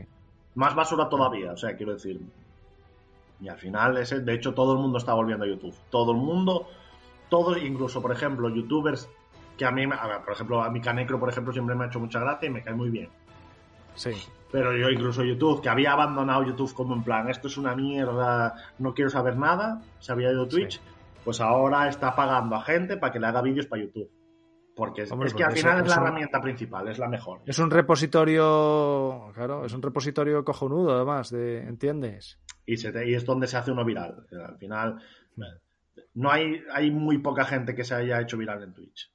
Más 0.56 0.76
basura 0.76 1.08
todavía, 1.08 1.54
o 1.54 1.58
sea, 1.58 1.76
quiero 1.78 1.94
decir. 1.94 2.20
Y 3.40 3.48
al 3.48 3.58
final, 3.58 3.96
ese, 3.98 4.20
de 4.20 4.34
hecho, 4.34 4.54
todo 4.54 4.74
el 4.74 4.80
mundo 4.80 4.98
está 4.98 5.14
volviendo 5.14 5.46
a 5.46 5.48
YouTube. 5.48 5.74
Todo 5.90 6.12
el 6.12 6.18
mundo, 6.18 6.68
todos, 7.30 7.58
incluso, 7.62 8.02
por 8.02 8.12
ejemplo, 8.12 8.50
youtubers 8.50 9.10
que 9.58 9.66
a 9.66 9.72
mí, 9.72 9.84
a 9.84 10.08
ver, 10.08 10.22
por 10.24 10.34
ejemplo, 10.34 10.62
a 10.64 10.70
mi 10.70 10.82
Canecro, 10.82 11.20
por 11.20 11.30
ejemplo, 11.30 11.52
siempre 11.54 11.76
me 11.76 11.84
ha 11.84 11.88
hecho 11.88 12.00
mucha 12.00 12.20
gracia 12.20 12.48
y 12.48 12.52
me 12.52 12.64
cae 12.64 12.74
muy 12.74 12.90
bien. 12.90 13.10
Sí. 13.96 14.12
Pero 14.52 14.76
yo 14.76 14.90
incluso 14.90 15.24
YouTube, 15.24 15.62
que 15.62 15.70
había 15.70 15.92
abandonado 15.92 16.44
YouTube 16.44 16.74
como 16.74 16.96
en 16.96 17.04
plan, 17.04 17.30
esto 17.30 17.48
es 17.48 17.58
una 17.58 17.76
mierda, 17.76 18.56
no 18.80 18.94
quiero 18.94 19.10
saber 19.10 19.36
nada, 19.38 19.82
se 20.00 20.12
había 20.12 20.32
ido 20.32 20.48
Twitch, 20.48 20.76
Sí. 20.80 20.82
pues 21.26 21.42
ahora 21.42 21.88
está 21.90 22.16
pagando 22.16 22.56
a 22.56 22.62
gente 22.64 22.98
para 22.98 23.12
que 23.12 23.20
le 23.20 23.28
haga 23.28 23.42
vídeos 23.42 23.68
para 23.68 23.84
YouTube. 23.84 24.10
Porque 24.76 25.02
es, 25.02 25.12
Hombre, 25.12 25.28
es 25.28 25.34
que 25.34 25.44
al 25.44 25.52
final 25.52 25.82
es 25.84 25.90
la 25.90 25.96
herramienta 25.96 26.40
principal, 26.40 26.88
es 26.88 26.98
la 26.98 27.10
mejor. 27.10 27.42
Es 27.46 27.60
un 27.60 27.70
repositorio, 27.70 29.32
claro, 29.34 29.66
es 29.66 29.74
un 29.74 29.82
repositorio 29.82 30.44
cojonudo 30.46 30.96
además, 30.96 31.30
de, 31.32 31.60
¿entiendes? 31.64 32.40
Y, 32.66 32.78
se 32.78 32.92
te- 32.92 33.10
y 33.10 33.14
es 33.14 33.26
donde 33.26 33.48
se 33.48 33.58
hace 33.58 33.72
uno 33.72 33.84
viral. 33.84 34.26
Al 34.32 34.58
final, 34.58 35.02
no 36.14 36.32
hay, 36.32 36.62
hay 36.74 36.92
muy 36.92 37.18
poca 37.20 37.46
gente 37.46 37.76
que 37.76 37.84
se 37.84 37.96
haya 37.96 38.20
hecho 38.22 38.38
viral 38.38 38.64
en 38.64 38.74
Twitch. 38.74 39.12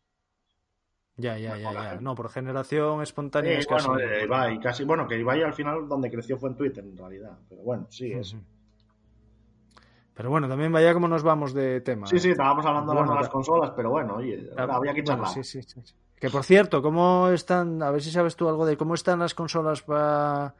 Ya, 1.16 1.38
ya, 1.38 1.56
ya. 1.56 1.98
No, 2.00 2.14
por 2.16 2.28
generación 2.28 3.00
espontánea 3.02 3.52
Sí, 3.52 3.58
es 3.60 3.66
casi. 3.68 3.88
bueno, 3.88 4.02
eh, 4.02 4.24
Ibai, 4.24 4.58
casi, 4.60 4.84
bueno, 4.84 5.06
que 5.06 5.18
Ibai 5.18 5.42
al 5.42 5.54
final 5.54 5.88
donde 5.88 6.10
creció 6.10 6.36
fue 6.38 6.50
en 6.50 6.56
Twitter 6.56 6.82
en 6.84 6.96
realidad. 6.96 7.38
Pero 7.48 7.62
bueno, 7.62 7.86
sí, 7.90 8.12
es. 8.12 8.36
Pero 10.14 10.30
bueno, 10.30 10.48
también 10.48 10.72
vaya 10.72 10.92
como 10.92 11.08
nos 11.08 11.22
vamos 11.22 11.54
de 11.54 11.80
tema. 11.80 12.06
Sí, 12.06 12.18
sí, 12.18 12.30
estábamos 12.30 12.64
hablando 12.66 12.92
de 12.92 12.94
las 12.96 13.00
Bueno, 13.02 13.12
nuevas 13.12 13.28
ta- 13.28 13.32
consolas, 13.32 13.70
pero 13.76 13.90
bueno, 13.90 14.16
oye, 14.16 14.50
Ah, 14.56 14.66
había 14.70 14.94
que 14.94 15.02
charlar. 15.04 15.28
sí, 15.28 15.42
sí, 15.44 15.62
sí. 15.62 15.80
Que 16.20 16.30
por 16.30 16.44
cierto, 16.44 16.80
¿cómo 16.82 17.28
están? 17.28 17.82
A 17.82 17.90
ver 17.90 18.00
si 18.02 18.10
sabes 18.10 18.34
tú 18.36 18.48
algo 18.48 18.64
de 18.64 18.76
cómo 18.76 18.94
están 18.94 19.18
las 19.18 19.34
consolas 19.34 19.82
para 19.82 20.54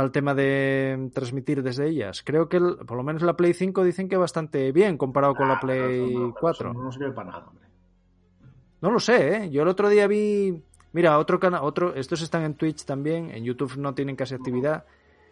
el 0.00 0.10
tema 0.10 0.34
de 0.34 1.10
transmitir 1.12 1.62
desde 1.62 1.86
ellas. 1.88 2.22
Creo 2.24 2.48
que 2.48 2.56
el- 2.56 2.76
por 2.86 2.96
lo 2.96 3.02
menos 3.02 3.20
la 3.22 3.36
Play 3.36 3.52
5 3.52 3.84
dicen 3.84 4.08
que 4.08 4.16
bastante 4.16 4.72
bien 4.72 4.96
comparado 4.96 5.34
con 5.34 5.44
Ah, 5.46 5.48
la 5.48 5.54
eso 5.56 5.60
Play 5.66 6.14
no, 6.14 6.18
pero 6.20 6.34
4. 6.40 6.70
eso 6.70 6.82
No 6.82 6.92
sirve 6.92 7.12
para 7.12 7.30
nada, 7.30 7.46
hombre. 7.48 7.66
No 8.80 8.90
lo 8.90 8.98
sé, 8.98 9.36
¿eh? 9.36 9.50
Yo 9.50 9.62
el 9.62 9.68
otro 9.68 9.88
día 9.88 10.06
vi. 10.06 10.62
Mira, 10.92 11.18
otro 11.18 11.38
canal, 11.38 11.60
otro. 11.62 11.94
Estos 11.94 12.20
están 12.22 12.42
en 12.42 12.54
Twitch 12.54 12.84
también. 12.84 13.30
En 13.30 13.44
YouTube 13.44 13.76
no 13.76 13.94
tienen 13.94 14.16
casi 14.16 14.34
actividad. 14.34 14.84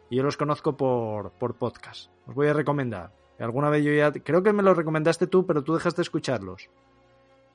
Y 0.08 0.16
yo 0.16 0.22
los 0.22 0.36
conozco 0.36 0.76
por, 0.76 1.32
por 1.32 1.54
podcast. 1.54 2.10
Os 2.26 2.34
voy 2.34 2.46
a 2.48 2.52
recomendar. 2.52 3.12
Alguna 3.38 3.70
vez 3.70 3.82
yo 3.84 3.92
ya. 3.92 4.12
Creo 4.12 4.42
que 4.42 4.52
me 4.52 4.62
lo 4.62 4.74
recomendaste 4.74 5.26
tú, 5.26 5.46
pero 5.46 5.62
tú 5.64 5.74
dejaste 5.74 5.98
de 6.00 6.02
escucharlos. 6.02 6.68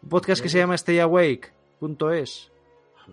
Un 0.01 0.09
podcast 0.09 0.41
que 0.41 0.49
se 0.49 0.57
llama 0.57 0.77
StayAwake.es. 0.77 2.51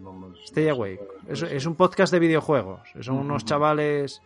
No 0.00 0.12
me- 0.12 0.38
Stay 0.44 0.68
Awake. 0.68 1.00
Es, 1.28 1.42
es 1.42 1.66
un 1.66 1.74
podcast 1.74 2.12
de 2.12 2.18
videojuegos. 2.18 2.80
Son 3.00 3.16
unos 3.16 3.44
chavales. 3.44 4.22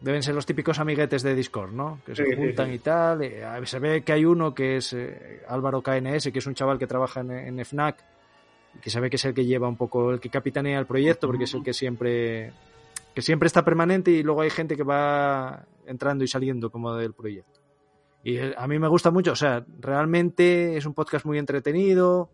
Deben 0.00 0.22
ser 0.22 0.34
los 0.34 0.46
típicos 0.46 0.78
amiguetes 0.78 1.22
de 1.22 1.34
Discord, 1.34 1.72
¿no? 1.72 2.00
Que 2.06 2.14
se 2.16 2.24
Sí, 2.24 2.34
juntan 2.36 2.68
sí. 2.68 2.74
y 2.74 2.78
tal. 2.78 3.20
Se 3.64 3.78
ve 3.78 4.02
que 4.02 4.12
hay 4.12 4.24
uno 4.24 4.54
que 4.54 4.76
es 4.78 4.92
eh, 4.94 5.42
Álvaro 5.48 5.82
KNS, 5.82 6.30
que 6.32 6.38
es 6.38 6.46
un 6.46 6.54
chaval 6.54 6.78
que 6.78 6.86
trabaja 6.86 7.20
en, 7.20 7.30
en 7.30 7.64
FNAC. 7.66 8.02
y 8.76 8.78
Que 8.78 8.88
se 8.90 8.98
ve 9.00 9.10
que 9.10 9.16
es 9.16 9.24
el 9.26 9.34
que 9.34 9.44
lleva 9.44 9.68
un 9.68 9.76
poco, 9.76 10.12
el 10.12 10.20
que 10.20 10.30
capitanea 10.30 10.78
el 10.78 10.86
proyecto, 10.86 11.26
porque 11.26 11.44
es 11.44 11.52
el 11.54 11.62
que 11.62 11.74
siempre. 11.74 12.52
que 13.14 13.20
siempre 13.20 13.46
está 13.48 13.62
permanente 13.64 14.10
y 14.10 14.22
luego 14.22 14.40
hay 14.40 14.50
gente 14.50 14.74
que 14.76 14.84
va 14.84 15.66
entrando 15.86 16.24
y 16.24 16.28
saliendo 16.28 16.70
como 16.70 16.94
del 16.94 17.12
proyecto. 17.12 17.60
Y 18.24 18.38
a 18.38 18.66
mí 18.66 18.78
me 18.78 18.86
gusta 18.88 19.10
mucho, 19.10 19.32
o 19.32 19.36
sea, 19.36 19.64
realmente 19.80 20.76
es 20.76 20.86
un 20.86 20.94
podcast 20.94 21.24
muy 21.26 21.38
entretenido. 21.38 22.30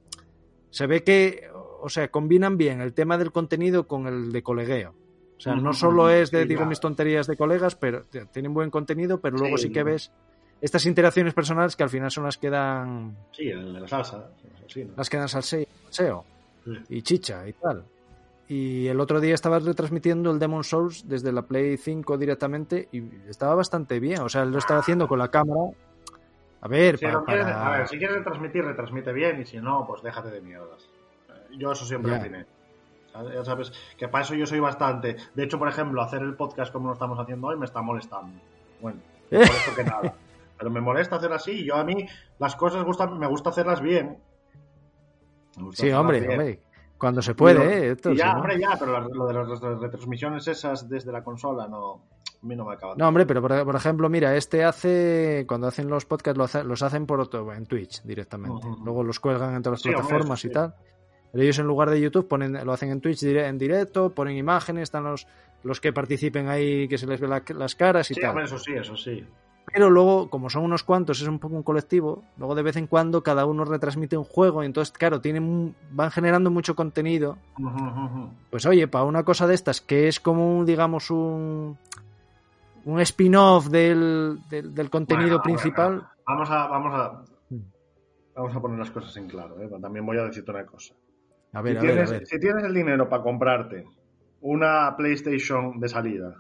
Se 0.71 0.87
ve 0.87 1.03
que, 1.03 1.49
o 1.83 1.89
sea, 1.89 2.09
combinan 2.11 2.57
bien 2.57 2.81
el 2.81 2.93
tema 2.95 3.19
del 3.19 3.33
contenido 3.33 3.87
con 3.87 4.07
el 4.07 4.33
de 4.33 4.43
colegueo. 4.43 4.95
O 5.37 5.41
sea, 5.41 5.55
no 5.55 5.73
solo 5.75 6.09
es 6.09 6.31
de, 6.31 6.43
sí, 6.43 6.49
digo, 6.49 6.59
claro. 6.61 6.71
mis 6.71 6.81
tonterías 6.81 7.27
de 7.27 7.37
colegas, 7.37 7.75
pero 7.77 8.05
tienen 8.33 8.55
buen 8.55 8.71
contenido, 8.71 9.21
pero 9.21 9.37
luego 9.37 9.59
sí, 9.59 9.69
Sí, 9.69 9.73
que 9.73 9.81
no. 9.81 9.87
ves 9.87 10.11
estas 10.63 10.87
interacciones 10.87 11.35
personales 11.35 11.77
que 11.77 11.83
al 11.83 11.91
final 11.91 12.11
son 12.11 12.25
las 12.25 12.39
que 12.39 12.49
dan, 12.49 13.15
Sí, 13.33 13.45
de 13.47 13.55
la 13.57 13.87
salsa. 13.87 14.31
Sí, 14.67 14.85
¿no? 14.85 14.95
las 14.97 15.11
que 15.11 15.19
dan 15.19 15.29
salse- 15.29 15.69
salseo 15.91 16.25
y 16.89 17.03
chicha 17.03 17.47
y 17.47 17.53
tal. 17.53 17.85
Y 18.49 18.87
el 18.87 18.99
otro 19.01 19.21
día 19.21 19.35
estaba 19.35 19.59
retransmitiendo 19.59 20.31
el 20.31 20.39
Demon 20.39 20.65
Souls 20.65 21.07
desde 21.09 21.33
la 21.33 21.43
Play 21.43 21.77
5 21.77 22.17
directamente 22.17 22.89
y 22.93 23.03
estaba 23.29 23.55
bastante 23.57 24.01
bien. 24.01 24.21
O 24.21 24.29
sea, 24.29 24.45
lo 24.45 24.57
estaba 24.59 24.81
haciendo 24.81 25.07
con 25.09 25.19
la 25.19 25.29
cámara. 25.31 25.71
A 26.63 26.69
ver, 26.69 26.97
Si 26.97 27.05
pa- 27.05 27.13
lo 27.13 27.25
quieres- 27.25 27.45
para- 27.45 27.67
A 27.75 27.79
ver, 27.79 27.89
si 27.89 27.99
quieres 27.99 28.17
retransmitir, 28.17 28.65
retransmite 28.65 29.13
bien, 29.13 29.41
y 29.41 29.45
si 29.45 29.59
no, 29.59 29.85
pues 29.87 30.03
déjate 30.03 30.31
de 30.31 30.41
mierdas. 30.41 30.89
Yo 31.57 31.73
eso 31.73 31.85
siempre 31.85 32.13
lo 32.13 32.21
tiene. 32.21 32.47
Ya 33.35 33.45
sabes 33.45 33.73
que 33.97 34.09
para 34.09 34.25
eso 34.25 34.35
yo 34.35 34.47
soy 34.47 34.61
bastante. 34.61 35.17
De 35.35 35.45
hecho, 35.45 35.59
por 35.59 35.69
ejemplo, 35.69 36.03
hacer 36.03 36.21
el 36.23 36.35
podcast 36.35 36.71
como 36.73 36.89
lo 36.89 36.93
estamos 36.95 37.19
haciendo 37.19 37.47
hoy 37.47 37.57
me 37.57 37.65
está 37.65 37.81
molestando. 37.81 38.39
Bueno, 38.81 39.01
por 39.31 39.41
eso 39.41 39.75
que 39.75 39.85
nada. 39.85 40.15
Pero 40.59 40.71
me 40.71 40.81
molesta 40.81 41.17
hacer 41.17 41.33
así. 41.33 41.65
Yo 41.65 41.77
a 41.77 41.85
mí 41.85 42.07
las 42.39 42.57
cosas 42.57 42.85
me 43.19 43.27
gusta 43.27 43.51
hacerlas 43.51 43.81
bien. 43.81 44.19
Gusta 45.59 45.83
Sí, 45.83 45.91
hombre, 45.93 46.21
bien. 46.21 46.33
hombre. 46.33 46.61
Cuando 46.99 47.21
se 47.21 47.35
puede, 47.35 47.91
¿eh? 47.93 47.97
Ya, 48.15 48.33
no- 48.33 48.41
hombre, 48.41 48.59
ya, 48.59 48.77
pero 48.79 49.01
lo 49.01 49.27
de 49.27 49.35
las 49.35 49.47
ret- 49.49 49.81
retransmisiones 49.81 50.49
esas 50.49 50.89
desde 50.89 51.13
la 51.13 51.23
consola 51.23 51.67
no. 51.69 52.03
A 52.43 52.47
mí 52.47 52.55
no 52.57 52.65
me 52.67 52.75
acaba. 52.75 52.95
No, 52.97 53.09
hombre, 53.09 53.27
pero 53.27 53.41
por, 53.43 53.65
por 53.65 53.77
ejemplo, 53.77 54.09
mira, 54.09 54.35
este 54.37 54.65
hace, 54.65 55.45
cuando 55.49 55.67
hacen 55.67 55.89
los 55.89 56.05
podcasts, 56.07 56.65
los 56.65 56.83
hacen 56.83 57.07
por 57.07 57.21
otro, 57.21 57.53
en 57.53 57.67
Twitch 57.67 58.03
directamente. 58.03 58.67
Luego 58.85 59.03
los 59.03 59.21
cuelgan 59.21 59.55
en 59.57 59.63
todas 59.63 59.79
las 59.79 59.83
Sí, 59.83 59.89
hombre, 59.89 60.03
plataformas 60.03 60.45
y 60.45 60.51
tal. 60.51 60.75
Pero 61.37 61.43
ellos 61.45 61.59
en 61.59 61.67
lugar 61.67 61.91
de 61.91 62.01
YouTube 62.01 62.27
ponen, 62.29 62.65
lo 62.65 62.73
hacen 62.73 62.89
en 62.91 63.03
Twitch 63.03 63.23
en 63.25 63.59
directo, 63.59 64.09
ponen 64.15 64.39
imágenes, 64.39 64.85
están 64.85 65.05
los, 65.05 65.27
los 65.65 65.83
que 65.83 65.93
participen 65.93 66.49
ahí, 66.49 66.89
que 66.89 66.97
se 66.97 67.07
les 67.07 67.21
ve 67.21 67.29
la- 67.29 67.43
las 67.55 67.75
caras 67.75 68.11
y 68.11 68.15
Sí, 68.15 68.21
tal. 68.23 68.41
eso 68.43 68.59
sí, 68.59 68.73
eso 68.73 68.97
sí. 68.97 69.23
Pero 69.71 69.91
luego, 69.91 70.31
como 70.31 70.49
son 70.49 70.63
unos 70.63 70.83
cuantos, 70.83 71.21
es 71.21 71.29
un 71.29 71.39
poco 71.39 71.57
un 71.57 71.63
colectivo, 71.63 72.23
luego 72.39 72.55
de 72.55 72.63
vez 72.63 72.77
en 72.77 72.87
cuando 72.87 73.23
cada 73.23 73.45
uno 73.45 73.67
retransmite 73.67 74.17
un 74.17 74.25
juego, 74.25 74.63
y 74.63 74.67
entonces, 74.67 74.97
claro, 74.97 75.21
tienen, 75.21 75.75
van 75.91 76.11
generando 76.11 76.51
mucho 76.51 76.75
contenido. 76.75 77.37
Pues 78.49 78.65
oye, 78.65 78.89
para 78.89 79.05
una 79.05 79.23
cosa 79.25 79.47
de 79.47 79.55
estas, 79.55 79.83
que 79.83 80.09
es 80.09 80.21
como, 80.21 80.57
un, 80.59 80.65
digamos, 80.65 81.11
un, 81.11 81.77
un 82.87 83.01
spin-off 83.01 83.67
del, 83.67 84.39
del, 84.49 84.73
del 84.75 84.89
contenido 84.89 85.41
Bueno, 85.41 85.43
principal. 85.43 85.93
bueno, 85.97 86.09
Vamos 86.27 86.51
a, 86.51 86.67
vamos 86.69 86.95
a, 86.95 87.25
Mm. 87.51 87.61
vamos 88.35 88.57
a 88.57 88.61
poner 88.61 88.79
las 88.79 88.91
cosas 88.91 89.17
en 89.17 89.29
claro. 89.29 89.61
¿eh? 89.61 89.69
También 89.81 90.05
voy 90.07 90.17
a 90.19 90.23
decirte 90.25 90.51
una 90.51 90.65
cosa. 90.67 90.95
A 91.57 91.63
ver, 91.63 91.73
si, 91.73 91.79
a 91.79 91.81
ver, 91.83 91.91
tienes, 91.93 92.09
a 92.11 92.13
ver. 92.13 92.27
si 92.27 92.39
tienes 92.39 92.65
el 92.65 92.75
dinero 92.75 93.09
para 93.09 93.23
comprarte 93.23 93.87
una 94.43 94.95
PlayStation 94.97 95.81
de 95.81 95.89
salida 95.89 96.35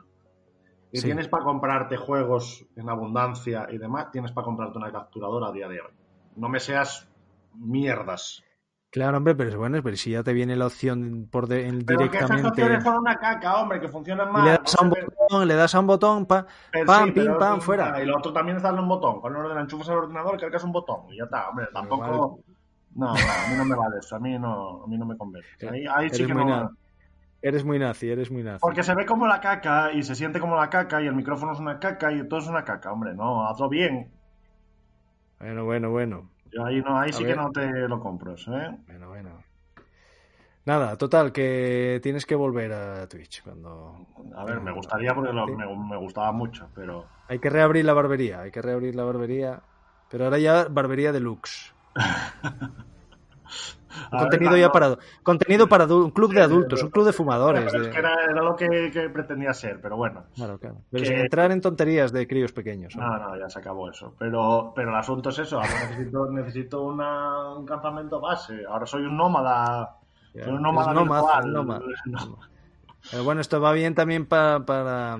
y 0.93 0.99
Sí. 0.99 1.07
tienes 1.07 1.27
para 1.29 1.45
comprarte 1.45 1.97
juegos 1.97 2.67
en 2.77 2.89
abundancia 2.91 3.67
y 3.71 3.79
demás, 3.79 4.11
tienes 4.13 4.33
para 4.33 4.45
comprarte 4.45 4.77
una 4.79 4.93
capturadora 4.93 5.49
a 5.49 5.53
día 5.53 5.69
de 5.69 5.81
hoy. 5.81 5.91
No 6.37 6.49
me 6.51 6.61
seas 6.61 7.09
mierdas. 7.55 8.43
Claro, 8.91 9.17
hombre, 9.19 9.35
pero 9.35 9.51
es 9.51 9.57
bueno, 9.57 9.83
pero 9.83 9.97
si 9.97 10.11
ya 10.13 10.23
te 10.23 10.33
viene 10.33 10.55
la 10.57 10.67
opción 10.67 11.29
por 11.31 11.49
de, 11.49 11.67
en- 11.67 11.85
Pero 11.85 11.99
que 12.11 12.19
esas 12.19 12.29
directamente. 12.31 12.49
opciones 12.49 12.85
son 12.85 12.99
una 12.99 13.17
caca, 13.17 13.57
hombre, 13.57 13.81
que 13.81 13.89
funcionan 13.89 14.31
mal. 14.33 14.45
le 14.45 14.51
das 14.53 14.75
a 14.79 14.83
un 14.85 14.91
botón, 14.91 15.49
le 15.49 15.55
das 15.55 15.75
a 15.75 15.81
un 15.81 15.87
botón, 15.87 16.27
pa, 16.27 16.47
pam, 16.87 17.07
sí, 17.07 17.13
pim, 17.13 17.39
pam, 17.39 17.61
fuera. 17.61 18.03
Y 18.03 18.07
lo 18.07 18.17
otro 18.17 18.33
también 18.33 18.59
es 18.59 18.63
darle 18.63 18.81
un 18.81 18.89
botón. 18.89 19.21
Con 19.21 19.33
el 19.33 19.39
ordenador 19.39 19.63
enchufas 19.63 19.89
al 19.89 19.97
ordenador, 19.97 20.39
cargas 20.41 20.63
un 20.65 20.73
botón 20.73 21.13
y 21.13 21.17
ya 21.19 21.25
está, 21.25 21.49
hombre. 21.49 21.67
Tampoco. 21.73 22.41
No, 22.97 23.07
no, 23.13 23.15
a 23.15 23.49
mí 23.49 23.57
no 23.57 23.65
me 23.65 23.77
vale 23.77 23.99
eso. 23.99 24.17
A 24.17 24.21
mí 24.21 24.39
no, 24.39 24.85
a 24.85 24.87
mí 24.87 24.97
no 24.99 25.07
me 25.07 25.17
convence. 25.17 25.69
Ahí, 25.69 25.85
ahí 25.97 26.09
sí 26.11 26.17
Eres 26.17 26.29
que 26.29 26.35
muy 26.35 26.45
no. 26.45 26.51
na- 26.51 26.71
Eres 27.43 27.65
muy 27.65 27.79
nazi, 27.79 28.11
eres 28.11 28.31
muy 28.31 28.43
nazi. 28.43 28.61
Porque 28.63 28.83
se 28.83 28.95
ve 28.95 29.07
como 29.07 29.27
la 29.27 29.41
caca 29.41 29.93
y 29.93 30.03
se 30.03 30.15
siente 30.15 30.41
como 30.41 30.57
la 30.57 30.69
caca 30.71 31.01
y 31.03 31.07
el 31.07 31.15
micrófono 31.15 31.53
es 31.53 31.59
una 31.61 31.79
caca 31.79 32.13
y 32.13 32.27
todo 32.29 32.41
es 32.41 32.49
una 32.49 32.65
caca, 32.65 32.93
hombre. 32.93 33.15
No, 33.15 33.47
hazlo 33.49 33.69
bien. 33.69 34.11
Bueno, 35.39 35.65
bueno, 35.65 35.91
bueno. 35.91 36.31
Yo 36.53 36.65
ahí 36.65 36.81
no, 36.81 36.99
ahí 36.99 37.11
A 37.11 37.13
sí 37.13 37.23
ver. 37.25 37.33
que 37.33 37.37
no 37.37 37.51
te 37.53 37.89
lo 37.89 38.01
compro, 38.01 38.35
¿eh? 38.35 38.77
Bueno, 38.87 39.09
bueno. 39.09 39.45
Nada, 40.65 40.97
total, 40.97 41.31
que 41.33 42.01
tienes 42.03 42.27
que 42.27 42.35
volver 42.35 42.73
a 42.73 43.09
Twitch 43.09 43.43
cuando... 43.43 43.95
A 44.35 44.45
ver, 44.45 44.61
me 44.61 44.73
gustaría 44.73 45.15
porque 45.15 45.33
lo- 45.33 45.47
me, 45.47 45.65
me 45.67 45.97
gustaba 45.97 46.33
mucho, 46.33 46.69
pero. 46.75 47.07
Hay 47.29 47.39
que 47.39 47.51
reabrir 47.51 47.85
la 47.85 47.93
barbería, 47.93 48.41
hay 48.41 48.51
que 48.51 48.63
reabrir 48.63 48.95
la 48.97 49.05
barbería. 49.05 49.63
Pero 50.11 50.25
ahora 50.25 50.39
ya 50.39 50.67
barbería 50.69 51.13
deluxe. 51.13 51.73
A 54.13 54.19
contenido 54.21 54.53
ver, 54.53 54.61
ya 54.61 54.69
cuando- 54.69 54.97
para 54.97 55.07
contenido 55.23 55.69
para 55.69 55.87
un 55.87 56.11
club 56.11 56.33
de 56.35 56.43
adultos, 56.43 56.83
un 56.83 56.91
club 56.91 57.07
de 57.07 57.13
fumadores. 57.15 57.65
Pero 57.65 57.83
de- 57.83 57.89
es 57.89 57.95
que 57.95 57.99
era, 57.99 58.15
era 58.31 58.43
lo 58.43 58.55
que, 58.55 58.91
que 58.93 59.09
pretendía 59.09 59.55
ser, 59.55 59.81
pero 59.81 59.97
bueno. 59.97 60.25
Claro, 60.35 60.59
claro. 60.59 60.77
Pero 60.91 61.03
que- 61.03 61.09
sin 61.09 61.19
entrar 61.19 61.51
en 61.51 61.63
tonterías 61.63 62.13
de 62.13 62.27
críos 62.29 62.53
pequeños. 62.53 62.95
¿no? 62.95 63.03
No, 63.09 63.19
no, 63.31 63.39
ya 63.39 63.49
se 63.49 63.59
acabó 63.59 63.91
eso. 63.91 64.15
Pero, 64.19 64.73
pero 64.77 64.91
el 64.91 64.97
asunto 64.97 65.31
es 65.31 65.39
eso. 65.39 65.57
Ahora 65.57 65.71
necesito, 65.89 66.27
necesito 66.31 66.83
una- 66.83 67.55
un 67.55 67.65
campamento 67.65 68.21
base. 68.21 68.65
Ahora 68.69 68.85
soy 68.85 69.03
un 69.07 69.17
nómada. 69.17 69.97
Soy 70.35 70.53
un 70.53 70.63
nómada 70.63 70.93
nómada, 70.93 71.41
nómada. 71.47 71.81
No. 72.07 72.39
Pero 73.11 73.25
bueno, 73.25 73.41
esto 73.41 73.61
va 73.61 73.73
bien 73.73 73.95
también 73.95 74.27
pa- 74.27 74.61
para 74.67 75.19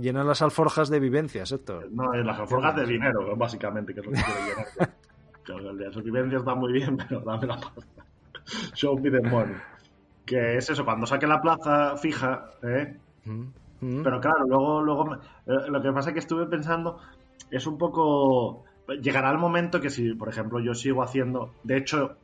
llenar 0.00 0.24
las 0.24 0.40
alforjas 0.40 0.88
de 0.88 0.98
vivencias, 1.00 1.52
Héctor. 1.52 1.88
No, 1.90 2.14
en 2.14 2.24
las 2.26 2.38
alforjas 2.38 2.74
de 2.76 2.86
dinero, 2.86 3.36
básicamente, 3.36 3.92
que 3.92 4.00
es 4.00 4.06
lo 4.06 4.12
que 4.12 4.22
quiero 4.22 4.40
llenar. 4.40 4.90
El 5.56 5.78
de 5.78 6.36
está 6.36 6.54
muy 6.54 6.72
bien, 6.72 6.96
pero 7.08 7.20
dame 7.20 7.46
la 7.46 7.56
pasta. 7.56 7.82
Show 8.74 8.98
me 8.98 9.10
the 9.10 9.20
money. 9.20 9.56
Que 10.24 10.56
es 10.56 10.68
eso, 10.70 10.84
cuando 10.84 11.06
saque 11.06 11.26
la 11.26 11.40
plaza 11.40 11.96
fija, 11.96 12.50
¿eh? 12.62 12.98
Mm, 13.24 13.46
mm. 13.80 14.02
Pero 14.02 14.20
claro, 14.20 14.44
luego, 14.46 14.82
luego 14.82 15.04
me- 15.06 15.16
eh, 15.16 15.68
lo 15.68 15.80
que 15.80 15.92
pasa 15.92 16.10
es 16.10 16.14
que 16.14 16.20
estuve 16.20 16.46
pensando, 16.46 17.00
es 17.50 17.66
un 17.66 17.78
poco. 17.78 18.64
Llegará 19.02 19.30
el 19.30 19.38
momento 19.38 19.80
que 19.80 19.90
si, 19.90 20.14
por 20.14 20.28
ejemplo, 20.28 20.60
yo 20.60 20.74
sigo 20.74 21.02
haciendo. 21.02 21.52
De 21.62 21.76
hecho, 21.76 22.16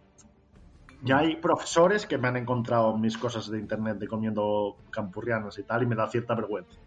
ya 1.03 1.19
hay 1.19 1.37
profesores 1.37 2.07
que 2.07 2.17
me 2.19 2.29
han 2.29 2.37
encontrado 2.37 2.97
mis 2.97 3.19
cosas 3.19 3.51
de 3.51 3.59
internet 3.59 3.99
de 3.99 4.07
comiendo 4.07 4.77
campurrianas 4.91 5.59
y 5.59 5.63
tal, 5.65 5.83
y 5.83 5.87
me 5.87 5.95
da 5.97 6.09
cierta 6.09 6.35
vergüenza. 6.35 6.79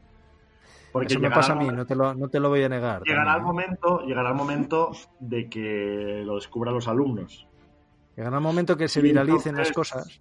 Porque 1.00 1.14
Eso 1.14 1.20
me 1.20 1.30
pasa 1.32 1.54
a 1.54 1.56
mí, 1.56 1.66
momento- 1.66 1.78
no 1.82 1.86
te 1.86 1.96
lo, 1.96 2.14
no 2.16 2.28
te 2.30 2.40
lo 2.40 2.50
voy 2.50 2.64
a 2.64 2.70
negar. 2.70 3.02
Llegará 3.04 3.34
el 3.36 3.42
¿eh? 3.42 3.44
momento, 3.44 4.02
llegará 4.02 4.30
el 4.30 4.36
momento 4.36 4.92
de 5.20 5.50
que 5.50 6.24
lo 6.26 6.36
descubran 6.36 6.74
los 6.74 6.88
alumnos. 6.88 7.48
Llegará 8.16 8.38
el 8.38 8.44
momento 8.44 8.76
que 8.78 8.88
se 8.88 9.02
viralicen 9.02 9.56
las 9.56 9.72
cosas. 9.72 10.20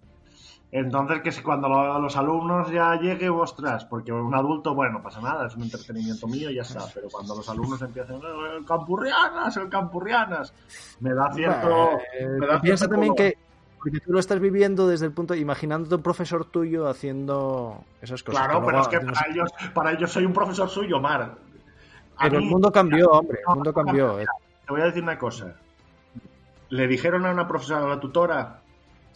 Entonces, 0.69 1.21
que 1.21 1.31
si 1.31 1.41
cuando 1.41 1.69
lo- 1.69 1.97
los 1.99 2.17
alumnos 2.17 2.69
ya 2.69 2.95
llegue, 2.99 3.29
ostras, 3.29 3.85
porque 3.85 4.11
un 4.11 4.35
adulto, 4.35 4.75
bueno, 4.75 5.01
pasa 5.01 5.21
nada, 5.21 5.47
es 5.47 5.55
un 5.55 5.63
entretenimiento 5.63 6.27
mío 6.27 6.51
y 6.51 6.55
ya 6.55 6.63
está, 6.63 6.81
pero 6.93 7.07
cuando 7.09 7.35
los 7.37 7.47
alumnos 7.47 7.81
empiezan, 7.81 8.17
"Eh, 8.17 8.57
el 8.57 8.65
campurrianas, 8.65 9.55
el 9.55 9.69
campurrianas, 9.69 10.53
me 10.99 11.13
da 11.13 11.31
cierto... 11.31 11.91
Eh, 12.19 12.27
me 12.37 12.47
da 12.47 12.59
piensa 12.59 12.85
cierto 12.85 12.95
también 12.95 13.13
color. 13.15 13.31
que 13.31 13.36
porque 13.89 14.05
tú 14.05 14.13
lo 14.13 14.19
estás 14.19 14.39
viviendo 14.39 14.87
desde 14.87 15.05
el 15.05 15.11
punto 15.11 15.35
imaginándote 15.35 15.95
un 15.95 16.01
profesor 16.01 16.45
tuyo 16.45 16.87
haciendo 16.87 17.83
esas 18.01 18.23
cosas. 18.23 18.41
Claro, 18.45 18.59
pero 18.65 18.77
luego- 18.77 18.91
es 18.91 18.99
que 18.99 19.05
no 19.05 19.13
para 19.13 19.27
ellos, 19.31 19.49
para 19.73 19.91
ellos 19.91 20.11
soy 20.11 20.25
un 20.25 20.33
profesor 20.33 20.69
suyo, 20.69 20.99
Mar. 20.99 21.35
A 22.17 22.23
pero 22.23 22.37
el 22.39 22.45
mundo 22.45 22.71
cambió, 22.71 23.09
hombre, 23.11 23.39
el 23.47 23.55
mundo 23.55 23.73
cambió. 23.73 24.19
eh. 24.19 24.25
Te 24.65 24.71
voy 24.73 24.81
a 24.81 24.85
decir 24.85 25.03
una 25.03 25.17
cosa. 25.17 25.55
Le 26.69 26.87
dijeron 26.87 27.25
a 27.25 27.31
una 27.31 27.47
profesora, 27.47 27.85
a 27.85 27.87
la 27.87 27.99
tutora, 27.99 28.59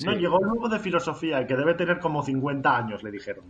no, 0.05 0.11
llegó 0.13 0.39
el 0.39 0.47
nuevo 0.47 0.69
de 0.69 0.79
filosofía, 0.79 1.45
que 1.45 1.55
debe 1.55 1.73
tener 1.73 1.99
como 1.99 2.23
50 2.23 2.75
años, 2.77 3.03
le 3.03 3.11
dijeron. 3.11 3.43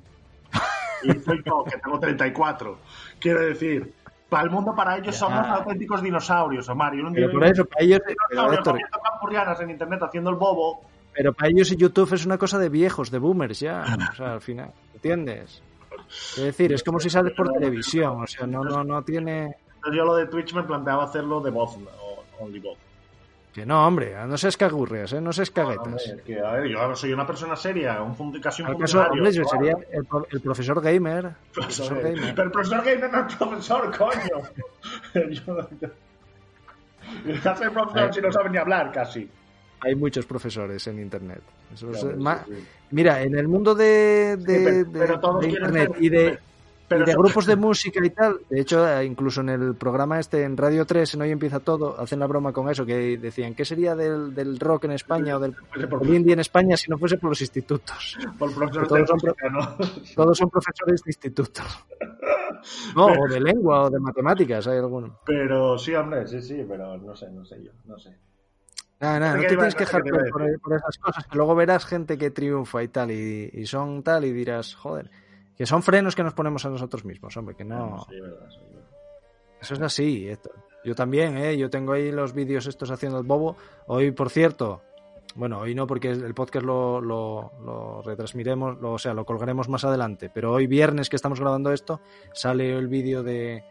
Y 1.04 1.12
soy 1.20 1.42
yo, 1.46 1.64
que 1.64 1.78
tengo 1.78 2.00
34. 2.00 2.78
Quiero 3.20 3.42
decir, 3.42 3.94
para 4.30 4.44
el 4.44 4.50
mundo, 4.50 4.74
para 4.76 4.98
ellos 4.98 5.14
Ya. 5.16 5.20
somos 5.20 5.48
auténticos 5.48 6.02
dinosaurios, 6.02 6.68
Omar. 6.70 6.94
Yo 6.96 7.06
un 7.08 7.14
Pero 7.14 7.32
por 7.32 7.44
eso, 7.44 7.66
para 7.66 7.84
ellos, 7.84 8.00
Héctor, 8.08 8.80
en 9.62 9.70
internet 9.70 10.04
haciendo 10.04 10.30
el 10.30 10.36
bobo. 10.36 10.82
Pero 11.14 11.34
para 11.34 11.50
ellos 11.50 11.70
YouTube 11.76 12.14
es 12.14 12.26
una 12.26 12.38
cosa 12.38 12.58
de 12.60 12.70
viejos, 12.70 13.12
de 13.12 13.20
boomers 13.20 13.60
ya. 13.60 13.84
O 14.12 14.16
sea, 14.16 14.34
al 14.34 14.42
final, 14.42 14.72
¿entiendes? 14.94 15.62
Es 16.38 16.44
decir, 16.44 16.74
es 16.74 16.84
como 16.84 17.00
si 17.00 17.10
sales 17.10 17.34
por 17.36 17.52
televisión, 17.52 18.22
o 18.22 18.28
sea, 18.28 18.46
no, 18.48 18.64
no, 18.64 18.84
no 18.84 19.02
tiene. 19.04 19.56
Entonces 19.76 19.98
yo 19.98 20.06
lo 20.06 20.16
de 20.16 20.28
Twitch 20.28 20.54
me 20.54 20.64
planteaba 20.64 21.04
hacerlo 21.06 21.42
de 21.42 21.52
voz, 21.52 21.76
o 22.00 22.24
only 22.44 22.60
voz. 22.60 22.78
Que 23.54 23.66
no, 23.66 23.86
hombre, 23.86 24.16
no 24.28 24.38
seas 24.38 24.56
cagurrias, 24.56 25.12
¿eh? 25.12 25.20
no 25.20 25.34
seas 25.34 25.52
caguetas. 25.52 26.14
que, 26.26 26.40
a 26.40 26.52
ver, 26.54 26.68
yo 26.70 26.96
soy 26.96 27.12
una 27.12 27.28
persona 27.28 27.56
seria, 27.58 28.02
un 28.02 28.16
fun- 28.16 28.40
casi 28.40 28.62
un 28.62 28.70
Al 28.70 28.78
caso, 28.78 29.02
hombre, 29.02 29.32
yo 29.34 29.44
sería 29.44 29.74
el, 29.92 30.06
pro- 30.06 30.26
el 30.32 30.40
profesor 30.40 30.82
gamer. 30.82 31.32
Profesor 31.54 32.00
Pero 32.02 32.16
gamer. 32.16 32.40
el 32.40 32.52
profesor 32.52 32.84
Gamer 32.84 33.12
no 33.12 33.28
es 33.28 33.36
profesor, 33.36 33.98
coño. 33.98 34.44
Yo- 35.32 35.68
¿Qué 37.26 37.50
hace 37.50 37.64
el 37.66 37.72
profesor 37.72 38.14
si 38.14 38.22
no 38.22 38.32
sabe 38.32 38.50
ni 38.52 38.58
hablar 38.58 38.92
casi? 38.92 39.30
Hay 39.82 39.96
muchos 39.96 40.26
profesores 40.26 40.86
en 40.88 41.00
internet. 41.00 41.42
Eso 41.74 41.88
Claro, 41.90 42.46
sí. 42.48 42.54
Mira, 42.92 43.22
en 43.24 43.36
el 43.38 43.48
mundo 43.48 43.74
de, 43.76 44.38
de- 44.38 44.38
Sí, 44.38 44.64
pero- 44.64 44.76
de- 44.78 44.86
pero 45.00 45.20
todos 45.20 45.42
de 45.42 45.48
quieren 45.50 45.68
internet 45.70 45.98
y 46.00 46.10
de, 46.10 46.40
pero 46.88 47.04
y 47.04 47.06
de 47.06 47.12
eso- 47.12 47.20
grupos 47.22 47.46
de 47.46 47.56
música 47.56 48.06
y 48.06 48.10
tal, 48.10 48.40
de 48.50 48.60
hecho, 48.62 48.86
eh, 48.88 49.06
incluso 49.06 49.40
en 49.42 49.50
el 49.50 49.76
programa 49.76 50.20
este, 50.20 50.44
en 50.44 50.58
Radio 50.58 50.86
3, 50.86 51.14
en 51.16 51.22
Hoy 51.22 51.32
Empieza 51.32 51.62
Todo, 51.62 52.00
hacen 52.00 52.20
la 52.20 52.28
broma 52.28 52.52
con 52.52 52.70
eso, 52.70 52.86
que 52.86 53.18
decían, 53.18 53.56
¿qué 53.56 53.64
sería 53.66 53.96
del, 53.96 54.36
del 54.36 54.60
rock 54.60 54.84
en 54.86 54.92
España 54.92 55.38
o 55.38 55.40
del, 55.40 55.54
por, 55.90 56.02
del 56.02 56.14
indie 56.16 56.34
en 56.34 56.42
España 56.42 56.76
si 56.76 56.92
no 56.92 56.98
fuese 56.98 57.18
por 57.18 57.30
los 57.30 57.40
institutos? 57.42 58.18
por 58.38 58.52
todos 58.54 58.76
son 59.08 59.18
música, 59.24 59.50
¿no? 59.50 59.78
Todos 60.16 60.38
son 60.38 60.50
profesores 60.50 61.02
de 61.04 61.10
institutos. 61.10 61.86
No, 62.96 63.08
o 63.08 63.28
de 63.28 63.40
lengua 63.40 63.84
o 63.86 63.90
de 63.90 64.00
matemáticas, 64.00 64.68
hay 64.68 64.78
alguno. 64.78 65.18
Pero 65.26 65.78
sí, 65.80 65.96
hombre, 65.96 66.28
sí, 66.28 66.42
sí, 66.42 66.64
pero 66.68 66.98
no 66.98 67.16
sé, 67.16 67.32
no 67.32 67.44
sé 67.46 67.64
yo, 67.64 67.72
no 67.86 67.98
sé. 67.98 68.12
Nada, 69.02 69.20
nada, 69.20 69.36
no 69.36 69.42
¿Qué 69.42 69.48
te 69.48 69.56
tienes 69.56 69.74
que 69.76 69.84
dejar 69.86 70.04
por, 70.04 70.60
por 70.62 70.74
esas 70.76 70.98
cosas, 71.00 71.26
que 71.26 71.36
luego 71.36 71.56
verás 71.56 71.86
gente 71.86 72.18
que 72.18 72.30
triunfa 72.32 72.84
y 72.84 72.88
tal, 72.88 73.10
y, 73.12 73.50
y 73.52 73.66
son 73.66 74.04
tal, 74.04 74.26
y 74.26 74.32
dirás, 74.32 74.76
joder, 74.76 75.10
que 75.58 75.66
son 75.66 75.82
frenos 75.82 76.16
que 76.16 76.24
nos 76.24 76.34
ponemos 76.36 76.64
a 76.66 76.70
nosotros 76.70 77.04
mismos, 77.04 77.36
hombre, 77.36 77.56
que 77.56 77.66
no... 77.66 78.06
Sí, 78.10 78.20
verdad, 78.22 78.48
sí, 78.50 78.60
verdad. 78.70 78.90
Eso 79.60 79.74
es 79.74 79.82
así, 79.82 80.28
Héctor. 80.30 80.54
Yo 80.84 80.96
también, 80.96 81.38
¿eh? 81.38 81.58
Yo 81.58 81.70
tengo 81.70 81.94
ahí 81.94 82.12
los 82.12 82.34
vídeos 82.34 82.66
estos 82.68 82.90
haciendo 82.92 83.20
el 83.20 83.26
bobo. 83.26 83.56
Hoy, 83.88 84.12
por 84.12 84.30
cierto, 84.32 84.82
bueno, 85.36 85.60
hoy 85.60 85.76
no 85.76 85.86
porque 85.88 86.10
el 86.10 86.34
podcast 86.34 86.66
lo, 86.66 87.00
lo, 87.02 87.52
lo 87.64 88.02
retransmiremos, 88.02 88.80
lo- 88.82 88.94
o 88.94 88.98
sea, 89.00 89.14
lo 89.14 89.26
colgaremos 89.26 89.70
más 89.70 89.84
adelante, 89.84 90.30
pero 90.34 90.52
hoy 90.52 90.66
viernes 90.68 91.10
que 91.10 91.16
estamos 91.16 91.40
grabando 91.40 91.72
esto, 91.72 92.02
sale 92.34 92.76
el 92.76 92.88
vídeo 92.88 93.22
de, 93.24 93.64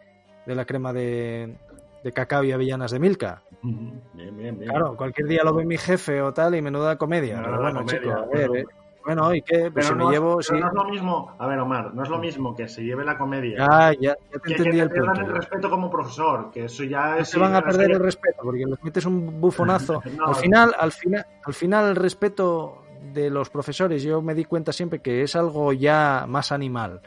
de 0.47 0.55
la 0.55 0.65
crema 0.65 0.93
de, 0.93 1.57
de 2.03 2.13
cacao 2.13 2.45
y 2.45 2.53
avellanas 2.53 2.91
de 2.91 2.99
Milka. 2.99 3.43
Bien, 3.63 4.03
bien, 4.15 4.59
bien. 4.59 4.71
Claro, 4.71 4.97
cualquier 4.97 5.29
día 5.29 5.43
lo 5.45 5.55
ve 5.55 5.65
mi 5.65 5.77
jefe 5.77 6.23
o 6.23 6.33
tal 6.33 6.55
y 6.55 6.63
menuda 6.63 6.97
comedia. 6.97 7.37
Menuda 7.41 7.51
Pero 7.51 7.63
bueno, 7.63 7.81
comedia, 7.81 8.01
chico, 8.01 8.13
a 8.13 8.27
ver, 8.27 8.57
¿eh? 8.57 8.65
Bueno, 9.05 9.35
¿y 9.35 9.41
qué? 9.43 9.71
Pues 9.71 9.73
Pero 9.75 9.87
si 9.87 9.95
me 9.95 10.05
no, 10.05 10.11
llevo... 10.11 10.37
pero 10.37 10.43
sí. 10.43 10.61
no 10.61 10.67
es 10.69 10.75
lo 10.75 10.85
mismo, 10.85 11.35
a 11.39 11.47
ver, 11.47 11.59
Omar, 11.59 11.95
no 11.95 12.03
es 12.03 12.09
lo 12.11 12.19
mismo 12.19 12.55
que 12.55 12.69
se 12.69 12.83
lleve 12.85 13.03
la 13.05 13.17
comedia. 13.17 13.57
Ya, 13.59 13.93
ya, 13.93 13.99
ya 14.01 14.15
te 14.33 14.41
que, 14.41 14.53
entendí 14.53 14.77
que 14.77 14.83
el 14.83 14.91
punto. 14.91 15.21
el 15.23 15.27
respeto 15.35 15.71
como 15.71 15.91
profesor, 15.91 16.51
que 16.51 16.65
eso 16.65 16.85
ya 16.85 17.13
No 17.13 17.17
es... 17.17 17.29
se 17.29 17.39
van 17.39 17.55
a 17.55 17.63
perder 17.63 17.93
el 17.93 17.99
respeto 18.01 18.41
porque 18.43 18.65
les 18.67 18.85
metes 18.85 19.07
un 19.07 19.41
bufonazo. 19.41 20.03
No. 20.17 20.27
al 20.27 20.35
final, 20.35 20.75
al 20.79 20.93
final, 20.93 21.27
al 21.45 21.55
final 21.55 21.89
el 21.89 21.97
respeto 21.97 22.83
de 23.15 23.31
los 23.31 23.49
profesores, 23.49 24.03
yo 24.03 24.21
me 24.21 24.35
di 24.35 24.45
cuenta 24.45 24.71
siempre 24.73 24.99
que 25.01 25.23
es 25.23 25.35
algo 25.35 25.73
ya 25.73 26.27
más 26.29 26.53
animal. 26.53 27.01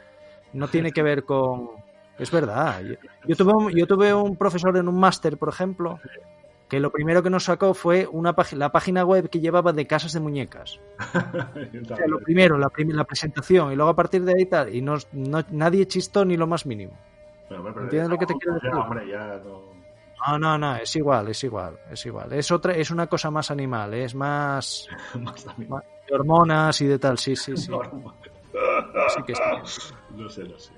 No 0.53 0.67
tiene 0.67 0.91
que 0.91 1.03
ver 1.03 1.23
con 1.23 1.69
es 2.23 2.31
verdad. 2.31 2.81
Yo, 2.81 2.95
yo 3.27 3.35
tuve 3.35 3.53
un, 3.53 3.71
yo 3.71 3.85
tuve 3.87 4.13
un 4.13 4.35
profesor 4.35 4.75
en 4.77 4.87
un 4.87 4.99
máster, 4.99 5.37
por 5.37 5.49
ejemplo, 5.49 5.99
que 6.67 6.79
lo 6.79 6.91
primero 6.91 7.21
que 7.21 7.29
nos 7.29 7.43
sacó 7.43 7.73
fue 7.73 8.07
una 8.11 8.33
la 8.53 8.71
página 8.71 9.03
web 9.05 9.29
que 9.29 9.39
llevaba 9.39 9.71
de 9.73 9.85
casas 9.85 10.13
de 10.13 10.19
muñecas. 10.19 10.79
O 11.83 11.95
sea, 11.95 12.07
lo 12.07 12.19
primero, 12.19 12.57
la, 12.57 12.69
prim- 12.69 12.91
la 12.95 13.03
presentación 13.03 13.71
y 13.71 13.75
luego 13.75 13.91
a 13.91 13.95
partir 13.95 14.23
de 14.23 14.33
ahí 14.37 14.45
tal 14.45 14.73
y 14.73 14.81
no, 14.81 14.95
no- 15.11 15.43
nadie 15.51 15.85
chistó 15.87 16.25
ni 16.25 16.37
lo 16.37 16.47
más 16.47 16.65
mínimo. 16.65 16.93
Pero, 17.49 17.59
hombre, 17.59 17.73
pero 17.73 17.83
¿Entiendes 17.85 18.09
lo 18.09 18.17
que 18.17 18.25
te 18.25 18.33
quiero 18.35 18.57
ya, 18.59 18.69
decir? 18.69 18.79
hombre, 18.81 19.07
ya 19.09 19.41
no... 19.43 19.73
No, 20.25 20.39
no, 20.39 20.57
no, 20.57 20.75
es 20.77 20.95
igual, 20.95 21.27
es 21.27 21.43
igual, 21.43 21.77
es 21.91 22.05
igual. 22.05 22.31
Es 22.31 22.49
otra, 22.51 22.73
es 22.73 22.89
una 22.91 23.07
cosa 23.07 23.29
más 23.29 23.51
animal, 23.51 23.93
es 23.93 24.15
más, 24.15 24.87
Más 25.19 25.43
también. 25.43 25.69
más 25.69 25.83
de 26.07 26.15
hormonas 26.15 26.79
y 26.81 26.87
de 26.87 26.97
tal, 26.97 27.17
sí, 27.17 27.35
sí, 27.35 27.55
sí. 27.57 27.71
Sí 29.15 29.23
que 29.25 29.33
sí. 29.35 29.41
No 30.15 30.29
sé, 30.29 30.43
no 30.43 30.57
sé. 30.59 30.71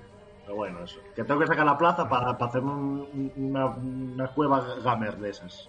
Pero 0.46 0.56
bueno, 0.56 0.84
eso. 0.84 1.00
Que 1.14 1.24
tengo 1.24 1.40
que 1.40 1.46
sacar 1.48 1.66
la 1.66 1.76
plaza 1.76 2.08
para, 2.08 2.38
para 2.38 2.48
hacerme 2.48 2.70
un- 2.72 3.32
una, 3.36 3.66
una 3.66 4.28
cueva 4.28 4.64
gamer 4.82 5.16
de 5.18 5.30
esas. 5.30 5.68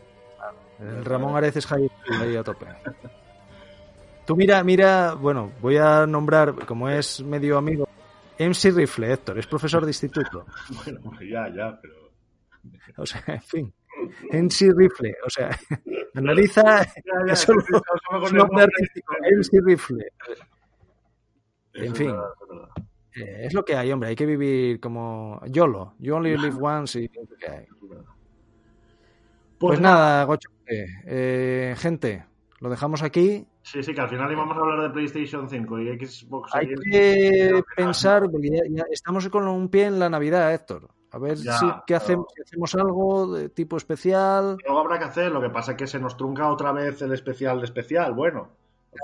El 0.79 1.03
Ramón 1.03 1.35
Areces 1.35 1.63
School 1.63 1.89
ahí 2.21 2.35
a 2.35 2.43
tope. 2.43 2.67
Tú 4.25 4.35
mira, 4.35 4.63
mira, 4.63 5.13
bueno, 5.13 5.51
voy 5.61 5.77
a 5.77 6.05
nombrar, 6.05 6.53
como 6.65 6.87
es 6.89 7.21
medio 7.23 7.57
amigo, 7.57 7.87
MC 8.37 8.71
Rifle, 8.71 9.13
Héctor, 9.13 9.39
es 9.39 9.47
profesor 9.47 9.83
de 9.83 9.89
instituto. 9.89 10.45
Bueno, 10.85 10.99
ya, 11.21 11.47
ya, 11.55 11.79
pero. 11.81 11.95
O 12.97 13.05
sea, 13.05 13.23
en 13.27 13.41
fin. 13.41 13.73
MC 14.31 14.71
Rifle, 14.75 15.15
o 15.25 15.29
sea, 15.29 15.49
analiza 16.15 16.83
eso 17.31 17.53
nombre 18.33 18.63
artístico, 18.65 19.15
MC 19.35 19.49
Rifle. 19.65 20.05
En 21.73 21.95
fin. 21.95 22.07
verdad. 22.11 22.69
Eh, 23.19 23.45
es 23.45 23.53
lo 23.53 23.65
que 23.65 23.75
hay, 23.75 23.91
hombre, 23.91 24.09
hay 24.09 24.15
que 24.15 24.25
vivir 24.25 24.79
como 24.79 25.41
YOLO, 25.47 25.93
you 25.99 26.13
only 26.15 26.37
live 26.37 26.57
once 26.61 27.01
y 27.01 27.05
es 27.05 27.29
lo 27.29 27.35
que 27.37 27.47
hay. 27.49 27.63
es 27.63 27.89
verdad. 27.89 28.05
Pues, 29.57 29.79
nada, 29.81 30.23
Gocho, 30.25 30.49
eh, 30.67 31.73
gente, 31.77 32.25
lo 32.59 32.69
dejamos 32.69 33.01
aquí. 33.01 33.45
Sí, 33.63 33.81
sí, 33.83 33.93
que 33.93 34.01
al 34.01 34.07
final 34.09 34.31
íbamos 34.31 34.55
a 34.55 34.59
hablar 34.61 34.81
de 34.83 34.89
PlayStation 34.91 35.49
5 35.49 35.79
y 35.79 36.05
Xbox 36.05 36.53
Hay 36.55 36.67
que 36.91 37.61
pensar, 37.75 38.29
porque 38.31 38.49
ya, 38.49 38.61
ya 38.69 38.83
estamos 38.91 39.27
con 39.29 39.47
un 39.47 39.67
pie 39.69 39.85
en 39.85 39.99
la 39.99 40.09
Navidad, 40.09 40.53
Héctor. 40.53 40.89
A 41.11 41.17
ver 41.19 41.37
Ya, 41.37 41.57
si, 41.57 41.65
pero- 41.87 41.97
hacemos, 41.97 42.27
si 42.35 42.41
hacemos 42.43 42.75
algo 42.75 43.33
de 43.35 43.49
tipo 43.49 43.77
especial. 43.77 44.57
Luego 44.63 44.79
habrá 44.81 44.99
que 44.99 45.05
hacer, 45.05 45.31
lo 45.31 45.41
que 45.41 45.49
pasa 45.49 45.71
es 45.71 45.77
que 45.77 45.87
se 45.87 45.99
nos 45.99 46.15
trunca 46.17 46.47
otra 46.49 46.71
vez 46.71 47.01
el 47.01 47.11
especial 47.13 47.59
de 47.59 47.65
especial. 47.65 48.13
Bueno, 48.13 48.49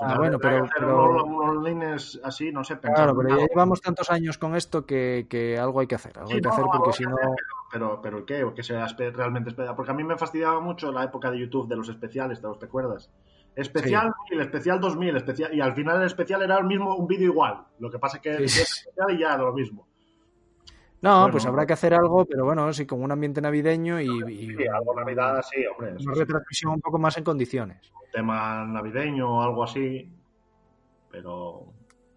Ah, 0.00 0.16
bueno, 0.18 0.38
pero- 0.38 0.66
pero- 0.76 1.10
unos, 1.10 1.22
unos 1.24 1.64
lines 1.64 2.20
así, 2.24 2.50
no 2.50 2.64
sé, 2.64 2.78
Claro, 2.78 3.14
pero 3.16 3.28
ya 3.38 3.46
llevamos 3.46 3.80
tantos 3.80 4.10
años 4.10 4.38
con 4.38 4.56
esto 4.56 4.84
que, 4.84 5.26
que 5.28 5.56
algo 5.58 5.80
hay 5.80 5.86
que 5.86 5.94
hacer. 5.94 6.16
Algo 6.18 6.28
Sí, 6.30 6.34
hay 6.36 6.40
que 6.40 6.48
no, 6.48 6.52
hacer 6.54 6.64
porque 6.76 6.92
si 6.92 7.04
no. 7.04 7.16
Pero, 7.70 8.00
pero 8.02 8.24
¿qué? 8.26 8.44
Que 8.56 8.62
sea 8.62 8.86
realmente 8.96 9.50
especial. 9.50 9.76
Porque 9.76 9.90
a 9.92 9.94
mí 9.94 10.02
me 10.04 10.16
fastidiaba 10.16 10.58
mucho 10.60 10.90
la 10.90 11.04
época 11.04 11.30
de 11.30 11.38
YouTube 11.38 11.68
de 11.68 11.76
los 11.76 11.88
especiales, 11.88 12.40
¿te, 12.40 12.48
te 12.58 12.66
acuerdas? 12.66 13.10
Especial 13.56 14.12
1000, 14.30 14.40
especial 14.40 14.80
2000, 14.80 15.16
especial... 15.16 15.54
y 15.54 15.60
al 15.60 15.74
final 15.74 16.00
el 16.00 16.06
especial 16.06 16.42
era 16.42 16.58
el 16.58 16.64
mismo, 16.64 16.96
un 16.96 17.06
vídeo 17.06 17.26
igual. 17.30 17.64
Lo 17.78 17.88
que 17.90 18.00
pasa 18.00 18.16
es 18.16 18.22
que 18.22 18.48
Sí, 18.48 18.48
sí. 18.48 18.62
especial 18.62 19.10
y 19.12 19.18
ya 19.20 19.34
era 19.34 19.44
lo 19.44 19.52
mismo. 19.52 19.86
No, 21.04 21.18
Bueno, 21.20 21.32
pues 21.32 21.44
habrá 21.46 21.66
que 21.66 21.74
hacer 21.74 21.92
algo, 21.94 22.24
pero 22.24 22.44
bueno, 22.46 22.72
sí, 22.72 22.86
con 22.86 23.02
un 23.02 23.12
ambiente 23.12 23.40
navideño 23.40 24.00
y, 24.00 24.06
y 24.06 24.56
Sí, 24.56 24.66
algo 24.66 24.94
Navidad, 24.94 25.44
sí, 25.50 25.64
hombre. 25.66 25.92
una 25.92 26.14
sí. 26.14 26.20
retransmisión 26.20 26.72
un 26.72 26.80
poco 26.80 26.98
más 26.98 27.16
en 27.18 27.24
condiciones. 27.24 27.92
tema 28.12 28.64
navideño 28.64 29.38
o 29.38 29.42
algo 29.42 29.64
así. 29.64 30.10
Pero 31.10 31.66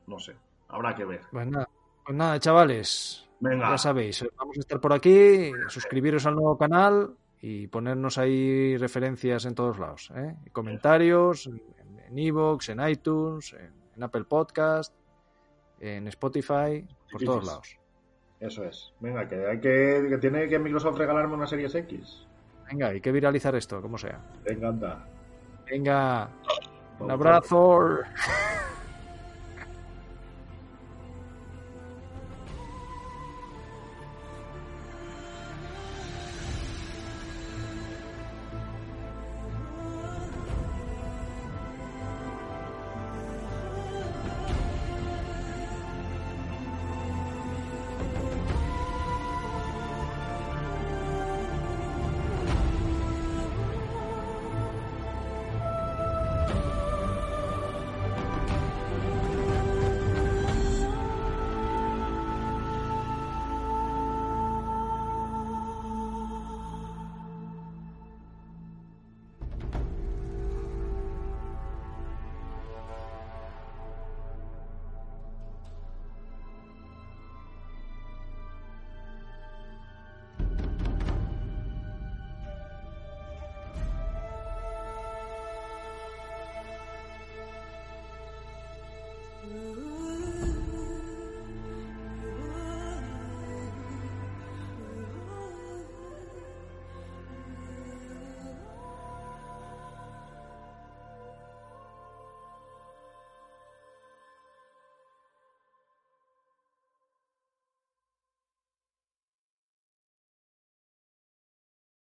no 0.08 0.20
sé, 0.20 0.36
habrá 0.70 0.96
que 0.96 1.06
ver. 1.06 1.22
Pues 1.32 1.48
nada, 1.48 1.68
pues 2.06 2.18
nada, 2.18 2.40
chavales. 2.40 3.28
Venga, 3.40 3.70
Ya 3.72 3.78
sabéis, 3.78 4.26
vamos 4.38 4.58
a 4.58 4.60
estar 4.62 4.80
por 4.80 4.94
aquí, 4.94 5.52
suscribiros 5.68 6.26
al 6.26 6.36
nuevo 6.36 6.58
canal 6.58 7.14
y 7.42 7.68
ponernos 7.68 8.18
ahí 8.18 8.78
referencias 8.78 9.46
en 9.46 9.54
todos 9.54 9.78
lados. 9.78 10.12
¿eh? 10.16 10.34
Comentarios 10.54 11.48
en 12.08 12.18
Evox, 12.18 12.70
en, 12.70 12.88
iTunes, 12.88 13.54
en, 13.54 13.72
en 13.96 14.04
Apple 14.04 14.24
Podcast, 14.24 14.94
en 15.80 16.08
Spotify, 16.08 16.88
por 17.12 17.22
todos 17.22 17.46
lados. 17.46 17.78
Eso 18.40 18.64
es. 18.64 18.94
Venga, 19.00 19.28
que 19.28 19.48
hay 19.48 19.60
que, 19.60 20.08
que 20.10 20.18
tiene 20.18 20.48
que 20.48 20.60
Microsoft 20.60 20.98
regalarme 20.98 21.36
una 21.36 21.48
Series 21.48 21.74
X. 21.76 22.26
Venga, 22.70 22.88
hay 22.88 23.02
que 23.02 23.12
viralizar 23.12 23.56
esto, 23.56 23.82
como 23.82 23.98
sea. 23.98 24.20
Venga, 24.44 24.70
anda. 24.70 25.06
Venga, 25.70 26.30
un 27.00 27.12
abrazo. 27.12 28.00